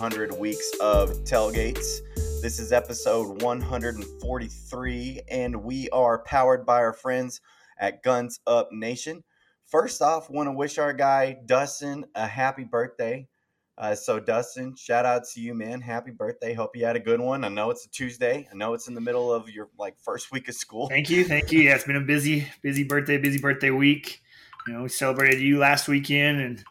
100 0.00 0.32
weeks 0.38 0.72
of 0.80 1.10
tailgates. 1.24 1.98
This 2.40 2.58
is 2.58 2.72
episode 2.72 3.42
143, 3.42 5.20
and 5.28 5.62
we 5.62 5.90
are 5.90 6.22
powered 6.22 6.64
by 6.64 6.78
our 6.78 6.94
friends 6.94 7.42
at 7.78 8.02
Guns 8.02 8.40
Up 8.46 8.72
Nation. 8.72 9.22
First 9.66 10.00
off, 10.00 10.30
want 10.30 10.46
to 10.46 10.52
wish 10.52 10.78
our 10.78 10.94
guy 10.94 11.36
Dustin 11.44 12.06
a 12.14 12.26
happy 12.26 12.64
birthday. 12.64 13.28
Uh, 13.76 13.94
so 13.94 14.18
Dustin, 14.18 14.74
shout 14.74 15.04
out 15.04 15.24
to 15.34 15.40
you, 15.42 15.52
man! 15.52 15.82
Happy 15.82 16.12
birthday! 16.12 16.54
Hope 16.54 16.74
you 16.74 16.86
had 16.86 16.96
a 16.96 17.00
good 17.00 17.20
one. 17.20 17.44
I 17.44 17.48
know 17.48 17.68
it's 17.68 17.84
a 17.84 17.90
Tuesday. 17.90 18.48
I 18.50 18.56
know 18.56 18.72
it's 18.72 18.88
in 18.88 18.94
the 18.94 19.02
middle 19.02 19.30
of 19.30 19.50
your 19.50 19.68
like 19.78 20.00
first 20.00 20.32
week 20.32 20.48
of 20.48 20.54
school. 20.54 20.88
Thank 20.88 21.10
you, 21.10 21.24
thank 21.24 21.52
you. 21.52 21.60
Yeah, 21.60 21.74
it's 21.74 21.84
been 21.84 21.96
a 21.96 22.00
busy, 22.00 22.48
busy 22.62 22.84
birthday, 22.84 23.18
busy 23.18 23.38
birthday 23.38 23.70
week. 23.70 24.22
You 24.66 24.72
know, 24.72 24.82
we 24.84 24.88
celebrated 24.88 25.42
you 25.42 25.58
last 25.58 25.88
weekend 25.88 26.40
and 26.40 26.64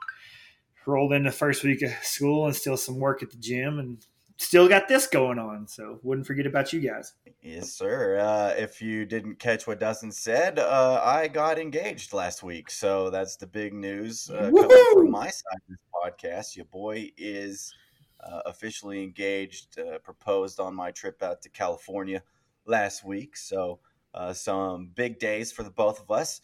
rolled 0.89 1.13
in 1.13 1.23
the 1.23 1.31
first 1.31 1.63
week 1.63 1.81
of 1.81 1.91
school 2.01 2.45
and 2.45 2.55
still 2.55 2.77
some 2.77 2.99
work 2.99 3.23
at 3.23 3.31
the 3.31 3.37
gym 3.37 3.79
and 3.79 4.05
still 4.37 4.67
got 4.67 4.87
this 4.87 5.07
going 5.07 5.37
on. 5.37 5.67
So 5.67 5.99
wouldn't 6.01 6.25
forget 6.25 6.45
about 6.45 6.73
you 6.73 6.79
guys. 6.79 7.13
Yes, 7.41 7.73
sir. 7.73 8.17
Uh, 8.17 8.53
if 8.57 8.81
you 8.81 9.05
didn't 9.05 9.39
catch 9.39 9.67
what 9.67 9.79
Dustin 9.79 10.11
said, 10.11 10.59
uh, 10.59 11.01
I 11.03 11.27
got 11.27 11.59
engaged 11.59 12.13
last 12.13 12.41
week. 12.41 12.71
So 12.71 13.09
that's 13.09 13.35
the 13.35 13.47
big 13.47 13.73
news 13.73 14.29
uh, 14.29 14.49
coming 14.49 14.85
from 14.93 15.11
my 15.11 15.29
side 15.29 15.59
of 15.61 15.69
this 15.69 15.79
podcast. 15.93 16.55
Your 16.55 16.65
boy 16.65 17.11
is 17.17 17.73
uh, 18.21 18.41
officially 18.45 19.03
engaged, 19.03 19.77
uh, 19.77 19.99
proposed 19.99 20.59
on 20.59 20.73
my 20.73 20.91
trip 20.91 21.21
out 21.21 21.41
to 21.43 21.49
California 21.49 22.23
last 22.65 23.05
week. 23.05 23.37
So 23.37 23.79
uh, 24.13 24.33
some 24.33 24.91
big 24.95 25.19
days 25.19 25.51
for 25.51 25.63
the 25.63 25.69
both 25.69 26.01
of 26.01 26.09
us 26.11 26.41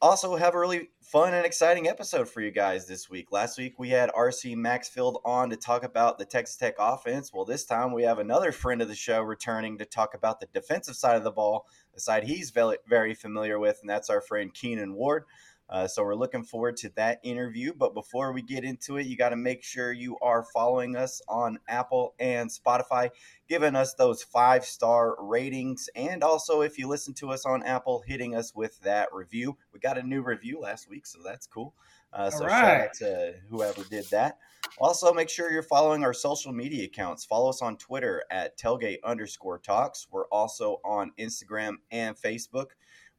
also 0.00 0.36
have 0.36 0.54
a 0.54 0.58
really 0.58 0.90
fun 1.02 1.34
and 1.34 1.44
exciting 1.44 1.88
episode 1.88 2.28
for 2.28 2.40
you 2.40 2.50
guys 2.50 2.86
this 2.86 3.10
week. 3.10 3.32
Last 3.32 3.58
week 3.58 3.78
we 3.78 3.88
had 3.88 4.10
RC 4.10 4.54
Maxfield 4.56 5.20
on 5.24 5.50
to 5.50 5.56
talk 5.56 5.82
about 5.82 6.18
the 6.18 6.24
Texas 6.24 6.56
Tech 6.56 6.74
offense. 6.78 7.32
Well, 7.32 7.44
this 7.44 7.64
time 7.64 7.92
we 7.92 8.04
have 8.04 8.18
another 8.18 8.52
friend 8.52 8.80
of 8.80 8.88
the 8.88 8.94
show 8.94 9.22
returning 9.22 9.78
to 9.78 9.84
talk 9.84 10.14
about 10.14 10.38
the 10.38 10.46
defensive 10.52 10.94
side 10.96 11.16
of 11.16 11.24
the 11.24 11.32
ball, 11.32 11.66
the 11.94 12.00
side 12.00 12.24
he's 12.24 12.52
very 12.86 13.14
familiar 13.14 13.58
with, 13.58 13.78
and 13.80 13.90
that's 13.90 14.10
our 14.10 14.20
friend 14.20 14.54
Keenan 14.54 14.94
Ward. 14.94 15.24
Uh, 15.70 15.86
so 15.86 16.02
we're 16.02 16.14
looking 16.14 16.42
forward 16.42 16.76
to 16.78 16.88
that 16.96 17.20
interview. 17.22 17.72
But 17.74 17.94
before 17.94 18.32
we 18.32 18.42
get 18.42 18.64
into 18.64 18.96
it, 18.96 19.06
you 19.06 19.16
got 19.16 19.30
to 19.30 19.36
make 19.36 19.62
sure 19.62 19.92
you 19.92 20.16
are 20.22 20.42
following 20.42 20.96
us 20.96 21.20
on 21.28 21.58
Apple 21.68 22.14
and 22.18 22.50
Spotify, 22.50 23.10
giving 23.48 23.76
us 23.76 23.94
those 23.94 24.22
five 24.22 24.64
star 24.64 25.16
ratings. 25.20 25.88
And 25.94 26.22
also, 26.24 26.62
if 26.62 26.78
you 26.78 26.88
listen 26.88 27.14
to 27.14 27.30
us 27.30 27.44
on 27.44 27.62
Apple, 27.62 28.02
hitting 28.06 28.34
us 28.34 28.54
with 28.54 28.80
that 28.80 29.12
review. 29.12 29.56
We 29.72 29.80
got 29.80 29.98
a 29.98 30.02
new 30.02 30.22
review 30.22 30.60
last 30.60 30.88
week, 30.88 31.06
so 31.06 31.18
that's 31.24 31.46
cool. 31.46 31.74
Uh, 32.12 32.30
so 32.30 32.46
right. 32.46 32.50
shout 32.50 32.80
out 32.80 32.94
to 32.94 33.34
whoever 33.50 33.84
did 33.84 34.06
that. 34.10 34.38
Also, 34.78 35.12
make 35.12 35.28
sure 35.28 35.50
you're 35.50 35.62
following 35.62 36.04
our 36.04 36.14
social 36.14 36.52
media 36.52 36.84
accounts. 36.84 37.24
Follow 37.24 37.48
us 37.50 37.62
on 37.62 37.76
Twitter 37.76 38.22
at 38.30 38.58
tailgate 38.58 38.98
underscore 39.04 39.58
talks. 39.58 40.06
We're 40.10 40.26
also 40.28 40.80
on 40.84 41.12
Instagram 41.18 41.76
and 41.90 42.16
Facebook. 42.16 42.68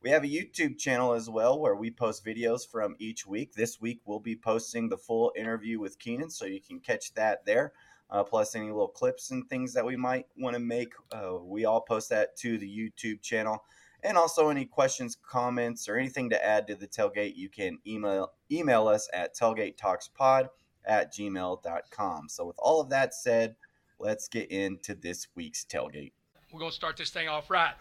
We 0.02 0.12
have 0.12 0.24
a 0.24 0.28
YouTube 0.28 0.78
channel 0.78 1.14
as 1.14 1.30
well 1.30 1.60
where 1.60 1.76
we 1.76 1.92
post 1.92 2.24
videos 2.24 2.62
from 2.66 2.96
each 3.00 3.26
week. 3.26 3.54
This 3.54 3.82
week 3.82 4.00
we'll 4.06 4.22
be 4.22 4.36
posting 4.36 4.88
the 4.88 4.98
full 4.98 5.34
interview 5.36 5.78
with 5.78 6.00
Keenan, 6.00 6.30
so 6.30 6.46
you 6.46 6.62
can 6.62 6.80
catch 6.80 7.14
that 7.16 7.46
there. 7.46 7.74
Uh, 8.10 8.24
plus 8.24 8.56
any 8.56 8.68
little 8.68 8.88
clips 8.88 9.30
and 9.32 9.48
things 9.50 9.74
that 9.74 9.86
we 9.86 9.98
might 9.98 10.26
want 10.38 10.56
to 10.56 10.60
make. 10.60 10.94
Uh, 11.12 11.38
we 11.44 11.66
all 11.66 11.82
post 11.82 12.10
that 12.10 12.36
to 12.38 12.58
the 12.58 12.66
YouTube 12.66 13.22
channel. 13.22 13.62
And 14.02 14.18
also 14.18 14.48
any 14.50 14.64
questions, 14.66 15.18
comments, 15.22 15.90
or 15.90 15.98
anything 15.98 16.30
to 16.30 16.44
add 16.44 16.66
to 16.68 16.76
the 16.76 16.88
tailgate, 16.88 17.36
you 17.36 17.50
can 17.50 17.78
email 17.86 18.32
email 18.50 18.88
us 18.88 19.10
at 19.14 19.36
tailgatetalkspod 19.36 20.48
at 20.86 21.14
gmail.com. 21.14 22.30
So 22.30 22.46
with 22.46 22.56
all 22.58 22.80
of 22.80 22.90
that 22.90 23.14
said, 23.14 23.58
let's 24.00 24.30
get 24.30 24.50
into 24.50 24.96
this 24.96 25.28
week's 25.36 25.66
tailgate. 25.66 26.14
We're 26.54 26.62
going 26.62 26.72
to 26.72 26.76
start 26.76 26.96
this 26.96 27.10
thing 27.10 27.28
off 27.28 27.50
right. 27.52 27.74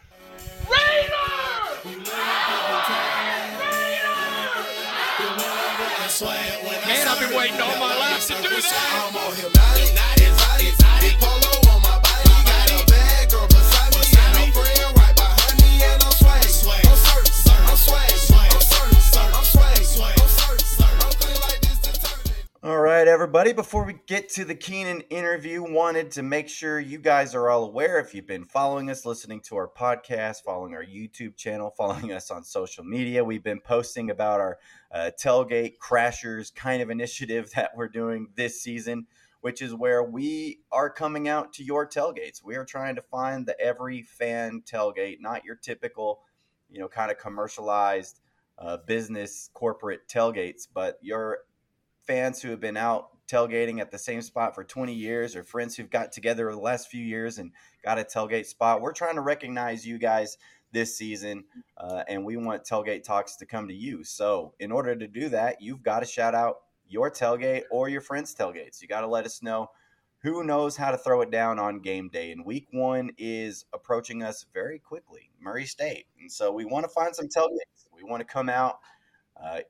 Raiders! 0.68 1.37
Man, 1.84 1.94
I've 7.06 7.20
been 7.20 7.36
waiting 7.36 7.60
all 7.60 7.78
my 7.78 7.96
life 7.98 8.26
to 8.26 8.32
do 8.34 8.48
that. 8.48 10.17
Everybody. 23.18 23.52
Before 23.52 23.84
we 23.84 23.96
get 24.06 24.28
to 24.34 24.44
the 24.44 24.54
Keenan 24.54 25.00
interview, 25.10 25.60
wanted 25.60 26.12
to 26.12 26.22
make 26.22 26.48
sure 26.48 26.78
you 26.78 26.98
guys 26.98 27.34
are 27.34 27.50
all 27.50 27.64
aware 27.64 27.98
if 27.98 28.14
you've 28.14 28.28
been 28.28 28.44
following 28.44 28.90
us, 28.90 29.04
listening 29.04 29.40
to 29.40 29.56
our 29.56 29.66
podcast, 29.66 30.44
following 30.44 30.72
our 30.72 30.84
YouTube 30.84 31.36
channel, 31.36 31.74
following 31.76 32.12
us 32.12 32.30
on 32.30 32.44
social 32.44 32.84
media. 32.84 33.24
We've 33.24 33.42
been 33.42 33.58
posting 33.58 34.10
about 34.10 34.38
our 34.38 34.58
uh, 34.92 35.10
tailgate 35.20 35.78
crashers 35.82 36.54
kind 36.54 36.80
of 36.80 36.90
initiative 36.90 37.50
that 37.56 37.72
we're 37.74 37.88
doing 37.88 38.28
this 38.36 38.62
season, 38.62 39.08
which 39.40 39.62
is 39.62 39.74
where 39.74 40.04
we 40.04 40.60
are 40.70 40.88
coming 40.88 41.26
out 41.26 41.52
to 41.54 41.64
your 41.64 41.88
tailgates. 41.88 42.44
We 42.44 42.54
are 42.54 42.64
trying 42.64 42.94
to 42.94 43.02
find 43.02 43.44
the 43.44 43.60
every 43.60 44.02
fan 44.02 44.62
tailgate, 44.64 45.16
not 45.18 45.44
your 45.44 45.56
typical, 45.56 46.20
you 46.70 46.78
know, 46.78 46.86
kind 46.86 47.10
of 47.10 47.18
commercialized 47.18 48.20
uh, 48.58 48.76
business 48.76 49.50
corporate 49.54 50.06
tailgates, 50.06 50.68
but 50.72 50.98
your 51.02 51.38
fans 52.08 52.40
who 52.40 52.48
have 52.48 52.58
been 52.58 52.76
out 52.76 53.10
tailgating 53.28 53.78
at 53.78 53.90
the 53.90 53.98
same 53.98 54.22
spot 54.22 54.54
for 54.54 54.64
20 54.64 54.94
years 54.94 55.36
or 55.36 55.44
friends 55.44 55.76
who've 55.76 55.90
got 55.90 56.10
together 56.10 56.50
the 56.50 56.58
last 56.58 56.88
few 56.88 57.04
years 57.04 57.38
and 57.38 57.52
got 57.84 57.98
a 57.98 58.02
tailgate 58.02 58.46
spot. 58.46 58.80
We're 58.80 58.94
trying 58.94 59.16
to 59.16 59.20
recognize 59.20 59.86
you 59.86 59.98
guys 59.98 60.38
this 60.72 60.96
season, 60.96 61.44
uh, 61.76 62.04
and 62.08 62.24
we 62.24 62.36
want 62.36 62.64
tailgate 62.64 63.02
talks 63.02 63.36
to 63.36 63.46
come 63.46 63.68
to 63.68 63.74
you. 63.74 64.02
So, 64.04 64.54
in 64.58 64.72
order 64.72 64.96
to 64.96 65.06
do 65.06 65.28
that, 65.30 65.60
you've 65.60 65.82
got 65.82 66.00
to 66.00 66.06
shout 66.06 66.34
out 66.34 66.60
your 66.88 67.10
tailgate 67.10 67.64
or 67.70 67.88
your 67.88 68.00
friends' 68.00 68.34
tailgates. 68.34 68.80
You 68.80 68.88
got 68.88 69.02
to 69.02 69.06
let 69.06 69.24
us 69.24 69.42
know 69.42 69.70
who 70.22 70.42
knows 70.44 70.76
how 70.76 70.90
to 70.90 70.98
throw 70.98 71.20
it 71.20 71.30
down 71.30 71.58
on 71.58 71.80
game 71.80 72.08
day. 72.08 72.32
And 72.32 72.44
week 72.44 72.66
one 72.72 73.10
is 73.18 73.66
approaching 73.72 74.22
us 74.22 74.44
very 74.52 74.78
quickly, 74.78 75.30
Murray 75.40 75.64
State. 75.64 76.06
And 76.20 76.30
so, 76.30 76.52
we 76.52 76.64
want 76.64 76.84
to 76.84 76.90
find 76.90 77.14
some 77.14 77.28
tailgates. 77.28 77.86
We 77.94 78.02
want 78.04 78.20
to 78.20 78.26
come 78.26 78.48
out. 78.48 78.78
Uh, 79.42 79.60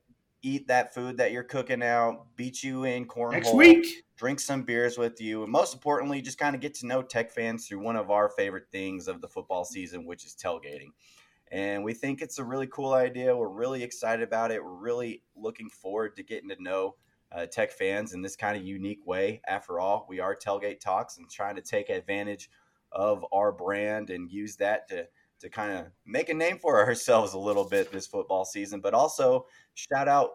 eat 0.43 0.69
that 0.69 0.95
food 0.95 1.17
that 1.17 1.33
you're 1.33 1.43
cooking 1.43 1.83
out, 1.83 2.27
beat 2.37 2.63
you 2.63 2.85
in 2.85 3.07
cornhole 3.07 3.33
next 3.33 3.55
week, 3.55 4.05
drink 4.17 4.41
some 4.41 4.63
beers 4.63 4.97
with 4.97 5.21
you, 5.21 5.43
and 5.43 5.53
most 5.53 5.75
importantly, 5.75 6.21
just 6.21 6.39
kind 6.39 6.55
of 6.55 6.61
get 6.61 6.75
to 6.75 6.87
know 6.87 7.03
Tech 7.03 7.31
fans 7.31 7.67
through 7.67 7.81
one 7.81 7.97
of 7.97 8.11
our 8.11 8.29
favorite 8.31 8.67
things 8.71 9.09
of 9.09 9.21
the 9.21 9.29
football 9.29 9.65
season, 9.65 10.07
which 10.07 10.25
is 10.25 10.35
tailgating. 10.35 10.91
And 11.51 11.83
we 11.83 11.95
think 11.95 12.21
it's 12.21 12.39
a 12.39 12.45
really 12.45 12.67
cool 12.67 12.93
idea. 12.93 13.35
We're 13.37 13.49
really 13.49 13.83
excited 13.83 14.23
about 14.23 14.51
it. 14.51 14.63
We're 14.63 14.71
really 14.71 15.23
looking 15.35 15.71
forward 15.71 16.15
to 16.17 16.23
getting 16.23 16.51
to 16.51 16.63
know 16.63 16.97
uh, 17.33 17.47
Tech 17.47 17.73
fans 17.73 18.13
in 18.15 18.23
this 18.23 18.37
kind 18.37 18.57
of 18.57 18.65
unique 18.65 19.07
way. 19.07 19.41
After 19.47 19.81
all, 19.81 20.07
we 20.09 20.21
are 20.21 20.37
Tailgate 20.37 20.81
Talks 20.81 21.19
and 21.19 21.31
trying 21.31 21.57
to 21.57 21.63
take 21.63 21.89
advantage 21.89 22.51
of 22.93 23.25
our 23.33 23.53
brand 23.53 24.11
and 24.11 24.31
use 24.31 24.57
that 24.57 24.89
to 24.89 25.07
to 25.41 25.49
kind 25.49 25.73
of 25.73 25.87
make 26.07 26.29
a 26.29 26.35
name 26.35 26.59
for 26.59 26.79
ourselves 26.87 27.35
a 27.35 27.39
little 27.39 27.69
bit 27.69 27.93
this 27.93 28.07
football 28.07 28.45
season, 28.45 28.81
but 28.81 28.95
also 28.95 29.47
shout 29.75 30.09
out 30.09 30.31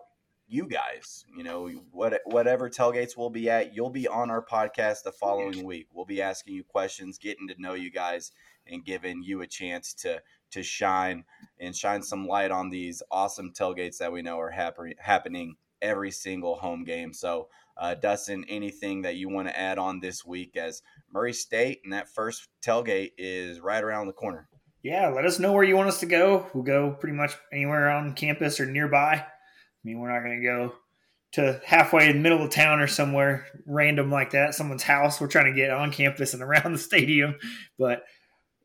you 0.48 0.68
guys. 0.68 1.26
You 1.36 1.44
know, 1.44 1.68
what, 1.92 2.20
whatever 2.26 2.70
tailgates 2.70 3.18
we'll 3.18 3.30
be 3.30 3.50
at, 3.50 3.76
you'll 3.76 3.90
be 3.90 4.08
on 4.08 4.30
our 4.30 4.44
podcast 4.46 5.04
the 5.04 5.12
following 5.12 5.64
week. 5.64 5.88
We'll 5.94 6.06
be 6.06 6.22
asking 6.22 6.56
you 6.56 6.64
questions, 6.64 7.18
getting 7.18 7.48
to 7.48 7.56
know 7.62 7.74
you 7.74 7.92
guys, 7.92 8.32
and 8.68 8.86
giving 8.86 9.24
you 9.24 9.42
a 9.42 9.48
chance 9.48 9.94
to 9.94 10.22
to 10.52 10.62
shine 10.62 11.24
and 11.60 11.76
shine 11.76 12.04
some 12.04 12.28
light 12.28 12.52
on 12.52 12.70
these 12.70 13.02
awesome 13.10 13.52
tailgates 13.52 13.98
that 13.98 14.12
we 14.12 14.22
know 14.22 14.40
are 14.40 14.52
happen- 14.52 14.94
happening 15.00 15.56
every 15.82 16.12
single 16.12 16.56
home 16.56 16.84
game. 16.84 17.12
So, 17.12 17.50
uh, 17.76 17.96
Dustin, 17.96 18.46
anything 18.48 19.02
that 19.02 19.16
you 19.16 19.30
want 19.30 19.48
to 19.48 19.60
add 19.60 19.80
on 19.80 20.00
this 20.00 20.24
week 20.24 20.56
as 20.56 20.84
Murray 21.12 21.34
State 21.34 21.82
and 21.84 21.92
that 21.94 22.08
first 22.08 22.48
tailgate 22.62 23.14
is 23.18 23.60
right 23.60 23.84
around 23.84 24.06
the 24.08 24.14
corner? 24.14 24.48
Yeah, 24.84 25.08
let 25.08 25.26
us 25.26 25.40
know 25.40 25.54
where 25.54 25.64
you 25.64 25.78
want 25.78 25.88
us 25.88 26.02
to 26.02 26.06
go. 26.06 26.46
We'll 26.54 26.66
go 26.66 26.92
pretty 26.92 27.16
much 27.16 27.36
anywhere 27.52 27.90
on 27.90 28.14
campus 28.14 28.60
or 28.60 28.66
nearby. 28.66 29.16
I 29.16 29.26
mean, 29.84 30.00
we're 30.00 30.12
not 30.12 30.24
going 30.24 30.42
to 30.42 30.46
go 30.46 30.76
to 31.34 31.62
halfway 31.66 32.10
in 32.10 32.18
the 32.18 32.22
middle 32.22 32.44
of 32.44 32.52
town 32.52 32.80
or 32.80 32.88
somewhere 32.88 33.48
random 33.66 34.12
like 34.12 34.32
that, 34.32 34.54
someone's 34.54 34.84
house. 34.84 35.20
We're 35.20 35.28
trying 35.28 35.52
to 35.52 35.60
get 35.60 35.72
on 35.72 35.92
campus 35.92 36.34
and 36.34 36.44
around 36.44 36.74
the 36.74 36.78
stadium, 36.78 37.36
but 37.80 38.04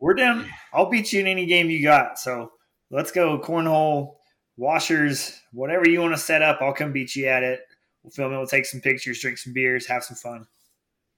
we're 0.00 0.14
down. 0.14 0.46
I'll 0.72 0.90
beat 0.90 1.12
you 1.12 1.20
in 1.20 1.28
any 1.28 1.46
game 1.46 1.70
you 1.70 1.82
got. 1.82 2.18
So 2.18 2.50
let's 2.90 3.12
go 3.12 3.38
cornhole, 3.38 4.16
washers, 4.56 5.40
whatever 5.52 5.88
you 5.88 6.00
want 6.00 6.14
to 6.14 6.20
set 6.20 6.42
up. 6.42 6.58
I'll 6.60 6.74
come 6.74 6.92
beat 6.92 7.14
you 7.14 7.26
at 7.26 7.44
it. 7.44 7.60
We'll 8.02 8.10
film 8.10 8.32
it. 8.32 8.36
We'll 8.36 8.46
take 8.46 8.66
some 8.66 8.80
pictures, 8.80 9.20
drink 9.20 9.38
some 9.38 9.52
beers, 9.52 9.86
have 9.86 10.02
some 10.02 10.16
fun. 10.16 10.46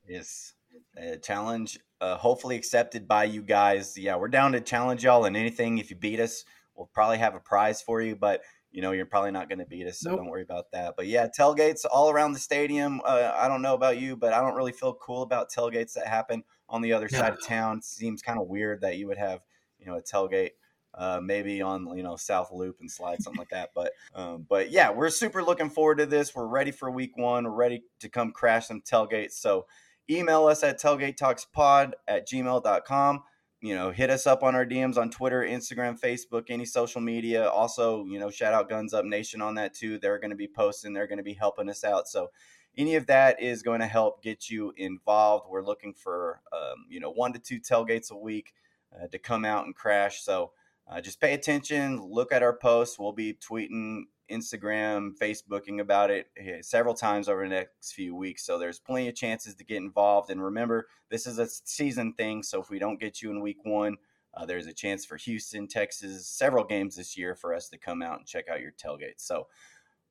Yes. 0.06 0.52
A 0.96 1.16
challenge 1.16 1.78
uh, 2.00 2.16
hopefully 2.16 2.56
accepted 2.56 3.06
by 3.06 3.24
you 3.24 3.42
guys. 3.42 3.96
Yeah, 3.96 4.16
we're 4.16 4.28
down 4.28 4.52
to 4.52 4.60
challenge 4.60 5.04
y'all 5.04 5.24
and 5.24 5.36
anything. 5.36 5.78
If 5.78 5.90
you 5.90 5.96
beat 5.96 6.20
us, 6.20 6.44
we'll 6.74 6.90
probably 6.92 7.18
have 7.18 7.34
a 7.34 7.40
prize 7.40 7.82
for 7.82 8.00
you. 8.00 8.16
But 8.16 8.42
you 8.72 8.82
know, 8.82 8.92
you're 8.92 9.06
probably 9.06 9.32
not 9.32 9.48
going 9.48 9.58
to 9.58 9.66
beat 9.66 9.86
us, 9.86 9.98
so 9.98 10.10
Nope. 10.10 10.20
don't 10.20 10.28
worry 10.28 10.42
about 10.42 10.70
that. 10.72 10.94
But 10.96 11.08
yeah, 11.08 11.26
tailgates 11.26 11.84
all 11.90 12.10
around 12.10 12.32
the 12.32 12.38
stadium. 12.38 13.00
Uh, 13.04 13.32
I 13.34 13.48
don't 13.48 13.62
know 13.62 13.74
about 13.74 13.98
you, 13.98 14.16
but 14.16 14.32
I 14.32 14.40
don't 14.40 14.54
really 14.54 14.72
feel 14.72 14.94
cool 14.94 15.22
about 15.22 15.50
tailgates 15.50 15.94
that 15.94 16.06
happen 16.06 16.44
on 16.68 16.80
the 16.80 16.92
other 16.92 17.08
side 17.08 17.32
of 17.32 17.44
town. 17.44 17.82
seems 17.82 18.22
kind 18.22 18.38
of 18.38 18.46
weird 18.46 18.82
that 18.82 18.96
you 18.96 19.08
would 19.08 19.18
have, 19.18 19.40
you 19.78 19.86
know, 19.86 19.96
a 19.96 20.02
tailgate 20.02 20.50
uh, 20.94 21.20
maybe 21.22 21.62
on 21.62 21.96
you 21.96 22.02
know 22.02 22.16
South 22.16 22.50
Loop 22.52 22.78
and 22.80 22.90
Slide, 22.90 23.22
something 23.22 23.38
like 23.38 23.50
that. 23.50 23.70
But 23.74 23.92
um, 24.14 24.46
but 24.48 24.70
yeah, 24.70 24.90
we're 24.90 25.10
super 25.10 25.42
looking 25.42 25.70
forward 25.70 25.98
to 25.98 26.06
this. 26.06 26.34
We're 26.34 26.46
ready 26.46 26.70
for 26.70 26.90
week 26.90 27.16
one. 27.16 27.44
We're 27.44 27.50
ready 27.50 27.84
to 28.00 28.08
come 28.08 28.32
crash 28.32 28.68
some 28.68 28.82
tailgates. 28.82 29.32
So 29.32 29.66
email 30.10 30.46
us 30.46 30.62
at 30.62 30.80
tailgatetalkspod 30.80 31.92
at 32.08 32.28
gmail.com. 32.28 33.22
You 33.62 33.74
know, 33.74 33.90
hit 33.90 34.08
us 34.08 34.26
up 34.26 34.42
on 34.42 34.54
our 34.54 34.64
DMs 34.64 34.96
on 34.96 35.10
Twitter, 35.10 35.42
Instagram, 35.42 36.00
Facebook, 36.00 36.44
any 36.48 36.64
social 36.64 37.02
media. 37.02 37.46
Also, 37.48 38.04
you 38.06 38.18
know, 38.18 38.30
shout 38.30 38.54
out 38.54 38.70
Guns 38.70 38.94
Up 38.94 39.04
Nation 39.04 39.42
on 39.42 39.54
that 39.56 39.74
too. 39.74 39.98
They're 39.98 40.18
going 40.18 40.30
to 40.30 40.36
be 40.36 40.48
posting, 40.48 40.94
they're 40.94 41.06
going 41.06 41.18
to 41.18 41.24
be 41.24 41.34
helping 41.34 41.68
us 41.68 41.84
out. 41.84 42.08
So 42.08 42.30
any 42.76 42.94
of 42.94 43.06
that 43.06 43.42
is 43.42 43.62
going 43.62 43.80
to 43.80 43.86
help 43.86 44.22
get 44.22 44.48
you 44.48 44.72
involved. 44.76 45.46
We're 45.48 45.64
looking 45.64 45.92
for, 45.92 46.40
um, 46.52 46.86
you 46.88 47.00
know, 47.00 47.10
one 47.10 47.32
to 47.34 47.38
two 47.38 47.60
tailgates 47.60 48.10
a 48.10 48.16
week 48.16 48.54
uh, 48.94 49.08
to 49.08 49.18
come 49.18 49.44
out 49.44 49.66
and 49.66 49.74
crash. 49.74 50.22
So 50.22 50.52
uh, 50.88 51.00
just 51.00 51.20
pay 51.20 51.34
attention, 51.34 52.00
look 52.02 52.32
at 52.32 52.42
our 52.42 52.56
posts. 52.56 52.98
We'll 52.98 53.12
be 53.12 53.34
tweeting, 53.34 54.04
Instagram, 54.30 55.12
Facebooking 55.20 55.80
about 55.80 56.10
it 56.10 56.28
eh, 56.36 56.58
several 56.62 56.94
times 56.94 57.28
over 57.28 57.42
the 57.42 57.54
next 57.54 57.92
few 57.92 58.14
weeks. 58.14 58.44
So 58.44 58.58
there's 58.58 58.78
plenty 58.78 59.08
of 59.08 59.14
chances 59.14 59.54
to 59.56 59.64
get 59.64 59.78
involved. 59.78 60.30
And 60.30 60.42
remember, 60.42 60.86
this 61.10 61.26
is 61.26 61.38
a 61.38 61.46
season 61.46 62.14
thing. 62.14 62.42
So 62.42 62.60
if 62.60 62.70
we 62.70 62.78
don't 62.78 63.00
get 63.00 63.22
you 63.22 63.30
in 63.30 63.40
week 63.40 63.64
one, 63.64 63.96
uh, 64.34 64.46
there's 64.46 64.66
a 64.66 64.72
chance 64.72 65.04
for 65.04 65.16
Houston, 65.16 65.66
Texas, 65.66 66.28
several 66.28 66.64
games 66.64 66.96
this 66.96 67.16
year 67.16 67.34
for 67.34 67.52
us 67.52 67.68
to 67.68 67.78
come 67.78 68.02
out 68.02 68.18
and 68.18 68.26
check 68.26 68.46
out 68.48 68.60
your 68.60 68.72
tailgate. 68.72 69.18
So, 69.18 69.48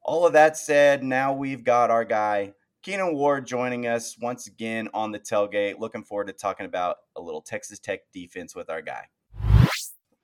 all 0.01 0.25
of 0.25 0.33
that 0.33 0.57
said, 0.57 1.03
now 1.03 1.33
we've 1.33 1.63
got 1.63 1.91
our 1.91 2.05
guy 2.05 2.53
Keenan 2.81 3.13
Ward 3.13 3.45
joining 3.45 3.87
us 3.87 4.17
once 4.19 4.47
again 4.47 4.87
on 4.93 5.11
the 5.11 5.19
tailgate. 5.19 5.79
Looking 5.79 6.03
forward 6.03 6.27
to 6.27 6.33
talking 6.33 6.65
about 6.65 6.97
a 7.17 7.21
little 7.21 7.41
Texas 7.41 7.77
Tech 7.77 7.99
defense 8.13 8.55
with 8.55 8.69
our 8.69 8.81
guy. 8.81 9.07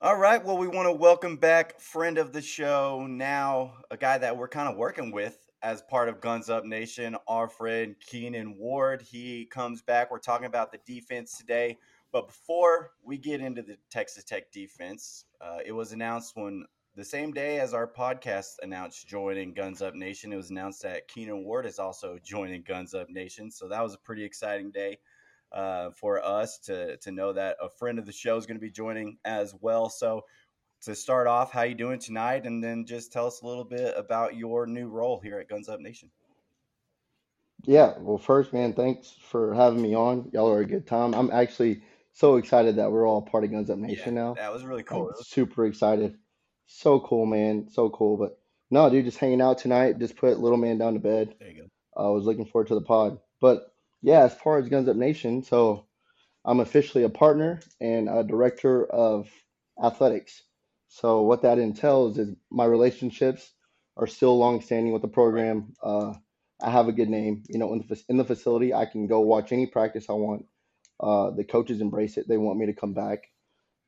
All 0.02 0.18
right. 0.18 0.44
Well, 0.44 0.58
we 0.58 0.68
want 0.68 0.88
to 0.88 0.92
welcome 0.92 1.38
back 1.38 1.80
friend 1.80 2.18
of 2.18 2.30
the 2.30 2.42
show, 2.42 3.06
now 3.08 3.78
a 3.90 3.96
guy 3.96 4.18
that 4.18 4.36
we're 4.36 4.46
kind 4.46 4.68
of 4.68 4.76
working 4.76 5.10
with 5.10 5.38
as 5.62 5.80
part 5.80 6.10
of 6.10 6.20
Guns 6.20 6.50
Up 6.50 6.66
Nation, 6.66 7.16
our 7.26 7.48
friend 7.48 7.96
Keenan 8.06 8.58
Ward. 8.58 9.00
He 9.00 9.46
comes 9.46 9.80
back. 9.80 10.10
We're 10.10 10.18
talking 10.18 10.48
about 10.48 10.70
the 10.70 10.80
defense 10.84 11.38
today. 11.38 11.78
But 12.12 12.26
before 12.26 12.90
we 13.02 13.16
get 13.16 13.40
into 13.40 13.62
the 13.62 13.78
Texas 13.90 14.24
Tech 14.24 14.52
defense, 14.52 15.24
uh, 15.40 15.60
it 15.64 15.72
was 15.72 15.92
announced 15.92 16.36
when 16.36 16.66
the 16.94 17.04
same 17.04 17.32
day 17.32 17.58
as 17.58 17.72
our 17.72 17.90
podcast 17.90 18.56
announced 18.62 19.08
joining 19.08 19.54
Guns 19.54 19.80
Up 19.80 19.94
Nation, 19.94 20.30
it 20.30 20.36
was 20.36 20.50
announced 20.50 20.82
that 20.82 21.08
Keenan 21.08 21.42
Ward 21.42 21.64
is 21.64 21.78
also 21.78 22.18
joining 22.22 22.60
Guns 22.60 22.92
Up 22.92 23.08
Nation. 23.08 23.50
So 23.50 23.66
that 23.68 23.82
was 23.82 23.94
a 23.94 23.98
pretty 23.98 24.24
exciting 24.24 24.70
day 24.72 24.98
uh, 25.52 25.90
for 25.90 26.24
us 26.24 26.58
to 26.64 26.96
to 26.98 27.12
know 27.12 27.32
that 27.32 27.56
a 27.60 27.68
friend 27.68 27.98
of 27.98 28.06
the 28.06 28.12
show 28.12 28.36
is 28.36 28.46
going 28.46 28.58
to 28.58 28.64
be 28.64 28.70
joining 28.70 29.18
as 29.24 29.54
well. 29.60 29.88
So 29.88 30.24
to 30.82 30.94
start 30.94 31.26
off, 31.26 31.52
how 31.52 31.62
you 31.62 31.74
doing 31.74 31.98
tonight, 31.98 32.46
and 32.46 32.62
then 32.62 32.84
just 32.84 33.12
tell 33.12 33.26
us 33.26 33.42
a 33.42 33.46
little 33.46 33.64
bit 33.64 33.94
about 33.96 34.36
your 34.36 34.66
new 34.66 34.88
role 34.88 35.20
here 35.20 35.38
at 35.38 35.48
Guns 35.48 35.68
Up 35.68 35.80
Nation. 35.80 36.10
Yeah, 37.64 37.94
well, 37.98 38.18
first, 38.18 38.52
man, 38.52 38.74
thanks 38.74 39.10
for 39.10 39.54
having 39.54 39.82
me 39.82 39.94
on. 39.94 40.30
Y'all 40.32 40.50
are 40.50 40.60
a 40.60 40.66
good 40.66 40.86
time. 40.86 41.14
I'm 41.14 41.30
actually 41.30 41.82
so 42.12 42.36
excited 42.36 42.76
that 42.76 42.90
we're 42.90 43.06
all 43.06 43.22
part 43.22 43.44
of 43.44 43.50
Guns 43.50 43.70
Up 43.70 43.78
Nation 43.78 44.14
yeah, 44.14 44.22
now. 44.22 44.34
That 44.34 44.52
was 44.52 44.64
really 44.64 44.82
cool. 44.82 45.08
I'm 45.08 45.22
super 45.24 45.66
excited. 45.66 46.16
So 46.66 47.00
cool, 47.00 47.26
man. 47.26 47.68
So 47.70 47.90
cool. 47.90 48.16
But 48.16 48.38
no, 48.70 48.88
dude, 48.90 49.04
just 49.04 49.18
hanging 49.18 49.40
out 49.40 49.58
tonight. 49.58 49.98
Just 49.98 50.16
put 50.16 50.38
little 50.38 50.58
man 50.58 50.78
down 50.78 50.94
to 50.94 51.00
bed. 51.00 51.34
There 51.38 51.50
you 51.50 51.62
go. 51.62 51.68
I 51.96 52.08
was 52.10 52.24
looking 52.24 52.46
forward 52.46 52.68
to 52.68 52.74
the 52.74 52.82
pod. 52.82 53.18
But 53.40 53.72
yeah, 54.06 54.20
as 54.20 54.34
far 54.34 54.58
as 54.58 54.68
Guns 54.68 54.88
Up 54.88 54.94
Nation, 54.94 55.42
so 55.42 55.84
I'm 56.44 56.60
officially 56.60 57.02
a 57.02 57.08
partner 57.08 57.60
and 57.80 58.08
a 58.08 58.22
director 58.22 58.86
of 58.86 59.28
athletics. 59.82 60.44
So 60.86 61.22
what 61.22 61.42
that 61.42 61.58
entails 61.58 62.16
is 62.16 62.36
my 62.48 62.66
relationships 62.66 63.52
are 63.96 64.06
still 64.06 64.38
long-standing 64.38 64.92
with 64.92 65.02
the 65.02 65.08
program. 65.08 65.74
Uh, 65.82 66.14
I 66.62 66.70
have 66.70 66.86
a 66.86 66.92
good 66.92 67.08
name, 67.08 67.42
you 67.48 67.58
know, 67.58 67.72
in 67.72 67.80
the, 67.80 68.00
in 68.08 68.16
the 68.16 68.24
facility. 68.24 68.72
I 68.72 68.86
can 68.86 69.08
go 69.08 69.18
watch 69.18 69.50
any 69.50 69.66
practice 69.66 70.06
I 70.08 70.12
want. 70.12 70.46
Uh, 71.00 71.32
the 71.32 71.42
coaches 71.42 71.80
embrace 71.80 72.16
it. 72.16 72.28
They 72.28 72.38
want 72.38 72.60
me 72.60 72.66
to 72.66 72.74
come 72.74 72.94
back, 72.94 73.24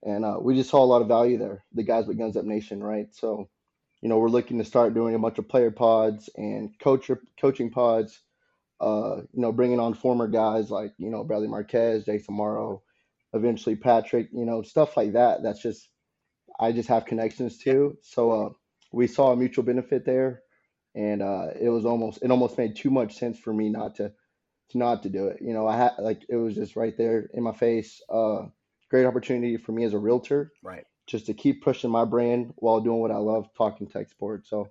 and 0.03 0.25
uh, 0.25 0.39
we 0.43 0.57
just 0.57 0.69
saw 0.69 0.83
a 0.83 0.93
lot 0.93 1.01
of 1.01 1.07
value 1.07 1.39
there. 1.39 1.63
The 1.75 1.85
guys 1.85 2.07
with 2.07 2.19
Guns 2.19 2.37
Up 2.37 2.45
Nation, 2.45 2.83
right? 2.83 3.07
So, 3.15 3.49
you 4.03 4.09
know, 4.09 4.19
we're 4.19 4.31
looking 4.31 4.59
to 4.59 4.65
start 4.65 4.95
doing 4.95 5.15
a 5.15 5.21
bunch 5.21 5.39
of 5.39 5.49
player 5.49 5.71
pods 5.71 6.29
and 6.37 6.77
coach 6.81 7.09
coaching 7.41 7.71
pods 7.71 8.21
uh, 8.81 9.17
you 9.33 9.43
know, 9.43 9.53
bringing 9.53 9.81
on 9.81 9.95
former 9.95 10.29
guys 10.29 10.71
like, 10.71 10.93
you 10.99 11.11
know, 11.11 11.25
Bradley 11.25 11.49
Marquez, 11.49 12.05
Jason 12.05 12.35
Morrow, 12.35 12.83
eventually 13.33 13.77
Patrick, 13.77 14.29
you 14.33 14.45
know, 14.45 14.63
stuff 14.63 14.97
like 14.97 15.13
that. 15.13 15.43
That's 15.43 15.61
just, 15.61 15.89
I 16.59 16.73
just 16.73 16.89
have 16.89 17.07
connections 17.07 17.59
to. 17.59 17.97
So 18.03 18.31
uh, 18.33 18.49
we 18.93 19.07
saw 19.07 19.33
a 19.33 19.37
mutual 19.37 19.65
benefit 19.65 20.05
there. 20.05 20.43
And 20.95 21.23
uh, 21.23 21.49
it 21.61 21.69
was 21.69 21.85
almost, 21.85 22.21
it 22.23 22.31
almost 22.31 22.59
made 22.59 22.75
too 22.75 22.91
much 22.91 23.17
sense 23.17 23.39
for 23.39 23.53
me 23.53 23.69
not 23.69 23.97
to, 23.97 24.11
to 24.71 24.79
not 24.79 25.03
to 25.05 25.09
do 25.11 25.29
it. 25.29 25.39
You 25.41 25.53
know, 25.53 25.69
I 25.69 25.77
had, 25.77 25.93
like, 25.99 26.23
it 26.29 26.37
was 26.37 26.55
just 26.55 26.75
right 26.75 26.97
there 26.97 27.29
in 27.33 27.43
my 27.43 27.53
face. 27.53 28.03
Uh, 28.11 28.47
great 28.91 29.05
opportunity 29.05 29.59
for 29.59 29.71
me 29.73 29.85
as 29.85 29.93
a 29.93 29.99
realtor. 29.99 30.51
Right. 30.63 30.85
Just 31.07 31.27
to 31.27 31.35
keep 31.35 31.63
pushing 31.63 31.91
my 31.91 32.05
brand 32.05 32.53
while 32.57 32.81
doing 32.81 33.01
what 33.01 33.13
I 33.13 33.19
love, 33.19 33.49
talking 33.57 33.87
tech 33.87 34.09
sports. 34.09 34.51
So 34.51 34.71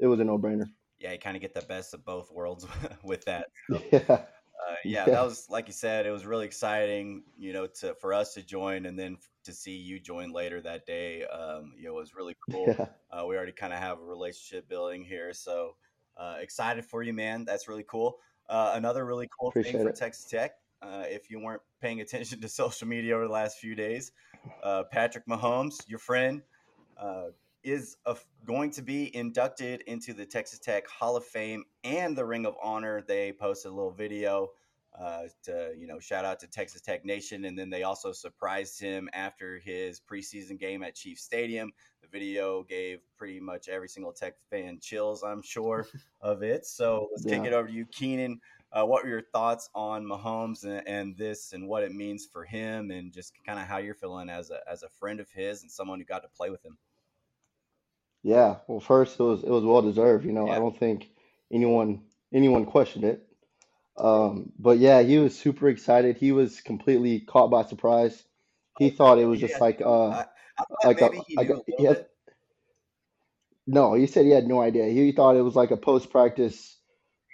it 0.00 0.06
was 0.06 0.18
a 0.18 0.24
no 0.24 0.38
brainer 0.38 0.66
yeah, 1.00 1.12
you 1.12 1.18
kind 1.18 1.36
of 1.36 1.40
get 1.40 1.54
the 1.54 1.62
best 1.62 1.94
of 1.94 2.04
both 2.04 2.30
worlds 2.30 2.66
with 3.02 3.24
that. 3.24 3.46
So, 3.70 3.80
yeah. 3.92 4.00
Uh, 4.08 4.74
yeah, 4.84 5.04
yeah, 5.06 5.14
that 5.14 5.24
was 5.24 5.46
like 5.48 5.68
you 5.68 5.72
said, 5.72 6.04
it 6.04 6.10
was 6.10 6.26
really 6.26 6.44
exciting, 6.44 7.22
you 7.38 7.52
know, 7.52 7.66
to 7.66 7.94
for 7.94 8.12
us 8.12 8.34
to 8.34 8.42
join 8.42 8.86
and 8.86 8.98
then 8.98 9.16
to 9.44 9.52
see 9.52 9.76
you 9.76 10.00
join 10.00 10.32
later 10.32 10.60
that 10.60 10.84
day. 10.84 11.24
Um, 11.24 11.72
you 11.76 11.84
know, 11.84 11.96
it 11.96 12.00
was 12.00 12.14
really 12.14 12.36
cool. 12.50 12.66
Yeah. 12.66 12.86
Uh, 13.10 13.24
we 13.26 13.36
already 13.36 13.52
kind 13.52 13.72
of 13.72 13.78
have 13.78 14.00
a 14.00 14.04
relationship 14.04 14.68
building 14.68 15.04
here, 15.04 15.32
so 15.32 15.76
uh, 16.16 16.36
excited 16.40 16.84
for 16.84 17.02
you, 17.02 17.12
man. 17.12 17.44
That's 17.44 17.68
really 17.68 17.84
cool. 17.88 18.18
Uh, 18.48 18.72
another 18.74 19.06
really 19.06 19.28
cool 19.38 19.50
Appreciate 19.50 19.72
thing 19.72 19.82
for 19.82 19.90
it. 19.90 19.96
Texas 19.96 20.24
Tech, 20.24 20.52
uh, 20.82 21.04
if 21.06 21.30
you 21.30 21.38
weren't 21.38 21.62
paying 21.80 22.00
attention 22.00 22.40
to 22.40 22.48
social 22.48 22.88
media 22.88 23.14
over 23.14 23.26
the 23.26 23.32
last 23.32 23.58
few 23.58 23.74
days, 23.74 24.12
uh, 24.62 24.84
Patrick 24.90 25.26
Mahomes, 25.26 25.88
your 25.88 25.98
friend, 25.98 26.42
uh, 26.96 27.26
is 27.62 27.96
a, 28.06 28.16
going 28.44 28.70
to 28.72 28.82
be 28.82 29.14
inducted 29.14 29.82
into 29.82 30.12
the 30.12 30.24
Texas 30.24 30.58
Tech 30.58 30.86
Hall 30.88 31.16
of 31.16 31.24
Fame 31.24 31.64
and 31.84 32.16
the 32.16 32.24
Ring 32.24 32.46
of 32.46 32.54
Honor. 32.62 33.02
They 33.02 33.32
posted 33.32 33.72
a 33.72 33.74
little 33.74 33.90
video 33.90 34.50
uh, 34.98 35.24
to 35.44 35.72
you 35.78 35.86
know 35.86 35.98
shout 35.98 36.24
out 36.24 36.40
to 36.40 36.46
Texas 36.46 36.80
Tech 36.80 37.04
Nation, 37.04 37.44
and 37.44 37.58
then 37.58 37.70
they 37.70 37.82
also 37.82 38.12
surprised 38.12 38.80
him 38.80 39.08
after 39.12 39.58
his 39.58 40.00
preseason 40.00 40.58
game 40.58 40.82
at 40.82 40.94
Chief 40.94 41.18
Stadium. 41.18 41.72
The 42.02 42.08
video 42.08 42.64
gave 42.64 43.00
pretty 43.16 43.38
much 43.38 43.68
every 43.68 43.88
single 43.88 44.12
Tech 44.12 44.34
fan 44.50 44.78
chills, 44.80 45.22
I'm 45.22 45.42
sure, 45.42 45.86
of 46.20 46.42
it. 46.42 46.66
So 46.66 47.08
let's 47.12 47.24
kick 47.24 47.44
it 47.44 47.52
over 47.52 47.68
to 47.68 47.72
you, 47.74 47.86
Keenan. 47.86 48.40
Uh, 48.70 48.84
what 48.84 49.02
were 49.02 49.10
your 49.10 49.22
thoughts 49.32 49.70
on 49.74 50.04
Mahomes 50.04 50.64
and, 50.64 50.86
and 50.86 51.16
this, 51.16 51.52
and 51.54 51.66
what 51.68 51.82
it 51.82 51.92
means 51.92 52.26
for 52.26 52.44
him, 52.44 52.90
and 52.90 53.12
just 53.12 53.32
kind 53.46 53.58
of 53.58 53.66
how 53.66 53.78
you're 53.78 53.94
feeling 53.94 54.28
as 54.28 54.50
a 54.50 54.58
as 54.70 54.82
a 54.82 54.88
friend 54.88 55.20
of 55.20 55.30
his 55.30 55.62
and 55.62 55.70
someone 55.70 55.98
who 55.98 56.04
got 56.04 56.22
to 56.22 56.28
play 56.28 56.50
with 56.50 56.64
him? 56.64 56.76
Yeah, 58.22 58.56
well, 58.68 58.80
first 58.80 59.18
it 59.20 59.22
was 59.22 59.42
it 59.44 59.50
was 59.50 59.64
well 59.64 59.82
deserved. 59.82 60.24
You 60.26 60.32
know, 60.32 60.46
Yeah. 60.46 60.56
I 60.56 60.58
don't 60.58 60.78
think 60.78 61.08
anyone 61.52 62.02
anyone 62.32 62.66
questioned 62.66 63.04
it. 63.04 63.26
Um, 63.98 64.52
but 64.58 64.78
yeah, 64.78 65.02
he 65.02 65.18
was 65.18 65.38
super 65.38 65.68
excited. 65.68 66.16
He 66.18 66.32
was 66.32 66.60
completely 66.60 67.20
caught 67.20 67.50
by 67.50 67.64
surprise. 67.64 68.24
He 68.78 68.90
thought 68.90 69.18
it 69.18 69.26
was 69.26 69.40
just 69.40 69.58
Yeah. 69.58 69.58
like 69.60 69.80
uh 69.82 70.10
I, 70.10 70.26
I 70.58 70.64
thought 70.64 70.84
like 70.84 71.00
a 71.02 71.10
maybe 71.10 71.24
he 71.26 71.36
like 71.36 71.48
knew 71.48 71.54
a 71.54 71.60
a 71.60 71.64
he 71.76 71.86
little 71.86 71.86
had, 71.88 71.96
bit. 71.96 72.10
no, 73.66 73.94
he 73.94 74.06
said 74.06 74.24
he 74.24 74.30
had 74.30 74.46
no 74.46 74.60
idea. 74.60 74.86
He 74.86 75.12
thought 75.12 75.36
it 75.36 75.42
was 75.42 75.56
like 75.56 75.70
a 75.70 75.76
post 75.76 76.10
practice 76.10 76.76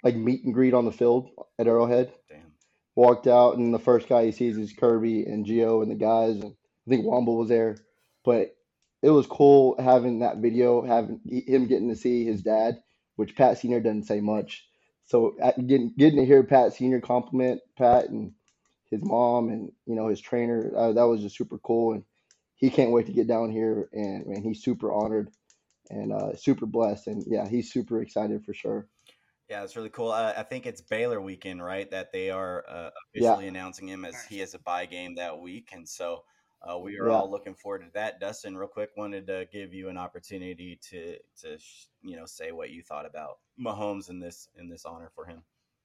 like 0.03 0.15
meet 0.15 0.43
and 0.45 0.53
greet 0.53 0.73
on 0.73 0.85
the 0.85 0.91
field 0.91 1.31
at 1.59 1.67
Arrowhead. 1.67 2.13
Damn. 2.29 2.53
Walked 2.95 3.27
out 3.27 3.57
and 3.57 3.73
the 3.73 3.79
first 3.79 4.07
guy 4.07 4.25
he 4.25 4.31
sees 4.31 4.57
is 4.57 4.73
Kirby 4.73 5.25
and 5.25 5.45
Gio 5.45 5.81
and 5.81 5.91
the 5.91 5.95
guys 5.95 6.35
and 6.35 6.55
I 6.87 6.89
think 6.89 7.05
Womble 7.05 7.37
was 7.37 7.49
there. 7.49 7.77
But 8.23 8.54
it 9.05 9.11
was 9.11 9.27
cool 9.27 9.75
having 9.79 10.19
that 10.19 10.37
video, 10.39 10.81
having 10.83 11.21
him 11.25 11.67
getting 11.67 11.89
to 11.89 11.95
see 11.95 12.25
his 12.25 12.41
dad, 12.41 12.81
which 13.17 13.35
Pat 13.35 13.59
Senior 13.59 13.79
doesn't 13.79 14.05
say 14.05 14.19
much. 14.19 14.67
So 15.05 15.35
getting 15.67 15.93
getting 15.95 16.17
to 16.19 16.25
hear 16.25 16.43
Pat 16.43 16.73
Senior 16.73 17.01
compliment 17.01 17.61
Pat 17.77 18.09
and 18.09 18.33
his 18.89 19.01
mom 19.03 19.49
and 19.49 19.71
you 19.85 19.95
know 19.95 20.07
his 20.07 20.19
trainer, 20.19 20.71
uh, 20.75 20.93
that 20.93 21.03
was 21.07 21.21
just 21.21 21.37
super 21.37 21.59
cool. 21.59 21.93
And 21.93 22.03
he 22.55 22.71
can't 22.71 22.91
wait 22.91 23.05
to 23.05 23.13
get 23.13 23.27
down 23.27 23.51
here. 23.51 23.89
And 23.93 24.25
man, 24.25 24.41
he's 24.41 24.63
super 24.63 24.91
honored 24.91 25.29
and 25.91 26.11
uh, 26.11 26.35
super 26.35 26.65
blessed. 26.65 27.05
And 27.07 27.23
yeah, 27.27 27.47
he's 27.47 27.71
super 27.71 28.01
excited 28.01 28.43
for 28.43 28.55
sure. 28.55 28.87
Yeah, 29.49 29.63
it's 29.63 29.75
really 29.75 29.89
cool. 29.91 30.11
Uh, 30.11 30.33
I 30.35 30.43
think 30.43 30.65
it's 30.65 30.81
Baylor 30.81 31.21
weekend, 31.21 31.63
right? 31.63 31.89
That 31.91 32.11
they 32.11 32.31
are 32.31 32.65
uh, 32.67 32.89
Yeah. 33.13 33.35
officially 33.35 33.47
announcing 33.47 33.87
him 33.87 34.03
as 34.03 34.23
he 34.25 34.39
has 34.39 34.55
a 34.55 34.59
bye 34.59 34.87
game 34.87 35.15
that 35.15 35.39
week, 35.39 35.69
and 35.73 35.87
so 35.87 36.23
uh, 36.61 36.77
we 36.77 36.97
are 36.97 37.07
Yeah. 37.09 37.13
all 37.15 37.29
looking 37.29 37.53
forward 37.55 37.79
to 37.85 37.91
that. 37.93 38.19
Dustin, 38.19 38.57
real 38.57 38.67
quick, 38.67 38.91
wanted 38.97 39.27
to 39.27 39.47
give 39.51 39.73
you 39.73 39.89
an 39.89 39.97
opportunity 39.97 40.75
to 40.89 41.17
to 41.41 41.57
you 42.01 42.15
know 42.15 42.25
say 42.25 42.51
what 42.51 42.69
you 42.71 42.81
thought 42.81 43.05
about 43.05 43.39
Mahomes 43.59 44.09
in 44.09 44.19
this 44.19 44.49
in 44.57 44.69
this 44.69 44.85
honor 44.85 45.09
for 45.13 45.25
him. 45.25 45.43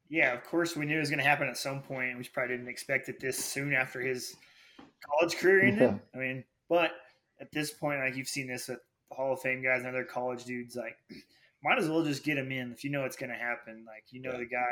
Yeah, 0.08 0.32
of 0.32 0.42
course 0.44 0.76
we 0.76 0.86
knew 0.86 0.96
it 0.96 1.00
was 1.00 1.10
going 1.10 1.18
to 1.20 1.24
happen 1.24 1.48
at 1.48 1.56
some 1.56 1.82
point. 1.82 2.16
We 2.18 2.24
probably 2.24 2.56
didn't 2.56 2.68
expect 2.68 3.08
it 3.08 3.20
this 3.20 3.38
soon 3.44 3.72
after 3.74 4.00
his 4.00 4.36
college 5.06 5.36
career 5.36 5.62
ended. 5.62 5.80
Yeah. 5.82 5.98
I 6.14 6.18
mean, 6.18 6.44
but 6.68 6.90
at 7.40 7.52
this 7.52 7.70
point, 7.72 8.00
like 8.00 8.16
you've 8.16 8.28
seen 8.28 8.46
this 8.48 8.68
with 8.68 8.80
the 9.10 9.14
Hall 9.14 9.32
of 9.32 9.40
Fame 9.40 9.62
guys 9.62 9.78
and 9.80 9.86
other 9.88 10.04
college 10.04 10.44
dudes, 10.44 10.74
like 10.76 10.96
might 11.62 11.78
as 11.78 11.88
well 11.88 12.02
just 12.02 12.24
get 12.24 12.38
him 12.38 12.50
in 12.50 12.72
if 12.72 12.82
you 12.84 12.90
know 12.90 13.04
it's 13.04 13.16
going 13.16 13.30
to 13.30 13.36
happen. 13.36 13.84
Like 13.86 14.04
you 14.10 14.20
know 14.20 14.32
Yeah. 14.32 14.38
the 14.38 14.46
guy, 14.46 14.66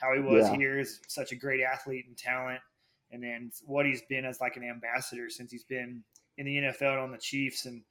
how 0.00 0.12
he 0.14 0.20
was 0.20 0.48
Yeah. 0.50 0.56
here 0.56 0.78
is 0.78 1.00
such 1.08 1.32
a 1.32 1.36
great 1.36 1.62
athlete 1.62 2.04
and 2.06 2.16
talent, 2.18 2.60
and 3.12 3.22
then 3.22 3.50
what 3.66 3.86
he's 3.86 4.02
been 4.08 4.24
as 4.24 4.40
like 4.40 4.56
an 4.56 4.64
ambassador 4.64 5.28
since 5.30 5.52
he's 5.52 5.64
been 5.64 6.02
in 6.38 6.46
the 6.46 6.56
NFL 6.56 7.02
on 7.02 7.12
the 7.12 7.18
Chiefs 7.18 7.66
and 7.66 7.82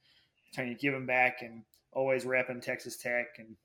trying 0.52 0.68
to 0.68 0.74
give 0.80 0.92
him 0.92 1.06
back 1.06 1.42
and 1.42 1.62
always 1.92 2.24
repping 2.24 2.60
Texas 2.60 2.96
Tech 2.96 3.26
and 3.38 3.56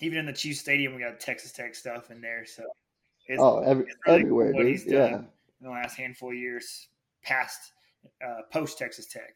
even 0.00 0.18
in 0.18 0.26
the 0.26 0.32
Chiefs 0.32 0.60
Stadium 0.60 0.94
we 0.94 1.00
got 1.00 1.18
Texas 1.18 1.50
Tech 1.52 1.74
stuff 1.74 2.10
in 2.10 2.20
there. 2.20 2.44
So 2.46 2.62
it's, 3.26 3.40
Oh, 3.40 3.60
every, 3.60 3.84
it's 3.84 3.96
really 4.06 4.20
everywhere, 4.20 4.52
what 4.52 4.62
dude. 4.62 4.66
he's 4.70 4.84
done 4.84 4.92
Yeah. 5.10 5.16
in 5.16 5.26
the 5.62 5.70
last 5.70 5.96
handful 5.96 6.28
of 6.30 6.36
years 6.36 6.88
past 7.22 7.72
uh, 8.24 8.42
post 8.52 8.78
Texas 8.78 9.06
Tech. 9.06 9.34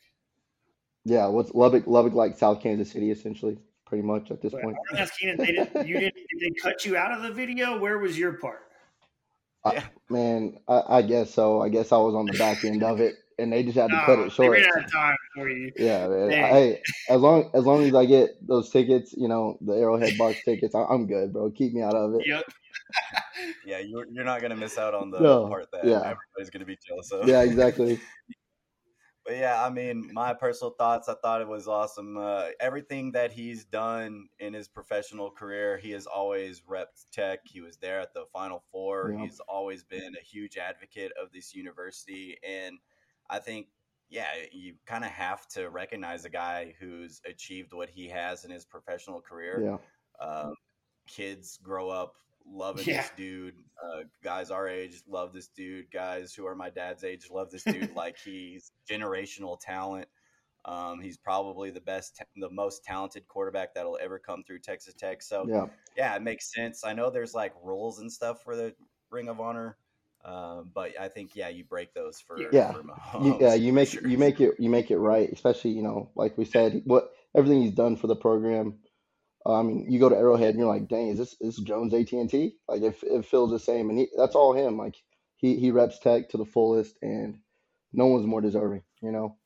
Yeah. 1.04 1.26
What's 1.26 1.52
Lubbock? 1.54 1.86
Lubbock 1.86 2.12
like 2.14 2.36
South 2.38 2.60
Kansas 2.62 2.90
City, 2.90 3.10
essentially, 3.10 3.58
pretty 3.86 4.02
much 4.02 4.30
at 4.30 4.40
this 4.40 4.52
But 4.52 4.62
point. 4.62 4.76
want 4.76 4.88
to 4.96 5.00
ask 5.00 5.16
Keenan, 5.18 5.36
they 5.38 5.46
didn't, 5.46 5.86
you 5.88 5.98
didn't, 5.98 6.14
did 6.14 6.40
they 6.40 6.50
cut 6.62 6.84
you 6.84 6.96
out 6.96 7.12
of 7.12 7.22
the 7.22 7.32
video? 7.32 7.78
Where 7.78 7.98
was 7.98 8.16
your 8.18 8.34
part? 8.34 8.68
Man, 10.10 10.58
I, 10.68 10.82
I 10.88 11.02
guess 11.02 11.32
so. 11.32 11.60
I 11.62 11.68
guess 11.68 11.92
I 11.92 11.96
was 11.96 12.14
on 12.14 12.26
the 12.26 12.36
back 12.38 12.64
end 12.64 12.82
of 12.82 13.00
it, 13.00 13.14
and 13.38 13.52
they 13.52 13.62
just 13.62 13.76
had 13.78 13.90
to 13.90 14.02
cut 14.04 14.18
No, 14.18 14.22
it 14.22 14.24
they 14.24 14.30
short. 14.30 14.52
ran 14.58 14.64
out 14.68 14.84
of 14.84 14.92
time 14.92 15.16
for 15.34 15.48
you. 15.48 15.72
Yeah, 15.76 16.08
man. 16.08 16.28
Dang. 16.28 16.52
Hey, 16.52 16.82
as 17.08 17.20
long 17.20 17.50
as 17.54 17.64
long 17.64 17.84
as 17.84 17.94
I 17.94 18.04
get 18.06 18.30
those 18.46 18.70
tickets, 18.70 19.14
you 19.16 19.28
know, 19.28 19.58
the 19.60 19.74
Arrowhead 19.74 20.18
Box 20.18 20.38
tickets, 20.44 20.74
I, 20.74 20.82
I'm 20.84 21.06
good, 21.06 21.32
bro. 21.32 21.50
Keep 21.50 21.74
me 21.74 21.82
out 21.82 21.94
of 21.94 22.14
it. 22.14 22.26
Yep. 22.26 22.44
Yeah, 23.64 23.78
you're 23.78 24.06
you're 24.10 24.24
not 24.24 24.42
gonna 24.42 24.56
miss 24.56 24.76
out 24.78 24.94
on 24.94 25.10
the 25.10 25.18
No, 25.20 25.46
part 25.46 25.70
that 25.72 25.84
yeah. 25.84 25.96
everybody's 26.00 26.50
gonna 26.52 26.64
be 26.64 26.78
jealous 26.86 27.10
of. 27.12 27.26
Yeah, 27.28 27.42
exactly. 27.42 28.00
But 29.32 29.38
yeah, 29.38 29.64
I 29.64 29.70
mean, 29.70 30.10
my 30.12 30.34
personal 30.34 30.72
thoughts, 30.72 31.08
I 31.08 31.14
thought 31.14 31.40
it 31.40 31.48
was 31.48 31.66
awesome. 31.66 32.18
Uh, 32.18 32.48
everything 32.60 33.12
that 33.12 33.32
he's 33.32 33.64
done 33.64 34.28
in 34.38 34.52
his 34.52 34.68
professional 34.68 35.30
career, 35.30 35.78
he 35.78 35.90
has 35.92 36.04
always 36.04 36.60
repped 36.60 37.06
Tech. 37.12 37.38
He 37.44 37.62
was 37.62 37.78
there 37.78 37.98
at 37.98 38.12
the 38.12 38.26
Final 38.30 38.62
Four. 38.70 39.14
Yeah. 39.16 39.24
He's 39.24 39.40
always 39.48 39.84
been 39.84 40.14
a 40.20 40.22
huge 40.22 40.58
advocate 40.58 41.12
of 41.18 41.32
this 41.32 41.54
university. 41.54 42.36
And 42.46 42.76
I 43.30 43.38
think, 43.38 43.68
yeah, 44.10 44.26
you 44.52 44.74
kind 44.84 45.02
of 45.02 45.10
have 45.12 45.46
to 45.48 45.70
recognize 45.70 46.26
a 46.26 46.30
guy 46.30 46.74
who's 46.78 47.22
achieved 47.24 47.72
what 47.72 47.88
he 47.88 48.08
has 48.08 48.44
in 48.44 48.50
his 48.50 48.66
professional 48.66 49.22
career. 49.22 49.62
Yeah, 49.64 50.26
Um, 50.26 50.56
kids 51.08 51.58
grow 51.62 51.88
up 51.88 52.16
loving 52.46 52.84
Yeah. 52.86 53.02
this 53.02 53.10
dude. 53.16 53.54
Uh, 53.82 54.02
guys 54.22 54.50
our 54.50 54.68
age 54.68 55.02
love 55.08 55.32
this 55.32 55.48
dude. 55.48 55.90
Guys 55.90 56.34
who 56.34 56.46
are 56.46 56.54
my 56.54 56.70
dad's 56.70 57.04
age 57.04 57.28
love 57.30 57.50
this 57.50 57.64
dude. 57.64 57.92
like 57.96 58.16
he's 58.18 58.72
generational 58.90 59.58
talent. 59.60 60.06
Um, 60.64 61.00
he's 61.00 61.16
probably 61.16 61.70
the 61.70 61.80
best, 61.80 62.22
the 62.36 62.48
most 62.50 62.84
talented 62.84 63.26
quarterback 63.26 63.74
that'll 63.74 63.98
ever 64.00 64.20
come 64.20 64.44
through 64.44 64.60
Texas 64.60 64.94
Tech. 64.94 65.20
So 65.20 65.44
yeah, 65.48 65.66
yeah, 65.96 66.14
it 66.14 66.22
makes 66.22 66.52
sense. 66.54 66.84
I 66.84 66.92
know 66.92 67.10
there's 67.10 67.34
like 67.34 67.52
rules 67.64 67.98
and 67.98 68.10
stuff 68.12 68.42
for 68.44 68.54
the 68.54 68.72
Ring 69.10 69.28
of 69.28 69.40
Honor, 69.40 69.76
um, 70.24 70.70
but 70.72 70.92
I 71.00 71.08
think 71.08 71.34
yeah, 71.34 71.48
you 71.48 71.64
break 71.64 71.92
those 71.94 72.20
for 72.20 72.38
Yeah. 72.52 72.72
for 72.72 73.24
you, 73.24 73.36
yeah. 73.40 73.54
You 73.54 73.72
make 73.72 73.88
sure. 73.88 74.06
you 74.06 74.16
make 74.16 74.40
it 74.40 74.54
you 74.60 74.70
make 74.70 74.92
it 74.92 74.98
right, 74.98 75.28
especially 75.32 75.72
you 75.72 75.82
know, 75.82 76.10
like 76.14 76.38
we 76.38 76.44
said, 76.44 76.82
what 76.84 77.10
everything 77.34 77.62
he's 77.62 77.72
done 77.74 77.96
for 77.96 78.06
the 78.06 78.14
program. 78.16 78.78
Uh, 79.44 79.58
I 79.58 79.62
mean, 79.62 79.86
you 79.90 79.98
go 79.98 80.08
to 80.08 80.16
Arrowhead 80.16 80.50
and 80.50 80.58
you're 80.58 80.68
like, 80.68 80.88
dang, 80.88 81.08
is 81.08 81.18
this 81.18 81.36
is 81.40 81.56
Jones 81.56 81.92
AT 81.94 82.12
and 82.12 82.30
T? 82.30 82.56
Like, 82.68 82.82
it, 82.82 82.96
it 83.02 83.24
feels 83.26 83.50
the 83.50 83.58
same, 83.58 83.90
and 83.90 83.98
he, 83.98 84.08
that's 84.16 84.34
all 84.34 84.52
him. 84.52 84.76
Like, 84.78 84.96
he 85.36 85.56
he 85.58 85.70
reps 85.70 85.98
Tech 85.98 86.28
to 86.30 86.36
the 86.36 86.44
fullest, 86.44 86.96
and 87.02 87.38
no 87.92 88.06
one's 88.06 88.26
more 88.26 88.40
deserving. 88.40 88.82
You 89.00 89.10
know. 89.12 89.36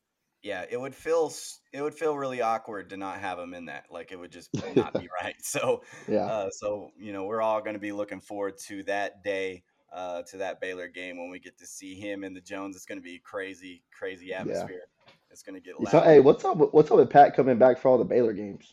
yeah, 0.42 0.64
it 0.70 0.78
would 0.78 0.94
feel 0.94 1.32
it 1.72 1.80
would 1.82 1.94
feel 1.94 2.16
really 2.16 2.42
awkward 2.42 2.90
to 2.90 2.96
not 2.96 3.18
have 3.20 3.38
him 3.38 3.54
in 3.54 3.66
that. 3.66 3.86
Like 3.90 4.12
it 4.12 4.18
would 4.18 4.30
just 4.32 4.50
not 4.76 4.92
be 4.92 5.08
right. 5.22 5.34
So 5.40 5.82
Yeah. 6.06 6.26
Uh, 6.26 6.50
so 6.50 6.90
you 6.98 7.12
know, 7.12 7.24
we're 7.24 7.40
all 7.42 7.60
going 7.60 7.74
to 7.74 7.80
be 7.80 7.92
looking 7.92 8.20
forward 8.20 8.58
to 8.66 8.82
that 8.84 9.24
day, 9.24 9.64
uh, 9.92 10.22
to 10.30 10.36
that 10.38 10.60
Baylor 10.60 10.88
game 10.88 11.16
when 11.18 11.30
we 11.30 11.38
get 11.38 11.58
to 11.58 11.66
see 11.66 11.94
him 11.94 12.22
and 12.22 12.36
the 12.36 12.40
Jones. 12.40 12.76
It's 12.76 12.84
going 12.84 12.98
to 12.98 13.04
be 13.04 13.18
crazy, 13.18 13.82
crazy 13.96 14.32
atmosphere. 14.34 14.82
It's 15.30 15.42
going 15.42 15.54
to 15.54 15.60
get 15.60 15.74
So, 15.90 15.98
loud. 15.98 16.06
hey, 16.06 16.20
what's 16.20 16.44
up? 16.44 16.58
What's 16.72 16.90
up 16.90 16.98
with 16.98 17.10
Pat 17.10 17.34
coming 17.34 17.58
back 17.58 17.78
for 17.78 17.88
all 17.88 17.98
the 17.98 18.04
Baylor 18.04 18.32
games? 18.32 18.72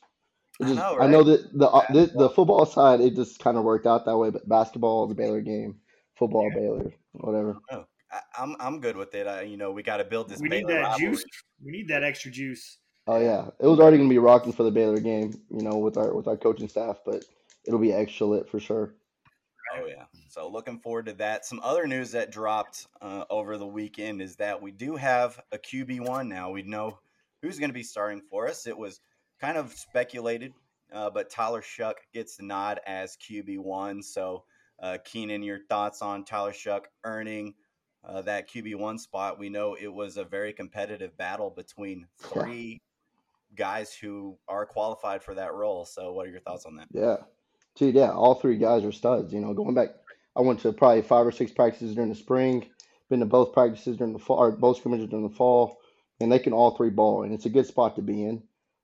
It 0.59 0.65
I 0.65 0.67
just- 0.67 0.75
know, 0.79 0.99
I 0.99 1.07
know 1.07 1.23
that 1.23 1.57
the, 1.57 1.67
uh, 1.67 1.81
the 1.87 1.93
the 1.93 1.99
Basketball. 2.05 2.29
football 2.29 2.65
side 2.65 3.01
it 3.01 3.15
just 3.15 3.39
kind 3.39 3.57
of 3.57 3.63
worked 3.63 3.87
out 3.87 4.05
that 4.05 4.17
way, 4.17 4.29
but 4.29 4.47
basketball 4.47 5.07
the 5.07 5.15
Baylor 5.15 5.41
game, 5.41 5.79
football 6.15 6.49
Baylor, 6.53 6.93
whatever. 7.13 7.57
Oh, 7.71 7.85
I, 8.11 8.19
I'm 8.37 8.55
I'm 8.59 8.79
good 8.79 8.95
with 8.95 9.15
it. 9.15 9.25
I, 9.27 9.41
you 9.41 9.57
know, 9.57 9.71
we 9.71 9.81
got 9.83 9.97
to 9.97 10.03
build 10.03 10.29
this. 10.29 10.39
We 10.39 10.49
need 10.49 10.67
that 10.67 10.81
rivalry. 10.81 11.11
juice. 11.13 11.25
We 11.63 11.71
need 11.71 11.87
that 11.87 12.03
extra 12.03 12.29
juice. 12.31 12.77
Oh 13.07 13.17
yeah, 13.19 13.49
it 13.59 13.67
was 13.67 13.79
already 13.79 13.97
gonna 13.97 14.09
be 14.09 14.19
rocking 14.19 14.53
for 14.53 14.63
the 14.63 14.71
Baylor 14.71 14.99
game, 14.99 15.33
you 15.49 15.61
know, 15.63 15.77
with 15.77 15.97
our 15.97 16.13
with 16.13 16.27
our 16.27 16.37
coaching 16.37 16.69
staff, 16.69 16.99
but 17.05 17.25
it'll 17.65 17.79
be 17.79 17.91
extra 17.91 18.27
lit 18.27 18.47
for 18.47 18.59
sure. 18.59 18.93
Oh 19.75 19.85
yeah. 19.87 20.03
So 20.29 20.47
looking 20.49 20.79
forward 20.79 21.07
to 21.07 21.13
that. 21.13 21.45
Some 21.45 21.59
other 21.63 21.87
news 21.87 22.11
that 22.11 22.31
dropped 22.31 22.85
uh, 23.01 23.25
over 23.29 23.57
the 23.57 23.65
weekend 23.65 24.21
is 24.21 24.35
that 24.35 24.61
we 24.61 24.71
do 24.71 24.95
have 24.95 25.39
a 25.51 25.57
QB 25.57 26.07
one 26.07 26.29
now. 26.29 26.51
We 26.51 26.61
know 26.61 26.99
who's 27.41 27.57
going 27.59 27.69
to 27.69 27.73
be 27.73 27.83
starting 27.83 28.21
for 28.29 28.47
us. 28.47 28.67
It 28.67 28.77
was 28.77 28.99
kind 29.43 29.57
of 29.57 29.73
speculated, 29.73 30.53
uh, 30.93 31.09
but 31.09 31.29
Tyler 31.29 31.61
Shough 31.61 31.95
gets 32.13 32.37
the 32.37 32.43
nod 32.43 32.79
as 32.87 33.17
QB 33.17 33.59
one. 33.59 34.01
So 34.01 34.45
uh, 34.81 34.99
Keenan, 35.03 35.43
your 35.43 35.59
thoughts 35.67 36.01
on 36.01 36.23
Tyler 36.23 36.53
Shough 36.53 36.83
earning 37.03 37.53
uh, 38.05 38.21
that 38.21 38.49
QB 38.49 38.75
one 38.75 38.97
spot? 38.97 39.37
We 39.37 39.49
know 39.49 39.75
it 39.75 39.93
was 39.93 40.15
a 40.15 40.23
very 40.23 40.53
competitive 40.53 41.17
battle 41.17 41.49
between 41.49 42.07
three 42.19 42.81
guys 43.53 43.93
who 43.93 44.37
are 44.47 44.65
qualified 44.65 45.21
for 45.21 45.35
that 45.35 45.53
role. 45.53 45.83
So 45.83 46.13
what 46.13 46.25
are 46.25 46.29
your 46.29 46.39
thoughts 46.39 46.65
on 46.65 46.77
that? 46.77 46.87
Yeah, 46.93 47.17
dude, 47.75 47.95
yeah, 47.95 48.11
all 48.11 48.35
three 48.35 48.57
guys 48.57 48.85
are 48.85 48.93
studs. 48.93 49.33
You 49.33 49.41
know, 49.41 49.53
going 49.53 49.75
back, 49.75 49.89
I 50.37 50.41
went 50.41 50.61
to 50.61 50.71
probably 50.71 51.01
five 51.01 51.27
or 51.27 51.33
six 51.33 51.51
practices 51.51 51.95
during 51.95 52.09
the 52.09 52.15
spring, 52.15 52.65
been 53.09 53.19
to 53.19 53.25
both 53.25 53.51
practices 53.51 53.97
during 53.97 54.13
the 54.13 54.19
fall, 54.19 54.37
or 54.37 54.51
both 54.51 54.77
scrimmages 54.77 55.09
during 55.09 55.27
the 55.27 55.35
fall, 55.35 55.79
and 56.21 56.31
they 56.31 56.39
can 56.39 56.53
all 56.53 56.77
three 56.77 56.91
ball, 56.91 57.23
and 57.23 57.33
it's 57.33 57.45
a 57.45 57.49
good 57.49 57.67
spot 57.67 57.97
to 57.97 58.01
be 58.01 58.23
in. 58.23 58.41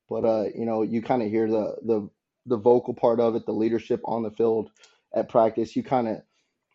But 0.10 0.26
uh, 0.26 0.46
you 0.56 0.66
know, 0.66 0.84
you 0.84 1.02
kind 1.02 1.24
of 1.24 1.30
hear 1.30 1.48
the 1.50 1.78
the 1.84 2.10
the 2.48 2.58
vocal 2.58 2.94
part 2.96 3.20
of 3.20 3.36
it, 3.36 3.46
the 3.46 3.54
leadership 3.54 4.02
on 4.06 4.24
the 4.24 4.32
field 4.32 4.72
at 5.14 5.30
practice. 5.30 5.76
You 5.76 5.84
kind 5.84 6.08
of 6.10 6.22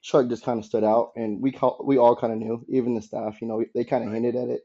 Chuck 0.03 0.29
just 0.29 0.45
kind 0.45 0.59
of 0.59 0.65
stood 0.67 0.85
out, 0.85 1.13
and 1.17 1.43
we 1.43 1.53
call, 1.53 1.83
we 1.85 1.99
all 1.99 2.17
kind 2.17 2.33
of 2.33 2.39
knew, 2.41 2.65
even 2.69 2.95
the 2.95 3.03
staff. 3.03 3.41
You 3.43 3.49
know, 3.49 3.65
they 3.75 3.85
kind 3.85 4.05
of 4.07 4.13
hinted 4.13 4.37
at 4.37 4.49
it. 4.49 4.63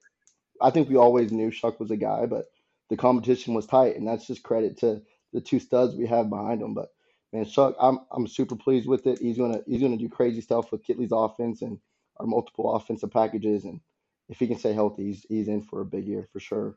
I 0.61 0.71
think 0.71 0.89
we 0.89 0.95
always 0.97 1.31
knew 1.31 1.51
Chuck 1.51 1.79
was 1.79 1.91
a 1.91 1.97
guy, 1.97 2.25
but 2.25 2.45
the 2.89 2.97
competition 2.97 3.53
was 3.53 3.65
tight, 3.67 3.95
and 3.97 4.07
that's 4.07 4.27
just 4.27 4.43
credit 4.43 4.77
to 4.79 5.01
the 5.33 5.41
two 5.41 5.59
studs 5.59 5.95
we 5.95 6.07
have 6.07 6.29
behind 6.29 6.61
him. 6.61 6.73
But 6.73 6.89
man, 7.33 7.45
Chuck, 7.45 7.75
I'm 7.79 7.99
I'm 8.11 8.27
super 8.27 8.55
pleased 8.55 8.87
with 8.87 9.07
it. 9.07 9.19
He's 9.19 9.37
gonna 9.37 9.61
he's 9.67 9.81
gonna 9.81 9.97
do 9.97 10.09
crazy 10.09 10.41
stuff 10.41 10.71
with 10.71 10.85
Kittley's 10.85 11.11
offense 11.13 11.61
and 11.61 11.79
our 12.17 12.25
multiple 12.25 12.75
offensive 12.75 13.11
packages, 13.11 13.65
and 13.65 13.81
if 14.29 14.39
he 14.39 14.47
can 14.47 14.57
stay 14.59 14.73
healthy, 14.73 15.05
he's 15.05 15.25
he's 15.29 15.47
in 15.47 15.63
for 15.63 15.81
a 15.81 15.85
big 15.85 16.07
year 16.07 16.27
for 16.33 16.39
sure. 16.39 16.75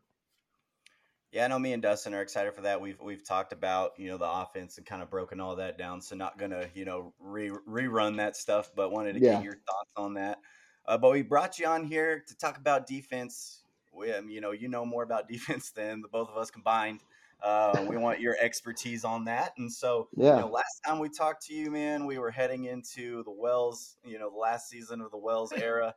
Yeah, 1.33 1.47
I 1.47 1.49
know 1.49 1.59
me 1.59 1.73
and 1.73 1.83
Dustin 1.83 2.13
are 2.13 2.21
excited 2.21 2.53
for 2.55 2.61
that. 2.63 2.79
We've 2.81 3.01
we've 3.01 3.25
talked 3.25 3.55
about 3.55 3.99
you 3.99 4.09
know 4.11 4.19
the 4.19 4.31
offense 4.31 4.77
and 4.77 4.87
kind 4.87 5.03
of 5.03 5.09
broken 5.09 5.41
all 5.41 5.57
that 5.57 5.79
down. 5.79 6.03
So 6.03 6.15
not 6.15 6.37
gonna 6.37 6.69
you 6.75 6.85
know 6.85 7.15
re 7.19 7.49
rerun 7.49 8.19
that 8.19 8.37
stuff, 8.37 8.71
but 8.75 8.91
wanted 8.93 9.15
to 9.15 9.21
Yeah. 9.21 9.39
get 9.39 9.41
your 9.41 9.55
thoughts 9.55 9.91
on 9.97 10.15
that. 10.15 10.39
Uh, 10.85 10.99
but 10.99 11.11
we 11.11 11.23
brought 11.23 11.59
you 11.59 11.67
on 11.67 11.85
here 11.85 12.23
to 12.29 12.37
talk 12.37 12.59
about 12.59 12.87
defense. 12.87 13.65
We, 13.93 14.13
um, 14.13 14.29
you 14.29 14.41
know, 14.43 14.51
you 14.51 14.69
know 14.69 14.85
more 14.85 15.03
about 15.05 15.27
defense 15.31 15.71
than 15.71 16.03
the 16.03 16.09
both 16.09 16.29
of 16.29 16.37
us 16.37 16.51
combined. 16.51 17.03
Uh, 17.41 17.83
we 17.87 17.97
want 17.97 18.21
your 18.21 18.37
expertise 18.39 19.05
on 19.05 19.25
that. 19.25 19.53
And 19.59 19.73
so, 19.73 20.11
Yeah. 20.17 20.37
you 20.37 20.43
know, 20.43 20.49
last 20.49 20.81
time 20.87 20.99
we 20.99 21.09
talked 21.09 21.47
to 21.47 21.55
you, 21.55 21.71
man, 21.71 22.07
we 22.07 22.19
were 22.19 22.31
heading 22.31 22.65
into 22.67 23.25
the 23.25 23.33
Wells, 23.33 23.97
you 24.05 24.19
know, 24.19 24.31
the 24.31 24.37
last 24.37 24.69
season 24.69 25.01
of 25.01 25.11
the 25.11 25.19
Wells 25.19 25.53
era. 25.53 25.95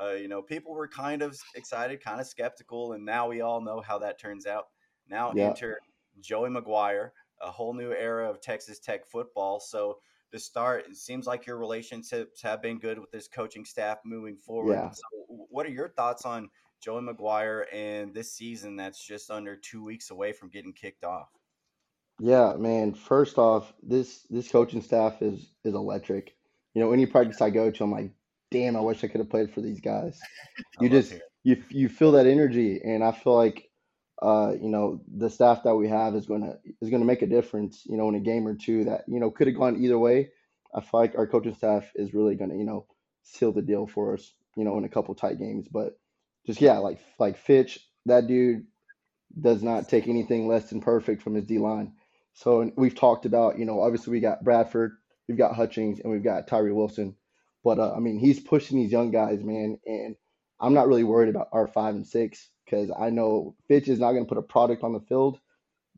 Uh, 0.00 0.12
you 0.12 0.28
know, 0.28 0.42
people 0.42 0.72
were 0.74 0.88
kind 0.88 1.22
of 1.22 1.38
excited, 1.54 2.02
kind 2.02 2.20
of 2.20 2.26
skeptical, 2.26 2.92
and 2.92 3.04
now 3.04 3.28
we 3.28 3.40
all 3.40 3.60
know 3.62 3.80
how 3.80 3.98
that 3.98 4.18
turns 4.18 4.46
out. 4.46 4.66
Now 5.08 5.32
Yeah. 5.34 5.48
enter 5.48 5.80
Joey 6.20 6.50
McGuire, 6.50 7.10
a 7.40 7.50
whole 7.50 7.74
new 7.74 7.92
era 7.92 8.28
of 8.28 8.40
Texas 8.40 8.78
Tech 8.78 9.06
football. 9.06 9.60
So 9.60 9.98
to 10.32 10.38
start, 10.38 10.86
it 10.88 10.96
seems 10.96 11.26
like 11.26 11.46
your 11.46 11.56
relationships 11.58 12.42
have 12.42 12.62
been 12.62 12.78
good 12.78 12.98
with 12.98 13.10
this 13.10 13.28
coaching 13.28 13.64
staff 13.64 13.98
moving 14.04 14.36
forward. 14.36 14.74
Yeah. 14.74 14.90
So 14.90 15.02
what 15.28 15.66
are 15.66 15.70
your 15.70 15.88
thoughts 15.88 16.24
on 16.24 16.50
Joey 16.80 17.02
McGuire 17.02 17.64
and 17.72 18.14
this 18.14 18.32
season 18.32 18.76
that's 18.76 19.04
just 19.04 19.30
under 19.30 19.56
two 19.56 19.84
weeks 19.84 20.10
away 20.10 20.32
from 20.32 20.48
getting 20.48 20.72
kicked 20.72 21.04
off? 21.04 21.28
Yeah, 22.18 22.54
man. 22.58 22.94
First 22.94 23.38
off, 23.38 23.74
this 23.82 24.22
this 24.30 24.50
coaching 24.50 24.80
staff 24.80 25.20
is 25.20 25.52
is 25.64 25.74
electric. 25.74 26.34
You 26.74 26.82
know, 26.82 26.92
any 26.92 27.06
practice 27.06 27.40
I 27.40 27.50
go 27.50 27.70
to, 27.70 27.84
I'm 27.84 27.92
like, 27.92 28.10
damn, 28.50 28.76
I 28.76 28.80
wish 28.80 29.04
I 29.04 29.08
could 29.08 29.20
have 29.20 29.30
played 29.30 29.52
for 29.52 29.60
these 29.60 29.80
guys. 29.80 30.18
You 30.80 30.88
just 30.90 31.14
you 31.42 31.62
you 31.70 31.88
feel 31.88 32.12
that 32.12 32.26
energy, 32.26 32.80
and 32.82 33.02
I 33.04 33.12
feel 33.12 33.34
like 33.34 33.70
uh, 34.22 34.52
you 34.60 34.68
know 34.68 35.00
the 35.14 35.30
staff 35.30 35.62
that 35.64 35.76
we 35.76 35.88
have 35.88 36.14
is 36.14 36.26
gonna 36.26 36.58
is 36.80 36.90
gonna 36.90 37.04
make 37.04 37.22
a 37.22 37.26
difference. 37.26 37.84
You 37.86 37.96
know, 37.96 38.08
in 38.08 38.14
a 38.14 38.20
game 38.20 38.46
or 38.46 38.54
two 38.54 38.84
that 38.84 39.04
you 39.08 39.20
know 39.20 39.30
could 39.30 39.46
have 39.46 39.56
gone 39.56 39.82
either 39.82 39.98
way. 39.98 40.30
I 40.74 40.80
feel 40.80 41.00
like 41.00 41.16
our 41.16 41.26
coaching 41.26 41.54
staff 41.54 41.90
is 41.94 42.14
really 42.14 42.34
gonna 42.36 42.56
you 42.56 42.64
know 42.64 42.86
seal 43.22 43.52
the 43.52 43.62
deal 43.62 43.86
for 43.86 44.14
us. 44.14 44.32
You 44.56 44.64
know, 44.64 44.78
in 44.78 44.84
a 44.84 44.88
couple 44.88 45.14
tight 45.14 45.38
games, 45.38 45.68
but 45.70 45.98
just 46.46 46.60
yeah, 46.60 46.78
like 46.78 46.98
like 47.18 47.36
Fitch, 47.38 47.78
that 48.06 48.26
dude 48.26 48.66
does 49.38 49.62
not 49.62 49.88
take 49.88 50.08
anything 50.08 50.48
less 50.48 50.70
than 50.70 50.80
perfect 50.80 51.22
from 51.22 51.34
his 51.34 51.44
D 51.44 51.58
line. 51.58 51.92
So 52.34 52.70
we've 52.76 52.94
talked 52.94 53.26
about, 53.26 53.58
you 53.58 53.64
know, 53.64 53.80
obviously 53.80 54.12
we 54.12 54.20
got 54.20 54.44
Bradford, 54.44 54.92
we've 55.28 55.38
got 55.38 55.54
Hutchings, 55.54 56.00
and 56.00 56.12
we've 56.12 56.24
got 56.24 56.46
Tyree 56.46 56.72
Wilson. 56.72 57.16
But 57.64 57.78
uh, 57.78 57.94
I 57.94 57.98
mean, 57.98 58.18
he's 58.18 58.40
pushing 58.40 58.78
these 58.78 58.92
young 58.92 59.10
guys, 59.10 59.42
man, 59.42 59.78
and 59.86 60.16
I'm 60.60 60.74
not 60.74 60.88
really 60.88 61.04
worried 61.04 61.28
about 61.28 61.48
our 61.52 61.66
five 61.66 61.94
and 61.94 62.06
six 62.06 62.48
because 62.64 62.90
I 62.98 63.10
know 63.10 63.54
Fitch 63.68 63.88
is 63.88 64.00
not 64.00 64.12
going 64.12 64.24
to 64.24 64.28
put 64.28 64.38
a 64.38 64.42
product 64.42 64.82
on 64.82 64.92
the 64.92 65.00
field 65.00 65.38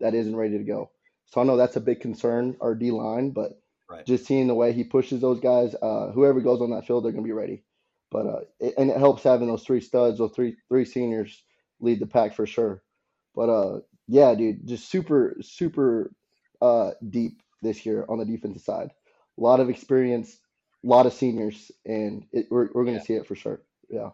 that 0.00 0.14
isn't 0.14 0.36
ready 0.36 0.58
to 0.58 0.64
go. 0.64 0.90
So 1.26 1.40
I 1.40 1.44
know 1.44 1.56
that's 1.56 1.76
a 1.76 1.80
big 1.80 2.00
concern, 2.00 2.56
our 2.60 2.74
D 2.74 2.90
line, 2.90 3.30
but 3.30 3.60
right. 3.88 4.06
just 4.06 4.26
seeing 4.26 4.46
the 4.46 4.54
way 4.54 4.72
he 4.72 4.84
pushes 4.84 5.20
those 5.20 5.40
guys, 5.40 5.74
uh, 5.80 6.10
whoever 6.12 6.40
goes 6.40 6.60
on 6.60 6.70
that 6.70 6.86
field, 6.86 7.04
they're 7.04 7.12
going 7.12 7.24
to 7.24 7.28
be 7.28 7.32
ready. 7.32 7.64
But 8.10 8.26
uh, 8.26 8.40
it, 8.60 8.74
and 8.78 8.90
it 8.90 8.96
helps 8.96 9.22
having 9.22 9.48
those 9.48 9.64
three 9.64 9.80
studs, 9.80 10.18
those 10.18 10.32
three 10.34 10.56
three 10.68 10.86
seniors 10.86 11.42
lead 11.80 12.00
the 12.00 12.06
pack 12.06 12.34
for 12.34 12.46
sure. 12.46 12.82
But 13.34 13.50
uh, 13.50 13.80
yeah, 14.06 14.34
dude, 14.34 14.66
just 14.66 14.90
super 14.90 15.36
super 15.42 16.12
uh 16.60 16.90
deep 17.08 17.40
this 17.62 17.86
year 17.86 18.04
on 18.08 18.18
the 18.18 18.24
defensive 18.24 18.62
side. 18.62 18.90
A 19.38 19.40
lot 19.40 19.60
of 19.60 19.68
experience, 19.68 20.38
a 20.84 20.88
lot 20.88 21.06
of 21.06 21.12
seniors, 21.12 21.70
and 21.84 22.24
it, 22.32 22.46
we're 22.50 22.68
we're 22.72 22.84
going 22.84 22.96
to 22.96 23.02
yeah. 23.02 23.06
see 23.06 23.14
it 23.14 23.26
for 23.26 23.36
sure. 23.36 23.60
Yeah. 23.90 24.10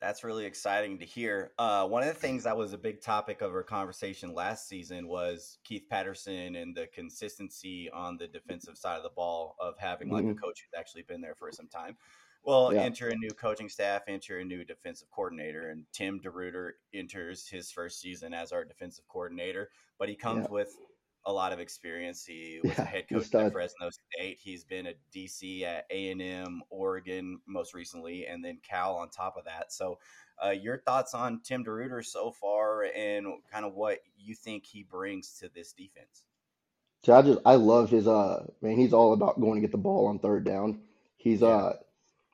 That's 0.00 0.22
really 0.22 0.44
exciting 0.44 0.98
to 0.98 1.04
hear. 1.04 1.52
Uh, 1.58 1.86
one 1.86 2.02
of 2.02 2.08
the 2.08 2.14
things 2.14 2.42
that 2.44 2.56
was 2.56 2.72
a 2.72 2.78
big 2.78 3.00
topic 3.00 3.40
of 3.42 3.52
our 3.52 3.62
conversation 3.62 4.32
last 4.34 4.68
season 4.68 5.08
was 5.08 5.58
Keith 5.64 5.86
Patterson 5.90 6.56
and 6.56 6.74
the 6.74 6.86
consistency 6.88 7.90
on 7.90 8.16
the 8.16 8.28
defensive 8.28 8.76
side 8.76 8.96
of 8.96 9.02
the 9.02 9.10
ball 9.10 9.56
of 9.60 9.74
having 9.78 10.10
like 10.10 10.24
mm-hmm. 10.24 10.32
a 10.32 10.40
coach 10.40 10.62
who's 10.62 10.78
actually 10.78 11.02
been 11.02 11.20
there 11.20 11.34
for 11.34 11.50
some 11.52 11.68
time. 11.68 11.96
Well, 12.44 12.72
yeah. 12.72 12.82
enter 12.82 13.08
a 13.08 13.16
new 13.16 13.30
coaching 13.30 13.68
staff, 13.68 14.02
enter 14.08 14.38
a 14.38 14.44
new 14.44 14.64
defensive 14.64 15.10
coordinator, 15.10 15.70
and 15.70 15.84
Tim 15.92 16.20
DeRuyter 16.20 16.70
enters 16.94 17.46
his 17.48 17.70
first 17.70 18.00
season 18.00 18.32
as 18.32 18.52
our 18.52 18.64
defensive 18.64 19.06
coordinator. 19.08 19.70
But 19.98 20.08
he 20.08 20.14
comes 20.14 20.46
yeah. 20.48 20.54
with 20.54 20.76
a 21.28 21.32
lot 21.32 21.52
of 21.52 21.60
experience. 21.60 22.24
He 22.24 22.58
was 22.64 22.72
yeah, 22.72 22.82
a 22.82 22.86
head 22.86 23.04
coach 23.08 23.34
at 23.34 23.52
Fresno 23.52 23.90
State. 23.90 24.38
He's 24.42 24.64
been 24.64 24.86
a 24.86 24.94
DC 25.14 25.62
at 25.62 25.84
A 25.90 26.10
and 26.10 26.22
M, 26.22 26.62
Oregon, 26.70 27.38
most 27.46 27.74
recently, 27.74 28.26
and 28.26 28.42
then 28.42 28.58
Cal 28.68 28.96
on 28.96 29.10
top 29.10 29.36
of 29.36 29.44
that. 29.44 29.70
So, 29.70 29.98
uh, 30.44 30.50
your 30.50 30.78
thoughts 30.78 31.12
on 31.12 31.40
Tim 31.44 31.64
DeRuyter 31.64 32.04
so 32.04 32.32
far, 32.32 32.84
and 32.96 33.26
kind 33.52 33.66
of 33.66 33.74
what 33.74 33.98
you 34.16 34.34
think 34.34 34.64
he 34.64 34.84
brings 34.84 35.38
to 35.40 35.50
this 35.54 35.72
defense? 35.72 36.24
So 37.04 37.14
I 37.14 37.22
just 37.22 37.40
I 37.44 37.54
love 37.56 37.90
his 37.90 38.08
uh 38.08 38.46
man. 38.62 38.78
He's 38.78 38.94
all 38.94 39.12
about 39.12 39.38
going 39.38 39.56
to 39.56 39.60
get 39.60 39.70
the 39.70 39.78
ball 39.78 40.06
on 40.06 40.18
third 40.18 40.44
down. 40.44 40.80
He's 41.16 41.42
yeah. 41.42 41.48
uh 41.48 41.72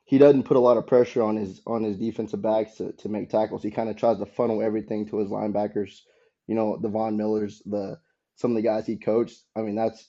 he 0.04 0.18
doesn't 0.18 0.44
put 0.44 0.56
a 0.56 0.60
lot 0.60 0.76
of 0.76 0.86
pressure 0.86 1.22
on 1.22 1.36
his 1.36 1.60
on 1.66 1.82
his 1.82 1.96
defensive 1.96 2.42
backs 2.42 2.76
to, 2.76 2.92
to 2.92 3.08
make 3.08 3.28
tackles. 3.28 3.62
He 3.62 3.70
kind 3.70 3.88
of 3.88 3.96
tries 3.96 4.18
to 4.18 4.26
funnel 4.26 4.62
everything 4.62 5.06
to 5.08 5.18
his 5.18 5.30
linebackers. 5.30 6.00
You 6.46 6.54
know, 6.54 6.76
the 6.76 6.88
Von 6.88 7.16
Millers, 7.16 7.62
the 7.66 7.98
some 8.36 8.50
of 8.50 8.56
the 8.56 8.62
guys 8.62 8.86
he 8.86 8.96
coached. 8.96 9.40
I 9.56 9.62
mean, 9.62 9.74
that's 9.74 10.08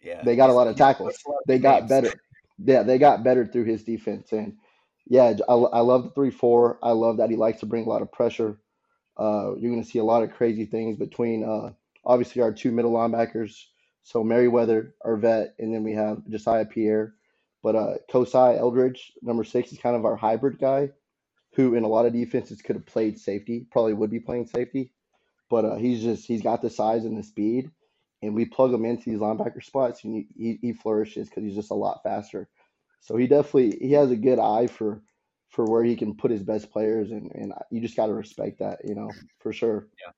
yeah. 0.00 0.22
They 0.24 0.36
got 0.36 0.50
a 0.50 0.54
lot 0.54 0.66
of 0.66 0.76
tackles. 0.76 1.16
They 1.46 1.58
got 1.58 1.88
better. 1.88 2.12
Yeah, 2.58 2.82
they 2.82 2.98
got 2.98 3.24
better 3.24 3.46
through 3.46 3.64
his 3.64 3.84
defense. 3.84 4.32
And 4.32 4.56
yeah, 5.06 5.34
I, 5.48 5.52
I 5.54 5.80
love 5.80 6.04
the 6.04 6.10
three 6.10 6.30
four. 6.30 6.78
I 6.82 6.90
love 6.90 7.18
that 7.18 7.30
he 7.30 7.36
likes 7.36 7.60
to 7.60 7.66
bring 7.66 7.84
a 7.84 7.88
lot 7.88 8.02
of 8.02 8.12
pressure. 8.12 8.58
Uh, 9.16 9.54
you're 9.58 9.70
going 9.70 9.82
to 9.82 9.88
see 9.88 9.98
a 9.98 10.04
lot 10.04 10.22
of 10.22 10.32
crazy 10.32 10.64
things 10.64 10.96
between 10.96 11.44
uh, 11.44 11.72
obviously 12.04 12.42
our 12.42 12.52
two 12.52 12.72
middle 12.72 12.92
linebackers. 12.92 13.64
So 14.04 14.24
Merriweather, 14.24 14.94
our 15.04 15.16
vet, 15.16 15.54
and 15.58 15.72
then 15.72 15.84
we 15.84 15.92
have 15.92 16.28
Josiah 16.28 16.64
Pierre. 16.64 17.14
But 17.62 17.76
uh, 17.76 17.94
Kosai 18.10 18.58
Eldridge, 18.58 19.12
number 19.22 19.44
six, 19.44 19.70
is 19.72 19.78
kind 19.78 19.94
of 19.94 20.04
our 20.04 20.16
hybrid 20.16 20.58
guy, 20.58 20.90
who 21.54 21.76
in 21.76 21.84
a 21.84 21.88
lot 21.88 22.06
of 22.06 22.12
defenses 22.12 22.60
could 22.60 22.74
have 22.74 22.86
played 22.86 23.20
safety, 23.20 23.66
probably 23.70 23.92
would 23.92 24.10
be 24.10 24.18
playing 24.18 24.46
safety, 24.46 24.92
but 25.52 25.66
uh, 25.66 25.76
he's 25.76 26.02
just 26.02 26.26
he's 26.26 26.40
got 26.40 26.62
the 26.62 26.70
size 26.70 27.04
and 27.04 27.14
the 27.14 27.22
speed, 27.22 27.70
and 28.22 28.34
we 28.34 28.46
plug 28.46 28.72
him 28.72 28.86
into 28.86 29.10
these 29.10 29.18
linebacker 29.18 29.62
spots, 29.62 30.02
and 30.02 30.24
he, 30.34 30.58
he 30.62 30.72
flourishes 30.72 31.28
because 31.28 31.44
he's 31.44 31.54
just 31.54 31.70
a 31.70 31.74
lot 31.74 32.02
faster. 32.02 32.48
So 33.00 33.18
he 33.18 33.26
definitely 33.26 33.76
he 33.78 33.92
has 33.92 34.10
a 34.10 34.16
good 34.16 34.38
eye 34.38 34.66
for 34.66 35.02
for 35.50 35.66
where 35.66 35.84
he 35.84 35.94
can 35.94 36.14
put 36.14 36.30
his 36.30 36.42
best 36.42 36.70
players, 36.70 37.10
and 37.10 37.30
and 37.34 37.52
you 37.70 37.82
just 37.82 37.96
got 37.96 38.06
to 38.06 38.14
respect 38.14 38.60
that, 38.60 38.78
you 38.82 38.94
know, 38.94 39.10
for 39.40 39.52
sure. 39.52 39.88
Yeah. 40.00 40.12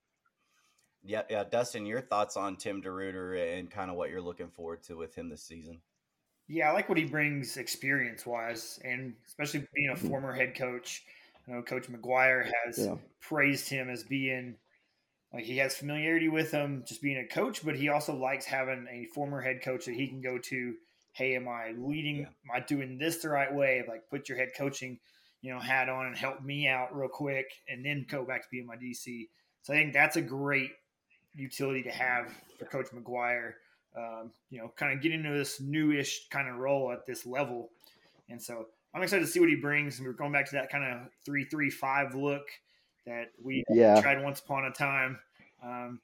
Yeah, 1.06 1.22
yeah, 1.28 1.44
Dustin, 1.44 1.84
your 1.84 2.00
thoughts 2.00 2.34
on 2.34 2.56
Tim 2.56 2.80
DeRuyter 2.80 3.58
and 3.58 3.70
kind 3.70 3.90
of 3.90 3.96
what 3.96 4.08
you're 4.08 4.22
looking 4.22 4.48
forward 4.48 4.82
to 4.84 4.96
with 4.96 5.14
him 5.14 5.28
this 5.28 5.42
season? 5.42 5.82
Yeah, 6.48 6.70
I 6.70 6.72
like 6.72 6.88
what 6.88 6.96
he 6.96 7.04
brings 7.04 7.58
experience 7.58 8.24
wise, 8.24 8.80
and 8.82 9.12
especially 9.26 9.66
being 9.74 9.90
a 9.90 9.94
mm-hmm. 9.94 10.08
former 10.08 10.32
head 10.32 10.54
coach. 10.54 11.02
I 11.46 11.52
know 11.52 11.62
Coach 11.62 11.88
McGuire 11.88 12.50
has 12.64 12.78
yeah. 12.78 12.94
praised 13.20 13.68
him 13.68 13.90
as 13.90 14.02
being 14.02 14.54
like 15.34 15.44
he 15.44 15.58
has 15.58 15.74
familiarity 15.74 16.28
with 16.28 16.50
him 16.50 16.84
just 16.86 17.02
being 17.02 17.18
a 17.18 17.26
coach, 17.26 17.64
but 17.64 17.76
he 17.76 17.88
also 17.88 18.14
likes 18.14 18.46
having 18.46 18.86
a 18.90 19.06
former 19.06 19.40
head 19.40 19.62
coach 19.62 19.86
that 19.86 19.94
he 19.94 20.06
can 20.06 20.20
go 20.20 20.38
to. 20.38 20.74
Hey, 21.12 21.36
am 21.36 21.48
I 21.48 21.72
leading? 21.76 22.18
Yeah. 22.18 22.26
Am 22.26 22.54
I 22.54 22.60
doing 22.60 22.98
this 22.98 23.18
the 23.18 23.28
right 23.28 23.52
way? 23.52 23.84
Like, 23.86 24.08
put 24.10 24.28
your 24.28 24.38
head 24.38 24.50
coaching, 24.56 24.98
you 25.42 25.52
know, 25.52 25.60
hat 25.60 25.88
on 25.88 26.06
and 26.06 26.16
help 26.16 26.42
me 26.42 26.66
out 26.66 26.96
real 26.96 27.08
quick, 27.08 27.46
and 27.68 27.84
then 27.84 28.06
go 28.08 28.24
back 28.24 28.42
to 28.42 28.48
being 28.50 28.66
my 28.66 28.76
DC. 28.76 29.28
So 29.62 29.72
I 29.72 29.76
think 29.76 29.92
that's 29.92 30.16
a 30.16 30.22
great 30.22 30.70
utility 31.34 31.82
to 31.82 31.90
have 31.90 32.32
for 32.58 32.64
Coach 32.64 32.86
McGuire 32.94 33.54
um, 33.96 34.32
you 34.50 34.58
know, 34.58 34.72
kind 34.76 34.92
of 34.92 35.02
get 35.02 35.12
into 35.12 35.30
this 35.30 35.60
newish 35.60 36.28
kind 36.28 36.48
of 36.48 36.56
role 36.56 36.92
at 36.92 37.06
this 37.06 37.26
level. 37.26 37.70
And 38.28 38.42
so 38.42 38.66
I'm 38.94 39.02
excited 39.02 39.24
to 39.24 39.30
see 39.30 39.40
what 39.40 39.48
he 39.48 39.56
brings. 39.56 39.98
And 39.98 40.06
we're 40.06 40.14
going 40.14 40.32
back 40.32 40.46
to 40.46 40.56
that 40.56 40.70
kind 40.70 40.84
of 40.84 41.08
three 41.24 41.44
three 41.44 41.70
five 41.70 42.14
look 42.14 42.42
that 43.06 43.32
we 43.42 43.64
yeah. 43.70 44.00
tried 44.00 44.22
once 44.22 44.40
upon 44.40 44.64
a 44.64 44.70
time, 44.70 45.18
um, 45.62 46.00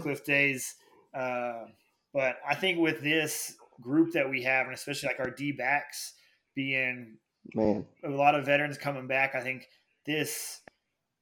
Cliff 0.00 0.24
days. 0.24 0.74
Uh, 1.14 1.64
but 2.12 2.36
I 2.48 2.54
think 2.54 2.78
with 2.78 3.00
this 3.00 3.54
group 3.80 4.12
that 4.12 4.28
we 4.28 4.42
have, 4.42 4.66
and 4.66 4.74
especially 4.74 5.08
like 5.08 5.20
our 5.20 5.30
D 5.30 5.52
backs 5.52 6.14
being 6.54 7.18
man 7.54 7.86
a 8.04 8.08
lot 8.08 8.34
of 8.34 8.44
veterans 8.44 8.78
coming 8.78 9.06
back, 9.06 9.34
I 9.34 9.40
think 9.40 9.68
this 10.06 10.60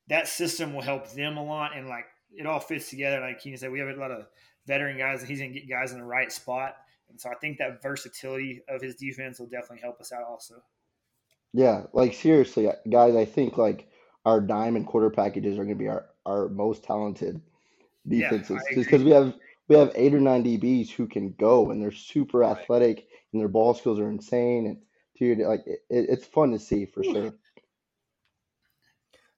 that 0.09 0.29
system 0.29 0.75
will 0.75 0.83
help 0.83 1.11
them 1.12 1.37
a 1.37 1.45
lot, 1.45 1.77
and 1.77 1.89
like 1.89 2.07
it 2.33 2.47
all 2.47 2.61
fits 2.61 2.91
together. 2.91 3.21
Like 3.21 3.41
Keenan 3.41 3.59
said, 3.59 3.73
we 3.73 3.79
have 3.81 3.89
a 3.89 4.01
lot 4.01 4.11
of 4.11 4.27
veteran 4.67 4.99
guys, 4.99 5.21
and 5.21 5.29
he's 5.29 5.39
going 5.39 5.53
to 5.53 5.61
get 5.61 5.69
guys 5.69 5.93
in 5.93 5.99
the 5.99 6.05
right 6.05 6.31
spot. 6.31 6.77
And 7.09 7.21
so 7.21 7.31
I 7.31 7.35
think 7.35 7.59
that 7.59 7.83
versatility 7.83 8.62
of 8.69 8.83
his 8.83 8.97
defense 8.97 9.39
will 9.39 9.47
definitely 9.47 9.81
help 9.81 10.01
us 10.01 10.12
out 10.12 10.25
also. 10.25 10.55
Yeah, 11.53 11.85
like 11.93 12.15
seriously, 12.15 12.69
guys, 12.91 13.15
I 13.15 13.25
think 13.25 13.57
like 13.57 13.89
our 14.27 14.41
dime 14.41 14.77
and 14.77 14.87
quarter 14.87 15.09
packages 15.09 15.55
are 15.55 15.65
going 15.65 15.79
to 15.79 15.83
be 15.83 15.89
our, 15.89 16.07
our 16.27 16.49
most 16.49 16.83
talented 16.83 17.41
defenses 18.07 18.61
yeah, 18.71 18.77
because 18.77 19.03
we 19.05 19.11
have 19.12 19.35
we 19.69 19.77
have 19.77 19.93
eight 19.95 20.15
or 20.15 20.21
nine 20.21 20.45
DBs 20.45 20.91
who 20.91 21.07
can 21.07 21.33
go 21.39 21.71
and 21.71 21.81
they're 21.81 21.93
super 21.93 22.39
right. 22.39 22.59
athletic 22.59 23.07
and 23.33 23.41
their 23.41 23.49
ball 23.49 23.73
skills 23.73 23.99
are 23.99 24.11
insane 24.11 24.67
and 24.67 24.79
dude, 25.19 25.39
like 25.47 25.62
it, 25.67 25.81
it's 25.89 26.27
fun 26.27 26.51
to 26.51 26.59
see 26.59 26.85
for 26.85 27.03
sure. 27.03 27.33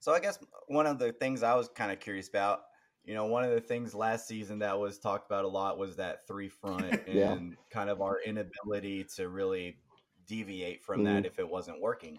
So 0.01 0.12
I 0.12 0.20
guess 0.20 0.38
one 0.68 0.87
of 0.87 0.98
the 0.98 1.12
things 1.12 1.42
I 1.42 1.55
was 1.55 1.68
kind 1.68 1.92
of 1.92 2.01
curious 2.01 2.29
about 2.29 2.62
you 3.05 3.14
know, 3.14 3.24
one 3.24 3.42
of 3.42 3.51
the 3.51 3.61
things 3.61 3.94
last 3.94 4.29
season 4.29 4.59
that 4.59 4.79
was 4.79 4.98
talked 4.98 5.31
about 5.31 5.46
a 5.46 5.48
lot 5.48 5.79
was 5.79 5.96
that 5.96 6.27
three 6.27 6.48
front 6.48 6.92
and 7.07 7.16
yeah. 7.16 7.38
kind 7.70 7.88
of 7.88 8.03
our 8.03 8.20
inability 8.20 9.05
to 9.16 9.29
really 9.29 9.79
deviate 10.27 10.85
from 10.85 11.03
mm-hmm. 11.03 11.14
that 11.14 11.27
if 11.27 11.38
it 11.38 11.48
wasn't 11.48 11.81
working. 11.81 12.18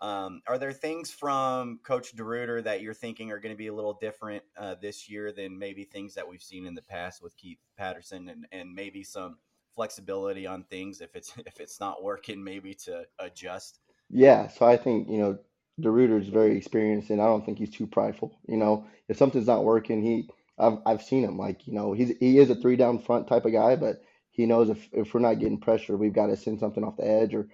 Um, 0.00 0.42
are 0.46 0.58
there 0.58 0.72
things 0.72 1.10
from 1.10 1.80
Coach 1.82 2.14
DeRuyter 2.14 2.62
that 2.64 2.82
you're 2.82 2.94
thinking 2.94 3.32
are 3.32 3.40
going 3.40 3.54
to 3.54 3.58
be 3.58 3.66
a 3.66 3.74
little 3.74 3.94
different 3.94 4.44
uh, 4.56 4.76
this 4.80 5.08
year 5.08 5.32
than 5.32 5.58
maybe 5.58 5.84
things 5.84 6.14
that 6.14 6.28
we've 6.28 6.42
seen 6.42 6.66
in 6.66 6.74
the 6.74 6.82
past 6.82 7.22
with 7.22 7.36
Keith 7.36 7.58
Patterson, 7.76 8.28
and, 8.28 8.46
and 8.52 8.72
maybe 8.74 9.02
some 9.02 9.38
flexibility 9.74 10.46
on 10.46 10.64
things 10.64 11.00
if 11.00 11.14
it's 11.16 11.32
if 11.46 11.60
it's 11.60 11.80
not 11.80 12.02
working, 12.02 12.42
maybe 12.42 12.74
to 12.74 13.04
adjust? 13.18 13.80
Yeah, 14.10 14.48
so 14.48 14.66
I 14.66 14.76
think 14.76 15.08
you 15.08 15.18
know 15.18 15.38
DeRuyter 15.80 16.20
is 16.20 16.28
very 16.28 16.56
experienced, 16.56 17.10
and 17.10 17.20
I 17.20 17.26
don't 17.26 17.44
think 17.44 17.58
he's 17.58 17.74
too 17.74 17.86
prideful. 17.86 18.38
You 18.46 18.56
know, 18.56 18.86
if 19.08 19.16
something's 19.16 19.46
not 19.46 19.64
working, 19.64 20.02
he 20.02 20.28
I've 20.58 20.78
I've 20.86 21.02
seen 21.02 21.24
him 21.24 21.38
like 21.38 21.66
you 21.66 21.74
know 21.74 21.92
he's 21.92 22.12
he 22.20 22.38
is 22.38 22.50
a 22.50 22.54
three 22.54 22.76
down 22.76 23.00
front 23.00 23.26
type 23.26 23.44
of 23.44 23.52
guy, 23.52 23.76
but 23.76 23.96
he 24.30 24.46
knows 24.46 24.70
if 24.70 24.88
if 24.92 25.14
we're 25.14 25.20
not 25.20 25.40
getting 25.40 25.58
pressure, 25.58 25.96
we've 25.96 26.12
got 26.12 26.26
to 26.26 26.36
send 26.36 26.60
something 26.60 26.84
off 26.84 26.96
the 26.96 27.06
edge 27.06 27.34
or 27.34 27.48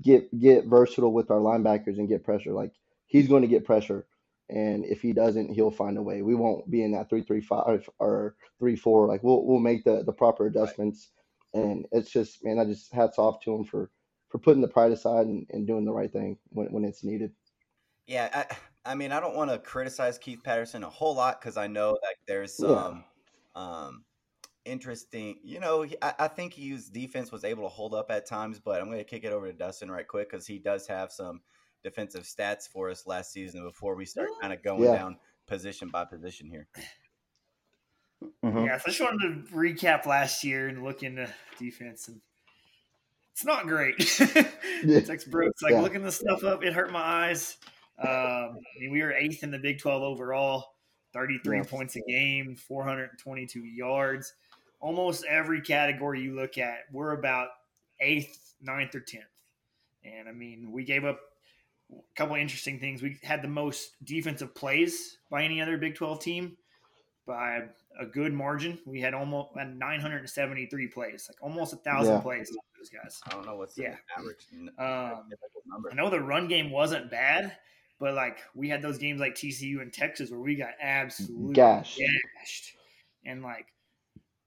get 0.00 0.38
get 0.38 0.66
versatile 0.66 1.12
with 1.12 1.30
our 1.30 1.38
linebackers 1.38 1.98
and 1.98 2.08
get 2.08 2.24
pressure. 2.24 2.52
Like 2.52 2.72
he's 3.06 3.28
going 3.28 3.42
to 3.42 3.48
get 3.48 3.64
pressure, 3.64 4.06
and 4.48 4.84
if 4.84 5.02
he 5.02 5.12
doesn't, 5.12 5.52
he'll 5.52 5.70
find 5.70 5.96
a 5.98 6.02
way. 6.02 6.22
We 6.22 6.34
won't 6.34 6.70
be 6.70 6.82
in 6.82 6.92
that 6.92 7.08
three 7.08 7.22
three 7.22 7.40
five 7.40 7.88
or 7.98 8.36
three 8.58 8.76
four. 8.76 9.06
Like 9.06 9.22
we'll 9.22 9.44
we'll 9.44 9.60
make 9.60 9.84
the 9.84 10.02
the 10.04 10.12
proper 10.12 10.46
adjustments, 10.46 11.10
and 11.52 11.86
it's 11.92 12.10
just 12.10 12.44
man, 12.44 12.58
I 12.58 12.64
just 12.64 12.92
hats 12.92 13.18
off 13.18 13.40
to 13.44 13.54
him 13.54 13.64
for 13.64 13.90
for 14.28 14.38
putting 14.38 14.62
the 14.62 14.68
pride 14.68 14.92
aside 14.92 15.26
and, 15.26 15.46
and 15.50 15.66
doing 15.66 15.84
the 15.84 15.92
right 15.92 16.12
thing 16.12 16.38
when 16.50 16.66
when 16.68 16.84
it's 16.84 17.04
needed. 17.04 17.32
Yeah, 18.06 18.28
I, 18.32 18.90
I 18.90 18.94
mean, 18.94 19.12
I 19.12 19.20
don't 19.20 19.36
want 19.36 19.50
to 19.50 19.58
criticize 19.58 20.18
Keith 20.18 20.42
Patterson 20.44 20.84
a 20.84 20.90
whole 20.90 21.14
lot 21.14 21.40
because 21.40 21.56
I 21.56 21.68
know 21.68 21.92
that 22.02 22.16
there's 22.26 22.52
some 22.52 23.04
yeah. 23.56 23.62
um, 23.62 24.04
interesting. 24.64 25.38
You 25.42 25.60
know, 25.60 25.86
I, 26.02 26.14
I, 26.20 26.28
think 26.28 26.54
his 26.54 26.88
defense 26.88 27.30
was 27.30 27.44
able 27.44 27.64
to 27.64 27.68
hold 27.68 27.94
up 27.94 28.10
at 28.10 28.26
times, 28.26 28.58
but 28.58 28.80
I'm 28.80 28.86
going 28.86 28.98
to 28.98 29.04
kick 29.04 29.24
it 29.24 29.32
over 29.32 29.46
to 29.46 29.52
Dustin 29.52 29.90
right 29.90 30.06
quick 30.06 30.30
because 30.30 30.46
he 30.46 30.58
does 30.58 30.86
have 30.86 31.12
some 31.12 31.40
defensive 31.82 32.22
stats 32.24 32.68
for 32.68 32.90
us 32.90 33.06
last 33.06 33.32
season 33.32 33.62
before 33.64 33.94
we 33.94 34.04
start 34.04 34.28
kind 34.40 34.52
of 34.52 34.62
going 34.62 34.84
yeah. 34.84 34.96
down 34.96 35.16
position 35.46 35.88
by 35.88 36.04
position 36.04 36.48
here. 36.48 36.66
Mm-hmm. 38.44 38.64
Yeah, 38.66 38.78
so 38.78 38.84
I 38.86 38.90
just 38.90 39.00
wanted 39.00 39.48
to 39.48 39.54
recap 39.54 40.06
last 40.06 40.44
year 40.44 40.68
and 40.68 40.82
look 40.82 41.02
into 41.02 41.28
defense, 41.58 42.08
and 42.08 42.20
it's 43.32 43.44
not 43.44 43.66
great. 43.66 43.98
Tex 45.06 45.24
Brooks, 45.24 45.62
like 45.62 45.72
yeah. 45.72 45.80
looking 45.80 46.02
this 46.02 46.16
stuff 46.16 46.42
up, 46.44 46.64
it 46.64 46.72
hurt 46.72 46.90
my 46.90 47.00
eyes. 47.00 47.58
Um, 47.98 48.08
I 48.08 48.80
mean, 48.80 48.92
we 48.92 49.02
were 49.02 49.12
eighth 49.12 49.42
in 49.42 49.50
the 49.50 49.58
Big 49.58 49.78
12 49.78 50.02
overall, 50.02 50.64
33 51.12 51.58
yeah. 51.58 51.62
points 51.64 51.96
a 51.96 52.00
game, 52.00 52.56
422 52.56 53.60
yards. 53.60 54.34
Almost 54.84 55.24
every 55.24 55.62
category 55.62 56.20
you 56.20 56.34
look 56.34 56.58
at, 56.58 56.80
we're 56.92 57.12
about 57.12 57.48
eighth, 58.00 58.54
ninth, 58.60 58.94
or 58.94 59.00
tenth. 59.00 59.24
And 60.04 60.28
I 60.28 60.32
mean, 60.32 60.72
we 60.72 60.84
gave 60.84 61.06
up 61.06 61.18
a 61.90 61.94
couple 62.16 62.36
interesting 62.36 62.78
things. 62.78 63.00
We 63.00 63.16
had 63.22 63.40
the 63.40 63.48
most 63.48 63.92
defensive 64.04 64.54
plays 64.54 65.16
by 65.30 65.42
any 65.42 65.62
other 65.62 65.78
Big 65.78 65.94
12 65.94 66.20
team 66.20 66.56
by 67.26 67.62
a 67.98 68.04
good 68.04 68.34
margin. 68.34 68.78
We 68.84 69.00
had 69.00 69.14
almost 69.14 69.56
973 69.56 70.88
plays, 70.88 71.30
like 71.30 71.42
almost 71.42 71.72
a 71.72 71.76
thousand 71.76 72.16
yeah. 72.16 72.20
plays. 72.20 72.54
Those 72.78 72.90
guys. 72.90 73.20
I 73.26 73.30
don't 73.30 73.46
know 73.46 73.56
what's 73.56 73.74
the 73.74 73.84
yeah. 73.84 73.96
average. 74.18 74.46
Um, 74.78 75.30
number. 75.66 75.90
I 75.90 75.94
know 75.94 76.10
the 76.10 76.20
run 76.20 76.46
game 76.46 76.70
wasn't 76.70 77.10
bad, 77.10 77.56
but 77.98 78.12
like 78.14 78.40
we 78.54 78.68
had 78.68 78.82
those 78.82 78.98
games 78.98 79.20
like 79.20 79.34
TCU 79.34 79.80
and 79.80 79.90
Texas 79.90 80.30
where 80.30 80.40
we 80.40 80.54
got 80.54 80.72
absolutely 80.80 81.54
gashed, 81.54 81.98
gashed. 81.98 82.72
and 83.24 83.42
like 83.42 83.66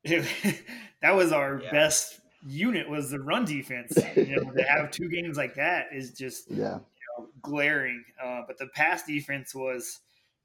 that 1.02 1.16
was 1.16 1.32
our 1.32 1.62
yeah. 1.62 1.72
best 1.72 2.20
unit 2.46 2.90
was 2.90 3.12
the 3.12 3.20
run 3.20 3.46
defense. 3.46 3.94
you 4.16 4.36
know, 4.36 4.52
to 4.52 4.64
have 4.64 4.92
two 4.92 5.10
games 5.10 5.38
like 5.38 5.56
that 5.56 5.88
is 5.94 6.12
just 6.12 6.50
yeah. 6.50 6.76
You 6.76 7.20
know, 7.20 7.28
glaring. 7.42 8.04
Uh, 8.24 8.42
but 8.48 8.58
the 8.58 8.68
pass 8.68 9.04
defense 9.04 9.54
was 9.54 10.00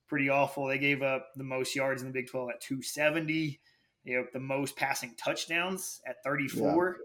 pretty 0.08 0.28
awful. 0.28 0.66
They 0.66 0.78
gave 0.78 1.02
up 1.02 1.28
the 1.36 1.44
most 1.44 1.74
yards 1.74 2.02
in 2.02 2.08
the 2.08 2.12
Big 2.12 2.28
12 2.28 2.50
at 2.50 2.60
270. 2.60 3.60
They 4.04 4.10
gave 4.10 4.20
up 4.20 4.32
the 4.32 4.40
most 4.40 4.76
passing 4.76 5.14
touchdowns 5.16 6.00
at 6.06 6.22
34. 6.24 6.98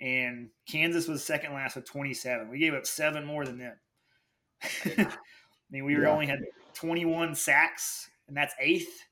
Yeah. 0.00 0.06
And 0.06 0.48
Kansas 0.66 1.08
was 1.08 1.24
second 1.24 1.52
last 1.52 1.76
with 1.76 1.84
27. 1.84 2.48
We 2.48 2.58
gave 2.58 2.72
up 2.72 2.86
seven 2.86 3.26
more 3.26 3.44
than 3.44 3.58
them. 3.58 3.76
I 4.62 5.08
mean, 5.70 5.84
we 5.84 6.00
yeah. 6.00 6.08
only 6.08 6.26
had 6.26 6.38
21 6.74 7.34
sacks, 7.34 8.08
and 8.28 8.36
that's 8.36 8.54
eighth. 8.60 9.04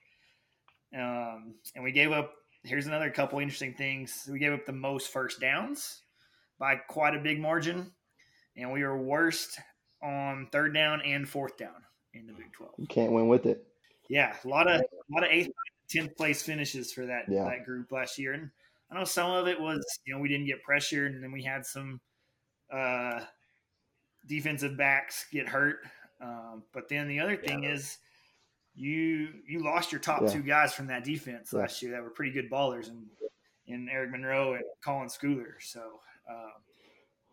Um, 0.95 1.57
and 1.75 1.85
we 1.85 1.93
gave 1.93 2.13
up, 2.13 2.33
here's 2.67 2.87
another 2.87 3.11
couple 3.11 3.39
interesting 3.39 3.75
things. 3.75 4.29
We 4.31 4.39
gave 4.39 4.53
up 4.53 4.67
the 4.67 4.73
most 4.73 5.13
first 5.13 5.41
downs 5.41 6.03
by 6.59 6.77
quite 6.77 7.15
a 7.15 7.21
big 7.21 7.41
margin. 7.41 7.93
And 8.57 8.73
we 8.73 8.83
were 8.83 8.97
worst 8.97 9.59
on 10.03 10.49
third 10.53 10.75
down 10.75 11.01
and 11.03 11.29
fourth 11.29 11.57
down 11.57 11.75
in 12.15 12.27
the 12.27 12.33
Big 12.33 12.53
Twelve. 12.53 12.73
You 12.79 12.87
can't 12.87 13.13
win 13.13 13.29
with 13.29 13.47
it. 13.47 13.67
Yeah, 14.09 14.35
a 14.45 14.49
lot 14.49 14.67
of 14.71 14.81
a 14.81 15.13
lot 15.13 15.25
of 15.25 15.31
eighth, 15.31 15.51
tenth 15.91 16.17
place 16.17 16.43
finishes 16.43 16.93
for 16.93 17.07
that 17.07 17.25
yeah. 17.29 17.45
that 17.45 17.65
group 17.65 17.93
last 17.93 18.19
year, 18.19 18.33
and 18.33 18.51
I 18.91 18.99
know 18.99 19.05
some 19.05 19.31
of 19.31 19.47
it 19.47 19.61
was 19.61 19.85
you 20.07 20.15
know 20.15 20.21
we 20.21 20.29
didn't 20.29 20.47
get 20.47 20.63
pressured, 20.63 21.13
and 21.13 21.23
then 21.23 21.33
we 21.33 21.43
had 21.43 21.67
some 21.67 22.01
uh, 22.73 23.21
defensive 24.27 24.77
backs 24.77 25.27
get 25.33 25.49
hurt. 25.49 25.81
Um, 26.21 26.63
but 26.73 26.89
then 26.89 27.09
the 27.09 27.21
other 27.21 27.37
thing 27.37 27.65
yeah. 27.65 27.73
is 27.73 27.99
you 28.77 29.29
you 29.49 29.65
lost 29.65 29.91
your 29.91 30.01
top 30.01 30.23
yeah. 30.23 30.29
two 30.29 30.43
guys 30.43 30.75
from 30.75 30.87
that 30.89 31.05
defense 31.05 31.53
last 31.53 31.83
year 31.83 31.93
that 31.93 32.03
were 32.03 32.11
pretty 32.11 32.33
good 32.33 32.51
ballers, 32.51 32.89
and 32.89 33.07
in 33.67 33.89
Eric 33.91 34.11
Monroe 34.11 34.55
and 34.55 34.65
Colin 34.85 35.09
Schooler. 35.09 35.55
So. 35.61 36.01
Um, 36.29 36.53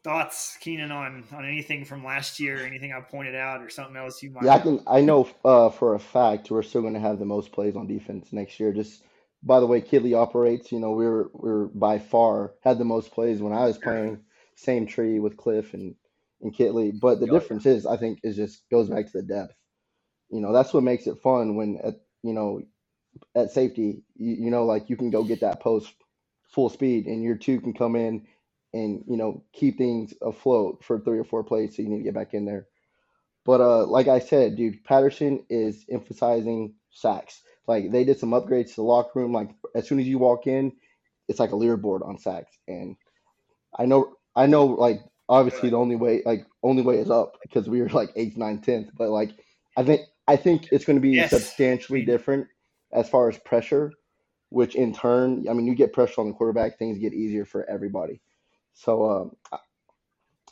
thoughts, 0.04 0.58
Keenan, 0.60 0.92
on 0.92 1.24
on 1.32 1.46
anything 1.46 1.86
from 1.86 2.04
last 2.04 2.40
year, 2.40 2.58
anything 2.66 2.94
I 2.94 3.00
pointed 3.00 3.36
out, 3.36 3.62
or 3.62 3.70
something 3.70 3.96
else 3.96 4.22
you 4.22 4.32
might? 4.32 4.44
Yeah, 4.44 4.56
I 4.56 4.60
can. 4.60 4.84
I 4.86 5.02
know 5.02 5.30
uh, 5.44 5.70
for 5.70 5.96
a 5.96 6.00
fact 6.00 6.52
we're 6.52 6.64
still 6.64 6.82
going 6.82 6.94
to 6.94 7.00
have 7.00 7.20
the 7.20 7.26
most 7.26 7.52
plays 7.52 7.76
on 7.76 7.88
defense 7.88 8.32
next 8.32 8.60
year. 8.60 8.72
Just 8.72 9.04
by 9.42 9.60
the 9.60 9.66
way, 9.66 9.82
Kittley 9.82 10.16
operates. 10.16 10.72
You 10.72 10.80
know, 10.80 10.92
we 10.92 11.06
are 11.06 11.30
we 11.34 11.50
are 11.50 11.66
by 11.74 12.00
far 12.00 12.54
had 12.62 12.78
the 12.78 12.86
most 12.86 13.12
plays 13.12 13.42
when 13.42 13.54
I 13.54 13.66
was 13.66 13.78
playing. 13.78 14.20
Same 14.56 14.86
tree 14.86 15.20
with 15.20 15.38
Cliff 15.38 15.74
and 15.74 15.96
and 16.42 16.56
Kittley, 16.56 16.92
but 17.00 17.20
the 17.20 17.28
difference 17.28 17.66
is, 17.66 17.86
I 17.86 17.98
think, 17.98 18.20
is 18.24 18.36
just 18.36 18.70
goes 18.70 18.90
back 18.90 19.06
to 19.06 19.22
the 19.22 19.24
depth. 19.24 19.54
You 20.32 20.42
know, 20.42 20.54
that's 20.54 20.74
what 20.74 20.84
makes 20.84 21.08
it 21.08 21.22
fun 21.24 21.56
when 21.56 21.80
at 21.84 21.96
you 22.24 22.34
know 22.34 22.62
at 23.36 23.52
safety, 23.52 24.04
you, 24.16 24.36
you 24.46 24.52
know, 24.52 24.66
like 24.66 24.90
you 24.90 24.98
can 24.98 25.10
go 25.12 25.24
get 25.24 25.42
that 25.42 25.62
post 25.62 25.94
full 26.50 26.70
speed, 26.70 27.06
and 27.08 27.24
your 27.24 27.36
two 27.38 27.62
can 27.62 27.74
come 27.74 27.96
in 27.96 28.28
and 28.74 29.04
you 29.08 29.18
know 29.18 29.44
keep 29.54 29.78
things 29.78 30.14
afloat 30.22 30.84
for 30.84 31.00
three 31.00 31.20
or 31.20 31.24
four 31.24 31.44
plays. 31.44 31.76
So 31.76 31.82
you 31.82 31.90
need 31.90 32.00
to 32.00 32.04
get 32.04 32.14
back 32.16 32.34
in 32.34 32.46
there. 32.46 32.68
But 33.46 33.62
uh, 33.62 33.86
like 33.88 34.08
I 34.08 34.20
said, 34.20 34.56
dude, 34.56 34.84
Patterson 34.84 35.46
is 35.50 35.86
emphasizing 35.92 36.76
sacks. 36.92 37.42
Like 37.68 37.92
they 37.92 38.04
did 38.04 38.20
some 38.20 38.32
upgrades 38.32 38.70
to 38.72 38.76
the 38.78 38.84
locker 38.84 39.20
room. 39.20 39.34
Like 39.34 39.50
as 39.76 39.88
soon 39.88 40.00
as 40.00 40.08
you 40.08 40.20
walk 40.20 40.48
in, 40.48 40.74
it's 41.28 41.40
like 41.40 41.52
a 41.52 41.56
leaderboard 41.56 42.08
on 42.08 42.18
sacks. 42.20 42.56
And 42.68 42.98
I 43.78 43.86
know, 43.86 44.16
I 44.36 44.48
know, 44.48 44.68
like 44.68 45.02
obviously 45.30 45.70
the 45.72 45.78
only 45.78 45.96
way, 45.98 46.24
like 46.26 46.46
only 46.64 46.84
way 46.84 46.98
is 47.00 47.12
up 47.12 47.38
because 47.44 47.70
we 47.70 47.82
were 47.82 47.90
like 47.90 48.12
eighth, 48.16 48.38
ninth, 48.38 48.66
tenth. 48.66 48.90
But 48.98 49.10
like 49.10 49.32
I 49.78 49.84
think, 49.84 50.02
I 50.28 50.36
think 50.36 50.70
it's 50.72 50.86
going 50.86 50.98
to 50.98 51.02
be 51.02 51.12
yes. 51.12 51.30
substantially 51.30 52.04
different 52.04 52.48
as 52.92 53.10
far 53.10 53.30
as 53.30 53.38
pressure. 53.40 53.92
Which 54.50 54.76
in 54.76 54.94
turn, 54.94 55.48
I 55.50 55.54
mean, 55.54 55.66
you 55.66 55.74
get 55.74 55.94
pressure 55.94 56.22
on 56.22 56.28
the 56.28 56.34
quarterback, 56.34 56.78
things 56.78 57.00
get 57.00 57.12
easier 57.12 57.44
for 57.44 57.68
everybody. 57.68 58.22
So 58.76 59.10
um, 59.10 59.60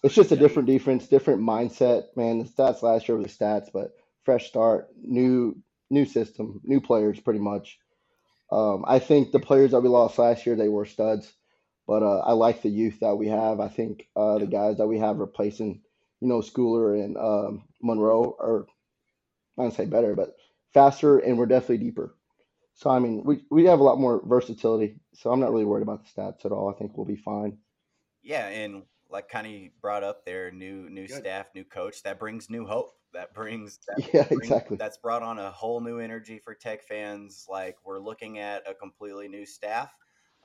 it's 0.04 0.16
just 0.16 0.32
a 0.32 0.36
different 0.36 0.68
defense, 0.68 1.08
different 1.08 1.42
mindset, 1.42 2.06
man. 2.16 2.40
The 2.40 2.46
stats 2.46 2.82
last 2.82 3.08
year 3.08 3.18
were 3.18 3.24
the 3.24 3.30
stats, 3.30 3.70
but 3.72 3.92
fresh 4.24 4.48
start, 4.48 4.88
new 5.00 5.56
new 5.90 6.06
system, 6.06 6.62
new 6.64 6.82
players, 6.82 7.20
pretty 7.20 7.40
much. 7.40 7.78
Um, 8.52 8.84
I 8.88 9.00
think 9.00 9.32
the 9.32 9.40
players 9.40 9.72
that 9.72 9.82
we 9.82 9.90
lost 9.90 10.18
last 10.18 10.46
year 10.46 10.56
they 10.56 10.70
were 10.70 10.86
studs, 10.86 11.32
but 11.88 12.02
uh, 12.02 12.20
I 12.20 12.32
like 12.34 12.62
the 12.62 12.70
youth 12.70 13.00
that 13.02 13.16
we 13.16 13.28
have. 13.28 13.60
I 13.60 13.68
think 13.68 14.08
uh, 14.16 14.40
the 14.40 14.48
guys 14.48 14.78
that 14.78 14.88
we 14.88 15.00
have 15.00 15.18
replacing, 15.18 15.82
you 16.22 16.28
know, 16.28 16.40
Schooler 16.40 17.04
and 17.04 17.18
um, 17.18 17.64
Monroe 17.82 18.36
are, 18.40 18.66
I 19.62 19.64
don't 19.66 19.74
say 19.74 19.86
better, 19.86 20.16
but 20.16 20.36
faster, 20.74 21.20
and 21.20 21.38
we're 21.38 21.46
definitely 21.46 21.78
deeper. 21.78 22.16
So 22.74 22.90
I 22.90 23.00
mean, 23.00 23.22
we 23.24 23.46
we 23.52 23.66
have 23.66 23.80
a 23.80 23.84
lot 23.84 24.00
more 24.00 24.22
versatility. 24.26 24.96
So 25.14 25.32
I'm 25.32 25.40
not 25.40 25.52
really 25.52 25.66
worried 25.66 25.84
about 25.84 26.04
the 26.04 26.22
stats 26.22 26.46
at 26.46 26.52
all. 26.52 26.70
I 26.70 26.78
think 26.78 26.98
we'll 26.98 27.06
be 27.06 27.16
fine. 27.16 27.58
Yeah, 28.24 28.48
and 28.48 28.84
like 29.10 29.30
Connie 29.30 29.72
brought 29.82 30.04
up 30.04 30.26
there, 30.26 30.52
new 30.52 30.90
new 30.90 31.08
Good. 31.08 31.18
staff, 31.18 31.48
new 31.54 31.64
coach. 31.64 32.02
That 32.04 32.20
brings 32.20 32.50
new 32.50 32.66
hope. 32.66 32.96
That 33.14 33.36
brings 33.36 33.80
that 33.88 34.10
yeah, 34.14 34.24
brings, 34.24 34.44
exactly. 34.44 34.78
That's 34.78 34.98
brought 34.98 35.22
on 35.22 35.38
a 35.38 35.52
whole 35.52 35.80
new 35.80 36.00
energy 36.00 36.40
for 36.40 36.56
Tech 36.56 36.82
fans. 36.84 37.46
Like 37.48 37.76
we're 37.86 38.00
looking 38.00 38.40
at 38.40 38.64
a 38.68 38.74
completely 38.74 39.28
new 39.28 39.46
staff. 39.46 39.94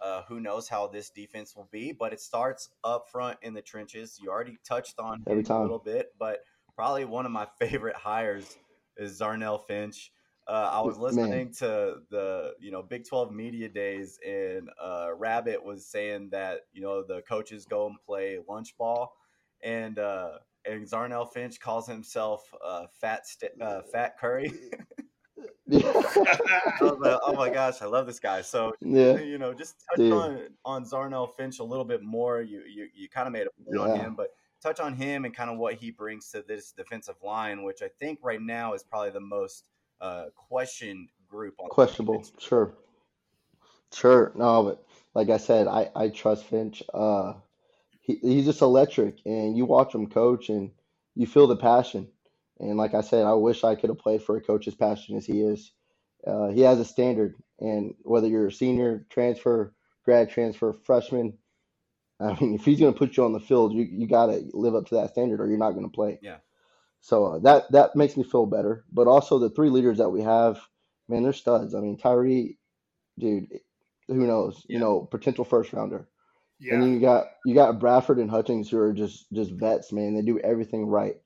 Uh, 0.02 0.22
who 0.28 0.40
knows 0.40 0.68
how 0.68 0.88
this 0.88 1.08
defense 1.08 1.56
will 1.56 1.70
be? 1.72 1.90
But 1.90 2.12
it 2.12 2.20
starts 2.20 2.68
up 2.84 3.06
front 3.10 3.38
in 3.40 3.54
the 3.54 3.62
trenches. 3.62 4.18
You 4.20 4.28
already 4.30 4.58
touched 4.62 4.98
on 4.98 5.24
Every 5.26 5.42
time. 5.42 5.60
a 5.60 5.62
little 5.62 5.78
bit, 5.78 6.12
but 6.18 6.40
probably 6.74 7.06
one 7.06 7.24
of 7.24 7.32
my 7.32 7.46
favorite 7.58 7.96
hires 7.96 8.58
is 8.96 9.20
Zarnell 9.20 9.66
Fitch. 9.66 10.12
Uh, 10.48 10.70
I 10.72 10.80
was 10.80 10.96
listening 10.96 11.30
Man. 11.30 11.52
to 11.58 11.96
the 12.10 12.52
you 12.60 12.70
know 12.70 12.82
Big 12.82 13.04
Twelve 13.04 13.32
media 13.32 13.68
days, 13.68 14.18
and 14.24 14.68
uh, 14.80 15.08
Rabbit 15.16 15.62
was 15.62 15.86
saying 15.86 16.28
that 16.30 16.60
you 16.72 16.82
know 16.82 17.02
the 17.02 17.22
coaches 17.22 17.64
go 17.64 17.86
and 17.86 17.96
play 18.06 18.38
lunch 18.48 18.76
ball, 18.78 19.12
and 19.64 19.98
uh, 19.98 20.38
and 20.64 20.88
Zarnell 20.88 21.32
Fitch 21.32 21.60
calls 21.60 21.88
himself 21.88 22.48
uh, 22.64 22.86
Fat 23.00 23.26
St- 23.26 23.60
uh, 23.60 23.82
Fat 23.92 24.16
Curry. 24.18 24.52
like, 25.66 25.84
oh 26.80 27.34
my 27.36 27.50
gosh, 27.50 27.82
I 27.82 27.86
love 27.86 28.06
this 28.06 28.20
guy. 28.20 28.40
So 28.42 28.72
yeah. 28.80 29.18
you 29.18 29.38
know, 29.38 29.52
just 29.52 29.74
touch 29.90 29.98
Dude. 29.98 30.12
on 30.12 30.40
on 30.64 30.84
Zarnell 30.84 31.34
Fitch 31.34 31.58
a 31.58 31.64
little 31.64 31.84
bit 31.84 32.02
more. 32.02 32.40
You 32.40 32.62
you, 32.72 32.88
you 32.94 33.08
kind 33.08 33.26
of 33.26 33.32
made 33.32 33.48
a 33.48 33.64
point 33.64 33.88
yeah. 33.88 33.94
on 33.94 34.00
him, 34.00 34.14
but 34.16 34.28
touch 34.62 34.80
on 34.80 34.94
him 34.94 35.24
and 35.24 35.34
kind 35.34 35.50
of 35.50 35.58
what 35.58 35.74
he 35.74 35.90
brings 35.90 36.30
to 36.30 36.42
this 36.46 36.72
defensive 36.72 37.16
line, 37.22 37.62
which 37.62 37.82
I 37.82 37.88
think 38.00 38.20
right 38.22 38.40
now 38.40 38.74
is 38.74 38.82
probably 38.82 39.10
the 39.10 39.20
most 39.20 39.64
uh, 40.00 40.26
questioned 40.34 41.08
group. 41.28 41.54
On 41.58 41.68
Questionable, 41.68 42.24
sure, 42.38 42.74
sure. 43.92 44.32
No, 44.34 44.62
but 44.62 44.86
like 45.14 45.30
I 45.30 45.38
said, 45.38 45.66
I 45.66 45.90
I 45.94 46.08
trust 46.08 46.44
Fitch. 46.44 46.82
Uh, 46.92 47.34
he 48.00 48.18
he's 48.22 48.44
just 48.44 48.62
electric, 48.62 49.18
and 49.24 49.56
you 49.56 49.64
watch 49.64 49.94
him 49.94 50.08
coach, 50.08 50.48
and 50.48 50.70
you 51.14 51.26
feel 51.26 51.46
the 51.46 51.56
passion. 51.56 52.08
And 52.58 52.76
like 52.76 52.94
I 52.94 53.02
said, 53.02 53.26
I 53.26 53.34
wish 53.34 53.64
I 53.64 53.74
could 53.74 53.90
have 53.90 53.98
played 53.98 54.22
for 54.22 54.36
a 54.36 54.40
coach 54.40 54.66
as 54.66 54.74
passionate 54.74 55.18
as 55.18 55.26
he 55.26 55.42
is. 55.42 55.72
Uh, 56.26 56.48
he 56.48 56.62
has 56.62 56.78
a 56.78 56.84
standard, 56.84 57.36
and 57.60 57.94
whether 58.02 58.28
you're 58.28 58.46
a 58.46 58.52
senior, 58.52 59.06
transfer, 59.10 59.74
grad 60.04 60.30
transfer, 60.30 60.72
freshman, 60.72 61.34
I 62.20 62.38
mean, 62.40 62.54
if 62.54 62.64
he's 62.64 62.80
going 62.80 62.92
to 62.92 62.98
put 62.98 63.16
you 63.16 63.24
on 63.24 63.32
the 63.32 63.40
field, 63.40 63.72
you 63.74 63.82
you 63.82 64.06
got 64.06 64.26
to 64.26 64.44
live 64.52 64.74
up 64.74 64.86
to 64.88 64.96
that 64.96 65.10
standard, 65.10 65.40
or 65.40 65.48
you're 65.48 65.58
not 65.58 65.72
going 65.72 65.88
to 65.88 65.94
play. 65.94 66.18
Yeah. 66.22 66.38
So 67.00 67.24
uh, 67.26 67.38
that 67.40 67.70
that 67.72 67.96
makes 67.96 68.16
me 68.16 68.24
feel 68.24 68.46
better. 68.46 68.84
But 68.92 69.06
also 69.06 69.38
the 69.38 69.50
three 69.50 69.70
leaders 69.70 69.98
that 69.98 70.10
we 70.10 70.22
have, 70.22 70.60
man, 71.08 71.22
they're 71.22 71.32
studs. 71.32 71.74
I 71.74 71.80
mean, 71.80 71.98
Tyree, 71.98 72.58
dude, 73.18 73.48
who 74.08 74.26
knows? 74.26 74.64
You 74.68 74.78
know, 74.78 75.00
potential 75.02 75.44
first 75.44 75.72
rounder. 75.72 76.08
Yeah. 76.58 76.74
And 76.74 76.82
then 76.82 76.94
you 76.94 77.00
got 77.00 77.26
you 77.44 77.54
got 77.54 77.78
Bradford 77.78 78.18
and 78.18 78.30
Hutchings 78.30 78.70
who 78.70 78.78
are 78.78 78.92
just 78.92 79.30
just 79.32 79.52
vets, 79.52 79.92
man. 79.92 80.14
They 80.14 80.22
do 80.22 80.38
everything 80.38 80.86
right, 80.86 81.16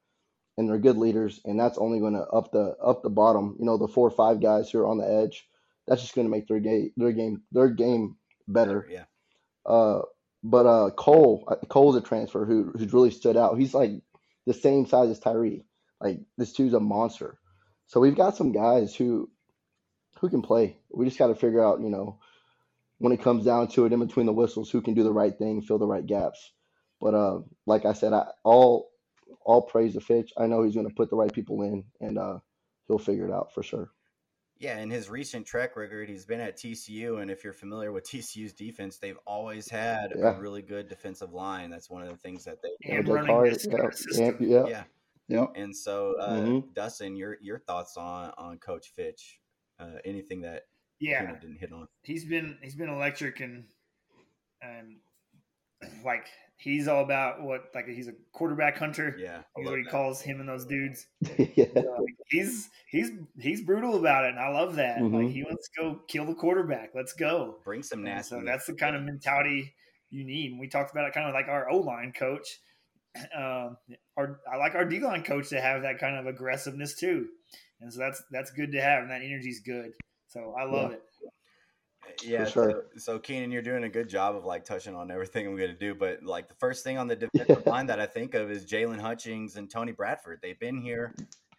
and 0.59 0.69
they're 0.69 0.79
good 0.79 0.97
leaders. 0.99 1.41
And 1.45 1.59
that's 1.59 1.79
only 1.79 2.01
going 2.01 2.15
to 2.15 2.23
up 2.25 2.51
the 2.51 2.77
up 2.83 3.03
the 3.03 3.11
bottom. 3.11 3.57
You 3.59 3.65
know, 3.65 3.79
the 3.79 3.89
four 3.89 4.09
or 4.09 4.11
five 4.11 4.43
guys 4.43 4.71
who 4.71 4.81
are 4.81 4.89
on 4.89 4.99
the 4.99 5.09
edge. 5.09 5.47
That's 5.87 6.03
just 6.03 6.15
going 6.15 6.27
to 6.27 6.31
make 6.31 6.47
their 6.49 6.61
game 6.61 6.93
their 6.97 7.13
game 7.13 7.43
their 7.53 7.69
game 7.69 8.17
better. 8.49 8.87
Yeah. 8.91 9.05
Uh, 9.65 10.03
but 10.43 10.67
uh, 10.67 10.91
Cole 10.91 11.45
uh, 11.49 11.57
Cole's 11.69 11.97
a 11.97 12.01
transfer 12.01 12.45
who 12.45 12.73
who's 12.77 12.93
really 12.93 13.11
stood 13.11 13.37
out. 13.37 13.59
He's 13.59 13.75
like 13.75 13.93
the 14.47 14.55
same 14.55 14.87
size 14.87 15.11
as 15.11 15.19
Tyree. 15.19 15.65
Like 16.01 16.21
this 16.37 16.53
dude's 16.53 16.75
a 16.75 16.81
monster. 16.81 17.39
So 17.87 18.01
we've 18.01 18.17
got 18.17 18.37
some 18.37 18.53
guys 18.53 18.95
who 18.95 19.31
who 20.21 20.29
can 20.29 20.43
play. 20.43 20.77
We 20.91 21.07
just 21.07 21.19
got 21.19 21.29
to 21.29 21.35
figure 21.35 21.65
out, 21.65 21.81
you 21.81 21.91
know, 21.91 22.19
when 22.99 23.13
it 23.13 23.23
comes 23.23 23.45
down 23.45 23.69
to 23.69 23.87
it, 23.87 23.93
in 23.93 24.01
between 24.01 24.27
the 24.27 24.33
whistles, 24.33 24.71
who 24.71 24.83
can 24.83 24.95
do 24.95 25.03
the 25.03 25.13
right 25.13 25.37
thing, 25.37 25.63
fill 25.63 25.79
the 25.79 25.87
right 25.87 26.05
gaps. 26.07 26.53
But 27.01 27.15
uh, 27.15 27.41
like 27.67 27.85
I 27.85 27.95
said, 27.95 28.13
I 28.13 28.27
all 28.45 28.91
all 29.45 29.63
praise 29.63 29.95
to 29.95 30.01
Fitch. 30.01 30.33
I 30.37 30.47
know 30.47 30.63
he's 30.63 30.75
going 30.75 30.89
to 30.89 30.95
put 30.95 31.11
the 31.11 31.17
right 31.17 31.33
people 31.33 31.63
in, 31.63 31.85
and 32.01 32.19
uh, 32.19 32.39
he'll 32.87 32.99
figure 32.99 33.27
it 33.27 33.33
out 33.33 33.55
for 33.55 33.63
sure. 33.63 33.91
Yeah, 34.61 34.79
in 34.79 34.91
his 34.91 35.09
recent 35.09 35.47
track 35.47 35.75
record, 35.75 36.07
he's 36.09 36.27
been 36.27 36.39
at 36.39 36.59
TCU, 36.59 37.23
and 37.23 37.31
if 37.31 37.43
you're 37.43 37.55
familiar 37.55 37.93
with 37.93 38.05
TCU's 38.11 38.53
defense, 38.53 38.99
they've 38.99 39.19
always 39.27 39.69
had 39.69 40.13
Yeah. 40.15 40.37
a 40.37 40.39
really 40.39 40.61
good 40.61 40.87
defensive 40.87 41.33
line. 41.33 41.71
That's 41.71 41.89
one 41.89 42.03
of 42.03 42.09
the 42.11 42.17
things 42.19 42.45
that 42.45 42.59
they. 42.63 42.69
And 42.93 43.07
Jake 43.07 43.15
running 43.15 43.35
Hart, 43.35 43.51
this 43.51 43.67
yeah, 43.69 43.91
system. 43.91 44.37
yeah, 44.41 44.67
yeah, 44.67 44.85
Yeah, 45.29 45.47
and 45.57 45.75
so 45.75 46.15
uh, 46.21 46.41
Mhm. 46.41 46.75
Dustin, 46.75 47.17
your 47.17 47.39
your 47.41 47.59
thoughts 47.59 47.97
on 47.97 48.33
on 48.37 48.59
Coach 48.59 48.89
Fitch? 48.91 49.41
Uh, 49.79 49.97
anything 50.05 50.43
that 50.43 50.65
Yeah. 50.99 51.21
Keenan 51.21 51.41
didn't 51.41 51.57
hit 51.57 51.73
on? 51.73 51.89
he's 52.03 52.27
been 52.27 52.59
he's 52.63 52.77
been 52.77 52.91
electric 52.91 53.41
and 53.41 53.65
and 54.61 54.99
like 56.05 56.27
he's 56.61 56.87
all 56.89 57.03
about 57.03 57.43
what 57.43 57.71
like 57.75 57.87
he's 57.89 58.09
a 58.09 58.13
quarterback 58.33 58.77
hunter. 58.77 59.17
Yeah, 59.19 59.43
I 59.57 59.61
Is 59.61 59.67
what 59.67 59.79
he 59.79 59.85
that. 59.85 59.91
calls 59.91 60.21
him 60.21 60.41
and 60.41 60.49
those 60.49 60.67
dudes. 60.67 61.07
yeah. 61.57 61.65
So 61.75 62.07
he's 62.29 62.69
he's 62.89 63.11
he's 63.39 63.63
brutal 63.63 63.97
about 63.99 64.25
it, 64.27 64.31
and 64.31 64.39
I 64.39 64.49
love 64.51 64.77
that. 64.77 65.01
Like 65.03 65.11
Mhm. 65.13 65.33
he 65.33 65.43
wants 65.43 65.69
to 65.71 65.81
go 65.83 66.01
kill 66.07 66.27
the 66.27 66.35
quarterback. 66.35 66.91
Let's 66.95 67.13
go. 67.15 67.59
Bring 67.65 67.83
some 67.83 68.01
And 68.01 68.05
nasty. 68.17 68.37
so 68.37 68.43
that's 68.45 68.67
the 68.67 68.75
kind 68.75 68.95
of 68.95 69.03
mentality 69.03 69.75
you 70.11 70.25
need. 70.25 70.51
And 70.53 70.61
we 70.61 70.69
talked 70.69 70.91
about 70.91 71.07
it 71.07 71.15
kind 71.15 71.27
of 71.29 71.35
like 71.35 71.49
our 71.49 71.71
O 71.71 71.79
line 71.79 72.13
coach. 72.13 72.59
Um, 73.37 73.77
our 74.17 74.39
I 74.51 74.57
like 74.57 74.75
our 74.77 74.85
D 74.85 75.01
line 75.01 75.25
coach 75.25 75.49
to 75.49 75.61
have 75.61 75.83
that 75.83 75.99
kind 75.99 76.17
of 76.17 76.27
aggressiveness 76.27 76.95
too, 76.95 77.29
and 77.81 77.93
so 77.93 77.99
that's 77.99 78.23
that's 78.31 78.53
good 78.53 78.71
to 78.73 78.81
have, 78.81 79.03
and 79.03 79.11
that 79.11 79.23
energy's 79.23 79.61
good. 79.61 79.93
So 80.29 80.55
I 80.57 80.63
love 80.65 80.93
Yeah. 80.93 80.97
it. 80.99 81.03
Yeah, 82.23 82.45
sure. 82.45 82.85
so, 82.95 83.01
so 83.01 83.19
Keenan, 83.19 83.51
you're 83.51 83.63
doing 83.63 83.85
a 83.85 83.89
good 83.89 84.09
job 84.09 84.37
of 84.37 84.45
like 84.45 84.65
touching 84.65 84.95
on 84.95 85.11
everything 85.11 85.47
I'm 85.47 85.57
going 85.57 85.71
to 85.71 85.77
do. 85.77 85.95
But 85.95 86.23
like 86.23 86.49
the 86.49 86.55
first 86.55 86.85
thing 86.85 86.99
on 86.99 87.07
the 87.09 87.17
defensive 87.35 87.67
line 87.67 87.87
that 87.87 88.01
I 88.01 88.07
think 88.07 88.35
of 88.35 88.51
is 88.51 88.67
Jaylon 88.67 89.01
Hutchings 89.01 89.57
and 89.57 89.71
Tony 89.71 89.93
Bradford. 89.93 90.41
They've 90.43 90.59
been 90.59 90.81
here 90.81 91.15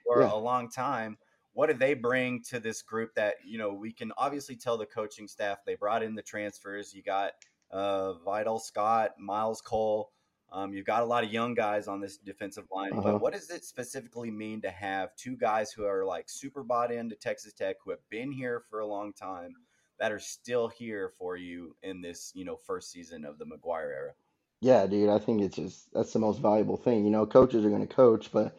for 0.06 0.22
Yeah. 0.22 0.34
a 0.34 0.36
long 0.36 0.70
time. 0.70 1.18
What 1.54 1.68
do 1.68 1.74
they 1.74 1.94
bring 1.94 2.42
to 2.44 2.60
this 2.60 2.82
group 2.82 3.14
that 3.16 3.36
you 3.46 3.58
know 3.58 3.74
we 3.74 3.92
can 3.92 4.12
obviously 4.18 4.56
tell 4.56 4.78
the 4.78 4.86
coaching 4.86 5.28
staff 5.28 5.60
they 5.66 5.76
brought 5.76 6.04
in 6.04 6.16
the 6.16 6.22
transfers. 6.22 6.94
You 6.94 7.02
got 7.04 7.34
uh, 7.72 8.14
Vidal 8.26 8.60
Scott, 8.60 9.12
Myles 9.20 9.62
Cole. 9.62 10.12
Um, 10.54 10.74
you've 10.74 10.86
got 10.86 11.02
a 11.02 11.06
lot 11.06 11.24
of 11.24 11.32
young 11.32 11.54
guys 11.54 11.88
on 11.88 12.02
this 12.02 12.18
defensive 12.18 12.66
line, 12.72 12.92
Uh-huh. 12.92 13.02
but 13.14 13.22
what 13.22 13.32
does 13.34 13.50
it 13.50 13.64
specifically 13.64 14.30
mean 14.30 14.62
to 14.62 14.70
have 14.70 15.16
two 15.16 15.38
guys 15.38 15.72
who 15.72 15.86
are 15.86 16.04
like 16.06 16.30
super 16.30 16.62
bought 16.62 16.92
into 16.92 17.16
Texas 17.16 17.54
Tech, 17.54 17.78
who 17.84 17.92
have 17.92 18.02
been 18.10 18.32
here 18.34 18.62
for 18.70 18.80
a 18.82 18.86
long 18.86 19.14
time, 19.14 19.54
that 20.02 20.12
are 20.12 20.20
still 20.20 20.68
here 20.68 21.12
for 21.20 21.38
you 21.38 21.76
in 21.84 22.02
this, 22.02 22.32
you 22.36 22.44
know, 22.44 22.58
first 22.58 22.92
season 22.92 23.24
of 23.24 23.38
the 23.38 23.46
McGuire 23.46 23.92
era? 23.94 24.12
Yeah, 24.60 24.88
dude, 24.88 25.10
I 25.10 25.20
think 25.20 25.42
it's 25.42 25.56
just 25.56 25.94
that's 25.94 26.12
the 26.12 26.20
most 26.20 26.42
valuable 26.42 26.76
thing. 26.78 27.06
You 27.06 27.12
know, 27.12 27.28
coaches 27.28 27.64
are 27.64 27.70
going 27.70 27.88
to 27.88 27.96
coach, 27.96 28.32
but 28.34 28.58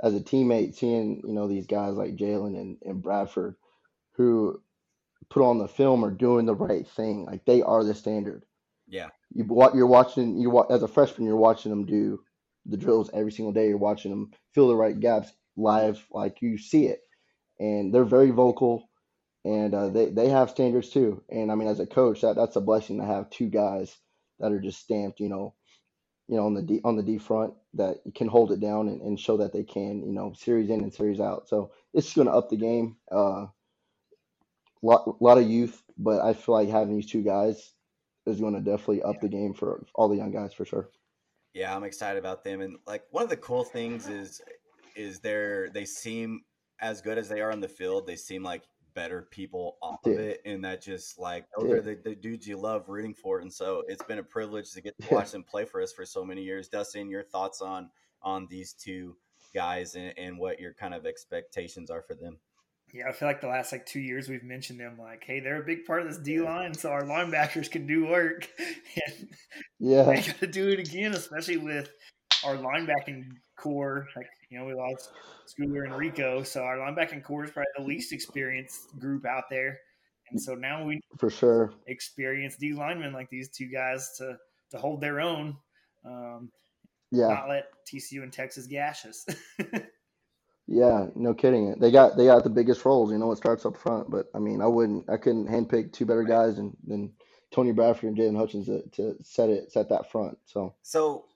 as 0.00 0.14
a 0.14 0.20
teammate, 0.20 0.74
seeing 0.76 1.22
you 1.26 1.34
know 1.34 1.48
these 1.48 1.66
guys 1.66 1.94
like 1.94 2.16
Jaylon 2.16 2.58
and, 2.58 2.78
and 2.84 3.02
Bradford, 3.02 3.56
who 4.12 4.62
put 5.28 5.42
on 5.42 5.58
the 5.58 5.68
film 5.68 6.04
are 6.04 6.10
doing 6.10 6.46
the 6.46 6.54
right 6.54 6.86
thing, 6.86 7.26
like 7.26 7.44
they 7.44 7.62
are 7.62 7.84
the 7.84 7.94
standard. 7.94 8.44
Yeah, 8.88 9.08
You 9.34 9.44
what 9.44 9.74
you're 9.74 9.86
watching, 9.88 10.38
you 10.38 10.64
as 10.70 10.84
a 10.84 10.88
freshman, 10.88 11.26
you're 11.26 11.36
watching 11.36 11.70
them 11.70 11.84
do 11.86 12.20
the 12.64 12.76
drills 12.76 13.10
every 13.12 13.32
single 13.32 13.52
day. 13.52 13.68
You're 13.68 13.78
watching 13.78 14.12
them 14.12 14.30
fill 14.52 14.68
the 14.68 14.76
right 14.76 14.98
gaps 14.98 15.32
live, 15.56 16.04
like 16.12 16.42
you 16.42 16.58
see 16.58 16.86
it, 16.86 17.00
and 17.58 17.92
they're 17.92 18.04
very 18.04 18.30
vocal, 18.30 18.85
and 19.46 19.74
uh, 19.74 19.88
they 19.88 20.06
they 20.06 20.28
have 20.28 20.50
standards 20.50 20.90
too. 20.90 21.22
And 21.30 21.52
I 21.52 21.54
mean, 21.54 21.68
as 21.68 21.80
a 21.80 21.86
coach, 21.86 22.22
that 22.22 22.34
that's 22.36 22.56
a 22.56 22.60
blessing 22.60 22.98
to 22.98 23.06
have 23.06 23.30
two 23.30 23.48
guys 23.48 23.96
that 24.40 24.52
are 24.52 24.60
just 24.60 24.80
stamped, 24.80 25.20
you 25.20 25.28
know, 25.28 25.54
you 26.28 26.36
know, 26.36 26.46
on 26.46 26.54
the 26.54 26.62
D 26.62 26.80
on 26.84 26.96
the 26.96 27.02
D 27.04 27.18
front 27.18 27.54
that 27.74 27.98
can 28.16 28.28
hold 28.28 28.50
it 28.52 28.60
down 28.60 28.88
and, 28.88 29.00
and 29.02 29.20
show 29.20 29.36
that 29.38 29.52
they 29.52 29.62
can, 29.62 30.02
you 30.04 30.12
know, 30.12 30.32
series 30.36 30.68
in 30.68 30.80
and 30.80 30.92
series 30.92 31.20
out. 31.20 31.48
So 31.48 31.70
it's 31.94 32.14
going 32.14 32.28
to 32.28 32.34
up 32.34 32.50
the 32.50 32.56
game. 32.56 32.96
Uh, 33.10 33.46
lot 34.82 35.22
lot 35.22 35.38
of 35.38 35.48
youth, 35.48 35.80
but 35.96 36.20
I 36.22 36.34
feel 36.34 36.54
like 36.56 36.68
having 36.68 36.96
these 36.96 37.10
two 37.10 37.22
guys 37.22 37.72
is 38.26 38.40
going 38.40 38.54
to 38.54 38.60
definitely 38.60 39.02
up 39.04 39.20
the 39.20 39.28
game 39.28 39.54
for 39.54 39.86
all 39.94 40.08
the 40.08 40.16
young 40.16 40.32
guys 40.32 40.52
for 40.52 40.64
sure. 40.64 40.90
yeah, 41.56 41.74
I'm 41.74 41.84
excited 41.84 42.18
about 42.18 42.44
them. 42.44 42.60
And 42.60 42.76
like 42.86 43.04
one 43.10 43.24
of 43.24 43.30
the 43.30 43.36
cool 43.38 43.64
things 43.64 44.08
is, 44.08 44.42
is 44.94 45.20
they're 45.20 45.70
they 45.70 45.86
seem 45.86 46.42
as 46.80 47.00
good 47.00 47.16
as 47.16 47.30
they 47.30 47.40
are 47.40 47.50
on 47.50 47.60
the 47.60 47.68
field. 47.68 48.06
They 48.06 48.16
seem 48.16 48.42
like 48.42 48.64
better 48.96 49.28
people 49.30 49.76
off 49.80 50.04
of 50.04 50.18
it, 50.18 50.40
and 50.44 50.64
that 50.64 50.82
just 50.82 51.20
like 51.20 51.44
oh, 51.56 51.62
those 51.62 51.70
Yeah. 51.70 51.76
are 51.76 51.82
the, 51.82 51.94
the 52.02 52.14
dudes 52.16 52.48
you 52.48 52.56
love 52.56 52.88
rooting 52.88 53.14
for. 53.14 53.38
And 53.38 53.52
so 53.52 53.84
it's 53.86 54.02
been 54.02 54.18
a 54.18 54.24
privilege 54.24 54.72
to 54.72 54.80
get 54.80 54.98
to 55.02 55.14
watch 55.14 55.30
them 55.30 55.44
play 55.44 55.64
for 55.64 55.80
us 55.80 55.92
for 55.92 56.04
so 56.04 56.24
many 56.24 56.42
years. 56.42 56.68
Dustin, 56.68 57.08
your 57.08 57.22
thoughts 57.22 57.60
on 57.60 57.90
on 58.22 58.48
these 58.50 58.72
two 58.72 59.14
guys 59.54 59.94
and, 59.94 60.12
and 60.18 60.38
what 60.38 60.58
your 60.58 60.72
kind 60.74 60.94
of 60.94 61.06
expectations 61.06 61.90
are 61.90 62.02
for 62.02 62.14
them? 62.14 62.38
Yeah, 62.92 63.08
I 63.08 63.12
feel 63.12 63.28
like 63.28 63.40
the 63.40 63.48
last 63.48 63.72
like 63.72 63.84
two 63.84 64.00
years 64.00 64.28
we've 64.28 64.42
mentioned 64.42 64.80
them 64.80 64.96
like, 64.98 65.22
hey, 65.24 65.40
they're 65.40 65.60
a 65.60 65.64
big 65.64 65.84
part 65.84 66.02
of 66.02 66.08
this 66.08 66.18
D 66.18 66.40
line, 66.40 66.72
so 66.72 66.90
our 66.90 67.02
linebackers 67.02 67.70
can 67.70 67.86
do 67.86 68.06
work. 68.06 68.48
and 68.58 69.28
Yeah, 69.78 70.04
they 70.04 70.22
got 70.22 70.38
to 70.38 70.46
do 70.46 70.70
it 70.70 70.78
again, 70.78 71.12
especially 71.12 71.58
with 71.58 71.90
our 72.44 72.56
linebacking 72.56 73.24
core. 73.58 74.08
Like, 74.16 74.28
you 74.50 74.58
know, 74.58 74.64
we 74.64 74.74
lost 74.74 75.10
Schooler 75.46 75.84
and 75.84 75.92
Riko, 75.92 76.46
so 76.46 76.62
our 76.62 76.76
linebacking 76.76 77.24
core 77.24 77.44
is 77.44 77.50
probably 77.50 77.68
the 77.76 77.84
least 77.84 78.12
experienced 78.12 78.98
group 78.98 79.26
out 79.26 79.44
there. 79.50 79.80
And 80.30 80.40
so 80.40 80.54
now 80.54 80.84
we 80.84 81.00
for 81.18 81.30
sure. 81.30 81.72
experience 81.86 82.56
D 82.56 82.72
linemen 82.72 83.12
like 83.12 83.30
these 83.30 83.48
two 83.48 83.66
guys 83.66 84.14
to 84.18 84.36
to 84.70 84.78
hold 84.78 85.00
their 85.00 85.20
own, 85.20 85.56
um, 86.04 86.50
Yeah, 87.10 87.28
not 87.28 87.48
let 87.48 87.66
TCU 87.86 88.22
and 88.22 88.32
Texas 88.32 88.66
gash 88.66 89.06
us. 89.06 89.24
yeah, 90.66 91.06
no 91.14 91.32
kidding. 91.32 91.76
They 91.78 91.90
got 91.92 92.16
they 92.16 92.26
got 92.26 92.42
the 92.42 92.50
biggest 92.50 92.84
roles. 92.84 93.12
You 93.12 93.18
know, 93.18 93.30
it 93.30 93.36
starts 93.36 93.64
up 93.64 93.76
front. 93.76 94.10
But 94.10 94.26
I 94.34 94.38
mean, 94.38 94.60
I 94.60 94.66
wouldn't, 94.66 95.08
I 95.08 95.16
couldn't 95.16 95.46
handpick 95.48 95.92
two 95.92 96.06
better 96.06 96.24
guys 96.24 96.56
than 96.56 96.76
than 96.84 97.12
Tony 97.52 97.72
Bradford 97.72 98.08
and 98.08 98.18
Jaylon 98.18 98.36
Hutchings 98.36 98.66
to, 98.66 98.82
to 98.92 99.16
set 99.22 99.48
it 99.48 99.70
set 99.70 99.88
that 99.90 100.10
front. 100.10 100.38
So 100.44 100.74
So 100.82 101.26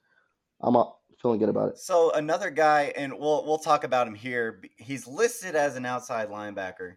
I'm 0.60 0.76
uh, 0.76 0.86
feeling 1.20 1.38
good 1.38 1.48
about 1.48 1.70
it. 1.70 1.78
So 1.78 2.12
another 2.12 2.50
guy, 2.50 2.92
and 2.96 3.12
we'll 3.18 3.44
we'll 3.44 3.58
talk 3.58 3.84
about 3.84 4.06
him 4.06 4.14
here. 4.14 4.62
He's 4.76 5.06
listed 5.06 5.54
as 5.54 5.76
an 5.76 5.84
outside 5.86 6.28
linebacker, 6.30 6.96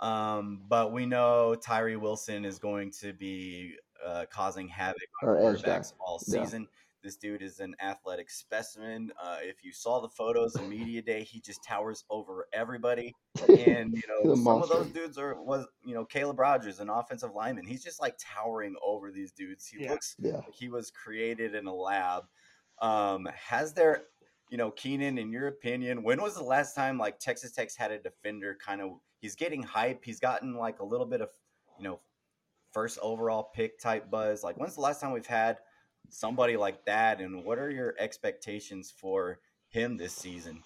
um, 0.00 0.62
but 0.68 0.92
we 0.92 1.06
know 1.06 1.54
Tyree 1.54 1.96
Wilson 1.96 2.44
is 2.44 2.58
going 2.58 2.90
to 3.00 3.12
be 3.12 3.74
uh, 4.04 4.26
causing 4.30 4.68
havoc 4.68 4.96
on 5.22 5.28
Our 5.28 5.38
edge 5.38 5.62
guy. 5.62 5.78
quarterbacks 5.78 5.92
all 6.00 6.20
Yeah. 6.26 6.44
season. 6.44 6.68
This 7.04 7.16
dude 7.16 7.42
is 7.42 7.58
an 7.58 7.74
athletic 7.82 8.30
specimen. 8.30 9.10
Uh, 9.20 9.38
if 9.40 9.64
you 9.64 9.72
saw 9.72 10.00
the 10.00 10.08
photos 10.08 10.54
in 10.54 10.68
media 10.68 11.02
day, 11.02 11.24
he 11.24 11.40
just 11.40 11.64
towers 11.64 12.04
over 12.10 12.46
everybody. 12.52 13.12
And 13.58 13.92
you 13.92 14.02
know, 14.08 14.30
He's 14.34 14.44
some 14.44 14.60
monster. 14.60 14.74
of 14.74 14.84
those 14.84 14.92
dudes 14.92 15.18
are 15.18 15.42
was 15.42 15.66
you 15.84 15.94
know 15.94 16.04
Caleb 16.04 16.38
Rogers, 16.38 16.78
an 16.78 16.88
offensive 16.90 17.32
lineman. 17.34 17.66
He's 17.66 17.82
just 17.82 18.00
like 18.00 18.16
towering 18.20 18.76
over 18.84 19.10
these 19.10 19.32
dudes. 19.32 19.66
He 19.66 19.82
Yeah. 19.82 19.90
looks 19.92 20.14
Yeah. 20.20 20.36
like 20.36 20.52
he 20.54 20.68
was 20.68 20.90
created 20.92 21.54
in 21.56 21.66
a 21.66 21.74
lab. 21.74 22.24
Um, 22.82 23.28
has 23.34 23.72
there, 23.72 24.02
you 24.50 24.58
know, 24.58 24.70
Keenan, 24.72 25.18
in 25.18 25.32
your 25.32 25.48
opinion, 25.48 26.02
when 26.02 26.20
was 26.20 26.34
the 26.34 26.44
last 26.44 26.74
time 26.74 26.98
like 26.98 27.18
Texas 27.20 27.52
Tech's 27.52 27.76
had 27.76 27.92
a 27.92 27.98
defender 27.98 28.58
kind 28.64 28.82
of 28.82 28.98
he's 29.20 29.36
getting 29.36 29.62
hype, 29.62 30.04
he's 30.04 30.20
gotten 30.20 30.54
like 30.56 30.80
a 30.80 30.84
little 30.84 31.06
bit 31.06 31.22
of, 31.22 31.30
you 31.78 31.84
know, 31.84 32.00
first 32.72 32.98
overall 33.00 33.50
pick 33.54 33.78
type 33.80 34.10
buzz. 34.10 34.42
Like 34.44 34.56
when's 34.58 34.74
the 34.74 34.82
last 34.82 35.00
time 35.00 35.12
we've 35.12 35.26
had 35.26 35.58
somebody 36.10 36.56
like 36.56 36.84
that 36.86 37.20
and 37.20 37.44
what 37.44 37.58
are 37.58 37.70
your 37.70 37.94
expectations 37.98 38.92
for 38.94 39.38
him 39.70 39.96
this 39.96 40.14
season? 40.14 40.64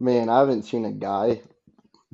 Man, 0.00 0.28
I 0.28 0.40
haven't 0.40 0.64
seen 0.64 0.84
a 0.84 0.92
guy 0.92 1.40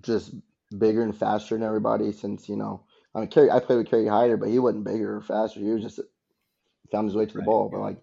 just 0.03 0.35
bigger 0.79 1.03
and 1.03 1.17
faster 1.17 1.55
than 1.55 1.65
everybody 1.67 2.13
since, 2.13 2.49
you 2.49 2.57
know, 2.57 2.83
I 3.15 3.21
mean, 3.21 3.29
Kerry, 3.31 3.51
I 3.51 3.61
played 3.61 3.79
with 3.79 3.89
Kerry 3.91 4.07
Hyder, 4.07 4.37
but 4.37 4.51
he 4.51 4.59
wasn't 4.59 4.85
bigger 4.85 5.17
or 5.17 5.23
faster. 5.23 5.61
He 5.61 5.71
was 5.71 5.83
just 5.83 6.01
found 6.93 7.07
his 7.09 7.17
way 7.17 7.27
to 7.27 7.33
the 7.35 7.41
Right. 7.41 7.47
ball. 7.47 7.69
But 7.71 7.81
like 7.81 7.97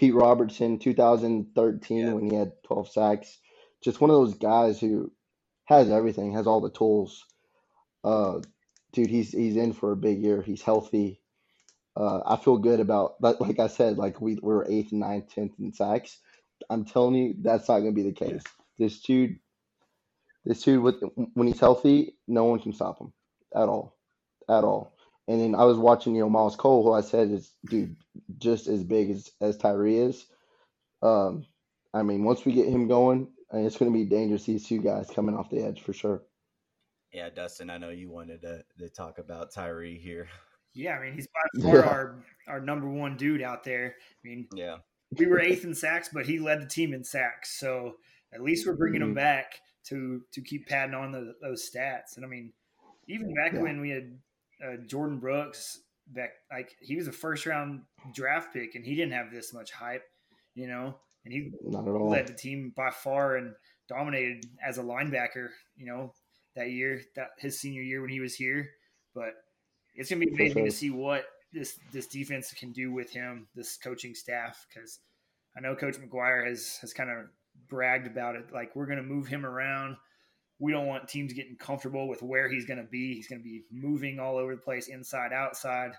Pete 0.00 0.14
Robertson, 0.16 0.80
2013, 0.80 1.98
Yeah. 1.98 2.14
when 2.14 2.30
he 2.30 2.36
had 2.36 2.54
12 2.64 2.90
sacks. 2.90 3.40
Just 3.84 4.02
one 4.02 4.10
of 4.10 4.16
those 4.16 4.36
guys 4.36 4.80
who 4.80 5.12
has 5.66 5.90
everything, 5.90 6.34
has 6.34 6.48
all 6.48 6.62
the 6.62 6.72
tools. 6.72 7.26
Uh, 8.04 8.40
dude, 8.92 9.10
he's 9.10 9.32
he's 9.32 9.56
in 9.56 9.74
for 9.74 9.92
a 9.92 9.96
big 9.96 10.20
year. 10.22 10.42
He's 10.42 10.62
healthy. 10.62 11.22
Uh, 11.96 12.20
I 12.26 12.36
feel 12.36 12.58
good 12.58 12.80
about, 12.80 13.16
but 13.20 13.40
like 13.40 13.60
I 13.60 13.68
said, 13.68 13.98
like 13.98 14.20
we 14.20 14.38
we're 14.42 14.66
eighth, 14.66 14.92
ninth, 14.92 15.34
tenth 15.34 15.54
in 15.60 15.72
sacks. 15.74 16.18
I'm 16.70 16.84
telling 16.86 17.16
you, 17.16 17.34
that's 17.42 17.68
not 17.68 17.80
going 17.80 17.94
to 17.94 18.02
be 18.02 18.08
the 18.10 18.14
case. 18.14 18.42
This 18.78 19.00
dude, 19.02 19.38
this 20.46 20.62
dude, 20.62 20.82
with 20.82 20.96
when 21.34 21.48
he's 21.48 21.60
healthy, 21.60 22.16
no 22.28 22.44
one 22.44 22.60
can 22.60 22.72
stop 22.74 23.00
him 23.00 23.12
at 23.54 23.68
all, 23.68 23.96
at 24.48 24.64
all. 24.64 24.94
And 25.30 25.40
then 25.40 25.54
I 25.54 25.64
was 25.64 25.78
watching, 25.78 26.14
you 26.16 26.22
know, 26.22 26.28
Myles 26.28 26.56
Cole, 26.56 26.82
who 26.82 26.92
I 26.92 27.02
said 27.02 27.30
is, 27.30 27.52
dude, 27.66 27.94
just 28.38 28.66
as 28.66 28.82
big 28.82 29.10
as 29.10 29.30
as 29.40 29.56
Tyree 29.56 29.98
is. 29.98 30.26
Um, 31.02 31.46
I 31.94 32.02
mean, 32.02 32.24
once 32.24 32.44
we 32.44 32.52
get 32.52 32.66
him 32.66 32.88
going, 32.88 33.28
I 33.52 33.56
mean, 33.56 33.66
it's 33.66 33.76
going 33.76 33.92
to 33.92 33.96
be 33.96 34.04
dangerous. 34.04 34.44
These 34.44 34.66
two 34.66 34.80
guys 34.80 35.08
coming 35.08 35.36
off 35.36 35.48
the 35.50 35.62
edge 35.62 35.82
for 35.82 35.92
sure. 35.92 36.22
Yeah, 37.12 37.30
Dustin, 37.30 37.70
I 37.70 37.78
know 37.78 37.90
you 37.90 38.10
wanted 38.10 38.42
to, 38.42 38.64
to 38.78 38.88
talk 38.88 39.18
about 39.18 39.52
Tyree 39.52 39.98
here. 39.98 40.28
Yeah, 40.74 40.96
I 40.96 41.04
mean 41.04 41.14
he's 41.14 41.28
by 41.28 41.60
far 41.62 41.76
Yeah. 41.76 41.80
our 41.82 42.24
our 42.48 42.60
number 42.60 42.88
one 42.88 43.16
dude 43.16 43.42
out 43.42 43.62
there. 43.64 43.94
I 43.98 44.28
mean 44.28 44.48
Yeah. 44.54 44.78
we 45.16 45.26
were 45.26 45.40
eighth 45.40 45.64
in 45.64 45.74
sacks, 45.74 46.10
but 46.12 46.26
he 46.26 46.38
led 46.40 46.60
the 46.60 46.66
team 46.66 46.92
in 46.92 47.02
sacks. 47.04 47.58
So 47.58 47.96
at 48.32 48.42
least 48.42 48.66
we're 48.66 48.76
bringing 48.76 49.02
him 49.02 49.12
Mhm. 49.12 49.16
back 49.16 49.60
to 49.86 50.22
to 50.32 50.40
keep 50.40 50.66
padding 50.68 50.94
on 50.94 51.12
the, 51.12 51.34
those 51.40 51.68
stats. 51.68 52.16
And 52.16 52.24
I 52.24 52.28
mean, 52.28 52.52
even 53.08 53.32
back 53.34 53.52
Yeah. 53.52 53.62
when 53.62 53.80
we 53.80 53.90
had 53.90 54.18
uh, 54.64 54.76
Jordan 54.86 55.18
Brooks 55.18 55.80
back, 56.08 56.30
like 56.50 56.70
he 56.80 56.96
was 56.96 57.08
a 57.08 57.12
first 57.12 57.46
round 57.46 57.82
draft 58.14 58.52
pick, 58.52 58.74
and 58.74 58.84
he 58.84 58.94
didn't 58.94 59.12
have 59.12 59.30
this 59.30 59.52
much 59.52 59.72
hype, 59.72 60.04
you 60.54 60.66
know. 60.66 60.96
And 61.24 61.34
he 61.34 61.50
Not 61.62 61.86
at 61.86 61.94
all. 61.94 62.10
led 62.10 62.26
the 62.26 62.32
team 62.34 62.72
by 62.76 62.90
far 62.90 63.36
and 63.36 63.54
dominated 63.88 64.44
as 64.66 64.78
a 64.78 64.82
linebacker, 64.82 65.48
you 65.76 65.86
know, 65.86 66.14
that 66.56 66.70
year, 66.70 67.00
that 67.16 67.28
his 67.38 67.60
senior 67.60 67.82
year 67.82 68.00
when 68.00 68.10
he 68.10 68.20
was 68.20 68.34
here. 68.34 68.70
But 69.14 69.34
it's 69.94 70.08
gonna 70.10 70.24
be 70.24 70.32
amazing 70.32 70.64
to 70.64 70.70
see 70.70 70.90
what 70.90 71.24
this 71.52 71.78
this 71.92 72.06
defense 72.06 72.52
can 72.52 72.72
do 72.72 72.92
with 72.92 73.10
him, 73.12 73.48
this 73.54 73.76
coaching 73.76 74.14
staff, 74.14 74.66
because 74.68 75.00
I 75.56 75.60
know 75.60 75.74
Coach 75.74 75.96
McGuire 75.96 76.46
has 76.48 76.78
has 76.80 76.92
kind 76.92 77.10
of 77.10 77.26
bragged 77.68 78.06
about 78.06 78.36
it. 78.36 78.52
Like 78.52 78.74
we're 78.74 78.86
gonna 78.86 79.02
move 79.02 79.26
him 79.26 79.44
around. 79.44 79.96
We 80.60 80.72
don't 80.72 80.86
want 80.86 81.08
teams 81.08 81.32
getting 81.32 81.56
comfortable 81.56 82.06
with 82.06 82.22
where 82.22 82.48
he's 82.48 82.66
gonna 82.66 82.84
be. 82.84 83.14
He's 83.14 83.26
gonna 83.26 83.40
be 83.42 83.64
moving 83.72 84.20
all 84.20 84.36
over 84.36 84.54
the 84.54 84.60
place, 84.60 84.88
inside, 84.88 85.32
outside, 85.32 85.92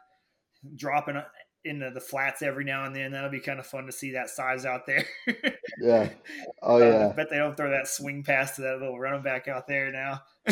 dropping 0.76 1.22
into 1.64 1.92
the 1.92 2.00
flats 2.00 2.42
every 2.42 2.64
now 2.64 2.86
and 2.86 2.96
then. 2.96 3.12
That'll 3.12 3.30
be 3.30 3.40
kind 3.40 3.60
of 3.60 3.66
fun 3.68 3.86
to 3.86 3.92
see 3.92 4.12
that 4.12 4.30
size 4.30 4.66
out 4.66 4.86
there. 4.86 5.06
Yeah. 5.80 6.10
Oh 6.64 6.76
Uh, 6.76 6.80
yeah. 6.86 7.08
I 7.08 7.14
bet 7.14 7.30
they 7.32 7.38
don't 7.38 7.58
throw 7.58 7.72
that 7.72 7.88
swing 7.88 8.24
pass 8.24 8.56
to 8.58 8.62
that 8.62 8.80
little 8.80 9.00
running 9.00 9.24
back 9.24 9.48
out 9.48 9.68
there 9.68 9.92
now. 9.92 10.22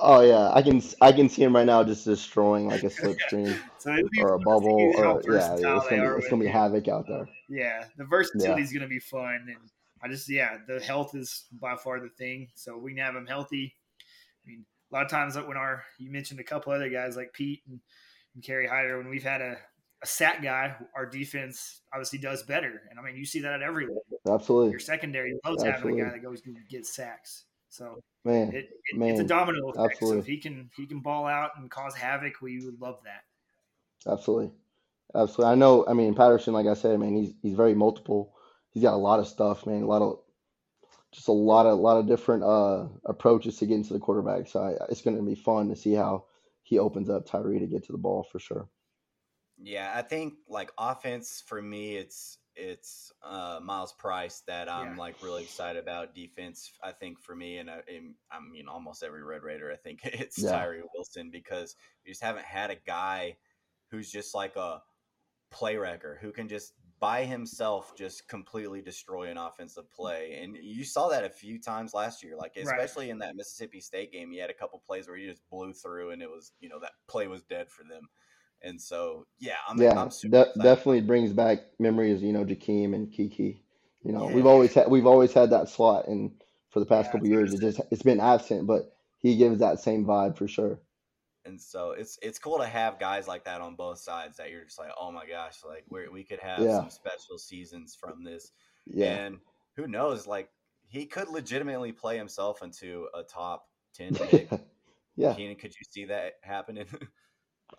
Oh 0.00 0.20
yeah. 0.20 0.50
I 0.52 0.62
can 0.62 0.80
I 1.00 1.10
can 1.12 1.28
see 1.28 1.42
him 1.42 1.54
right 1.56 1.66
now 1.66 1.82
just 1.82 2.04
destroying 2.04 2.68
like 2.68 2.82
a 2.84 2.86
slipstream 2.88 3.56
so 3.78 3.96
or 4.20 4.34
a 4.34 4.38
bubble 4.38 4.92
or 4.96 5.22
yeah, 5.32 5.54
it's 5.54 5.62
gonna 5.62 5.80
be 5.80 6.18
it's 6.18 6.28
gonna 6.28 6.42
be 6.42 6.48
havoc 6.48 6.86
out 6.88 7.06
there. 7.08 7.28
Yeah, 7.48 7.84
the 7.96 8.04
versatility 8.04 8.62
is 8.62 8.72
going 8.72 8.82
to 8.82 8.88
be 8.88 9.00
fun, 9.00 9.46
and 9.48 9.70
I 10.02 10.08
just 10.08 10.28
yeah, 10.28 10.58
the 10.66 10.80
health 10.80 11.14
is 11.14 11.46
by 11.60 11.76
far 11.76 12.00
the 12.00 12.08
thing. 12.08 12.48
So 12.54 12.78
we 12.78 12.94
can 12.94 13.04
have 13.04 13.16
him 13.16 13.26
healthy. 13.26 13.74
I 14.44 14.48
mean, 14.48 14.64
a 14.90 14.94
lot 14.94 15.04
of 15.04 15.10
times 15.10 15.36
when 15.36 15.56
our 15.56 15.84
you 15.98 16.10
mentioned 16.10 16.40
a 16.40 16.44
couple 16.44 16.72
other 16.72 16.88
guys 16.88 17.16
like 17.16 17.32
Pete 17.32 17.62
and, 17.68 17.80
and 18.34 18.44
Kerry 18.44 18.66
Hyder, 18.66 18.98
when 18.98 19.08
we've 19.08 19.22
had 19.22 19.40
a, 19.40 19.56
a 20.02 20.06
sat 20.06 20.42
guy, 20.42 20.76
our 20.94 21.06
defense 21.06 21.80
obviously 21.92 22.18
does 22.18 22.42
better. 22.42 22.82
And 22.90 22.98
I 22.98 23.02
mean, 23.02 23.16
you 23.16 23.24
see 23.24 23.40
that 23.40 23.52
at 23.52 23.62
every 23.62 23.86
level. 23.86 24.02
Absolutely. 24.28 24.70
Your 24.70 24.80
secondary 24.80 25.34
loves 25.44 25.62
having 25.62 25.72
a 25.72 25.76
Absolutely. 25.76 26.02
guy 26.02 26.10
that 26.10 26.22
goes 26.22 26.42
and 26.46 26.56
gets 26.68 26.94
sacks. 26.94 27.44
So 27.68 28.02
Man. 28.24 28.48
it, 28.48 28.54
it, 28.54 28.68
it's 28.92 28.94
a 28.94 28.96
Man, 28.96 29.26
domino 29.26 29.70
effect. 29.70 29.98
So 30.00 30.18
if 30.18 30.26
he 30.26 30.38
can 30.38 30.70
he 30.76 30.86
can 30.86 31.00
ball 31.00 31.26
out 31.26 31.50
and 31.56 31.70
cause 31.70 31.94
havoc, 31.94 32.40
we 32.40 32.64
would 32.64 32.80
love 32.80 32.98
that. 33.04 34.10
Absolutely. 34.10 34.52
Absolutely. 35.14 35.52
I 35.52 35.54
know, 35.54 35.86
I 35.88 35.94
mean, 35.94 36.14
Patterson, 36.14 36.52
like 36.52 36.66
I 36.66 36.74
said, 36.74 36.98
man, 37.00 37.16
he's 37.16 37.34
he's 37.42 37.54
very 37.54 37.74
multiple. 37.74 38.34
He's 38.78 38.84
got 38.84 38.94
a 38.94 38.96
lot 38.96 39.18
of 39.18 39.26
stuff, 39.26 39.66
man, 39.66 39.82
a 39.82 39.86
lot 39.86 40.02
of 40.02 40.20
just 41.10 41.26
a 41.26 41.32
lot 41.32 41.66
of 41.66 41.80
lot 41.80 41.98
of 41.98 42.06
different 42.06 42.44
uh 42.44 42.86
approaches 43.04 43.56
to 43.58 43.66
get 43.66 43.74
into 43.74 43.92
the 43.92 43.98
quarterback. 43.98 44.46
So 44.46 44.62
I, 44.62 44.86
it's 44.88 45.02
going 45.02 45.16
to 45.16 45.22
be 45.24 45.34
fun 45.34 45.68
to 45.70 45.74
see 45.76 45.94
how 45.94 46.26
he 46.62 46.78
opens 46.78 47.10
up 47.10 47.26
Tyree 47.26 47.58
to 47.58 47.66
get 47.66 47.84
to 47.86 47.92
the 47.92 47.98
ball 47.98 48.22
for 48.22 48.38
sure. 48.38 48.68
Yeah, 49.56 49.92
I 49.94 50.02
think 50.02 50.34
like 50.48 50.70
offense 50.78 51.42
for 51.46 51.60
me, 51.60 51.96
it's 51.96 52.38
it's 52.54 53.12
uh, 53.22 53.60
Myles 53.62 53.92
Price 53.92 54.40
that 54.42 54.68
I'm 54.68 54.90
Yeah. 54.90 54.96
like 54.96 55.22
really 55.22 55.42
excited 55.42 55.82
about. 55.82 56.14
Defense, 56.14 56.72
I 56.82 56.92
think 56.92 57.20
for 57.20 57.34
me, 57.34 57.58
and 57.58 57.70
I, 57.70 57.82
and 57.88 58.14
I 58.30 58.38
mean 58.40 58.68
almost 58.68 59.02
every 59.02 59.24
Red 59.24 59.42
Raider, 59.42 59.72
I 59.72 59.76
think 59.76 60.00
it's 60.04 60.44
Yeah. 60.44 60.50
Tyree 60.50 60.82
Wilson 60.94 61.30
because 61.30 61.74
we 62.04 62.12
just 62.12 62.22
haven't 62.22 62.44
had 62.44 62.70
a 62.70 62.76
guy 62.76 63.38
who's 63.90 64.10
just 64.10 64.34
like 64.34 64.54
a 64.56 64.82
play 65.50 65.76
wrecker 65.76 66.18
who 66.20 66.32
can 66.32 66.48
just 66.48 66.74
by 67.00 67.24
himself 67.24 67.94
just 67.96 68.28
completely 68.28 68.82
destroy 68.82 69.30
an 69.30 69.36
offensive 69.38 69.90
play. 69.92 70.40
And 70.42 70.56
you 70.60 70.84
saw 70.84 71.08
that 71.08 71.24
a 71.24 71.30
few 71.30 71.58
times 71.60 71.94
last 71.94 72.22
year, 72.22 72.36
like 72.36 72.56
Right. 72.60 72.78
especially 72.78 73.10
in 73.10 73.18
that 73.18 73.36
Mississippi 73.36 73.80
State 73.80 74.12
game. 74.12 74.30
He 74.30 74.38
had 74.38 74.50
a 74.50 74.54
couple 74.54 74.82
plays 74.86 75.08
where 75.08 75.16
he 75.16 75.26
just 75.26 75.48
blew 75.50 75.72
through, 75.72 76.10
and 76.10 76.22
it 76.22 76.30
was 76.30 76.52
you 76.60 76.68
know 76.68 76.80
that 76.80 76.92
play 77.08 77.26
was 77.28 77.42
dead 77.42 77.70
for 77.70 77.84
them. 77.84 78.08
And 78.62 78.80
so, 78.80 79.26
yeah, 79.38 79.54
I'm, 79.68 79.78
Yeah, 79.78 79.92
I'm 79.96 80.10
super 80.10 80.42
de- 80.44 80.52
definitely 80.60 81.00
brings 81.02 81.32
back 81.32 81.60
memories, 81.78 82.22
you 82.22 82.32
know, 82.32 82.44
Jakeem 82.44 82.94
and 82.94 83.10
Kiki. 83.12 83.62
You 84.02 84.12
know, 84.12 84.28
we've 84.28 84.46
always 84.46 84.74
had 84.74 84.90
we've 84.90 85.06
always 85.06 85.32
had 85.32 85.50
that 85.50 85.68
slot, 85.68 86.08
and 86.08 86.32
for 86.70 86.80
the 86.80 86.86
past 86.86 87.10
Yeah, 87.10 87.12
couple 87.12 87.28
years, 87.28 87.52
it 87.54 87.60
just 87.60 87.80
it's 87.90 88.02
been 88.02 88.20
absent, 88.20 88.66
but 88.66 88.96
he 89.18 89.36
gives 89.36 89.58
that 89.60 89.80
same 89.80 90.04
vibe 90.04 90.36
for 90.36 90.48
sure. 90.48 90.80
And 91.48 91.60
so 91.60 91.90
it's 91.92 92.18
it's 92.22 92.38
cool 92.38 92.58
to 92.58 92.66
have 92.66 92.98
guys 93.00 93.26
like 93.26 93.44
that 93.44 93.60
on 93.60 93.74
both 93.74 93.98
sides 93.98 94.36
that 94.36 94.50
you're 94.50 94.64
just 94.64 94.78
like, 94.78 94.90
oh 95.00 95.10
my 95.10 95.26
gosh, 95.26 95.56
like 95.66 95.84
we 95.88 96.08
we 96.08 96.22
could 96.24 96.40
have 96.40 96.60
Yeah. 96.60 96.76
some 96.78 96.90
special 96.90 97.38
seasons 97.38 97.96
from 97.98 98.22
this. 98.22 98.52
Yeah, 98.86 99.14
And 99.14 99.38
who 99.76 99.86
knows, 99.88 100.26
like 100.26 100.50
he 100.86 101.06
could 101.06 101.28
legitimately 101.28 101.92
play 101.92 102.16
himself 102.16 102.62
into 102.62 103.08
a 103.14 103.22
top 103.22 103.66
ten 103.94 104.14
pick. 104.14 104.48
yeah. 105.16 105.34
Keenan, 105.34 105.56
could 105.56 105.72
you 105.78 105.84
see 105.90 106.04
that 106.06 106.34
happening? 106.42 106.86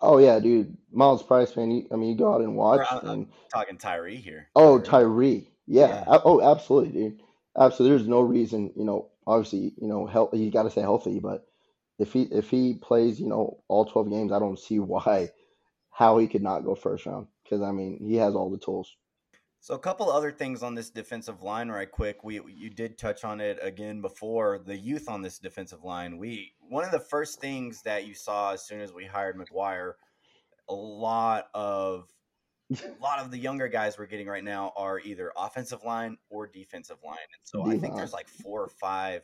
Oh 0.00 0.18
yeah, 0.18 0.38
dude. 0.38 0.76
Myles 0.92 1.22
Price, 1.22 1.56
man. 1.56 1.70
You, 1.72 1.86
I 1.92 1.96
mean, 1.96 2.10
you 2.10 2.14
go 2.16 2.32
out 2.32 2.40
and 2.42 2.54
watch, 2.54 2.86
I'm- 2.90 3.00
I'm- 3.06 3.10
and 3.12 3.26
Talking 3.52 3.76
Tyree 3.76 4.16
here. 4.16 4.48
oh, 4.54 4.78
Tyree. 4.78 5.50
Yeah. 5.66 6.04
Yeah. 6.06 6.18
Oh, 6.24 6.40
absolutely, 6.40 6.92
dude. 6.92 7.22
Absolutely. 7.58 7.96
There's 7.98 8.08
no 8.08 8.20
reason, 8.20 8.72
you 8.76 8.84
know. 8.84 9.08
Obviously, 9.26 9.74
you 9.80 9.88
know, 9.88 10.06
health. 10.06 10.30
You 10.32 10.48
got 10.52 10.62
to 10.62 10.70
stay 10.70 10.80
healthy, 10.80 11.18
but 11.18 11.44
if 12.00 12.14
he 12.14 12.22
if 12.22 12.48
he 12.50 12.74
plays, 12.74 13.20
you 13.20 13.28
know, 13.28 13.62
all 13.68 13.84
12 13.84 14.10
games, 14.10 14.32
I 14.32 14.38
don't 14.38 14.58
see 14.58 14.78
why 14.78 15.28
how 15.90 16.18
he 16.18 16.26
could 16.26 16.42
not 16.42 16.64
go 16.64 16.74
first 16.74 17.04
round 17.06 17.26
because 17.44 17.60
I 17.62 17.72
mean, 17.72 17.98
he 18.02 18.16
has 18.16 18.34
all 18.34 18.50
the 18.50 18.58
tools. 18.58 18.96
So 19.62 19.74
a 19.74 19.78
couple 19.78 20.10
other 20.10 20.32
things 20.32 20.62
on 20.62 20.74
this 20.74 20.88
defensive 20.88 21.42
line, 21.42 21.68
right 21.68 21.90
quick. 21.90 22.24
We 22.24 22.40
you 22.48 22.70
did 22.70 22.96
touch 22.96 23.24
on 23.24 23.42
it 23.42 23.58
again 23.60 24.00
before 24.00 24.58
the 24.64 24.76
youth 24.76 25.10
on 25.10 25.20
this 25.20 25.38
defensive 25.38 25.84
line. 25.84 26.16
We 26.16 26.54
one 26.70 26.84
of 26.84 26.90
the 26.90 27.00
first 27.00 27.38
things 27.38 27.82
that 27.82 28.06
you 28.06 28.14
saw 28.14 28.54
as 28.54 28.66
soon 28.66 28.80
as 28.80 28.94
we 28.94 29.04
hired 29.04 29.36
McGuire, 29.36 29.92
a 30.70 30.74
lot 30.74 31.48
of 31.52 32.08
a 32.70 32.76
lot 33.02 33.18
of 33.18 33.30
the 33.30 33.38
younger 33.38 33.68
guys 33.68 33.98
we're 33.98 34.06
getting 34.06 34.26
right 34.28 34.44
now 34.44 34.72
are 34.74 35.00
either 35.00 35.32
offensive 35.36 35.84
line 35.84 36.16
or 36.30 36.46
defensive 36.46 36.98
line. 37.04 37.18
And 37.18 37.42
so 37.42 37.66
I 37.66 37.76
think 37.76 37.94
there's 37.94 38.14
like 38.14 38.28
four 38.28 38.62
or 38.62 38.70
five 38.80 39.20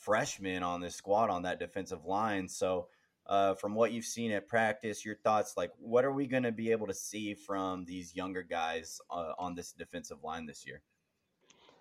freshmen 0.00 0.62
on 0.62 0.80
this 0.80 0.96
squad 0.96 1.30
on 1.30 1.42
that 1.42 1.60
defensive 1.60 2.04
line. 2.04 2.48
So 2.48 2.88
uh, 3.26 3.54
from 3.54 3.74
what 3.74 3.92
you've 3.92 4.04
seen 4.04 4.32
at 4.32 4.48
practice, 4.48 5.04
your 5.04 5.16
thoughts 5.16 5.54
like 5.56 5.70
what 5.78 6.04
are 6.04 6.12
we 6.12 6.26
going 6.26 6.42
to 6.42 6.52
be 6.52 6.72
able 6.72 6.86
to 6.86 6.94
see 6.94 7.34
from 7.34 7.84
these 7.84 8.16
younger 8.16 8.42
guys 8.42 9.00
uh, 9.10 9.32
on 9.38 9.54
this 9.54 9.72
defensive 9.72 10.18
line 10.24 10.46
this 10.46 10.66
year? 10.66 10.80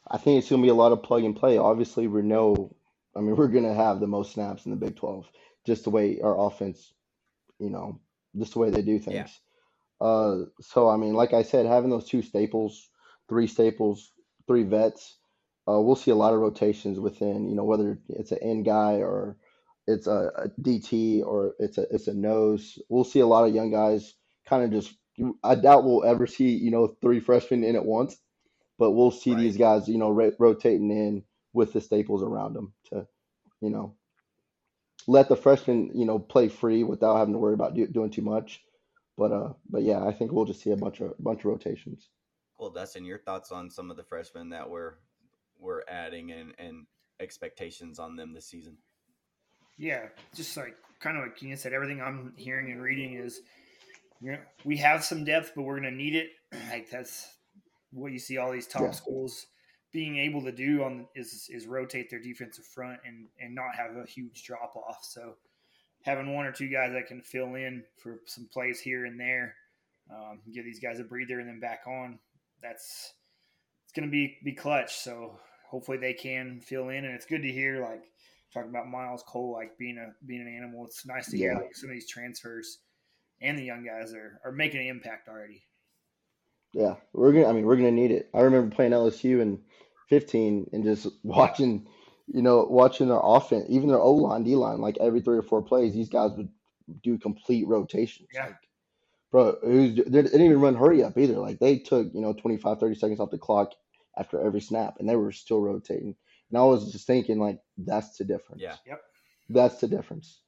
I 0.08 0.18
think 0.18 0.40
it's 0.40 0.50
going 0.50 0.62
to 0.62 0.66
be 0.66 0.70
a 0.70 0.76
lot 0.76 0.92
of 0.92 1.04
plug 1.04 1.24
and 1.24 1.36
play. 1.36 1.58
Obviously, 1.58 2.08
we 2.08 2.22
know, 2.22 2.76
I 3.16 3.22
mean, 3.22 3.36
we're 3.38 3.48
going 3.48 3.64
to 3.66 3.74
have 3.74 4.00
the 4.00 4.08
most 4.08 4.34
snaps 4.34 4.66
in 4.66 4.72
the 4.72 4.78
Big 4.78 4.96
12, 4.96 5.30
just 5.66 5.84
the 5.86 5.90
way 5.90 6.20
our 6.22 6.48
offense, 6.48 6.94
you 7.60 7.70
know, 7.70 8.00
just 8.38 8.54
the 8.54 8.60
way 8.60 8.70
they 8.70 8.82
do 8.82 9.00
things. 9.00 9.40
Yeah. 10.02 10.08
Uh, 10.08 10.46
so, 10.62 10.90
I 10.90 10.98
mean, 10.98 11.14
like 11.14 11.34
I 11.34 11.44
said, 11.44 11.66
having 11.66 11.90
those 11.90 12.08
two 12.08 12.22
staples, 12.22 12.90
three 13.28 13.48
staples, 13.48 14.12
three 14.48 14.64
vets, 14.64 15.19
uh, 15.70 15.82
we'll 15.82 15.98
see 15.98 16.12
a 16.12 16.16
lot 16.16 16.34
of 16.34 16.42
rotations 16.42 17.00
within, 17.00 17.50
you 17.50 17.56
know, 17.56 17.66
whether 17.66 18.00
it's 18.10 18.34
an 18.34 18.40
end 18.44 18.66
guy 18.66 18.96
or 18.96 19.38
it's 19.88 20.08
a, 20.08 20.32
a 20.38 20.50
DT 20.62 21.24
or 21.26 21.56
it's 21.60 21.78
a 21.80 21.88
it's 21.94 22.08
a 22.08 22.16
nose. 22.16 22.80
We'll 22.90 23.06
see 23.06 23.22
a 23.22 23.28
lot 23.28 23.48
of 23.48 23.56
young 23.56 23.72
guys 23.72 24.16
kind 24.48 24.64
of 24.66 24.72
just. 24.72 24.96
I 25.44 25.56
doubt 25.56 25.86
we'll 25.86 26.06
ever 26.06 26.28
see, 26.28 26.50
you 26.52 26.72
know, 26.72 26.98
three 27.02 27.22
freshmen 27.22 27.64
in 27.64 27.76
at 27.78 27.86
once 27.86 28.18
but 28.80 28.94
we'll 28.94 29.12
see 29.12 29.36
Right. 29.36 29.46
these 29.46 29.58
guys, 29.58 29.90
you 29.90 30.00
know, 30.00 30.12
ro- 30.12 30.34
rotating 30.40 30.92
in 30.92 31.24
with 31.54 31.74
the 31.74 31.82
staples 31.82 32.24
around 32.24 32.56
them 32.56 32.74
to, 32.88 33.08
you 33.62 33.72
know, 33.72 33.96
let 35.08 35.30
the 35.30 35.38
freshmen, 35.38 35.92
you 35.96 36.06
know, 36.06 36.20
play 36.20 36.50
free 36.50 36.84
without 36.84 37.18
having 37.18 37.34
to 37.34 37.40
worry 37.40 37.56
about 37.56 37.76
do, 37.76 37.88
doing 37.88 38.12
too 38.12 38.22
much. 38.24 38.62
But 39.18 39.32
uh, 39.34 39.54
but 39.70 39.84
yeah, 39.84 40.06
I 40.06 40.14
think 40.14 40.32
we'll 40.32 40.46
just 40.46 40.62
see 40.64 40.72
a 40.72 40.78
bunch 40.78 41.02
of 41.02 41.14
bunch 41.20 41.42
of 41.42 41.46
rotations. 41.48 42.10
Cool, 42.58 42.72
Dustin. 42.72 43.06
Your 43.06 43.20
thoughts 43.20 43.52
on 43.52 43.70
some 43.70 43.92
of 43.92 43.98
the 43.98 44.04
freshmen 44.04 44.50
that 44.50 44.70
we're 44.70 44.96
we're 45.60 45.84
adding 45.88 46.32
and 46.32 46.53
and 46.57 46.86
expectations 47.20 47.99
on 47.99 48.16
them 48.16 48.34
this 48.34 48.45
season? 48.45 48.78
Yeah, 49.78 50.07
just 50.36 50.55
like 50.57 50.76
kind 50.99 51.18
of 51.18 51.24
like 51.24 51.38
Keenan 51.38 51.57
said, 51.57 51.74
everything 51.74 52.01
I'm 52.01 52.34
hearing 52.38 52.72
and 52.72 52.82
reading 52.82 53.14
is, 53.14 53.41
you 54.22 54.34
know, 54.34 54.39
we 54.66 54.78
have 54.78 55.03
some 55.03 55.24
depth, 55.24 55.53
but 55.55 55.64
we're 55.64 55.80
going 55.80 55.91
to 55.91 55.97
need 55.97 56.16
it. 56.16 56.30
Like 56.70 56.89
that's 56.89 57.28
what 57.91 58.12
you 58.12 58.20
see 58.20 58.38
all 58.38 58.51
these 58.51 58.68
top 58.68 58.84
Yeah. 58.84 58.91
schools 58.91 59.47
being 59.91 60.18
able 60.18 60.43
to 60.43 60.51
do 60.51 60.84
on 60.84 61.07
is 61.16 61.47
is 61.49 61.66
rotate 61.66 62.10
their 62.10 62.22
defensive 62.22 62.66
front 62.66 62.99
and 63.05 63.28
and 63.39 63.55
not 63.55 63.76
have 63.76 63.95
a 63.95 64.05
huge 64.05 64.43
drop 64.43 64.76
off. 64.76 64.99
So 65.03 65.36
having 66.03 66.36
one 66.36 66.45
or 66.45 66.51
two 66.51 66.70
guys 66.70 66.91
that 66.93 67.07
can 67.07 67.22
fill 67.22 67.55
in 67.55 67.84
for 67.97 68.20
some 68.26 68.47
plays 68.51 68.80
here 68.80 69.05
and 69.05 69.20
there, 69.20 69.55
um, 70.12 70.41
give 70.53 70.66
these 70.66 70.80
guys 70.80 70.99
a 70.99 71.03
breather 71.03 71.39
and 71.39 71.47
then 71.47 71.60
back 71.60 71.82
on. 71.88 72.20
That's 72.62 73.14
it's 73.86 73.93
going 73.93 74.07
to 74.07 74.12
be 74.12 74.38
be 74.43 74.53
clutch. 74.53 74.95
So 74.97 75.39
hopefully 75.70 75.98
they 75.98 76.14
can 76.14 76.60
fill 76.60 76.90
in, 76.90 77.06
and 77.06 77.14
it's 77.14 77.26
good 77.26 77.44
to 77.44 77.52
hear 77.52 77.82
like 77.82 78.04
talking 78.54 78.70
about 78.70 78.88
Myles 78.90 79.24
Cole 79.28 79.52
like 79.54 79.78
being 79.78 79.98
a 79.98 80.14
being 80.26 80.42
an 80.42 80.48
animal. 80.48 80.86
It's 80.86 81.06
nice 81.06 81.30
to 81.30 81.38
hear 81.38 81.52
Yeah. 81.54 81.60
like 81.60 81.76
some 81.76 81.90
of 81.90 81.94
these 81.94 82.10
transfers 82.10 82.80
and 83.42 83.58
the 83.58 83.64
young 83.64 83.86
guys 83.86 84.14
are 84.14 84.40
are 84.44 84.52
making 84.52 84.82
an 84.82 84.88
impact 84.88 85.30
already. 85.30 85.64
Yeah, 86.74 86.96
we're 87.14 87.32
gonna. 87.34 87.48
I 87.48 87.54
mean, 87.54 87.66
we're 87.66 87.78
gonna 87.78 87.92
need 87.92 88.12
it. 88.12 88.30
I 88.34 88.42
remember 88.42 88.76
playing 88.76 88.92
LSU 88.92 89.42
in 89.42 89.60
15 90.10 90.70
and 90.74 90.84
just 90.84 91.08
watching, 91.24 91.88
you 92.28 92.42
know, 92.42 92.66
watching 92.70 93.08
their 93.08 93.22
offense, 93.22 93.66
even 93.70 93.90
their 93.90 94.00
O 94.00 94.14
line, 94.14 94.44
D 94.44 94.56
line, 94.56 94.80
like 94.80 94.98
every 95.00 95.22
three 95.22 95.38
or 95.38 95.44
four 95.44 95.62
plays, 95.62 95.94
these 95.94 96.10
guys 96.10 96.32
would 96.38 96.50
do 97.04 97.18
complete 97.18 97.68
rotations. 97.68 98.30
Yeah. 98.34 98.48
Like, 98.48 98.56
bro, 99.32 99.58
who's 99.64 99.96
they 99.96 100.22
didn't 100.24 100.42
even 100.42 100.60
run 100.62 100.76
hurry 100.76 101.04
up 101.04 101.18
either. 101.18 101.38
Like 101.38 101.60
they 101.60 101.78
took, 101.78 102.14
you 102.14 102.22
know, 102.22 102.34
25, 102.34 102.80
30 102.80 102.96
seconds 102.96 103.20
off 103.20 103.32
the 103.32 103.38
clock 103.38 103.74
after 104.18 104.39
every 104.41 104.62
snap, 104.62 104.95
and 104.99 105.07
they 105.07 105.16
were 105.16 105.32
still 105.32 105.62
rotating. 105.62 106.16
And 106.49 106.57
I 106.57 106.64
was 106.64 106.91
just 106.91 107.05
thinking, 107.07 107.39
like, 107.39 107.60
that's 107.78 108.18
the 108.18 108.26
difference. 108.26 108.62
Yeah. 108.62 108.76
Yep. 108.86 109.01
That's 109.49 109.80
the 109.80 109.88
difference. 109.88 110.41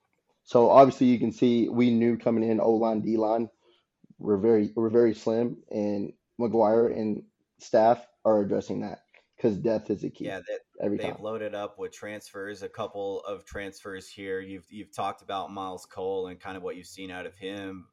So 0.44 0.70
obviously, 0.70 1.08
you 1.08 1.20
can 1.20 1.32
see 1.32 1.70
we 1.70 1.92
knew 1.92 2.18
coming 2.18 2.50
in 2.50 2.60
O 2.60 2.72
line, 2.72 3.02
D 3.02 3.18
line, 3.18 3.50
we're 4.20 4.38
very 4.38 4.72
we're 4.76 4.90
very 4.90 5.14
slim, 5.16 5.58
and 5.70 6.14
McGuire 6.40 6.92
and 6.98 7.24
staff 7.60 8.08
are 8.26 8.42
addressing 8.42 8.82
that 8.82 9.04
because 9.38 9.58
depth 9.58 9.90
is 9.90 10.04
a 10.04 10.10
key 10.10 10.26
Yeah, 10.26 10.40
that 10.40 10.60
every 10.82 10.98
they've 10.98 11.14
time. 11.14 11.24
loaded 11.24 11.56
up 11.56 11.80
with 11.80 11.92
transfers. 11.92 12.62
A 12.64 12.70
couple 12.70 13.22
of 13.22 13.46
transfers 13.46 14.08
here. 14.10 14.40
You've 14.42 14.66
you've 14.70 14.94
talked 14.94 15.22
about 15.22 15.52
Myles 15.52 15.86
Cole 15.86 16.28
and 16.28 16.40
kind 16.40 16.58
of 16.58 16.64
what 16.64 16.76
you've 16.76 16.88
seen 16.88 17.12
out 17.12 17.26
of 17.26 17.36
him. 17.36 17.88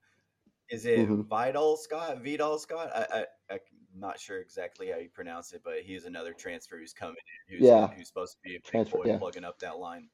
Is 0.70 0.84
it 0.84 1.08
Mhm. 1.08 1.26
Vidal 1.26 1.76
Scott? 1.78 2.22
Vidal 2.22 2.58
Scott? 2.58 2.90
I, 2.94 3.26
I 3.50 3.60
I'm 3.99 4.09
not 4.09 4.20
sure 4.20 4.38
exactly 4.40 4.88
how 4.90 4.99
you 4.99 5.09
pronounce 5.09 5.53
it, 5.53 5.62
but 5.64 5.80
he's 5.82 6.05
another 6.05 6.32
transfer 6.32 6.78
who's 6.78 6.92
coming 6.92 7.16
in. 7.49 7.59
Who's, 7.59 7.66
Yeah. 7.66 7.88
who's 7.88 8.07
supposed 8.07 8.34
to 8.34 8.38
be 8.44 8.55
a 8.55 8.61
Transfer, 8.61 8.99
boy 8.99 9.05
yeah. 9.07 9.18
plugging 9.18 9.42
up 9.44 9.59
that 9.59 9.78
line. 9.78 10.09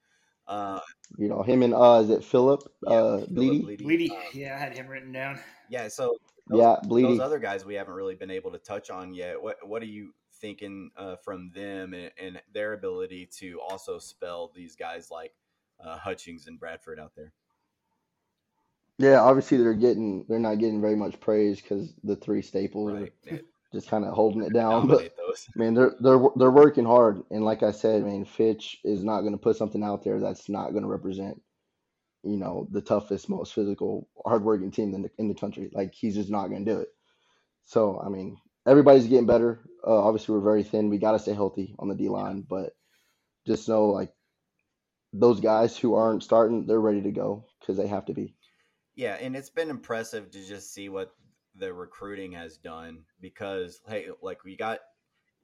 Uh, 0.46 0.80
You 1.18 1.28
know 1.28 1.42
him 1.42 1.62
and 1.62 1.74
uh, 1.74 2.00
is 2.02 2.08
it 2.10 2.24
Philip 2.24 2.62
yeah, 2.82 2.92
uh, 2.94 3.26
Blidi? 3.26 3.62
Blidi. 3.62 3.82
Blidi, 3.84 4.10
Um, 4.10 4.22
yeah, 4.32 4.54
I 4.54 4.58
had 4.58 4.74
him 4.74 4.88
written 4.88 5.12
down. 5.12 5.38
yeah. 5.68 5.88
So 5.88 6.16
those, 6.48 6.58
Yeah, 6.58 6.76
those 6.82 7.20
other 7.20 7.38
guys 7.38 7.64
we 7.66 7.74
haven't 7.74 7.94
really 7.94 8.14
been 8.14 8.30
able 8.30 8.50
to 8.52 8.58
touch 8.58 8.88
on 8.90 9.12
yet. 9.12 9.40
What 9.42 9.56
what 9.66 9.82
are 9.82 9.86
you 9.86 10.14
thinking 10.40 10.90
uh, 10.96 11.16
from 11.16 11.50
them 11.54 11.92
and, 11.94 12.10
and 12.18 12.42
their 12.54 12.72
ability 12.72 13.26
to 13.38 13.60
also 13.60 13.98
spell 13.98 14.50
these 14.54 14.76
guys 14.76 15.10
like 15.10 15.32
uh, 15.80 15.98
Hutchings 15.98 16.46
and 16.46 16.58
Bradford 16.58 16.98
out 16.98 17.12
there? 17.14 17.32
Yeah, 18.98 19.20
obviously 19.20 19.58
they're 19.58 19.74
getting 19.74 20.24
they're 20.28 20.38
not 20.38 20.58
getting 20.58 20.80
very 20.80 20.96
much 20.96 21.20
praise 21.20 21.60
because 21.60 21.94
the 22.04 22.16
three 22.16 22.42
staples 22.42 22.92
Right. 22.92 23.02
are 23.02 23.08
Yeah, 23.32 23.38
just 23.74 23.88
kind 23.88 24.04
of 24.04 24.14
holding 24.14 24.42
it 24.42 24.54
down. 24.54 24.86
But 24.86 25.14
those. 25.16 25.46
man, 25.56 25.74
they're 25.74 25.94
they're 26.00 26.20
they're 26.36 26.50
working 26.50 26.86
hard, 26.86 27.22
and 27.30 27.44
like 27.44 27.62
I 27.62 27.72
said, 27.72 28.04
man, 28.04 28.24
Fitch 28.24 28.78
is 28.84 29.04
not 29.04 29.20
going 29.20 29.32
to 29.32 29.38
put 29.38 29.56
something 29.56 29.82
out 29.82 30.04
there 30.04 30.20
that's 30.20 30.48
not 30.48 30.70
going 30.70 30.82
to 30.82 30.88
represent, 30.88 31.42
you 32.22 32.38
know, 32.38 32.66
the 32.70 32.80
toughest, 32.80 33.28
most 33.28 33.52
physical, 33.52 34.08
hardworking 34.24 34.70
team 34.70 34.94
in 34.94 35.02
the 35.02 35.10
in 35.18 35.28
the 35.28 35.34
country. 35.34 35.70
Like 35.72 35.92
he's 35.92 36.14
just 36.14 36.30
not 36.30 36.48
going 36.48 36.64
to 36.64 36.72
do 36.72 36.80
it. 36.80 36.88
So 37.66 38.00
I 38.04 38.08
mean, 38.08 38.38
everybody's 38.66 39.06
getting 39.06 39.26
better. 39.26 39.60
Uh, 39.86 40.02
obviously, 40.02 40.34
we're 40.34 40.40
very 40.40 40.62
thin. 40.62 40.88
We 40.88 40.98
got 40.98 41.12
to 41.12 41.18
stay 41.18 41.34
healthy 41.34 41.74
on 41.78 41.88
the 41.88 41.94
D 41.94 42.08
line, 42.08 42.46
but 42.48 42.72
just 43.46 43.68
know 43.68 43.86
like 43.86 44.12
those 45.12 45.40
guys 45.40 45.76
who 45.76 45.94
aren't 45.94 46.22
starting, 46.22 46.66
they're 46.66 46.80
ready 46.80 47.02
to 47.02 47.12
go 47.12 47.44
because 47.60 47.76
they 47.76 47.86
have 47.86 48.06
to 48.06 48.14
be. 48.14 48.34
Yeah, 48.96 49.16
and 49.20 49.34
it's 49.36 49.50
been 49.50 49.70
impressive 49.70 50.30
to 50.30 50.46
just 50.46 50.72
see 50.72 50.88
what 50.88 51.14
the 51.56 51.72
recruiting 51.72 52.32
has 52.32 52.56
done 52.56 53.04
because 53.20 53.80
hey, 53.86 54.08
like 54.22 54.44
we 54.44 54.56
got 54.56 54.80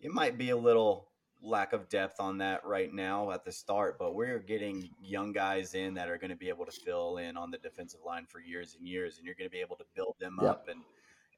it 0.01 0.11
might 0.11 0.39
be 0.39 0.51
a 0.51 0.57
little 0.57 1.11
lack 1.43 1.73
of 1.73 1.89
depth 1.89 2.21
on 2.21 2.39
that 2.39 2.65
right 2.67 2.93
now 2.93 3.31
at 3.31 3.45
the 3.45 3.53
start, 3.53 3.99
but 3.99 4.15
we're 4.15 4.39
getting 4.39 4.91
young 5.01 5.33
guys 5.33 5.75
in 5.75 5.95
that 5.95 6.09
are 6.09 6.19
going 6.19 6.31
to 6.31 6.37
be 6.37 6.49
able 6.51 6.67
to 6.67 6.73
fill 6.73 7.17
in 7.17 7.37
on 7.37 7.51
the 7.51 7.59
defensive 7.59 8.01
line 8.05 8.27
for 8.27 8.41
years 8.41 8.75
and 8.79 8.87
years 8.87 9.17
and 9.17 9.25
you're 9.27 9.35
going 9.35 9.49
to 9.49 9.53
be 9.53 9.61
able 9.61 9.77
to 9.77 9.85
build 9.95 10.17
them 10.21 10.39
Yeah. 10.41 10.51
up 10.51 10.67
and 10.69 10.85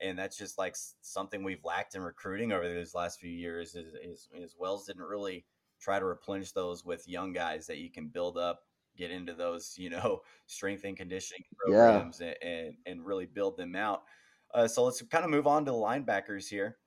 and 0.01 0.19
that's 0.19 0.37
just 0.37 0.59
like 0.59 0.75
something 1.03 1.45
we've 1.45 1.65
lacked 1.65 1.95
in 1.95 2.03
recruiting 2.03 2.51
over 2.53 2.69
these 2.69 2.95
last 2.95 3.21
few 3.21 3.31
years 3.31 3.75
is, 3.77 3.95
is, 3.95 4.29
is 4.35 4.57
Wells 4.59 4.87
didn't 4.87 5.03
really 5.03 5.45
try 5.81 5.99
to 5.99 6.05
replenish 6.05 6.53
those 6.53 6.85
with 6.85 7.07
young 7.09 7.33
guys 7.33 7.67
that 7.69 7.79
you 7.79 7.91
can 7.91 8.09
build 8.09 8.37
up 8.39 8.63
get 8.97 9.11
into 9.11 9.35
those 9.35 9.75
you 9.79 9.91
know 9.91 10.21
strength 10.47 10.85
and 10.85 10.97
conditioning 10.97 11.45
Yeah. 11.67 11.77
programs 11.77 12.21
and, 12.21 12.37
and 12.43 12.75
and 12.87 13.07
really 13.07 13.27
build 13.27 13.57
them 13.57 13.77
out 13.77 14.03
uh, 14.55 14.69
so 14.69 14.85
let's 14.85 15.03
kind 15.03 15.25
of 15.25 15.31
move 15.31 15.47
on 15.47 15.65
to 15.65 15.71
the 15.71 15.77
linebackers 15.77 16.49
here 16.49 16.79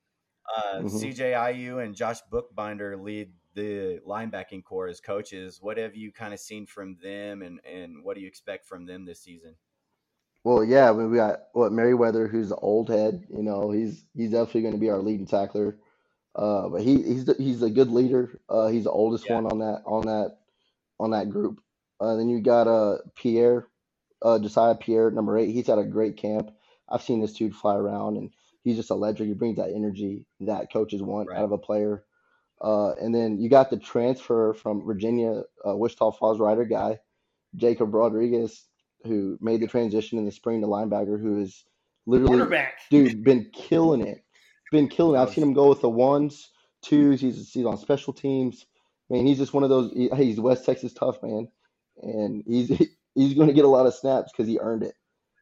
uh, 0.57 0.83
Mhm. 0.83 0.87
CJIU 0.87 1.83
and 1.83 1.95
Josh 1.95 2.21
Bookbinder 2.31 2.97
lead 2.97 3.33
the 3.55 3.99
linebacking 4.07 4.63
core 4.63 4.87
as 4.87 4.99
coaches. 5.01 5.59
What 5.61 5.77
have 5.77 5.95
you 5.95 6.11
kind 6.11 6.33
of 6.33 6.39
seen 6.39 6.65
from 6.65 6.97
them, 7.01 7.41
and 7.41 7.59
and 7.65 8.03
what 8.03 8.15
do 8.15 8.21
you 8.21 8.27
expect 8.27 8.65
from 8.67 8.85
them 8.85 9.05
this 9.05 9.21
season? 9.21 9.55
Well, 10.43 10.63
yeah, 10.63 10.91
we 10.91 11.15
got 11.17 11.47
what 11.53 11.71
Merriweather, 11.71 12.27
who's 12.27 12.49
the 12.49 12.55
old 12.57 12.89
head. 12.89 13.25
You 13.29 13.43
know, 13.43 13.71
he's 13.71 14.05
he's 14.15 14.31
definitely 14.31 14.61
going 14.61 14.73
to 14.75 14.79
be 14.79 14.89
our 14.89 15.01
leading 15.01 15.25
tackler. 15.25 15.77
Uh, 16.35 16.69
but 16.69 16.83
he 16.83 17.01
he's 17.03 17.25
the, 17.25 17.35
he's 17.35 17.63
a 17.63 17.69
good 17.69 17.89
leader. 17.89 18.39
Uh, 18.49 18.67
he's 18.67 18.85
the 18.85 18.91
oldest 18.91 19.29
Yeah. 19.29 19.35
one 19.35 19.45
on 19.47 19.59
that 19.59 19.83
on 19.85 20.05
that 20.07 20.37
on 20.99 21.11
that 21.11 21.29
group. 21.31 21.61
Uh, 21.99 22.15
then 22.17 22.29
you 22.29 22.41
got 22.41 22.67
uh 22.67 22.97
Pierre, 23.15 23.67
uh 24.21 24.39
Josiah 24.39 24.75
Pierre, 24.75 25.11
number 25.11 25.37
eight. 25.37 25.51
He's 25.53 25.67
had 25.67 25.79
a 25.79 25.85
great 25.85 26.17
camp. 26.17 26.51
I've 26.89 27.01
seen 27.03 27.21
this 27.21 27.33
dude 27.33 27.55
fly 27.55 27.75
around, 27.75 28.17
and 28.17 28.31
he's 28.63 28.77
just 28.77 28.91
electric. 28.91 29.27
He 29.27 29.33
brings 29.33 29.57
that 29.57 29.71
energy 29.73 30.25
that 30.41 30.71
coaches 30.71 31.01
want 31.01 31.29
Right. 31.29 31.37
out 31.39 31.45
of 31.45 31.51
a 31.51 31.57
player. 31.57 32.05
Uh, 32.61 32.93
and 32.93 33.13
then 33.13 33.37
you 33.39 33.49
got 33.49 33.69
the 33.69 33.77
transfer 33.77 34.53
from 34.53 34.85
Virginia, 34.85 35.43
uh, 35.67 35.75
Wichita 35.75 36.11
Falls 36.11 36.39
Rider 36.39 36.65
guy, 36.65 36.99
Jacob 37.55 37.93
Rodriguez, 37.93 38.65
who 39.03 39.37
made 39.41 39.61
the 39.61 39.67
transition 39.67 40.17
in 40.17 40.25
the 40.25 40.31
spring 40.31 40.61
to 40.61 40.67
linebacker, 40.67 41.19
who 41.21 41.41
is 41.41 41.65
literally 42.05 42.57
dude 42.89 43.23
been 43.23 43.49
killing 43.53 44.01
it 44.05 44.23
been 44.71 44.87
killing 44.87 45.15
it. 45.19 45.23
i've 45.23 45.31
seen 45.31 45.43
him 45.43 45.53
go 45.53 45.69
with 45.69 45.81
the 45.81 45.89
ones 45.89 46.51
twos 46.83 47.19
he's, 47.21 47.51
he's 47.51 47.65
on 47.65 47.77
special 47.77 48.13
teams 48.13 48.65
man 49.09 49.25
he's 49.25 49.37
just 49.39 49.53
one 49.53 49.63
of 49.63 49.69
those 49.69 49.91
he- 49.93 50.09
he's 50.15 50.39
west 50.39 50.65
texas 50.65 50.93
tough 50.93 51.21
man 51.23 51.47
and 52.03 52.43
he's 52.45 52.69
he's 53.15 53.33
going 53.33 53.47
to 53.47 53.53
get 53.53 53.65
a 53.65 53.69
lot 53.69 53.87
of 53.87 53.93
snaps 53.95 54.31
because 54.31 54.47
he 54.47 54.59
earned 54.59 54.83
it 54.83 54.93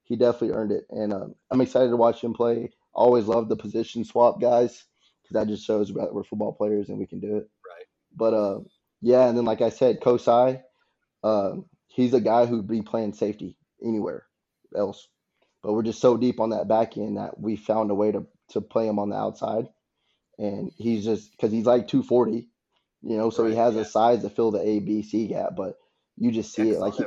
he 0.04 0.16
definitely 0.16 0.52
earned 0.52 0.72
it. 0.72 0.86
And 0.90 1.14
um, 1.14 1.36
i'm 1.52 1.62
excited 1.62 1.90
to 1.90 1.98
watch 1.98 2.24
him 2.24 2.34
play. 2.34 2.72
Always 2.94 3.26
love 3.26 3.50
the 3.50 3.56
position 3.56 4.06
swap 4.06 4.40
guys 4.40 4.84
because 5.22 5.34
that 5.34 5.48
just 5.48 5.66
shows 5.66 5.92
that 5.94 6.14
we're 6.14 6.24
football 6.24 6.54
players 6.54 6.90
and 6.90 7.00
we 7.00 7.08
can 7.08 7.20
do 7.20 7.38
it. 7.38 7.50
Right. 7.68 7.86
but 8.16 8.34
uh 8.34 8.60
yeah 9.02 9.28
and 9.28 9.38
then 9.38 9.46
like 9.46 9.62
i 9.62 9.70
said 9.70 10.00
kosi 10.00 10.62
uh, 11.24 11.56
he's 11.88 12.14
a 12.14 12.22
guy 12.22 12.46
who'd 12.46 12.68
be 12.68 12.82
playing 12.82 13.14
safety 13.14 13.56
anywhere 13.84 14.26
else. 14.76 15.08
But 15.62 15.74
we're 15.74 15.84
just 15.84 16.02
so 16.02 16.18
deep 16.18 16.40
on 16.40 16.50
that 16.50 16.68
back 16.68 16.98
end 16.98 17.18
that 17.18 17.40
we 17.40 17.56
found 17.56 17.90
a 17.90 17.96
way 17.96 18.12
to 18.12 18.26
to 18.50 18.62
play 18.62 18.88
him 18.88 19.00
on 19.00 19.10
the 19.10 19.16
outside, 19.16 19.68
and 20.38 20.72
he's 20.76 21.06
just 21.06 21.32
because 21.32 21.52
he's 21.52 21.66
like 21.66 21.88
240, 21.88 22.50
you 23.02 23.18
know, 23.18 23.30
so 23.30 23.46
he 23.46 23.56
has 23.56 23.76
yeah. 23.76 23.82
a 23.82 23.86
size 23.86 24.22
to 24.22 24.30
fill 24.30 24.52
the 24.52 24.60
A 24.60 24.80
B 24.80 25.02
C 25.02 25.28
gap, 25.28 25.56
but 25.56 25.76
you 26.18 26.32
just 26.32 26.54
see 26.54 26.70
it. 26.72 26.80
Like 26.80 26.96
he, 26.96 27.06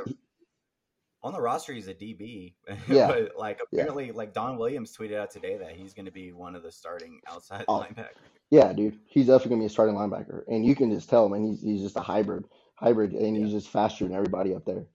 On 1.23 1.33
the 1.33 1.41
roster, 1.41 1.73
he's 1.73 1.87
a 1.87 1.93
DB. 1.93 2.53
Yeah. 2.87 3.07
but 3.07 3.31
like 3.37 3.59
Yeah. 3.71 3.81
apparently, 3.81 4.11
like 4.11 4.33
Don 4.33 4.57
Williams 4.57 4.95
tweeted 4.95 5.15
out 5.17 5.31
today 5.31 5.57
that 5.57 5.71
he's 5.75 5.93
going 5.93 6.05
to 6.05 6.11
be 6.11 6.31
one 6.31 6.55
of 6.55 6.63
the 6.63 6.71
starting 6.71 7.19
outside 7.27 7.65
Oh. 7.67 7.79
linebackers. 7.87 8.15
yeah, 8.51 8.71
dude, 8.73 8.99
he's 9.07 9.25
definitely 9.27 9.49
gonna 9.49 9.61
be 9.61 9.65
a 9.65 9.69
starting 9.69 9.95
linebacker, 9.95 10.43
and 10.47 10.65
you 10.65 10.75
can 10.75 10.91
just 10.91 11.09
tell, 11.09 11.27
man, 11.27 11.43
he's 11.43 11.61
he's 11.61 11.81
just 11.81 11.97
a 11.97 12.01
hybrid, 12.01 12.45
hybrid, 12.75 13.13
and 13.13 13.35
he's 13.35 13.51
just 13.51 13.69
faster 13.69 14.05
than 14.05 14.13
everybody 14.15 14.53
up 14.53 14.63
there, 14.65 14.85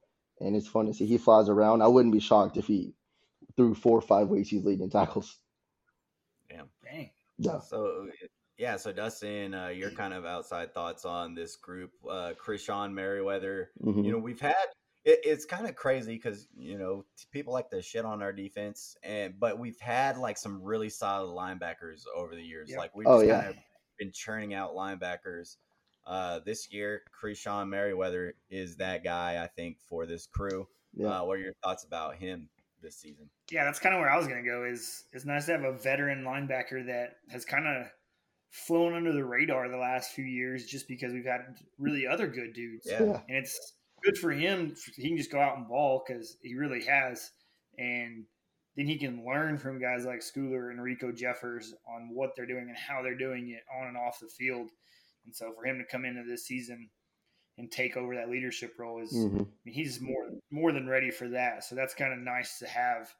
and 0.41 0.55
it's 0.57 0.68
fun 0.68 0.87
to 0.87 0.95
see. 0.95 1.07
He 1.07 1.18
flies 1.18 1.49
around. 1.49 1.83
I 1.83 1.89
wouldn't 1.89 2.14
be 2.14 2.20
shocked 2.20 2.57
if 2.57 2.66
he 2.66 2.95
through 3.57 3.75
four 3.75 3.99
or 3.99 4.03
five 4.03 4.29
weeks 4.29 4.49
he's 4.49 4.64
leading 4.64 4.89
tackles. 4.89 5.39
Damn. 6.49 6.68
Dang. 6.85 7.11
Yeah. 7.39 7.59
So 7.61 8.09
yeah, 8.57 8.77
so 8.77 8.93
Dustin, 8.93 9.55
uh, 9.55 9.68
your 9.68 9.91
kind 9.91 10.14
of 10.14 10.25
outside 10.25 10.73
thoughts 10.73 11.05
on 11.05 11.35
this 11.35 11.57
group, 11.57 11.91
uh, 12.09 12.33
Krishon 12.43 12.93
Merriweather. 12.93 13.70
Mhm. 13.85 14.05
You 14.05 14.12
know, 14.12 14.18
we've 14.18 14.41
had 14.41 14.55
it, 15.05 15.21
it's 15.25 15.45
kind 15.45 15.67
of 15.67 15.75
crazy 15.75 16.15
because 16.15 16.47
you 16.57 16.79
know 16.79 17.05
people 17.33 17.53
like 17.53 17.71
to 17.71 17.83
shit 17.83 18.05
on 18.05 18.23
our 18.23 18.33
defense, 18.33 18.97
and 19.03 19.35
but 19.39 19.59
we've 19.59 19.79
had 19.81 20.17
like 20.19 20.39
some 20.39 20.63
really 20.63 20.89
solid 20.89 21.29
linebackers 21.35 22.03
over 22.17 22.35
the 22.35 22.43
years. 22.43 22.71
Yep. 22.71 22.79
Like 22.79 22.97
we've 22.97 23.07
Oh, 23.07 23.19
just 23.19 23.27
yeah. 23.29 23.41
kind 23.41 23.51
of 23.51 23.57
been 23.99 24.13
churning 24.13 24.55
out 24.55 24.75
linebackers. 24.75 25.57
Uh, 26.05 26.41
this 26.45 26.73
year, 26.73 27.03
Krishon 27.23 27.69
Merriweather 27.69 28.35
is 28.51 28.77
that 28.77 29.05
guy. 29.05 29.43
I 29.43 29.47
think 29.47 29.79
for 29.89 30.05
this 30.07 30.27
crew. 30.27 30.67
Yeah. 30.95 31.21
Uh, 31.21 31.25
what 31.25 31.39
are 31.39 31.41
your 31.43 31.55
thoughts 31.63 31.85
about 31.85 32.17
him 32.17 32.49
this 32.83 32.97
season? 32.97 33.31
Yeah, 33.51 33.65
that's 33.65 33.79
kind 33.79 33.95
of 33.95 34.01
where 34.01 34.11
I 34.11 34.17
was 34.19 34.27
going 34.27 34.43
to 34.43 34.49
go. 34.49 34.65
Is 34.65 35.05
it's 35.13 35.25
nice 35.25 35.47
to 35.47 35.53
have 35.53 35.63
a 35.63 35.73
veteran 35.79 36.25
linebacker 36.25 36.87
that 36.87 37.17
has 37.31 37.45
kind 37.45 37.67
of 37.67 37.87
flown 38.51 38.95
under 38.95 39.13
the 39.13 39.25
radar 39.25 39.69
the 39.69 39.77
last 39.77 40.11
few 40.13 40.25
years, 40.25 40.67
just 40.67 40.89
because 40.89 41.13
we've 41.13 41.25
had 41.25 41.41
really 41.79 42.07
other 42.07 42.27
good 42.27 42.53
dudes. 42.53 42.87
Yeah. 42.91 43.03
Yeah. 43.05 43.21
and 43.29 43.39
it's 43.39 43.73
good 44.05 44.19
for 44.19 44.31
him. 44.31 44.75
He 44.97 45.09
can 45.09 45.17
just 45.17 45.31
go 45.33 45.41
out 45.41 45.57
and 45.57 45.69
ball 45.69 46.03
because 46.07 46.37
he 46.43 46.55
really 46.55 46.83
has, 46.85 47.31
and 47.79 48.25
then 48.77 48.87
he 48.87 48.99
can 48.99 49.25
learn 49.25 49.59
from 49.59 49.81
guys 49.81 50.05
like 50.05 50.21
Schooler 50.21 50.71
and 50.71 50.81
Riko 50.81 51.15
Jeffers 51.17 51.75
on 51.89 52.11
what 52.13 52.31
they're 52.37 52.47
doing 52.47 52.69
and 52.69 52.77
how 52.77 53.03
they're 53.03 53.17
doing 53.17 53.51
it 53.51 53.63
on 53.79 53.89
and 53.89 53.97
off 53.97 54.21
the 54.21 54.29
field. 54.29 54.71
And 55.25 55.35
so 55.35 55.53
for 55.53 55.65
him 55.65 55.79
to 55.79 55.85
come 55.85 56.05
into 56.05 56.25
this 56.25 56.47
season 56.47 56.91
and 57.59 57.71
take 57.71 57.97
over 57.97 58.15
that 58.17 58.31
leadership 58.31 58.75
role 58.79 59.03
is, 59.03 59.11
hmm 59.11 59.43
I 59.43 59.65
mean, 59.65 59.75
he's 59.75 60.01
more 60.01 60.31
more 60.51 60.73
than 60.73 60.89
ready 60.89 61.11
for 61.11 61.29
that. 61.29 61.65
So 61.65 61.75
that's 61.75 61.95
kind 61.95 62.13
of 62.13 62.19
nice 62.19 62.59
to 62.59 62.67
have. 62.67 63.13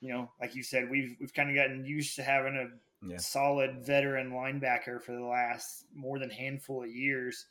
You 0.00 0.12
know, 0.12 0.30
like 0.40 0.54
you 0.56 0.62
said, 0.64 0.90
we've 0.90 1.16
we've 1.20 1.32
kind 1.32 1.48
of 1.48 1.56
gotten 1.56 1.84
used 1.84 2.16
to 2.16 2.22
having 2.22 2.56
a 2.56 2.68
Yeah. 3.06 3.16
solid 3.18 3.84
veteran 3.84 4.30
linebacker 4.30 5.00
for 5.02 5.12
the 5.12 5.24
last 5.24 5.86
more 5.94 6.18
than 6.18 6.30
handful 6.30 6.82
of 6.84 6.90
years, 6.90 7.46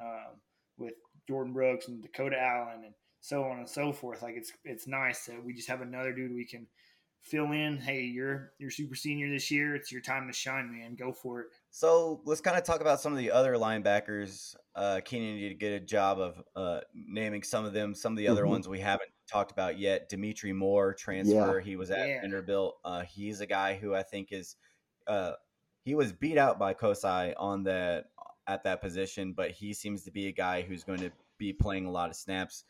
um, 0.00 0.40
with 0.78 0.94
Jordan 1.28 1.52
Brooks 1.52 1.88
and 1.88 2.02
Dakota 2.02 2.38
Allen 2.40 2.84
and 2.84 2.94
so 3.20 3.44
on 3.44 3.58
and 3.58 3.68
so 3.68 3.92
forth. 3.92 4.22
Like 4.22 4.34
it's 4.36 4.52
it's 4.64 4.86
nice 4.86 5.26
that 5.26 5.42
we 5.44 5.52
just 5.54 5.68
have 5.68 5.80
another 5.80 6.12
dude 6.12 6.34
we 6.34 6.44
can 6.44 6.66
fill 7.22 7.52
in. 7.52 7.78
Hey, 7.78 8.02
you're 8.02 8.52
you're 8.58 8.70
super 8.70 8.94
senior 8.94 9.30
this 9.30 9.50
year. 9.50 9.74
It's 9.74 9.90
your 9.90 10.02
time 10.02 10.26
to 10.26 10.32
shine, 10.32 10.70
man. 10.70 10.94
Go 10.94 11.12
for 11.12 11.40
it. 11.40 11.46
So 11.70 12.20
let's 12.24 12.40
kind 12.42 12.58
of 12.58 12.64
talk 12.64 12.80
about 12.82 13.00
some 13.00 13.12
of 13.12 13.18
the 13.18 13.30
other 13.30 13.54
linebackers. 13.54 14.54
Uh, 14.74 15.00
Keenan 15.04 15.38
did 15.38 15.52
a 15.52 15.54
good 15.54 15.86
job 15.88 16.18
of 16.18 16.42
uh, 16.54 16.80
naming 16.94 17.42
some 17.42 17.64
of 17.64 17.72
them. 17.72 17.94
Some 17.94 18.12
of 18.12 18.18
the 18.18 18.28
other 18.28 18.44
Mhm. 18.44 18.48
ones 18.50 18.68
we 18.68 18.80
haven't 18.80 19.10
talked 19.26 19.52
about 19.52 19.78
yet. 19.78 20.08
Dimitri 20.10 20.52
Moore, 20.52 20.92
transfer. 20.92 21.60
He 21.60 21.76
was 21.76 21.90
at 21.90 22.06
Yeah. 22.08 22.20
Vanderbilt. 22.20 22.78
Uh, 22.84 23.02
he's 23.02 23.40
a 23.40 23.46
guy 23.46 23.74
who 23.76 23.94
I 23.94 24.02
think 24.02 24.30
is. 24.32 24.56
Uh, 25.06 25.32
he 25.84 25.94
was 25.94 26.12
beat 26.12 26.36
out 26.38 26.58
by 26.58 26.74
Kosi 26.74 27.32
on 27.38 27.62
that 27.64 28.06
at 28.46 28.64
that 28.64 28.80
position, 28.80 29.32
but 29.32 29.50
he 29.50 29.72
seems 29.72 30.04
to 30.04 30.10
be 30.10 30.28
a 30.28 30.32
guy 30.32 30.62
who's 30.62 30.84
going 30.84 31.00
to 31.00 31.10
be 31.38 31.52
playing 31.52 31.86
a 31.86 31.90
lot 31.90 32.10
of 32.10 32.16
snaps. 32.16 32.64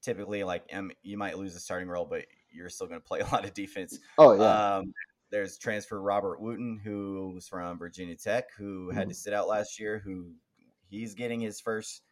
Typically, 0.00 0.44
like 0.44 0.64
you 1.02 1.18
might 1.18 1.36
lose 1.38 1.54
the 1.54 1.60
starting 1.60 1.88
role, 1.88 2.06
but 2.08 2.24
you're 2.52 2.68
still 2.68 2.86
going 2.86 3.00
to 3.00 3.06
play 3.06 3.20
a 3.20 3.26
lot 3.26 3.44
of 3.44 3.52
defense. 3.52 3.98
Oh 4.18 4.34
yeah. 4.34 4.76
Um, 4.76 4.92
there's 5.30 5.58
transfer 5.58 6.00
Robert 6.00 6.40
Wooten, 6.40 6.78
who 6.84 7.32
was 7.34 7.48
from 7.48 7.78
Virginia 7.78 8.14
Tech, 8.14 8.52
who 8.56 8.90
had 8.90 9.02
Mm-hmm. 9.02 9.08
to 9.08 9.14
sit 9.14 9.32
out 9.32 9.48
last 9.48 9.80
year. 9.80 10.00
Who 10.04 10.32
he's 10.88 11.14
getting 11.14 11.40
his 11.40 11.58
first 11.60 12.02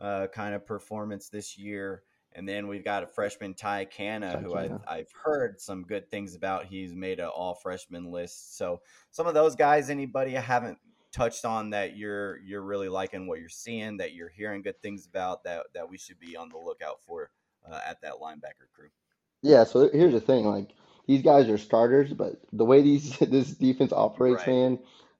uh, 0.00 0.26
kind 0.32 0.54
of 0.54 0.66
performance 0.66 1.28
this 1.28 1.56
year. 1.58 2.02
And 2.32 2.46
then 2.46 2.68
we've 2.68 2.84
got 2.84 3.02
a 3.02 3.06
freshman 3.06 3.54
Ty 3.54 3.86
Canna, 3.86 4.34
Ty 4.34 4.40
who 4.40 4.54
I. 4.54 4.68
I've 4.86 5.10
heard 5.24 5.58
some 5.58 5.84
good 5.84 6.10
things 6.10 6.34
about. 6.34 6.66
He's 6.66 6.94
made 6.94 7.18
an 7.18 7.28
all 7.28 7.54
freshman 7.54 8.10
list. 8.12 8.58
So 8.58 8.82
some 9.10 9.26
of 9.26 9.32
those 9.32 9.56
guys, 9.56 9.88
anybody 9.88 10.36
I 10.36 10.42
haven't 10.42 10.76
touched 11.16 11.44
on 11.44 11.70
that 11.70 11.96
you're 11.96 12.38
you're 12.40 12.62
really 12.62 12.88
liking 12.88 13.26
what 13.26 13.40
you're 13.40 13.48
seeing, 13.48 13.96
that 13.96 14.12
you're 14.14 14.28
hearing 14.28 14.62
good 14.62 14.80
things 14.82 15.06
about, 15.06 15.44
that 15.44 15.66
that 15.74 15.88
we 15.88 15.98
should 15.98 16.20
be 16.20 16.36
on 16.36 16.50
the 16.50 16.58
lookout 16.58 17.00
for 17.06 17.30
uh, 17.70 17.80
at 17.86 18.00
that 18.02 18.14
linebacker 18.22 18.68
crew. 18.74 18.88
Yeah, 19.42 19.64
so 19.64 19.90
here's 19.92 20.12
the 20.12 20.20
thing, 20.20 20.44
like 20.46 20.70
these 21.06 21.22
guys 21.22 21.48
are 21.48 21.58
starters, 21.58 22.12
but 22.12 22.40
the 22.52 22.64
way 22.64 22.82
these 22.82 23.18
this 23.20 23.52
defense 23.52 23.92
operates, 23.92 24.46
Right. 24.46 24.54
man, 24.54 24.78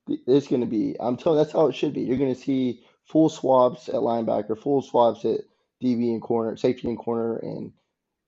it's 0.08 0.48
going 0.48 0.60
to 0.60 0.66
be. 0.66 0.96
I'm 1.00 1.16
telling, 1.16 1.38
that's 1.38 1.52
how 1.52 1.66
it 1.68 1.74
should 1.74 1.94
be. 1.94 2.02
You're 2.02 2.18
going 2.18 2.34
to 2.34 2.40
see 2.40 2.82
full 3.04 3.28
swaps 3.28 3.88
at 3.88 3.94
linebacker, 3.96 4.60
full 4.60 4.82
swaps 4.82 5.24
at 5.24 5.40
DB 5.82 6.10
and 6.12 6.22
corner, 6.22 6.56
safety 6.56 6.88
and 6.88 6.98
corner, 6.98 7.36
and 7.38 7.72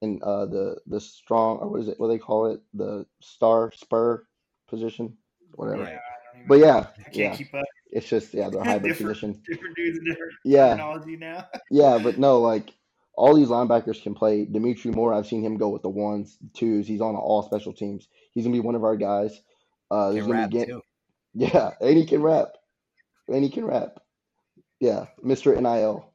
and 0.01 0.23
uh 0.23 0.47
the 0.47 0.77
the 0.87 1.01
strong 1.01 1.59
or 1.59 1.69
what 1.69 1.81
is 1.81 1.89
it? 1.89 1.99
What 1.99 2.07
do 2.09 2.13
they 2.13 2.19
call 2.19 2.47
it? 2.53 2.61
The 2.75 3.05
star 3.21 3.73
spur 3.73 4.25
position, 4.69 5.17
whatever. 5.55 5.83
Yeah, 5.85 5.85
I 5.85 5.91
don't 5.91 5.93
even, 5.93 6.01
But 6.47 6.59
yeah, 6.59 6.87
I 7.07 7.11
can't 7.11 7.33
yeah, 7.33 7.35
keep 7.35 7.55
up. 7.55 7.65
it's 7.91 8.09
just 8.09 8.35
yeah, 8.35 8.49
the 8.51 8.63
hybrid 8.65 8.97
different, 8.97 8.99
position. 8.99 9.43
different 9.49 9.77
dudes 9.77 9.99
different 10.05 10.33
Yeah, 10.45 10.77
terminology 10.77 11.17
now. 11.17 11.47
yeah, 11.71 11.99
but 11.99 12.19
no, 12.19 12.41
like 12.41 12.73
all 13.15 13.35
these 13.35 13.49
linebackers 13.49 14.03
can 14.03 14.15
play. 14.15 14.45
Dimitri 14.45 14.91
Moore, 14.93 15.13
I've 15.13 15.27
seen 15.27 15.43
him 15.45 15.57
go 15.57 15.69
with 15.69 15.83
the 15.83 15.89
ones, 15.89 16.37
twos. 16.55 16.87
He's 16.87 17.01
on 17.01 17.17
all 17.17 17.43
special 17.43 17.73
teams. 17.73 18.09
He's 18.33 18.45
gonna 18.45 18.53
be 18.55 18.61
one 18.61 18.75
of 18.75 18.85
our 18.85 18.97
guys. 18.97 19.41
Uh, 19.91 20.11
there's 20.11 20.25
Can 20.25 20.33
gonna 20.33 20.41
rap 20.43 20.51
be 20.51 20.59
ga- 20.59 20.67
too. 20.67 20.83
yeah, 21.35 21.71
and 21.81 21.97
he 21.97 22.07
can 22.07 22.23
rap, 22.23 22.49
and 23.29 23.43
he 23.45 23.51
can 23.51 23.65
rap. 23.65 23.99
Yeah, 24.81 25.07
Mr. 25.25 25.55
NIL. 25.61 26.13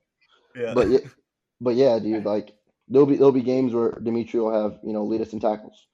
Yeah. 0.56 0.74
But 0.74 0.90
yeah, 0.90 1.00
but 1.62 1.76
yeah, 1.76 2.00
dude, 2.00 2.26
like 2.26 2.56
there'll 2.88 3.08
be 3.08 3.16
there'll 3.16 3.32
be 3.32 3.42
games 3.42 3.74
where 3.74 3.92
Dimitri 4.04 4.40
will 4.40 4.54
have 4.54 4.80
you 4.84 4.94
know 4.94 5.04
lead 5.06 5.22
us 5.22 5.34
in 5.34 5.40
tackles, 5.40 5.88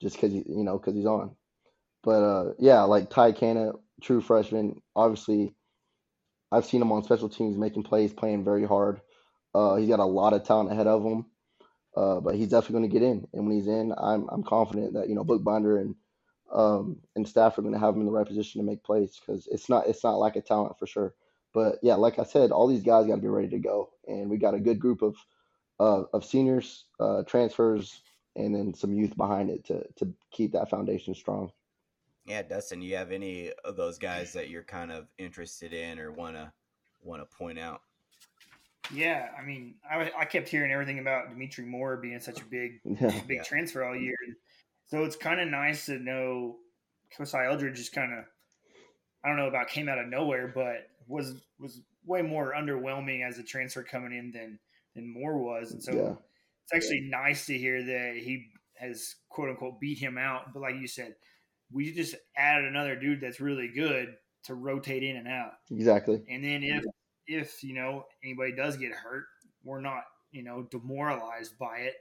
just 0.00 0.16
because 0.16 0.32
he 0.32 0.38
you 0.46 0.64
know 0.64 0.78
because 0.78 0.94
he's 0.94 1.06
on. 1.06 1.36
But 2.04 2.22
uh, 2.24 2.52
yeah, 2.60 2.82
like 2.82 3.10
Ty 3.10 3.32
Canna, 3.32 3.72
true 4.02 4.22
freshman. 4.22 4.82
Obviously, 4.96 5.54
I've 6.52 6.66
seen 6.66 6.82
him 6.82 6.92
on 6.92 7.04
special 7.04 7.28
teams 7.28 7.58
making 7.58 7.84
plays, 7.84 8.12
playing 8.12 8.44
very 8.44 8.66
hard. 8.66 9.00
Uh, 9.54 9.76
he's 9.76 9.88
got 9.88 10.00
a 10.00 10.04
lot 10.04 10.32
of 10.32 10.44
talent 10.44 10.72
ahead 10.72 10.86
of 10.86 11.04
him, 11.04 11.26
uh, 11.96 12.20
but 12.20 12.36
he's 12.36 12.48
definitely 12.48 12.80
going 12.80 12.90
to 12.90 13.00
get 13.00 13.02
in. 13.06 13.28
And 13.32 13.46
when 13.46 13.56
he's 13.56 13.68
in, 13.68 13.94
I'm 13.98 14.28
I'm 14.30 14.44
confident 14.44 14.94
that 14.94 15.08
you 15.08 15.14
know 15.14 15.24
Bookbinder 15.24 15.78
and 15.78 15.94
um, 16.52 17.00
and 17.16 17.28
staff 17.28 17.58
are 17.58 17.62
going 17.62 17.74
to 17.74 17.80
have 17.80 17.94
him 17.94 18.00
in 18.02 18.06
the 18.06 18.12
right 18.12 18.26
position 18.26 18.60
to 18.60 18.66
make 18.66 18.84
plays 18.84 19.20
because 19.20 19.48
it's 19.50 19.68
not 19.68 19.88
it's 19.88 20.04
not 20.04 20.18
like 20.18 20.36
a 20.36 20.42
talent 20.42 20.78
for 20.78 20.86
sure. 20.86 21.14
But 21.54 21.76
yeah, 21.82 21.96
like 21.96 22.18
I 22.18 22.24
said, 22.24 22.52
all 22.52 22.68
these 22.68 22.84
guys 22.84 23.06
got 23.06 23.16
to 23.16 23.22
be 23.22 23.28
ready 23.28 23.48
to 23.50 23.58
go, 23.58 23.90
and 24.08 24.30
we 24.30 24.38
got 24.38 24.54
a 24.54 24.60
good 24.60 24.80
group 24.80 25.02
of 25.02 25.16
uh, 25.80 26.04
of 26.12 26.24
seniors, 26.24 26.86
uh, 27.00 27.22
transfers, 27.24 28.02
and 28.36 28.54
then 28.54 28.74
some 28.74 28.94
youth 28.94 29.16
behind 29.16 29.50
it 29.50 29.64
to 29.66 29.84
to 29.96 30.14
keep 30.32 30.52
that 30.52 30.70
foundation 30.70 31.14
strong. 31.14 31.52
Yeah, 32.24 32.42
Dustin, 32.42 32.80
you 32.82 32.96
have 32.96 33.10
any 33.10 33.50
of 33.64 33.76
those 33.76 33.98
guys 33.98 34.32
that 34.34 34.48
you're 34.48 34.62
kind 34.62 34.92
of 34.92 35.08
interested 35.18 35.72
in 35.72 35.98
or 35.98 36.12
wanna 36.12 36.52
wanna 37.02 37.26
point 37.26 37.58
out? 37.58 37.82
Yeah, 38.92 39.28
I 39.38 39.44
mean, 39.44 39.74
I, 39.88 40.10
I 40.16 40.24
kept 40.24 40.48
hearing 40.48 40.70
everything 40.70 40.98
about 40.98 41.30
Dimitri 41.30 41.64
Moore 41.64 41.96
being 41.96 42.20
such 42.20 42.40
a 42.40 42.44
big, 42.44 42.80
Yeah, 42.84 43.20
big 43.26 43.38
Yeah. 43.38 43.42
transfer 43.42 43.84
all 43.84 43.96
year. 43.96 44.16
So 44.86 45.04
it's 45.04 45.16
kind 45.16 45.40
of 45.40 45.48
nice 45.48 45.86
to 45.86 45.98
know 45.98 46.58
Kosi 47.16 47.46
Eldridge 47.48 47.76
just 47.76 47.92
kind 47.94 48.12
of, 48.12 48.24
I 49.24 49.28
don't 49.28 49.36
know 49.36 49.48
about 49.48 49.68
came 49.68 49.88
out 49.88 49.98
of 49.98 50.08
nowhere, 50.08 50.48
but 50.54 50.88
was 51.08 51.34
was 51.58 51.80
way 52.04 52.22
more 52.22 52.52
underwhelming 52.56 53.26
as 53.26 53.38
a 53.38 53.42
transfer 53.42 53.82
coming 53.82 54.12
in 54.16 54.30
than 54.32 54.58
than 54.94 55.12
Moore 55.12 55.38
was, 55.38 55.72
and 55.72 55.82
so 55.82 55.92
Yeah. 55.92 56.14
it's 56.64 56.74
actually 56.74 57.02
nice 57.02 57.46
to 57.46 57.56
hear 57.56 57.82
that 57.82 58.16
he 58.16 58.50
has 58.74 59.14
quote 59.28 59.48
unquote 59.48 59.80
beat 59.80 59.98
him 59.98 60.18
out. 60.18 60.52
But 60.52 60.60
like 60.60 60.74
you 60.76 60.86
said, 60.88 61.14
we 61.72 61.92
just 61.92 62.14
added 62.36 62.66
another 62.66 62.96
dude 62.96 63.20
that's 63.20 63.40
really 63.40 63.68
good 63.68 64.14
to 64.44 64.54
rotate 64.54 65.02
in 65.02 65.16
and 65.16 65.28
out. 65.28 65.52
exactly. 65.70 66.22
And 66.28 66.44
then 66.44 66.62
if 66.62 66.84
if 67.26 67.62
you 67.62 67.74
know 67.74 68.04
anybody 68.22 68.52
does 68.52 68.76
get 68.76 68.92
hurt, 68.92 69.24
we're 69.64 69.80
not 69.80 70.04
you 70.30 70.42
know 70.42 70.66
demoralized 70.70 71.58
by 71.58 71.78
it 71.78 71.94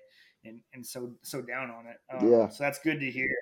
and 0.45 0.59
and 0.73 0.85
so 0.85 1.11
so 1.21 1.41
down 1.41 1.69
on 1.69 1.85
it. 1.87 1.97
Um, 2.13 2.31
Yeah. 2.31 2.49
So 2.49 2.63
that's 2.63 2.79
good 2.79 2.99
to 2.99 3.09
hear. 3.11 3.33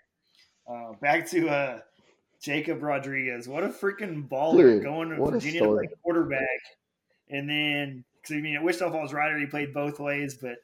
Uh, 0.67 0.93
back 1.01 1.27
to 1.29 1.49
uh, 1.49 1.79
Jacob 2.41 2.83
Rodriguez. 2.83 3.47
What 3.47 3.63
a 3.63 3.69
freaking 3.69 4.27
baller 4.27 4.75
Dude, 4.75 4.83
going 4.83 5.09
to 5.09 5.15
Virginia 5.15 5.61
to 5.61 5.67
play 5.67 5.89
quarterback, 6.03 6.59
and 7.29 7.49
then 7.49 8.03
because 8.21 8.35
I 8.35 8.41
mean 8.41 8.55
at 8.55 8.63
Wichita 8.63 8.91
Falls 8.91 9.13
Rider 9.13 9.37
he 9.37 9.45
played 9.45 9.73
both 9.73 9.99
ways, 9.99 10.37
but 10.39 10.57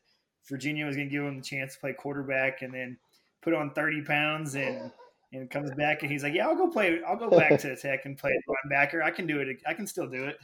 Virginia 0.48 0.86
was 0.86 0.96
going 0.96 1.08
to 1.08 1.12
give 1.12 1.24
him 1.24 1.38
the 1.38 1.44
chance 1.44 1.74
to 1.74 1.80
play 1.80 1.94
quarterback, 1.94 2.62
and 2.62 2.74
then 2.74 2.98
put 3.42 3.54
on 3.54 3.72
thirty 3.72 4.02
pounds 4.02 4.56
and. 4.56 4.92
And 5.36 5.50
comes 5.50 5.72
back 5.72 6.02
and 6.04 6.12
he's 6.12 6.24
like, 6.24 6.34
"Yeah, 6.34 6.48
I'll 6.48 6.56
go 6.56 6.68
play. 6.70 7.02
I'll 7.06 7.18
go 7.18 7.30
back 7.30 7.60
to 7.60 7.76
Tech 7.76 8.06
and 8.06 8.18
play 8.18 8.32
linebacker. 8.48 9.04
I 9.04 9.12
can 9.12 9.28
do 9.28 9.40
it. 9.40 9.58
I 9.68 9.74
can 9.74 9.86
still 9.88 10.08
do 10.08 10.26
it." 10.26 10.38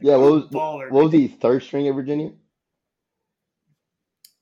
Yeah, 0.00 0.16
what 0.16 0.32
was 0.32 0.44
baller. 0.44 0.90
what 0.90 1.04
was 1.04 1.12
he 1.12 1.28
third 1.28 1.62
string 1.62 1.86
at 1.88 1.94
Virginia? 1.94 2.32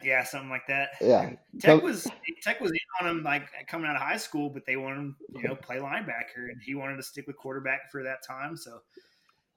Yeah, 0.03 0.25
something 0.25 0.51
like 0.51 0.67
that. 0.67 0.91
Yeah. 1.01 1.31
Tech 1.61 1.83
was 1.83 2.09
Tech 2.43 2.61
was 2.61 2.73
on 3.01 3.09
him 3.09 3.23
like 3.23 3.45
coming 3.69 3.87
out 3.89 3.97
of 3.97 4.03
high 4.03 4.17
school, 4.17 4.51
but 4.51 4.67
they 4.67 4.77
wanted 4.77 4.97
him, 4.99 5.17
you 5.37 5.49
know, 5.49 5.55
play 5.55 5.77
linebacker, 5.77 6.51
and 6.51 6.61
he 6.65 6.75
wanted 6.75 6.97
to 6.97 7.03
stick 7.03 7.27
with 7.27 7.37
quarterback 7.37 7.91
for 7.91 8.03
that 8.03 8.19
time. 8.27 8.57
So 8.57 8.81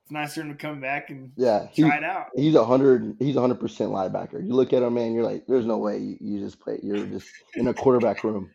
it's 0.03 0.11
nice 0.11 0.35
for 0.35 0.41
him 0.41 0.49
to 0.49 0.55
come 0.55 0.79
back 0.79 1.09
and 1.09 1.31
Yeah, 1.35 1.67
he, 1.71 1.81
try 1.81 1.97
it 1.97 2.03
out. 2.03 2.27
he's 2.35 2.53
a 2.55 2.63
hundred. 2.63 3.15
He's 3.19 3.35
a 3.35 3.41
hundred 3.41 3.59
percent 3.59 3.91
linebacker. 3.91 4.45
You 4.45 4.53
look 4.53 4.71
at 4.73 4.83
him, 4.83 4.93
man. 4.93 5.13
You're 5.13 5.23
like, 5.23 5.47
there's 5.47 5.65
no 5.65 5.77
way 5.77 5.97
you, 5.97 6.17
you 6.19 6.39
just 6.39 6.59
play. 6.59 6.79
You're 6.83 7.05
just 7.07 7.27
in 7.55 7.67
a 7.67 7.73
quarterback 7.73 8.23
room, 8.23 8.51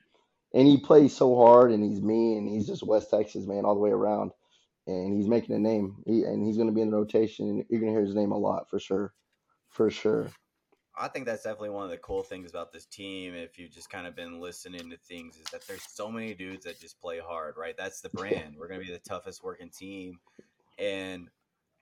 and 0.53 0.67
he 0.67 0.79
plays 0.79 1.17
so 1.17 1.37
hard, 1.37 1.71
and 1.73 1.85
he's 1.85 2.03
mean, 2.03 2.39
and 2.39 2.49
he's 2.49 2.67
just 2.67 2.83
West 2.83 3.11
Texas 3.11 3.47
man 3.47 3.65
all 3.65 3.75
the 3.75 3.81
way 3.81 3.91
around, 3.91 4.33
and 4.87 5.15
he's 5.15 5.29
making 5.29 5.55
a 5.55 5.59
name. 5.59 6.03
He, 6.07 6.25
and 6.25 6.45
he's 6.45 6.57
going 6.57 6.69
to 6.69 6.75
be 6.75 6.81
in 6.81 6.91
the 6.91 6.97
rotation, 6.97 7.49
and 7.49 7.65
you're 7.69 7.81
going 7.81 7.93
to 7.93 7.99
hear 7.99 8.07
his 8.07 8.15
name 8.15 8.33
a 8.33 8.39
lot 8.39 8.69
for 8.69 8.79
sure, 8.79 9.13
for 9.69 9.91
sure. 9.91 10.29
I 10.99 11.09
think 11.09 11.25
that's 11.25 11.45
definitely 11.45 11.71
one 11.71 11.85
of 11.85 11.91
the 11.91 11.97
cool 11.97 12.23
things 12.23 12.51
about 12.51 12.73
this 12.73 12.85
team. 12.85 13.35
If 13.35 13.59
you've 13.59 13.71
just 13.71 13.89
kind 13.89 14.07
of 14.07 14.15
been 14.15 14.41
listening 14.41 14.91
to 14.91 14.99
things, 14.99 15.37
is 15.37 15.47
that 15.53 15.67
there's 15.67 15.85
so 15.89 16.11
many 16.11 16.35
dudes 16.35 16.65
that 16.65 16.79
just 16.79 17.01
play 17.01 17.21
hard, 17.21 17.55
right? 17.57 17.75
That's 17.77 18.03
the 18.03 18.11
brand. 18.11 18.57
We're 18.59 18.69
going 18.69 18.81
to 18.81 18.87
be 18.87 18.93
the 18.93 18.99
toughest 18.99 19.43
working 19.43 19.71
team. 19.71 20.19
And, 20.79 21.29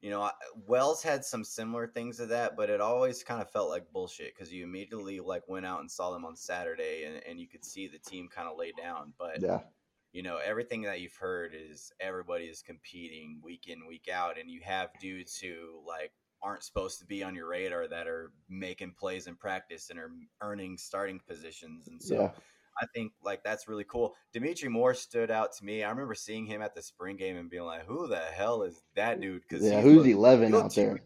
you 0.01 0.11
know, 0.11 0.31
Wells 0.67 1.03
had 1.03 1.25
some 1.25 1.43
similar 1.45 1.87
things 1.89 2.19
to 2.19 2.27
that, 2.27 2.57
but 2.57 2.71
it 2.71 2.81
always 2.81 3.25
kind 3.25 3.43
of 3.43 3.51
felt 3.51 3.69
like 3.69 3.91
bullshit 3.93 4.35
because 4.35 4.53
you 4.53 4.63
immediately 4.65 5.19
like 5.21 5.43
went 5.49 5.67
out 5.67 5.81
and 5.81 5.91
saw 5.91 6.13
them 6.13 6.25
on 6.25 6.37
Saturday 6.37 7.05
and, 7.05 7.21
and 7.29 7.41
you 7.41 7.49
could 7.49 7.65
see 7.65 7.89
the 7.89 7.99
team 7.99 8.29
kind 8.29 8.49
of 8.49 8.57
lay 8.57 8.73
down. 8.73 9.13
But, 9.19 9.43
Yeah. 9.43 9.61
you 10.13 10.23
know, 10.23 10.37
everything 10.39 10.83
that 10.83 11.01
you've 11.01 11.17
heard 11.17 11.53
is 11.55 11.93
everybody 12.01 12.45
is 12.45 12.63
competing 12.63 13.41
week 13.43 13.67
in, 13.67 13.87
week 13.89 14.09
out. 14.13 14.39
And 14.39 14.49
you 14.51 14.61
have 14.63 14.91
dudes 15.01 15.37
who 15.39 15.83
like, 15.87 16.13
aren't 16.41 16.63
supposed 16.63 17.01
to 17.01 17.05
be 17.05 17.25
on 17.25 17.35
your 17.35 17.49
radar 17.49 17.89
that 17.89 18.07
are 18.07 18.31
making 18.49 18.93
plays 18.97 19.27
in 19.27 19.35
practice 19.35 19.91
and 19.91 19.99
are 19.99 20.13
earning 20.41 20.79
starting 20.79 21.21
positions. 21.27 21.89
And 21.89 22.01
so 22.01 22.15
Yeah. 22.15 22.31
I 22.81 22.87
think 22.95 23.13
like 23.23 23.43
that's 23.43 23.69
really 23.69 23.85
cool. 23.85 24.15
Dimitri 24.33 24.69
Moore 24.69 24.95
stood 24.95 25.31
out 25.31 25.53
to 25.57 25.65
me. 25.65 25.83
I 25.83 25.91
remember 25.91 26.15
seeing 26.15 26.47
him 26.47 26.63
at 26.63 26.75
the 26.75 26.83
spring 26.83 27.17
game 27.17 27.37
and 27.37 27.51
being 27.51 27.65
like, 27.65 27.85
"Who 27.87 28.07
the 28.07 28.19
hell 28.19 28.63
is 28.63 28.83
that 28.95 29.21
dude?" 29.21 29.43
Because 29.49 29.65
Yeah. 29.65 29.81
Who's 29.81 30.07
11 30.07 30.55
out 30.55 30.75
there? 30.75 31.01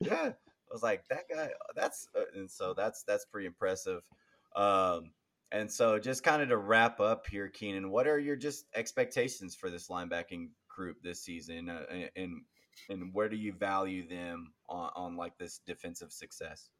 Yeah, 0.00 0.32
I 0.32 0.34
was 0.72 0.82
like, 0.82 1.06
that 1.08 1.28
guy. 1.28 1.50
That's 1.74 2.08
uh, 2.16 2.24
and 2.34 2.50
so 2.50 2.74
that's 2.74 3.02
that's 3.04 3.24
pretty 3.24 3.46
impressive. 3.46 4.02
Um, 4.54 5.10
and 5.52 5.70
so 5.70 5.98
just 5.98 6.22
kind 6.22 6.42
of 6.42 6.48
to 6.48 6.56
wrap 6.56 7.00
up 7.00 7.26
here, 7.26 7.48
Keenan, 7.48 7.90
what 7.90 8.06
are 8.06 8.18
your 8.18 8.36
just 8.36 8.66
expectations 8.74 9.54
for 9.54 9.70
this 9.70 9.88
linebacking 9.88 10.48
group 10.68 11.00
this 11.02 11.20
season, 11.22 11.68
uh, 11.68 11.86
and- 11.90 12.10
and 12.16 12.42
and 12.90 13.14
where 13.14 13.28
do 13.28 13.36
you 13.36 13.52
value 13.52 14.06
them 14.08 14.52
on, 14.68 14.90
on 14.96 15.16
like 15.16 15.38
this 15.38 15.58
defensive 15.58 16.12
success? 16.12 16.70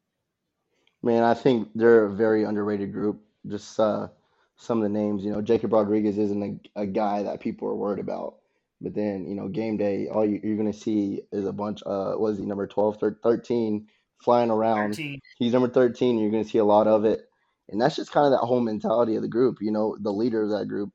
Man, 1.03 1.23
I 1.23 1.35
think 1.35 1.69
they're 1.75 2.07
a 2.07 2.11
very 2.11 2.45
underrated 2.45 2.93
group. 2.93 3.23
Just 3.49 3.79
uh, 3.79 4.09
some 4.57 4.79
of 4.79 4.85
the 4.85 4.99
names, 4.99 5.25
you 5.25 5.33
know, 5.33 5.43
Jacob 5.43 5.73
Rodriguez 5.73 6.19
isn't 6.19 6.71
a, 6.77 6.83
a 6.83 6.87
guy 6.87 7.23
that 7.23 7.41
people 7.41 7.69
are 7.69 7.75
worried 7.75 8.01
about. 8.01 8.37
But 8.81 8.95
then, 8.95 9.27
you 9.27 9.35
know, 9.35 9.49
game 9.49 9.77
day, 9.77 10.09
all 10.09 10.27
you, 10.27 10.41
you're 10.43 10.57
going 10.57 10.73
to 10.73 10.79
see 10.79 11.23
is 11.33 11.47
a 11.47 11.53
bunch, 11.53 11.83
uh, 11.87 12.13
what 12.15 12.33
is 12.33 12.39
he, 12.39 12.45
number 12.45 12.67
12, 12.67 12.99
13, 13.23 13.87
flying 14.19 14.51
around. 14.51 14.91
13. 14.91 15.21
He's 15.39 15.53
number 15.53 15.69
13. 15.69 16.19
You're 16.19 16.31
going 16.31 16.45
to 16.45 16.51
see 16.51 16.59
a 16.59 16.65
lot 16.65 16.87
of 16.87 17.05
it. 17.05 17.29
And 17.69 17.81
that's 17.81 17.97
just 17.97 18.13
kind 18.13 18.27
of 18.27 18.33
that 18.33 18.47
whole 18.47 18.61
mentality 18.61 19.17
of 19.17 19.23
the 19.23 19.29
group. 19.29 19.59
You 19.61 19.73
know, 19.73 19.97
the 20.01 20.13
leader 20.13 20.43
of 20.43 20.51
that 20.51 20.69
group, 20.69 20.91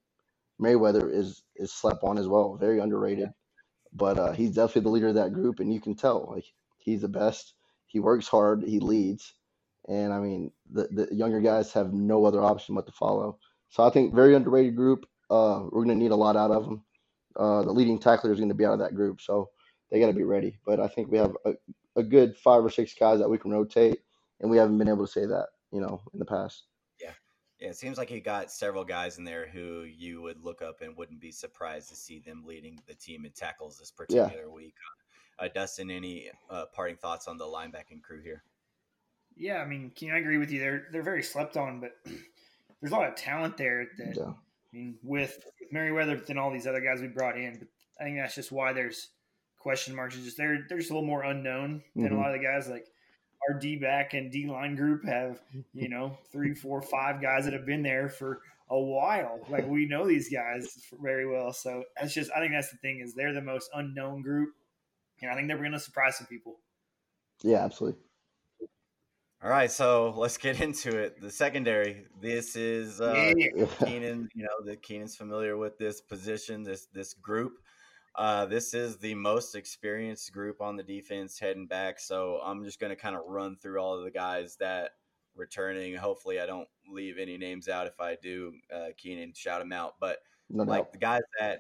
Mayweather, 0.62 1.12
is 1.12 1.42
is 1.56 1.74
slept 1.74 2.04
on 2.04 2.20
as 2.20 2.28
well. 2.28 2.58
Very 2.58 2.80
underrated. 2.80 3.30
But 3.92 4.20
uh, 4.20 4.32
he's 4.34 4.52
definitely 4.52 4.82
the 4.84 4.90
leader 4.90 5.08
of 5.08 5.16
that 5.16 5.34
group. 5.34 5.60
And 5.60 5.74
you 5.74 5.82
can 5.82 5.96
tell, 5.96 6.30
like, 6.32 6.46
he's 6.78 7.02
the 7.02 7.08
best. 7.08 7.56
He 7.88 8.00
works 8.00 8.28
hard. 8.28 8.64
He 8.64 8.80
leads. 8.80 9.34
And 9.90 10.14
I 10.14 10.20
mean, 10.20 10.52
the, 10.72 10.88
the 10.92 11.14
younger 11.14 11.42
guys 11.42 11.74
have 11.74 11.94
no 11.94 12.24
other 12.24 12.42
option 12.42 12.76
but 12.76 12.86
to 12.86 12.92
follow. 12.92 13.40
So 13.70 13.84
I 13.84 13.90
think 13.90 14.14
very 14.14 14.36
underrated 14.36 14.76
group. 14.76 15.08
Uh, 15.30 15.64
we're 15.64 15.84
going 15.84 15.98
to 15.98 16.04
need 16.04 16.12
a 16.12 16.16
lot 16.16 16.38
out 16.38 16.52
of 16.52 16.64
them. 16.64 16.84
Uh, 17.36 17.64
the 17.64 17.72
leading 17.72 18.00
tackler 18.00 18.32
is 18.32 18.40
going 18.40 18.50
to 18.50 18.56
be 18.56 18.66
out 18.66 18.74
of 18.74 18.80
that 18.80 18.96
group. 18.96 19.20
So 19.20 19.50
they 19.90 20.00
got 20.00 20.08
to 20.08 20.14
be 20.14 20.24
ready. 20.24 20.60
But 20.66 20.80
I 20.80 20.88
think 20.88 21.12
we 21.12 21.18
have 21.18 21.36
a, 21.46 21.54
a 21.96 22.04
good 22.04 22.38
five 22.38 22.64
or 22.64 22.70
six 22.70 22.94
guys 22.94 23.20
that 23.20 23.30
we 23.30 23.40
can 23.40 23.52
rotate. 23.52 24.00
And 24.42 24.50
we 24.50 24.58
haven't 24.58 24.78
been 24.78 24.88
able 24.88 25.06
to 25.06 25.12
say 25.12 25.26
that, 25.26 25.48
you 25.72 25.82
know, 25.82 26.02
in 26.14 26.20
the 26.20 26.26
past. 26.26 26.66
Yeah, 27.02 27.12
yeah. 27.60 27.70
it 27.70 27.76
seems 27.76 27.98
like 27.98 28.12
you 28.12 28.22
got 28.22 28.52
several 28.52 28.86
guys 28.86 29.18
in 29.18 29.24
there 29.24 29.48
who 29.48 29.84
you 29.84 30.22
would 30.22 30.44
look 30.44 30.62
up 30.62 30.82
and 30.82 30.96
wouldn't 30.96 31.20
be 31.20 31.32
surprised 31.32 31.90
to 31.90 31.96
see 31.96 32.20
them 32.20 32.44
leading 32.46 32.80
the 32.88 32.94
team 32.94 33.26
in 33.26 33.32
tackles 33.32 33.80
this 33.80 33.92
Yeah. 34.08 34.26
particular 34.26 34.50
week. 34.52 34.76
Uh, 35.40 35.50
Dustin, 35.54 35.90
any 35.90 36.30
uh, 36.50 36.66
parting 36.74 36.98
thoughts 36.98 37.28
on 37.28 37.38
the 37.38 37.46
linebacking 37.46 38.02
crew 38.02 38.22
here? 38.22 38.44
Yeah, 39.40 39.58
I 39.62 39.66
mean, 39.66 39.92
can 39.96 40.12
I 40.12 40.18
agree 40.20 40.38
with 40.38 40.52
you? 40.52 40.60
They're 40.60 40.88
they're 40.92 41.02
very 41.04 41.24
slept 41.24 41.58
on, 41.58 41.80
but 41.80 41.92
there's 42.82 42.92
a 42.92 42.96
lot 42.96 43.08
of 43.10 43.16
talent 43.16 43.58
there. 43.58 43.88
That 43.98 44.16
Yeah. 44.16 44.34
I 44.34 44.78
mean, 44.78 45.00
with, 45.02 45.36
with 45.60 45.72
Merriweather, 45.72 46.16
but 46.18 46.28
then 46.28 46.38
all 46.38 46.52
these 46.52 46.68
other 46.68 46.82
guys 46.82 47.02
we 47.02 47.08
brought 47.08 47.38
in. 47.40 47.58
But 47.58 47.68
I 48.00 48.04
think 48.04 48.18
that's 48.18 48.36
just 48.36 48.52
why 48.52 48.74
there's 48.74 49.08
question 49.58 49.96
marks. 49.96 50.16
It's 50.16 50.26
just 50.26 50.38
they're 50.38 50.66
they're 50.68 50.78
just 50.78 50.92
a 50.92 50.94
little 50.94 51.08
more 51.08 51.24
unknown 51.24 51.82
than 51.96 52.10
Mhm. 52.10 52.12
a 52.12 52.16
lot 52.18 52.36
of 52.36 52.40
the 52.40 52.46
guys. 52.46 52.68
Like 52.68 52.86
our 53.50 53.58
D 53.58 53.78
back 53.78 54.14
and 54.14 54.30
D 54.32 54.46
line 54.48 54.76
group 54.76 55.06
have 55.06 55.42
you 55.74 55.88
know 55.90 56.18
three, 56.32 56.54
four, 56.54 56.82
five 56.82 57.22
guys 57.22 57.46
that 57.46 57.54
have 57.54 57.66
been 57.66 57.82
there 57.82 58.10
for 58.10 58.42
a 58.70 58.80
while. 58.80 59.40
Like 59.50 59.66
we 59.68 59.88
know 59.88 60.06
these 60.06 60.30
guys 60.30 60.68
very 61.02 61.26
well. 61.26 61.54
So 61.54 61.84
that's 62.00 62.14
just 62.14 62.30
I 62.36 62.40
think 62.40 62.52
that's 62.52 62.70
the 62.72 62.78
thing 62.78 63.00
is 63.00 63.14
they're 63.16 63.34
the 63.34 63.42
most 63.42 63.70
unknown 63.74 64.22
group, 64.22 64.50
and 65.22 65.32
I 65.32 65.36
think 65.36 65.48
they're 65.48 65.58
going 65.58 65.72
to 65.72 65.80
surprise 65.80 66.18
some 66.18 66.28
people. 66.28 66.60
Yeah, 67.42 67.64
absolutely. 67.64 68.02
All 69.42 69.50
right, 69.50 69.72
so 69.72 70.14
let's 70.18 70.38
get 70.38 70.60
into 70.60 70.98
it. 70.98 71.22
The 71.22 71.32
secondary. 71.32 72.06
This 72.20 72.58
is 72.58 73.00
uh, 73.00 73.34
Yeah. 73.38 73.66
Keenan. 73.86 74.30
You 74.36 74.44
know, 74.44 74.66
that 74.66 74.82
Keenan's 74.82 75.16
familiar 75.16 75.56
with 75.56 75.78
this 75.78 76.02
position, 76.02 76.64
this 76.64 76.88
this 76.94 77.14
group. 77.14 77.54
Uh, 78.16 78.46
this 78.48 78.74
is 78.74 78.98
the 78.98 79.16
most 79.16 79.56
experienced 79.56 80.34
group 80.34 80.60
on 80.62 80.76
the 80.76 80.84
defense 80.84 81.40
heading 81.40 81.68
back. 81.68 82.00
So 82.02 82.42
I'm 82.44 82.66
just 82.66 82.82
going 82.82 82.90
to 82.90 82.98
kind 82.98 83.16
of 83.16 83.22
run 83.28 83.56
through 83.56 83.80
all 83.80 83.98
of 83.98 84.04
the 84.04 84.12
guys 84.12 84.58
that 84.58 84.92
returning. 85.36 85.96
Hopefully, 85.96 86.42
I 86.42 86.46
don't 86.46 86.68
leave 86.92 87.18
any 87.18 87.38
names 87.38 87.70
out. 87.70 87.88
If 87.88 88.02
I 88.02 88.18
do, 88.22 88.52
uh, 88.76 88.88
Keenan, 88.98 89.32
shout 89.34 89.62
them 89.62 89.72
out. 89.72 89.96
But 90.02 90.18
No 90.50 90.64
like 90.64 90.84
doubt. 90.84 90.92
the 90.92 91.00
guys 91.00 91.22
that 91.40 91.60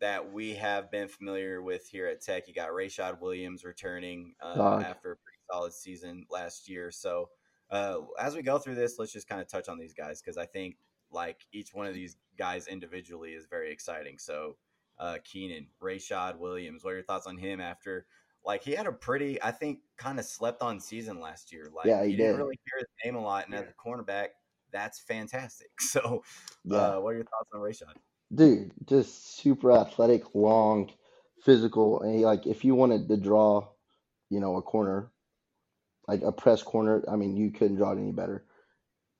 that 0.00 0.32
we 0.32 0.54
have 0.54 0.90
been 0.90 1.06
familiar 1.06 1.62
with 1.62 1.86
here 1.86 2.06
at 2.08 2.22
Tech. 2.22 2.48
You 2.48 2.54
got 2.54 2.70
Rayshad 2.70 3.20
Williams 3.20 3.62
returning 3.64 4.34
uh, 4.42 4.82
after 4.84 5.18
solid 5.50 5.72
season 5.72 6.26
last 6.30 6.68
year. 6.68 6.90
So 6.90 7.30
uh, 7.70 7.98
as 8.18 8.34
we 8.34 8.42
go 8.42 8.58
through 8.58 8.74
this, 8.76 8.98
let's 8.98 9.12
just 9.12 9.28
kind 9.28 9.40
of 9.40 9.48
touch 9.48 9.68
on 9.68 9.78
these 9.78 9.94
guys 9.94 10.20
because 10.20 10.36
I 10.36 10.46
think 10.46 10.76
like 11.10 11.46
each 11.52 11.74
one 11.74 11.86
of 11.86 11.94
these 11.94 12.16
guys 12.38 12.66
individually 12.66 13.32
is 13.32 13.46
very 13.46 13.72
exciting. 13.72 14.18
So 14.18 14.56
uh, 14.98 15.18
Keenan, 15.24 15.68
Rayshad 15.80 16.38
Williams, 16.38 16.84
what 16.84 16.90
are 16.92 16.96
your 16.96 17.04
thoughts 17.04 17.26
on 17.26 17.36
him 17.36 17.60
after? 17.60 18.06
Like 18.44 18.62
he 18.62 18.72
had 18.72 18.86
a 18.86 18.92
pretty, 18.92 19.42
I 19.42 19.50
think, 19.50 19.80
kind 19.96 20.18
of 20.18 20.24
slept 20.24 20.62
on 20.62 20.80
season 20.80 21.20
last 21.20 21.52
year. 21.52 21.70
Like 21.74 21.88
Yeah, 21.88 22.04
he 22.04 22.12
you 22.12 22.16
didn't 22.16 22.36
really 22.36 22.58
hear 22.64 22.78
his 22.78 22.88
name 23.04 23.16
a 23.16 23.22
lot, 23.22 23.46
and 23.46 23.54
as 23.54 23.64
Yeah. 23.64 23.70
a 23.70 23.88
cornerback, 23.88 24.28
that's 24.72 25.00
fantastic. 25.00 25.70
So, 25.80 26.22
Yeah. 26.64 26.78
uh, 26.78 27.00
what 27.00 27.10
are 27.10 27.16
your 27.16 27.24
thoughts 27.24 27.50
on 27.52 27.60
Rayshad? 27.60 27.96
Dude, 28.34 28.72
just 28.86 29.36
super 29.36 29.72
athletic, 29.72 30.34
long, 30.34 30.90
physical, 31.42 32.00
and 32.02 32.14
he, 32.14 32.24
like 32.24 32.46
if 32.46 32.64
you 32.64 32.74
wanted 32.74 33.08
to 33.08 33.16
draw, 33.16 33.68
you 34.30 34.40
know, 34.40 34.56
a 34.56 34.62
corner, 34.62 35.10
like 36.10 36.22
a 36.22 36.32
press 36.32 36.62
corner, 36.62 37.04
I 37.10 37.16
mean, 37.16 37.36
you 37.36 37.50
couldn't 37.50 37.76
draw 37.76 37.92
it 37.92 37.98
any 37.98 38.12
better. 38.12 38.44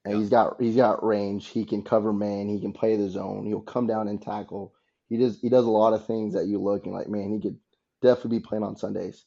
And 0.05 0.14
Yeah. 0.14 0.20
he's 0.20 0.30
got 0.30 0.61
he's 0.61 0.76
got 0.76 1.05
range. 1.05 1.49
He 1.49 1.64
can 1.64 1.82
cover 1.82 2.12
man. 2.12 2.49
He 2.49 2.61
can 2.61 2.72
play 2.72 2.97
the 2.97 3.09
zone. 3.09 3.47
He'll 3.47 3.61
come 3.61 3.86
down 3.86 4.09
and 4.09 4.20
tackle. 4.20 4.74
He 5.09 5.16
does 5.16 5.41
he 5.41 5.49
does 5.49 5.66
a 5.66 5.70
lot 5.70 5.93
of 5.93 6.07
things 6.07 6.34
that 6.34 6.47
you 6.47 6.59
look 6.61 6.86
and 6.86 6.95
like, 6.95 7.09
man, 7.09 7.32
he 7.32 7.41
could 7.41 7.59
definitely 8.03 8.38
be 8.38 8.45
playing 8.45 8.64
on 8.64 8.76
Sundays. 8.76 9.24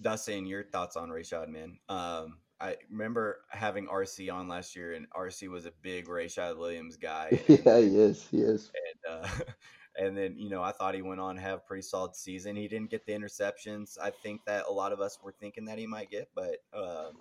Dustin, 0.00 0.46
your 0.46 0.64
thoughts 0.64 0.96
on 0.96 1.08
Rayshad, 1.08 1.48
man? 1.48 1.78
Um, 1.88 2.38
I 2.60 2.76
remember 2.90 3.40
having 3.48 3.86
RC 3.86 4.32
on 4.32 4.48
last 4.48 4.76
year, 4.76 4.92
and 4.94 5.06
RC 5.10 5.48
was 5.48 5.64
a 5.66 5.72
big 5.82 6.06
Rayshad 6.06 6.58
Williams 6.58 6.96
guy. 6.96 7.28
And, 7.48 7.60
yeah, 7.64 7.78
he 7.80 7.98
is. 7.98 8.26
He 8.30 8.38
is. 8.38 8.70
and, 9.08 9.24
uh, 9.24 9.28
and 9.98 10.16
then 10.16 10.36
you 10.38 10.48
know, 10.50 10.62
I 10.62 10.72
thought 10.72 10.94
he 10.94 11.02
went 11.02 11.20
on 11.20 11.36
to 11.36 11.40
have 11.40 11.58
a 11.58 11.62
pretty 11.62 11.82
solid 11.82 12.14
season. 12.16 12.56
He 12.56 12.68
didn't 12.68 12.90
get 12.90 13.06
the 13.06 13.12
interceptions. 13.12 13.98
I 14.00 14.10
think 14.10 14.44
that 14.46 14.64
a 14.68 14.72
lot 14.72 14.92
of 14.92 15.00
us 15.00 15.18
were 15.22 15.32
thinking 15.32 15.64
that 15.66 15.78
he 15.78 15.86
might 15.86 16.10
get, 16.10 16.28
but 16.34 16.56
um, 16.74 17.12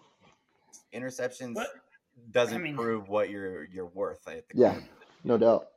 interceptions 0.93 1.53
But, 1.55 1.69
doesn't 2.31 2.57
I 2.59 2.63
mean- 2.63 2.75
prove 2.75 3.09
what 3.09 3.29
you're 3.29 3.65
you're 3.65 3.87
worth. 3.87 4.27
At 4.27 4.47
the 4.49 4.57
Yeah. 4.57 4.71
corner. 4.71 4.87
No 5.23 5.37
doubt. 5.37 5.67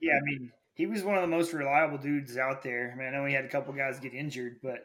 Yeah, 0.00 0.14
I 0.14 0.20
mean, 0.24 0.52
he 0.74 0.86
was 0.86 1.02
one 1.04 1.16
of 1.16 1.22
the 1.22 1.28
most 1.28 1.52
reliable 1.52 1.98
dudes 1.98 2.36
out 2.36 2.62
there. 2.62 2.90
I 2.92 2.98
mean, 2.98 3.08
I 3.08 3.10
know 3.10 3.24
he 3.24 3.32
had 3.34 3.44
a 3.44 3.48
couple 3.48 3.72
guys 3.72 3.98
get 4.00 4.12
injured, 4.12 4.60
but 4.62 4.84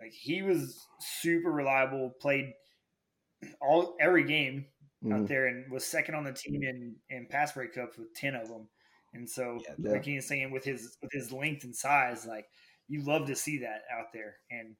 like 0.00 0.12
he 0.12 0.42
was 0.42 0.86
super 1.00 1.50
reliable. 1.50 2.10
Played 2.20 2.52
all 3.60 3.96
every 4.00 4.24
game 4.24 4.66
out 5.06 5.20
Mhm. 5.20 5.28
there 5.28 5.46
and 5.46 5.70
was 5.70 5.84
second 5.84 6.14
on 6.14 6.24
the 6.24 6.32
team 6.32 6.62
in 6.62 6.96
in 7.10 7.26
pass 7.26 7.52
breakups 7.52 7.98
with 7.98 8.12
ten 8.14 8.34
of 8.34 8.48
them. 8.48 8.68
And 9.16 9.28
so, 9.28 9.58
Yeah. 9.66 9.74
Yeah. 9.78 9.92
like 9.92 10.04
he's 10.04 10.26
saying, 10.28 10.50
with 10.50 10.64
his 10.64 10.96
with 11.02 11.12
his 11.12 11.32
length 11.32 11.64
and 11.64 11.74
size, 11.74 12.26
like 12.26 12.46
you 12.88 13.02
love 13.02 13.26
to 13.26 13.36
see 13.36 13.58
that 13.58 13.82
out 13.92 14.12
there 14.12 14.36
and 14.50 14.76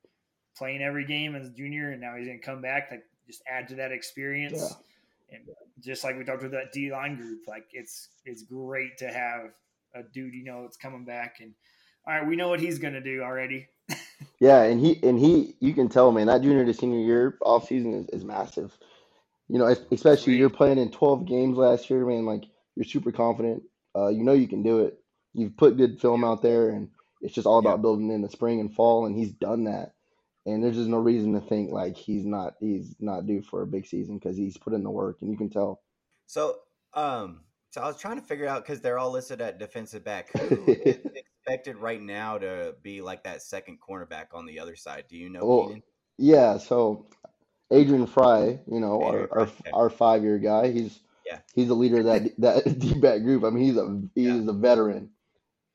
playing 0.57 0.83
every 0.83 1.05
game 1.05 1.35
as 1.35 1.49
a 1.49 1.51
junior, 1.51 1.91
and 1.93 2.01
now 2.01 2.17
he's 2.17 2.27
gonna 2.27 2.39
come 2.39 2.61
back, 2.63 2.89
like 2.91 3.05
just 3.27 3.43
add 3.49 3.69
to 3.69 3.75
that 3.77 3.93
experience. 3.93 4.75
And 5.31 5.43
just 5.81 6.05
like 6.05 6.17
we 6.17 6.25
talked 6.25 6.43
with 6.43 6.53
that 6.53 6.73
D 6.73 6.93
line 6.93 7.17
group, 7.17 7.41
like 7.49 7.67
it's 7.73 8.11
it's 8.25 8.43
great 8.45 8.97
to 8.99 9.09
have 9.13 9.51
a 9.95 10.03
dude 10.13 10.35
you 10.35 10.45
know 10.45 10.63
that's 10.63 10.77
coming 10.77 11.05
back. 11.05 11.39
And 11.41 11.53
all 12.07 12.15
right, 12.15 12.27
we 12.27 12.37
know 12.37 12.49
what 12.49 12.61
he's 12.61 12.79
gonna 12.79 13.01
do 13.01 13.23
already. 13.23 13.69
Yeah, 14.41 14.63
and 14.65 14.81
he 14.81 15.01
and 15.03 15.19
he, 15.19 15.57
you 15.61 15.73
can 15.75 15.89
tell, 15.89 16.13
man, 16.13 16.27
that 16.27 16.43
junior 16.43 16.65
to 16.65 16.75
senior 16.75 17.01
year 17.01 17.39
off 17.43 17.69
season 17.69 17.95
is, 17.95 18.09
is 18.11 18.25
massive. 18.25 18.77
You 19.49 19.59
know, 19.59 19.67
especially 19.91 20.35
Sweet. 20.35 20.37
you're 20.37 20.51
playing 20.51 20.79
in 20.79 20.91
12 20.91 21.27
games 21.27 21.57
last 21.57 21.89
year, 21.89 22.05
man. 22.05 22.27
Like 22.27 22.45
you're 22.75 22.85
super 22.85 23.13
confident. 23.13 23.63
Uh, 23.97 24.09
you 24.09 24.23
know 24.25 24.33
you 24.35 24.49
can 24.49 24.63
do 24.63 24.81
it. 24.81 24.99
You've 25.33 25.57
put 25.57 25.77
good 25.77 26.01
film 26.01 26.25
out 26.25 26.43
there, 26.43 26.71
and 26.71 26.91
it's 27.23 27.35
just 27.35 27.47
all 27.47 27.59
about 27.59 27.83
building 27.83 28.11
in 28.11 28.23
the 28.23 28.29
spring 28.29 28.61
and 28.61 28.75
fall. 28.75 29.07
And 29.07 29.17
he's 29.17 29.33
done 29.33 29.65
that. 29.65 29.95
and 30.47 30.63
there's 30.63 30.77
just 30.77 30.89
no 30.89 30.99
reason 30.99 31.33
to 31.35 31.41
think 31.41 31.73
like 31.73 31.97
he's 31.97 32.25
not 32.25 32.55
he's 32.61 32.95
not 33.01 33.27
due 33.27 33.43
for 33.43 33.63
a 33.63 33.67
big 33.67 33.87
season 33.87 34.19
because 34.19 34.37
he's 34.37 34.57
put 34.57 34.73
in 34.73 34.83
the 34.83 34.91
work, 34.91 35.19
and 35.21 35.31
you 35.31 35.37
can 35.37 35.51
tell. 35.51 35.83
So, 36.27 36.59
um, 36.95 37.41
so 37.71 37.83
I 37.83 37.87
was 37.87 37.99
trying 37.99 38.21
to 38.21 38.27
figure 38.27 38.47
out 38.47 38.65
because 38.65 38.81
they're 38.81 38.99
all 38.99 39.11
listed 39.11 39.41
at 39.41 39.59
defensive 39.59 40.05
back. 40.05 40.31
Who 40.39 40.65
is 40.67 40.99
expected 41.15 41.77
right 41.77 42.01
now 42.01 42.39
to 42.39 42.75
be 42.83 43.03
like 43.03 43.25
that 43.25 43.43
second 43.43 43.79
cornerback 43.87 44.27
on 44.35 44.47
the 44.47 44.61
other 44.61 44.77
side? 44.77 45.05
Do 45.09 45.17
you 45.17 45.29
know, 45.29 45.45
Well, 45.45 45.77
yeah, 46.17 46.59
so 46.59 47.07
Adrian 47.71 48.07
Frye, 48.07 48.61
you 48.71 48.81
know, 48.81 49.03
Adrian 49.03 49.29
our 49.33 49.41
our, 49.41 49.47
Frye, 49.47 49.71
our 49.73 49.91
five 49.91 50.23
year 50.23 50.39
guy, 50.39 50.71
he's 50.71 51.01
Yeah. 51.27 51.41
he's 51.55 51.69
the 51.69 51.75
leader 51.75 51.99
of 52.01 52.07
that 52.07 52.33
that 52.41 52.79
D 52.81 52.95
back 52.95 53.23
group. 53.23 53.45
I 53.45 53.51
mean, 53.51 53.65
he's 53.65 53.79
a 53.79 54.03
he 54.15 54.27
Yeah. 54.27 54.37
is 54.39 54.49
a 54.49 54.55
veteran. 54.55 55.11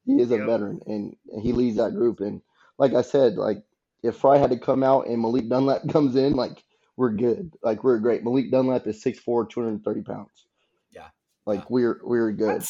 He 0.05 0.21
is 0.21 0.31
a 0.31 0.37
Yep. 0.37 0.47
veteran, 0.47 0.81
and 0.87 1.15
he 1.43 1.53
leads 1.53 1.77
that 1.77 1.93
group. 1.95 2.21
And 2.21 2.41
like 2.79 2.93
I 2.93 3.03
said, 3.03 3.35
like 3.35 3.63
if 4.03 4.17
Frye 4.17 4.37
had 4.39 4.51
to 4.51 4.59
come 4.59 4.83
out 4.83 5.07
and 5.07 5.21
Malik 5.21 5.49
Dunlap 5.49 5.87
comes 5.89 6.15
in, 6.15 6.33
like 6.33 6.63
we're 6.97 7.11
good. 7.11 7.53
Like 7.63 7.83
we're 7.83 7.99
great. 7.99 8.23
Malik 8.23 8.51
Dunlap 8.51 8.87
is 8.87 9.03
6'4", 9.03 9.49
230 9.49 10.01
pounds. 10.03 10.47
Yeah. 10.91 11.09
Like 11.45 11.59
Yeah. 11.59 11.65
we're 11.69 12.01
we're 12.03 12.31
good. 12.33 12.63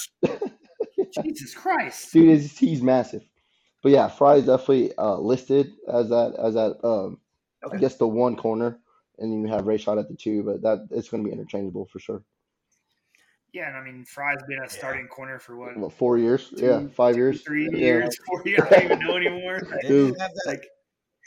Jesus 1.24 1.54
Christ. 1.56 2.14
Dude, 2.14 2.30
is 2.30 2.58
he's 2.58 2.82
massive. 2.82 3.24
But 3.84 3.92
yeah, 3.94 4.10
Frye 4.10 4.36
is 4.36 4.46
definitely 4.46 4.96
uh, 4.98 5.18
listed 5.18 5.74
as 5.92 6.10
that 6.10 6.36
as 6.40 6.54
that 6.56 6.78
um 6.86 7.20
I 7.66 7.68
Okay. 7.68 7.80
guess 7.80 7.98
the 7.98 8.08
one 8.08 8.36
corner, 8.36 8.80
and 9.20 9.32
then 9.32 9.42
you 9.42 9.48
have 9.54 9.66
Rayshad 9.66 10.00
at 10.00 10.10
the 10.10 10.16
two, 10.16 10.44
but 10.44 10.62
that 10.64 10.88
it's 10.92 11.10
going 11.10 11.24
to 11.24 11.28
be 11.30 11.34
interchangeable 11.34 11.86
for 11.92 12.00
sure. 12.00 12.24
Yeah, 13.54 13.68
and 13.68 13.76
I 13.78 13.84
mean 13.84 14.06
Frye's 14.06 14.41
been 14.47 14.62
a 14.64 14.70
starting 14.70 15.08
corner 15.08 15.38
for 15.39 15.58
what 15.58 15.76
What 15.78 15.91
four 15.93 16.18
years? 16.18 16.49
yeah, 16.56 16.80
Two- 16.80 16.89
five 16.89 17.16
years. 17.18 17.41
three 17.41 17.66
Yeah. 17.72 17.78
years, 17.78 18.18
four 18.28 18.41
years. 18.45 18.62
I 18.64 18.70
don't 18.70 18.84
even 18.86 18.99
know 18.99 19.18
anymore. 19.18 19.62
Like, 19.72 19.82
Dude. 19.82 20.10
you 20.10 20.16
have 20.20 20.32
that? 20.34 20.43
like 20.47 20.64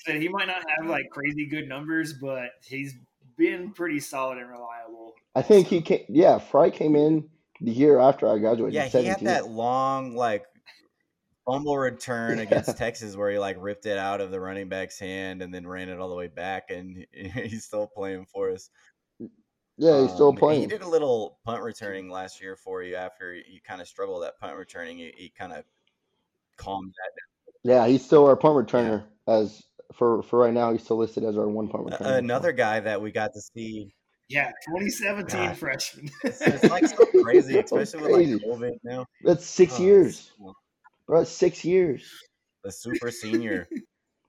said, 0.07 0.20
he 0.20 0.29
might 0.29 0.47
not 0.47 0.62
have 0.79 0.89
like 0.89 1.09
crazy 1.11 1.47
good 1.47 1.68
numbers, 1.68 2.14
but 2.14 2.51
he's 2.64 2.95
been 3.37 3.72
pretty 3.72 4.01
solid 4.01 4.39
and 4.39 4.49
reliable. 4.49 5.12
I 5.35 5.43
think 5.43 5.66
also. 5.66 5.77
he 5.77 5.83
came. 5.83 6.05
Yeah, 6.09 6.39
Frye 6.39 6.70
came 6.70 6.97
in 6.97 7.29
the 7.61 7.70
year 7.72 7.99
after 8.01 8.29
I 8.29 8.39
graduated. 8.39 8.75
Yeah, 8.75 8.87
he 8.87 9.05
had 9.05 9.20
that 9.20 9.49
long 9.49 10.14
like 10.16 10.45
fumble 11.47 11.77
return 11.77 12.39
against 12.39 12.77
Texas 12.79 13.16
where 13.16 13.31
he 13.31 13.39
like 13.39 13.57
ripped 13.61 13.85
it 13.87 13.99
out 13.99 14.20
of 14.22 14.31
the 14.31 14.41
running 14.41 14.68
back's 14.70 14.99
hand 14.99 15.43
and 15.43 15.53
then 15.53 15.66
ran 15.66 15.89
it 15.91 15.99
all 15.99 16.09
the 16.09 16.14
way 16.14 16.29
back, 16.29 16.70
and 16.70 17.07
he's 17.12 17.64
still 17.66 17.87
playing 17.87 18.25
for 18.33 18.51
us. 18.51 18.70
Yeah, 19.77 20.03
he's 20.03 20.12
still 20.12 20.29
Um, 20.29 20.53
He 20.61 20.66
did 20.66 20.83
a 20.83 20.89
little 20.89 21.39
punt 21.45 21.62
returning 21.62 22.09
last 22.09 22.41
year 22.41 22.55
for 22.57 22.83
you 22.83 22.95
after 22.97 23.35
you 23.35 23.61
kind 23.66 23.81
of 23.81 23.89
struggled 23.89 24.22
that 24.22 24.39
punt 24.39 24.57
returning. 24.57 24.99
He, 24.99 25.12
he 25.16 25.29
kind 25.31 25.53
of 25.53 25.64
calmed 26.57 26.93
that 26.93 27.11
down. 27.72 27.83
Yeah, 27.83 27.87
he's 27.91 28.05
still 28.05 28.27
our 28.27 28.37
punt 28.37 28.68
returner. 28.68 29.05
As 29.27 29.62
for 29.95 30.22
for 30.22 30.39
right 30.39 30.53
now, 30.53 30.70
he's 30.72 30.83
still 30.85 30.99
listed 30.99 31.25
as 31.25 31.37
our 31.37 31.49
one 31.49 31.68
punt 31.68 31.87
returner. 31.87 32.07
A- 32.07 32.16
Another 32.18 32.53
guy 32.53 32.81
that 32.81 33.01
we 33.01 33.11
got 33.11 33.33
to 33.35 33.41
see. 33.41 33.93
Yeah, 34.29 34.49
2017 34.68 35.27
God. 35.49 35.57
freshman. 35.57 36.11
It's, 36.25 36.41
it's 36.41 36.64
like 36.64 36.87
so 36.87 37.05
crazy, 37.22 37.59
especially 37.59 38.01
with 38.03 38.12
Crazy. 38.12 38.33
like 38.35 38.43
COVID 38.43 38.72
now. 38.85 39.07
That's 39.22 39.45
six 39.47 39.79
Oh, 39.79 39.83
years, 39.83 40.07
it's- 40.39 40.55
bro. 41.07 41.18
That's 41.18 41.31
six 41.31 41.64
years. 41.64 42.11
The 42.62 42.72
super 42.72 43.11
senior. 43.11 43.68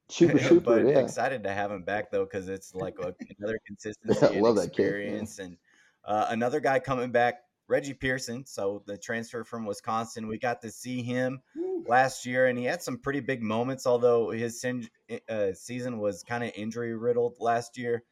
Super 0.09 0.37
super. 0.39 0.59
but 0.83 0.87
yeah. 0.87 0.99
excited 0.99 1.43
to 1.43 1.51
have 1.51 1.71
him 1.71 1.83
back 1.83 2.11
though 2.11 2.25
because 2.25 2.47
it's 2.47 2.73
like 2.75 2.95
a, 2.99 3.13
another 3.39 3.59
consistency 3.67 4.25
I 4.25 4.29
and 4.31 4.41
love 4.41 4.55
that 4.57 4.73
kid, 4.73 4.83
experience 4.83 5.39
and 5.39 5.57
uh, 6.03 6.27
another 6.29 6.59
guy 6.59 6.79
coming 6.79 7.11
back 7.11 7.39
reggie 7.67 7.95
pearson 7.95 8.45
so 8.45 8.83
the 8.85 8.95
transfer 8.95 9.43
from 9.43 9.65
wisconsin 9.65 10.27
we 10.27 10.37
got 10.37 10.61
to 10.61 10.69
see 10.69 11.01
him 11.01 11.41
last 11.87 12.23
year 12.23 12.45
and 12.45 12.59
he 12.59 12.65
had 12.65 12.83
some 12.83 12.99
pretty 12.99 13.19
big 13.19 13.41
moments 13.41 13.87
although 13.87 14.29
his 14.29 14.61
sin- 14.61 14.87
uh, 15.27 15.51
season 15.53 15.97
was 15.97 16.21
kind 16.21 16.43
of 16.43 16.51
injury 16.55 16.95
riddled 16.95 17.35
last 17.39 17.75
year 17.75 18.03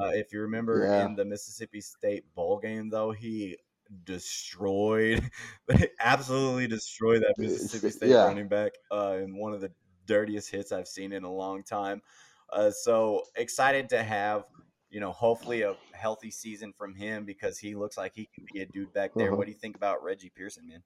uh, 0.00 0.06
if 0.14 0.32
you 0.32 0.40
remember 0.40 0.86
Yeah. 0.86 1.04
in 1.04 1.14
the 1.14 1.26
mississippi 1.26 1.82
state 1.82 2.24
bowl 2.34 2.58
game 2.58 2.88
though 2.88 3.10
he 3.12 3.58
destroyed 4.04 5.22
absolutely 6.00 6.66
destroyed 6.66 7.20
that 7.22 7.34
mississippi 7.36 7.90
state 7.90 8.08
yeah. 8.08 8.24
running 8.24 8.48
back 8.48 8.72
uh, 8.90 9.18
in 9.22 9.36
one 9.36 9.52
of 9.52 9.60
the 9.60 9.70
dirtiest 10.06 10.50
hits 10.50 10.72
I've 10.72 10.88
seen 10.88 11.12
in 11.12 11.24
a 11.24 11.32
long 11.32 11.62
time. 11.62 12.02
Uh, 12.52 12.70
so 12.70 13.22
excited 13.36 13.88
to 13.88 14.02
have, 14.02 14.44
you 14.90 15.00
know, 15.00 15.12
hopefully 15.12 15.62
a 15.62 15.74
healthy 15.92 16.30
season 16.30 16.72
from 16.76 16.94
him 16.94 17.24
because 17.24 17.58
he 17.58 17.74
looks 17.74 17.96
like 17.96 18.12
he 18.14 18.28
can 18.34 18.44
be 18.52 18.60
a 18.60 18.66
dude 18.66 18.92
back 18.92 19.12
there. 19.14 19.28
Uh-huh. 19.28 19.36
What 19.36 19.46
do 19.46 19.52
you 19.52 19.58
think 19.58 19.76
about 19.76 20.02
Reggie 20.02 20.32
Pearson, 20.34 20.68
man? 20.68 20.82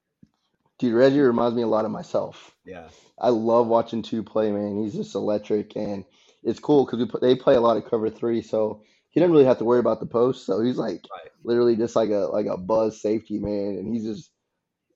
Dude, 0.79 0.95
Reggie 0.95 1.21
reminds 1.21 1.57
me 1.57 1.63
a 1.63 1.67
lot 1.67 1.87
of 1.87 1.91
myself. 1.91 2.55
Yeah, 2.65 2.89
I 3.19 3.31
love 3.31 3.67
watching 3.67 4.03
two 4.03 4.23
play, 4.23 4.53
man. 4.53 4.83
He's 4.83 4.95
just 4.95 5.15
electric, 5.15 5.75
and 5.75 6.05
it's 6.45 6.61
cool 6.61 6.85
because 6.85 6.99
we 6.99 7.07
put, 7.07 7.23
they 7.23 7.35
play 7.35 7.55
a 7.55 7.61
lot 7.61 7.79
of 7.79 7.89
cover 7.89 8.11
three, 8.11 8.43
so 8.43 8.83
he 9.11 9.21
doesn't 9.21 9.33
really 9.33 9.47
have 9.47 9.59
to 9.59 9.65
worry 9.65 9.81
about 9.81 10.01
the 10.01 10.07
post. 10.07 10.45
So 10.45 10.61
he's 10.61 10.77
like 10.77 11.03
right. 11.11 11.31
literally 11.45 11.77
just 11.77 11.97
like 11.97 12.11
a 12.11 12.29
like 12.31 12.45
a 12.45 12.59
buzz 12.59 13.01
safety 13.01 13.39
man, 13.39 13.77
and 13.79 13.93
he's 13.93 14.05
just 14.05 14.31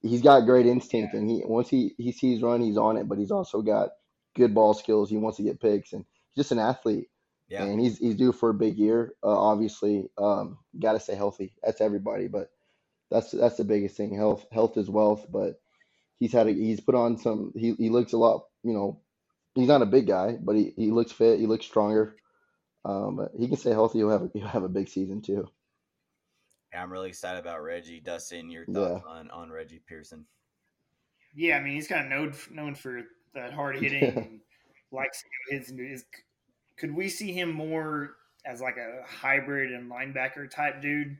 he's 0.02 0.20
got 0.20 0.44
great 0.44 0.66
instinct, 0.66 1.14
and 1.14 1.30
he 1.30 1.42
once 1.46 1.70
he 1.70 1.94
he 1.96 2.12
sees 2.12 2.42
run, 2.42 2.60
he's 2.60 2.76
on 2.76 2.98
it, 2.98 3.08
but 3.08 3.18
he's 3.18 3.30
also 3.30 3.62
got 3.62 3.88
good 4.34 4.54
ball 4.54 4.74
skills. 4.74 5.10
He 5.10 5.16
wants 5.16 5.36
to 5.38 5.42
get 5.44 5.60
picks, 5.60 5.92
and 5.92 6.04
just 6.36 6.52
an 6.52 6.58
athlete, 6.58 7.08
Yeah, 7.48 7.64
and 7.64 7.80
he's 7.80 7.98
he's 7.98 8.16
due 8.16 8.32
for 8.32 8.50
a 8.50 8.54
big 8.54 8.78
year. 8.78 9.14
Uh, 9.22 9.38
obviously, 9.38 10.08
um, 10.18 10.58
got 10.78 10.92
to 10.94 11.00
stay 11.00 11.14
healthy. 11.14 11.52
That's 11.62 11.80
everybody, 11.80 12.28
but 12.28 12.50
that's 13.10 13.30
that's 13.32 13.56
the 13.56 13.64
biggest 13.64 13.96
thing. 13.96 14.14
Health 14.14 14.46
health 14.52 14.76
is 14.76 14.88
wealth, 14.90 15.26
but 15.30 15.60
he's 16.18 16.32
had 16.32 16.48
a, 16.48 16.52
he's 16.52 16.80
put 16.80 16.94
on 16.94 17.18
some. 17.18 17.52
He 17.56 17.74
he 17.74 17.90
looks 17.90 18.12
a 18.12 18.18
lot. 18.18 18.44
You 18.62 18.72
know, 18.74 19.00
he's 19.54 19.68
not 19.68 19.82
a 19.82 19.86
big 19.86 20.06
guy, 20.06 20.36
but 20.40 20.56
he, 20.56 20.72
he 20.76 20.90
looks 20.90 21.12
fit. 21.12 21.40
He 21.40 21.46
looks 21.46 21.66
stronger. 21.66 22.16
Um, 22.84 23.16
but 23.16 23.32
he 23.38 23.48
can 23.48 23.56
stay 23.56 23.70
healthy. 23.72 23.98
He'll 23.98 24.10
have 24.10 24.22
a, 24.22 24.30
he'll 24.34 24.48
have 24.48 24.62
a 24.64 24.68
big 24.68 24.88
season 24.88 25.22
too. 25.22 25.48
Yeah, 26.72 26.82
I'm 26.82 26.92
really 26.92 27.08
excited 27.08 27.40
about 27.40 27.62
Reggie. 27.62 28.00
Dustin, 28.00 28.50
your 28.50 28.66
Yeah. 28.66 28.74
thoughts 28.74 29.00
on 29.06 29.30
on 29.30 29.50
Reggie 29.50 29.80
Pearson? 29.86 30.26
Yeah, 31.34 31.56
I 31.58 31.62
mean 31.62 31.74
he's 31.74 31.88
kind 31.88 32.04
of 32.04 32.10
known 32.10 32.34
known 32.50 32.74
for 32.74 33.02
that 33.34 33.52
hard 33.52 33.76
hitting 33.80 34.40
likes 34.92 35.22
his, 35.48 35.68
his. 35.68 36.04
Could 36.76 36.94
we 36.94 37.08
see 37.08 37.32
him 37.32 37.52
more 37.52 38.16
as 38.46 38.60
like 38.60 38.76
a 38.76 39.02
hybrid 39.06 39.72
and 39.72 39.90
linebacker 39.90 40.50
type 40.50 40.80
dude 40.80 41.16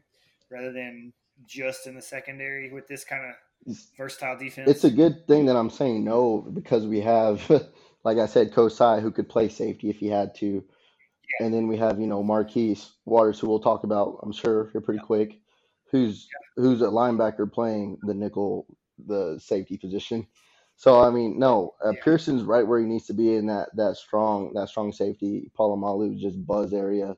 rather 0.50 0.72
than 0.72 1.12
just 1.46 1.86
in 1.86 1.94
the 1.94 2.02
secondary 2.02 2.72
with 2.72 2.88
this 2.88 3.04
kind 3.04 3.22
of 3.66 3.76
versatile 3.96 4.38
defense? 4.38 4.70
It's 4.70 4.84
a 4.84 4.90
good 4.90 5.26
thing 5.26 5.46
that 5.46 5.56
I'm 5.56 5.70
saying 5.70 6.04
no 6.04 6.38
because 6.54 6.86
we 6.86 7.00
have, 7.00 7.48
like 8.04 8.18
I 8.18 8.26
said, 8.26 8.52
Kosi 8.52 9.00
who 9.00 9.10
could 9.10 9.28
play 9.28 9.48
safety 9.48 9.90
if 9.90 9.98
he 9.98 10.08
had 10.08 10.34
to, 10.36 10.64
and 11.40 11.52
then 11.52 11.68
we 11.68 11.76
have 11.76 12.00
you 12.00 12.06
know 12.06 12.22
Marquis 12.22 12.78
Waters 13.04 13.38
who 13.38 13.48
we'll 13.48 13.60
talk 13.60 13.84
about. 13.84 14.18
I'm 14.22 14.32
sure 14.32 14.68
here 14.72 14.80
pretty 14.80 15.00
quick, 15.00 15.40
who's 15.90 16.28
who's 16.56 16.82
a 16.82 16.86
linebacker 16.86 17.50
playing 17.50 17.98
the 18.02 18.14
nickel, 18.14 18.66
the 19.06 19.38
safety 19.38 19.76
position. 19.76 20.26
So 20.80 20.98
I 20.98 21.10
mean, 21.10 21.38
no, 21.38 21.74
uh, 21.84 21.90
Yeah. 21.90 22.02
Pearson's 22.02 22.42
right 22.42 22.66
where 22.66 22.80
he 22.80 22.86
needs 22.86 23.04
to 23.08 23.12
be 23.12 23.34
in 23.34 23.44
that 23.48 23.68
that 23.76 23.98
strong 23.98 24.54
that 24.54 24.70
strong 24.70 24.92
safety. 24.92 25.50
Polamalu 25.54 26.18
just 26.18 26.46
buzz 26.46 26.72
area 26.72 27.08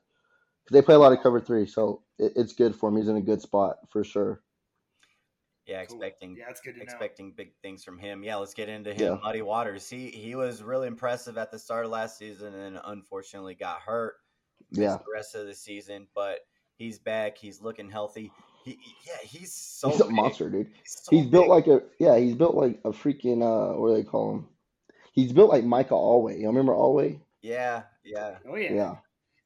because 0.65 0.73
they 0.73 0.81
play 0.81 0.95
a 0.95 0.99
lot 0.99 1.13
of 1.13 1.23
cover 1.23 1.39
three, 1.39 1.65
so 1.65 2.03
it, 2.19 2.33
it's 2.35 2.51
good 2.51 2.75
for 2.75 2.89
him. 2.89 2.97
He's 2.97 3.07
in 3.07 3.15
a 3.15 3.21
good 3.21 3.41
spot 3.41 3.77
for 3.89 4.03
sure. 4.03 4.41
Yeah, 5.65 5.85
Cool. 5.85 5.95
expecting 5.95 6.35
Yeah, 6.35 6.43
that's 6.47 6.59
good 6.59 6.73
to 6.73 6.79
know. 6.79 6.83
expecting 6.83 7.31
big 7.31 7.53
things 7.61 7.85
from 7.85 7.97
him. 7.97 8.21
Yeah, 8.21 8.35
let's 8.35 8.53
get 8.53 8.67
into 8.67 8.93
him. 8.93 9.13
Yeah. 9.13 9.17
Muddy 9.23 9.41
Waters. 9.41 9.89
He 9.89 10.09
he 10.09 10.35
was 10.35 10.61
really 10.61 10.87
impressive 10.87 11.37
at 11.37 11.49
the 11.49 11.57
start 11.57 11.85
of 11.85 11.91
last 11.91 12.17
season 12.17 12.53
and 12.53 12.77
unfortunately 12.83 13.55
got 13.55 13.79
hurt. 13.79 14.15
Yeah. 14.71 14.97
the 14.97 15.13
rest 15.13 15.35
of 15.35 15.45
the 15.45 15.55
season, 15.55 16.09
but 16.13 16.39
he's 16.75 16.99
back. 16.99 17.37
He's 17.37 17.61
looking 17.61 17.89
healthy. 17.89 18.29
He, 18.63 18.71
he- 18.81 18.95
yeah, 19.05 19.17
he's 19.23 19.53
so 19.53 19.89
he's 19.89 19.99
a 20.01 20.05
big. 20.05 20.13
monster, 20.13 20.49
dude. 20.49 20.67
He's, 20.83 20.99
so 21.03 21.15
He's 21.15 21.25
built 21.25 21.45
big. 21.45 21.49
like 21.49 21.67
a 21.67 21.81
yeah. 21.99 22.17
He's 22.17 22.35
built 22.35 22.55
like 22.55 22.79
a 22.85 22.89
freaking 22.91 23.41
uh, 23.41 23.77
what 23.79 23.89
do 23.89 23.95
they 23.95 24.03
call 24.03 24.33
him? 24.35 24.47
He's 25.11 25.31
built 25.33 25.49
like 25.51 25.63
Micah 25.63 25.93
Awe. 25.95 26.29
You 26.29 26.47
remember 26.47 26.73
Alway? 26.73 27.19
yeah, 27.41 27.83
yeah. 28.03 28.37
Oh 28.49 28.55
yeah. 28.55 28.73
Yeah, 28.73 28.95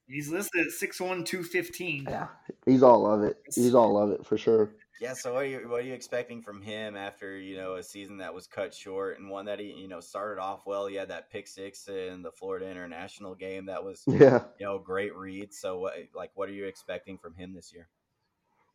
He's 0.08 0.30
listed 0.30 0.62
at 0.68 0.68
6'1", 0.68 1.26
215. 1.26 2.06
yeah. 2.10 2.28
He's 2.66 2.82
all 2.84 3.06
of 3.12 3.24
it. 3.24 3.38
He's 3.54 3.76
all 3.76 4.02
of 4.02 4.12
it 4.12 4.26
for 4.26 4.38
sure. 4.38 4.72
Yeah, 5.02 5.14
so 5.14 5.34
what 5.34 5.44
are 5.44 5.46
you 5.46 5.70
what 5.70 5.82
are 5.82 5.84
you 5.86 5.94
expecting 5.94 6.42
from 6.42 6.60
him 6.62 6.96
after 6.96 7.38
you 7.38 7.56
know 7.56 7.76
a 7.76 7.84
season 7.84 8.18
that 8.18 8.34
was 8.34 8.48
cut 8.48 8.74
short 8.74 9.20
and 9.20 9.30
one 9.30 9.46
that 9.46 9.60
he 9.60 9.66
you 9.74 9.88
know 9.88 10.00
started 10.00 10.42
off 10.42 10.62
well? 10.66 10.88
He 10.88 10.96
had 10.96 11.10
that 11.10 11.30
pick 11.30 11.48
six 11.48 11.88
in 11.88 12.24
the 12.24 12.32
Florida 12.32 12.68
International 12.70 13.36
game 13.36 13.66
that 13.68 13.84
was 13.84 14.04
Yeah, 14.08 14.44
you 14.60 14.66
know 14.66 14.80
great 14.80 15.16
read. 15.16 15.54
So 15.54 15.78
what 15.80 15.94
like 16.16 16.32
what 16.34 16.50
are 16.50 16.54
you 16.54 16.66
expecting 16.66 17.18
from 17.20 17.36
him 17.36 17.54
this 17.54 17.72
year? 17.74 17.88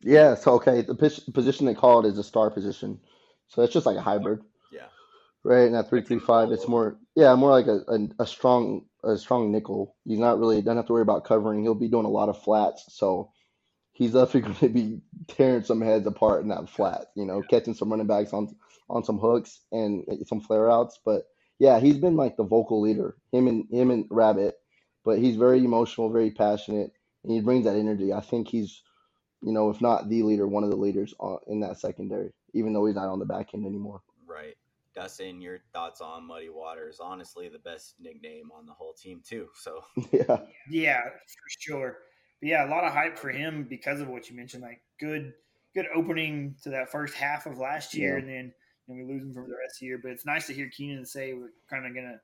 Yeah. 0.03 0.35
So 0.35 0.53
okay, 0.55 0.81
the 0.81 0.95
pos- 0.95 1.19
position 1.21 1.65
they 1.65 1.75
call 1.75 2.05
it 2.05 2.09
is 2.09 2.17
a 2.17 2.23
star 2.23 2.49
position. 2.51 2.99
So 3.49 3.63
it's 3.63 3.73
just 3.73 3.85
like 3.85 3.97
a 3.97 4.01
hybrid, 4.01 4.41
Yeah, 4.69 4.89
right? 5.43 5.65
And 5.65 5.75
that 5.75 5.89
three 5.89 6.01
Like 6.03 6.03
three 6.03 6.19
five, 6.19 6.51
it's 6.51 6.67
more 6.67 6.97
yeah, 7.15 7.35
more 7.35 7.51
like 7.51 7.67
a, 7.67 7.81
a 7.87 8.23
a 8.23 8.27
strong 8.27 8.85
a 9.03 9.17
strong 9.17 9.51
nickel. 9.51 9.95
He's 10.05 10.19
not 10.19 10.39
really 10.39 10.61
doesn't 10.61 10.77
have 10.77 10.87
to 10.87 10.93
worry 10.93 11.01
about 11.03 11.25
covering. 11.25 11.61
He'll 11.63 11.75
be 11.75 11.89
doing 11.89 12.05
a 12.05 12.09
lot 12.09 12.29
of 12.29 12.41
flats. 12.43 12.85
So 12.89 13.31
he's 13.93 14.13
definitely 14.13 14.41
going 14.41 14.55
to 14.55 14.69
be 14.69 15.01
tearing 15.27 15.63
some 15.63 15.81
heads 15.81 16.07
apart 16.07 16.43
in 16.43 16.49
that 16.49 16.69
flat. 16.69 17.07
You 17.15 17.25
know, 17.25 17.43
catching 17.43 17.73
some 17.75 17.91
running 17.91 18.07
backs 18.07 18.33
on 18.33 18.55
on 18.89 19.03
some 19.03 19.19
hooks 19.19 19.61
and 19.71 20.05
some 20.27 20.41
flare 20.41 20.69
outs. 20.71 20.99
But 21.05 21.23
yeah, 21.59 21.79
he's 21.79 21.97
been 21.97 22.17
like 22.17 22.37
the 22.37 22.43
vocal 22.45 22.81
leader. 22.81 23.17
Him 23.31 23.47
and 23.47 23.67
him 23.71 23.91
and 23.91 24.07
Rabbit 24.11 24.55
but 25.05 25.19
he's 25.19 25.35
very 25.37 25.63
emotional, 25.63 26.09
very 26.11 26.31
passionate, 26.31 26.91
and 27.23 27.33
he 27.33 27.41
brings 27.41 27.65
that 27.65 27.75
energy. 27.77 28.13
I 28.13 28.21
think 28.21 28.47
he's, 28.49 28.81
you 29.43 29.51
know, 29.51 29.69
if 29.69 29.81
not 29.81 30.09
the 30.09 30.23
leader, 30.23 30.47
one 30.47 30.63
of 30.63 30.69
the 30.69 30.75
leaders 30.75 31.13
in 31.47 31.59
that 31.59 31.79
secondary, 31.79 32.31
even 32.53 32.73
though 32.73 32.85
he's 32.85 32.95
not 32.95 33.09
on 33.09 33.19
the 33.19 33.25
back 33.25 33.53
end 33.53 33.65
anymore. 33.65 34.01
Right. 34.25 34.55
Dustin, 34.95 35.41
your 35.41 35.59
thoughts 35.73 36.01
on 36.01 36.25
Muddy 36.27 36.49
Waters? 36.49 36.99
Honestly, 37.01 37.49
the 37.49 37.59
best 37.59 37.95
nickname 37.99 38.51
on 38.55 38.65
the 38.65 38.73
whole 38.73 38.93
team 38.93 39.21
too. 39.27 39.49
So 39.55 39.83
yeah, 40.11 40.39
yeah, 40.69 41.01
for 41.03 41.49
sure. 41.59 41.97
But 42.39 42.49
yeah, 42.49 42.67
a 42.67 42.69
lot 42.69 42.83
of 42.83 42.93
hype 42.93 43.17
for 43.17 43.29
him 43.29 43.65
because 43.69 43.99
of 43.99 44.07
what 44.07 44.29
you 44.29 44.35
mentioned. 44.35 44.63
Like 44.63 44.81
good, 44.99 45.33
good 45.73 45.87
opening 45.95 46.55
to 46.63 46.69
that 46.69 46.91
first 46.91 47.15
half 47.15 47.45
of 47.45 47.57
last 47.57 47.93
year, 47.93 48.13
Yeah. 48.13 48.19
and 48.19 48.29
then 48.29 48.53
and 48.87 48.97
we 48.97 49.03
lose 49.13 49.23
him 49.23 49.33
for 49.33 49.41
the 49.47 49.55
rest 49.55 49.77
of 49.77 49.79
the 49.81 49.85
year. 49.87 49.99
But 50.01 50.11
it's 50.11 50.25
nice 50.25 50.47
to 50.47 50.53
hear 50.53 50.69
Keenan 50.69 51.05
say 51.05 51.33
we're 51.33 51.53
kind 51.69 51.85
of 51.87 51.95
gonna 51.95 52.19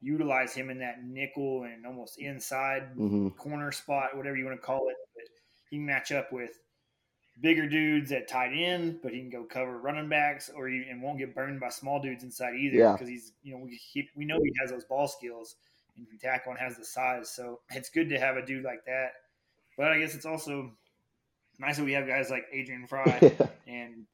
utilize 0.00 0.54
him 0.54 0.68
in 0.70 0.78
that 0.80 1.02
nickel 1.04 1.62
and 1.62 1.86
almost 1.86 2.18
inside 2.18 2.82
hmm 2.94 3.28
corner 3.30 3.72
spot, 3.72 4.16
whatever 4.16 4.36
you 4.36 4.44
want 4.44 4.60
to 4.60 4.64
call 4.64 4.88
it. 4.88 4.96
But 5.64 5.70
he 5.70 5.76
can 5.76 5.86
match 5.86 6.12
up 6.12 6.32
with 6.32 6.58
bigger 7.40 7.68
dudes 7.68 8.12
at 8.12 8.28
tight 8.28 8.52
end, 8.54 9.00
but 9.02 9.12
he 9.12 9.20
can 9.20 9.30
go 9.30 9.44
cover 9.44 9.78
running 9.78 10.08
backs, 10.08 10.50
or 10.54 10.68
he, 10.68 10.84
and 10.88 11.02
won't 11.02 11.18
get 11.18 11.34
burned 11.34 11.60
by 11.60 11.68
small 11.68 12.00
dudes 12.00 12.24
inside 12.24 12.54
either. 12.54 12.76
Yeah. 12.76 12.92
because 12.92 13.08
he's 13.08 13.32
you 13.42 13.52
know 13.52 13.58
we 13.64 13.80
he, 13.92 14.08
we 14.16 14.24
know 14.24 14.38
he 14.42 14.52
has 14.60 14.70
those 14.70 14.84
ball 14.84 15.08
skills 15.08 15.56
and 15.96 16.08
can 16.08 16.18
tackle 16.18 16.52
and 16.52 16.60
has 16.60 16.76
the 16.76 16.84
size. 16.84 17.30
So 17.30 17.60
it's 17.70 17.88
good 17.88 18.08
to 18.10 18.18
have 18.18 18.36
a 18.36 18.44
dude 18.44 18.64
like 18.64 18.84
that. 18.86 19.12
But 19.76 19.92
I 19.92 19.98
guess 19.98 20.14
it's 20.14 20.26
also 20.26 20.72
nice 21.58 21.76
that 21.76 21.84
we 21.84 21.92
have 21.92 22.06
guys 22.06 22.30
like 22.30 22.44
Adrian 22.52 22.86
Frye 22.86 23.32
and 23.66 24.06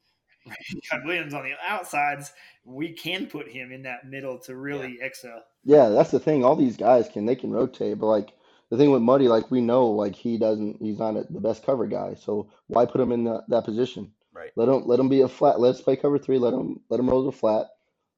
Todd 0.89 1.05
Williams 1.05 1.33
on 1.33 1.43
the 1.43 1.53
outsides. 1.65 2.31
We 2.65 2.93
can 2.93 3.27
put 3.27 3.47
him 3.47 3.71
in 3.71 3.83
that 3.83 4.07
middle 4.07 4.37
to 4.39 4.55
really 4.55 4.97
excel. 5.01 5.43
Yeah, 5.63 5.89
that's 5.89 6.11
the 6.11 6.19
thing. 6.19 6.43
All 6.43 6.55
these 6.55 6.77
guys 6.77 7.07
can 7.09 7.25
they 7.25 7.35
can 7.35 7.51
rotate, 7.51 7.99
but 7.99 8.07
like 8.07 8.33
the 8.71 8.77
thing 8.77 8.91
with 8.91 9.03
Muddy, 9.03 9.29
like 9.29 9.51
we 9.51 9.61
know, 9.61 9.87
like 9.89 10.15
he 10.15 10.39
doesn't, 10.39 10.81
he's 10.81 10.99
not 10.99 11.17
a, 11.17 11.25
the 11.29 11.41
best 11.41 11.65
cover 11.65 11.87
guy. 11.87 12.15
So 12.15 12.51
why 12.67 12.87
put 12.87 13.01
him 13.01 13.13
in 13.13 13.25
that 13.25 13.45
that 13.49 13.65
position? 13.65 14.13
right. 14.33 14.51
Let 14.57 14.69
him 14.69 14.83
let 14.87 14.99
him 14.99 15.09
be 15.09 15.21
a 15.21 15.29
flat. 15.29 15.59
Let's 15.61 15.81
play 15.81 15.97
cover 15.97 16.19
three. 16.19 16.39
Let 16.39 16.53
him 16.55 16.81
let 16.89 16.99
him 17.01 17.09
roll 17.09 17.25
the 17.25 17.33
flat. 17.33 17.67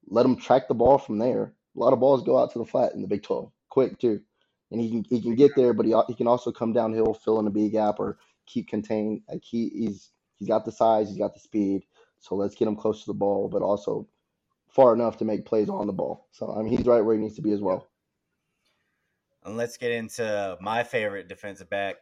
Let 0.08 0.26
him 0.26 0.38
track 0.38 0.70
the 0.70 0.76
ball 0.76 1.00
from 1.00 1.20
there. 1.20 1.56
A 1.76 1.80
lot 1.80 1.94
of 1.94 2.02
balls 2.02 2.24
go 2.24 2.40
out 2.40 2.54
to 2.54 2.60
the 2.60 2.66
flat 2.66 2.94
in 2.94 3.02
the 3.02 3.10
Big 3.10 3.24
Twelve, 3.24 3.52
quick 3.70 4.00
too, 4.00 4.22
and 4.72 4.82
he 4.82 4.90
can 4.92 5.06
he 5.10 5.22
can 5.22 5.36
get 5.36 5.56
there, 5.56 5.74
but 5.74 5.86
he 5.88 5.96
he 6.08 6.16
can 6.16 6.28
also 6.28 6.52
come 6.52 6.74
downhill, 6.74 7.14
fill 7.14 7.40
in 7.40 7.48
a 7.48 7.52
B 7.52 7.70
gap, 7.70 8.00
or 8.00 8.20
keep 8.48 8.70
contained. 8.70 9.24
Like 9.30 9.44
he 9.44 9.70
he's 9.70 10.12
he's 10.40 10.48
got 10.50 10.66
the 10.66 10.72
size, 10.72 11.10
he's 11.10 11.20
got 11.20 11.34
the 11.34 11.40
speed. 11.40 11.84
So 12.20 12.36
let's 12.36 12.56
get 12.56 12.68
him 12.70 12.78
close 12.78 13.02
to 13.02 13.08
the 13.08 13.16
ball, 13.16 13.50
but 13.50 13.64
also 13.64 14.08
far 14.70 14.94
enough 14.94 15.18
to 15.18 15.26
make 15.26 15.46
plays 15.46 15.70
on 15.70 15.88
the 15.88 15.94
ball. 15.94 16.28
So 16.32 16.54
I 16.54 16.62
mean, 16.64 16.78
he's 16.78 16.86
right 16.86 17.02
where 17.04 17.16
he 17.16 17.22
needs 17.22 17.36
to 17.38 17.42
be 17.42 17.52
as 17.54 17.62
well. 17.62 17.88
And 19.46 19.58
let's 19.58 19.78
get 19.78 19.92
into 19.92 20.58
my 20.62 20.84
favorite 20.84 21.28
defensive 21.28 21.70
back, 21.70 21.98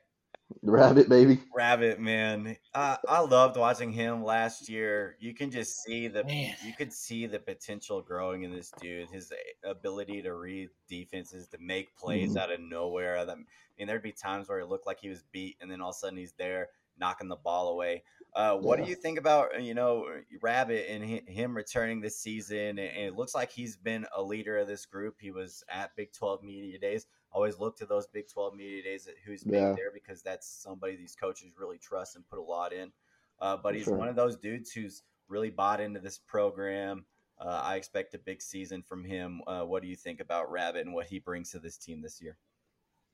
rabbit 0.61 1.09
baby. 1.09 1.39
Rabbit. 1.55 1.99
Man, 1.99 2.57
I, 2.75 2.97
I 3.07 3.21
loved 3.21 3.57
watching 3.57 3.91
him 3.91 4.23
last 4.23 4.69
year. 4.69 5.15
You 5.19 5.33
can 5.33 5.49
just 5.49 5.81
see 5.83 6.07
the 6.07 6.23
Man. 6.23 6.55
you 6.65 6.73
could 6.73 6.91
see 6.93 7.25
the 7.25 7.39
potential 7.39 8.01
growing 8.01 8.43
in 8.43 8.51
this 8.51 8.71
dude. 8.81 9.09
His 9.09 9.31
ability 9.63 10.21
to 10.23 10.35
read 10.35 10.69
defenses, 10.89 11.47
to 11.49 11.57
make 11.59 11.95
plays 11.95 12.33
Mhm. 12.35 12.37
out 12.41 12.51
of 12.51 12.59
nowhere. 12.59 13.25
That- 13.25 13.33
I 13.37 13.37
mean, 13.77 13.87
there'd 13.87 14.03
be 14.03 14.11
times 14.11 14.49
where 14.49 14.59
it 14.59 14.67
looked 14.67 14.85
like 14.85 14.99
he 14.99 15.09
was 15.09 15.23
beat, 15.31 15.57
and 15.61 15.71
then 15.71 15.81
all 15.81 15.89
of 15.89 15.95
a 15.95 15.99
sudden 15.99 16.17
he's 16.17 16.33
there 16.33 16.69
knocking 16.99 17.29
the 17.29 17.35
ball 17.37 17.69
away. 17.69 18.03
Uh, 18.35 18.55
what 18.57 18.77
Yeah. 18.79 18.85
do 18.85 18.89
you 18.91 18.95
think 18.95 19.17
about 19.17 19.55
uh, 19.55 19.57
you 19.57 19.73
know 19.73 20.05
Rabbit 20.41 20.87
and 20.89 21.03
him 21.27 21.55
returning 21.55 21.99
this 22.01 22.17
season? 22.19 22.77
And 22.77 22.79
it 22.79 23.15
looks 23.15 23.33
like 23.33 23.49
he's 23.51 23.75
been 23.77 24.05
a 24.15 24.21
leader 24.21 24.57
of 24.57 24.67
this 24.67 24.85
group. 24.85 25.15
He 25.19 25.31
was 25.31 25.63
at 25.69 25.95
Big 25.95 26.11
Twelve 26.13 26.43
Media 26.43 26.77
Days. 26.77 27.07
Always 27.31 27.59
look 27.59 27.77
to 27.77 27.85
those 27.85 28.07
Big 28.07 28.27
Twelve 28.27 28.55
Media 28.55 28.83
Days 28.83 29.07
at 29.07 29.15
who's 29.25 29.43
been 29.43 29.53
Yeah. 29.53 29.73
there 29.73 29.91
because 29.93 30.21
that's 30.21 30.47
somebody 30.47 30.95
these 30.95 31.15
coaches 31.15 31.51
really 31.57 31.77
trust 31.77 32.15
and 32.15 32.27
put 32.29 32.39
a 32.39 32.43
lot 32.43 32.73
in. 32.73 32.91
Uh, 33.39 33.57
but 33.57 33.73
he's 33.73 33.85
sure. 33.85 33.95
one 33.95 34.07
of 34.07 34.15
those 34.15 34.37
dudes 34.37 34.71
who's 34.71 35.03
really 35.27 35.49
bought 35.49 35.79
into 35.79 35.99
this 35.99 36.17
program. 36.17 37.05
Uh, 37.39 37.61
I 37.63 37.75
expect 37.77 38.13
a 38.13 38.19
big 38.19 38.41
season 38.41 38.83
from 38.83 39.03
him. 39.03 39.41
Uh, 39.47 39.63
what 39.63 39.81
do 39.81 39.87
you 39.87 39.95
think 39.95 40.19
about 40.19 40.51
Rabbit 40.51 40.85
and 40.85 40.93
what 40.93 41.07
he 41.07 41.19
brings 41.19 41.51
to 41.51 41.59
this 41.59 41.77
team 41.77 42.01
this 42.01 42.21
year? 42.21 42.37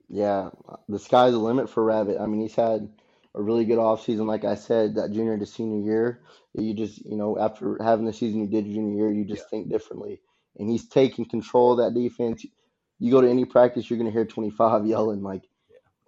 Yeah, 0.09 0.49
the 0.89 0.99
sky's 0.99 1.33
the 1.33 1.37
limit 1.37 1.69
for 1.69 1.83
Rabbit. 1.83 2.17
I 2.19 2.25
mean, 2.25 2.41
he's 2.41 2.55
had 2.55 2.89
a 3.35 3.41
really 3.41 3.65
good 3.65 3.77
offseason, 3.77 4.25
like 4.25 4.45
I 4.45 4.55
said, 4.55 4.95
that 4.95 5.11
junior 5.11 5.37
to 5.37 5.45
senior 5.45 5.85
year. 5.85 6.21
You 6.53 6.73
just, 6.73 7.05
you 7.05 7.15
know, 7.15 7.37
after 7.37 7.77
having 7.81 8.05
the 8.05 8.13
season 8.13 8.41
you 8.41 8.47
did 8.47 8.65
junior 8.65 8.97
year, 8.97 9.11
you 9.13 9.25
just 9.25 9.49
think 9.49 9.69
differently. 9.69 10.21
And 10.57 10.69
he's 10.69 10.87
taking 10.87 11.25
control 11.25 11.73
of 11.73 11.77
that 11.77 11.97
defense. 11.97 12.45
You 12.99 13.11
go 13.11 13.21
to 13.21 13.29
any 13.29 13.45
practice, 13.45 13.89
you're 13.89 13.99
gonna 13.99 14.11
hear 14.11 14.25
25 14.25 14.85
yelling. 14.87 15.23
Like 15.23 15.43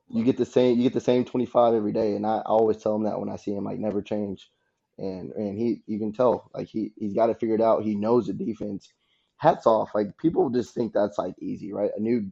you 0.09 0.23
get 0.23 0.37
the 0.37 0.45
same, 0.45 0.77
you 0.77 0.83
get 0.83 0.93
the 0.93 1.01
same 1.01 1.25
25 1.25 1.73
every 1.73 1.91
day. 1.93 2.15
And 2.15 2.25
I 2.25 2.41
always 2.45 2.77
tell 2.77 2.95
him 2.95 3.03
that 3.03 3.19
when 3.19 3.29
I 3.29 3.37
see 3.37 3.53
him, 3.53 3.65
like 3.65 3.79
never 3.79 4.01
change. 4.01 4.49
And 4.97 5.31
and 5.33 5.57
he, 5.57 5.81
you 5.87 5.99
can 5.99 6.13
tell, 6.13 6.49
like 6.53 6.67
he 6.67 6.91
he's 6.97 7.13
got 7.13 7.29
it 7.29 7.39
figured 7.39 7.61
out. 7.61 7.83
He 7.83 7.95
knows 7.95 8.27
the 8.27 8.33
defense. 8.33 8.93
Hats 9.37 9.67
off. 9.67 9.91
Like 9.95 10.17
people 10.17 10.49
just 10.49 10.73
think 10.73 10.93
that's 10.93 11.17
like 11.17 11.35
easy, 11.41 11.73
right? 11.73 11.91
A 11.97 11.99
new, 11.99 12.29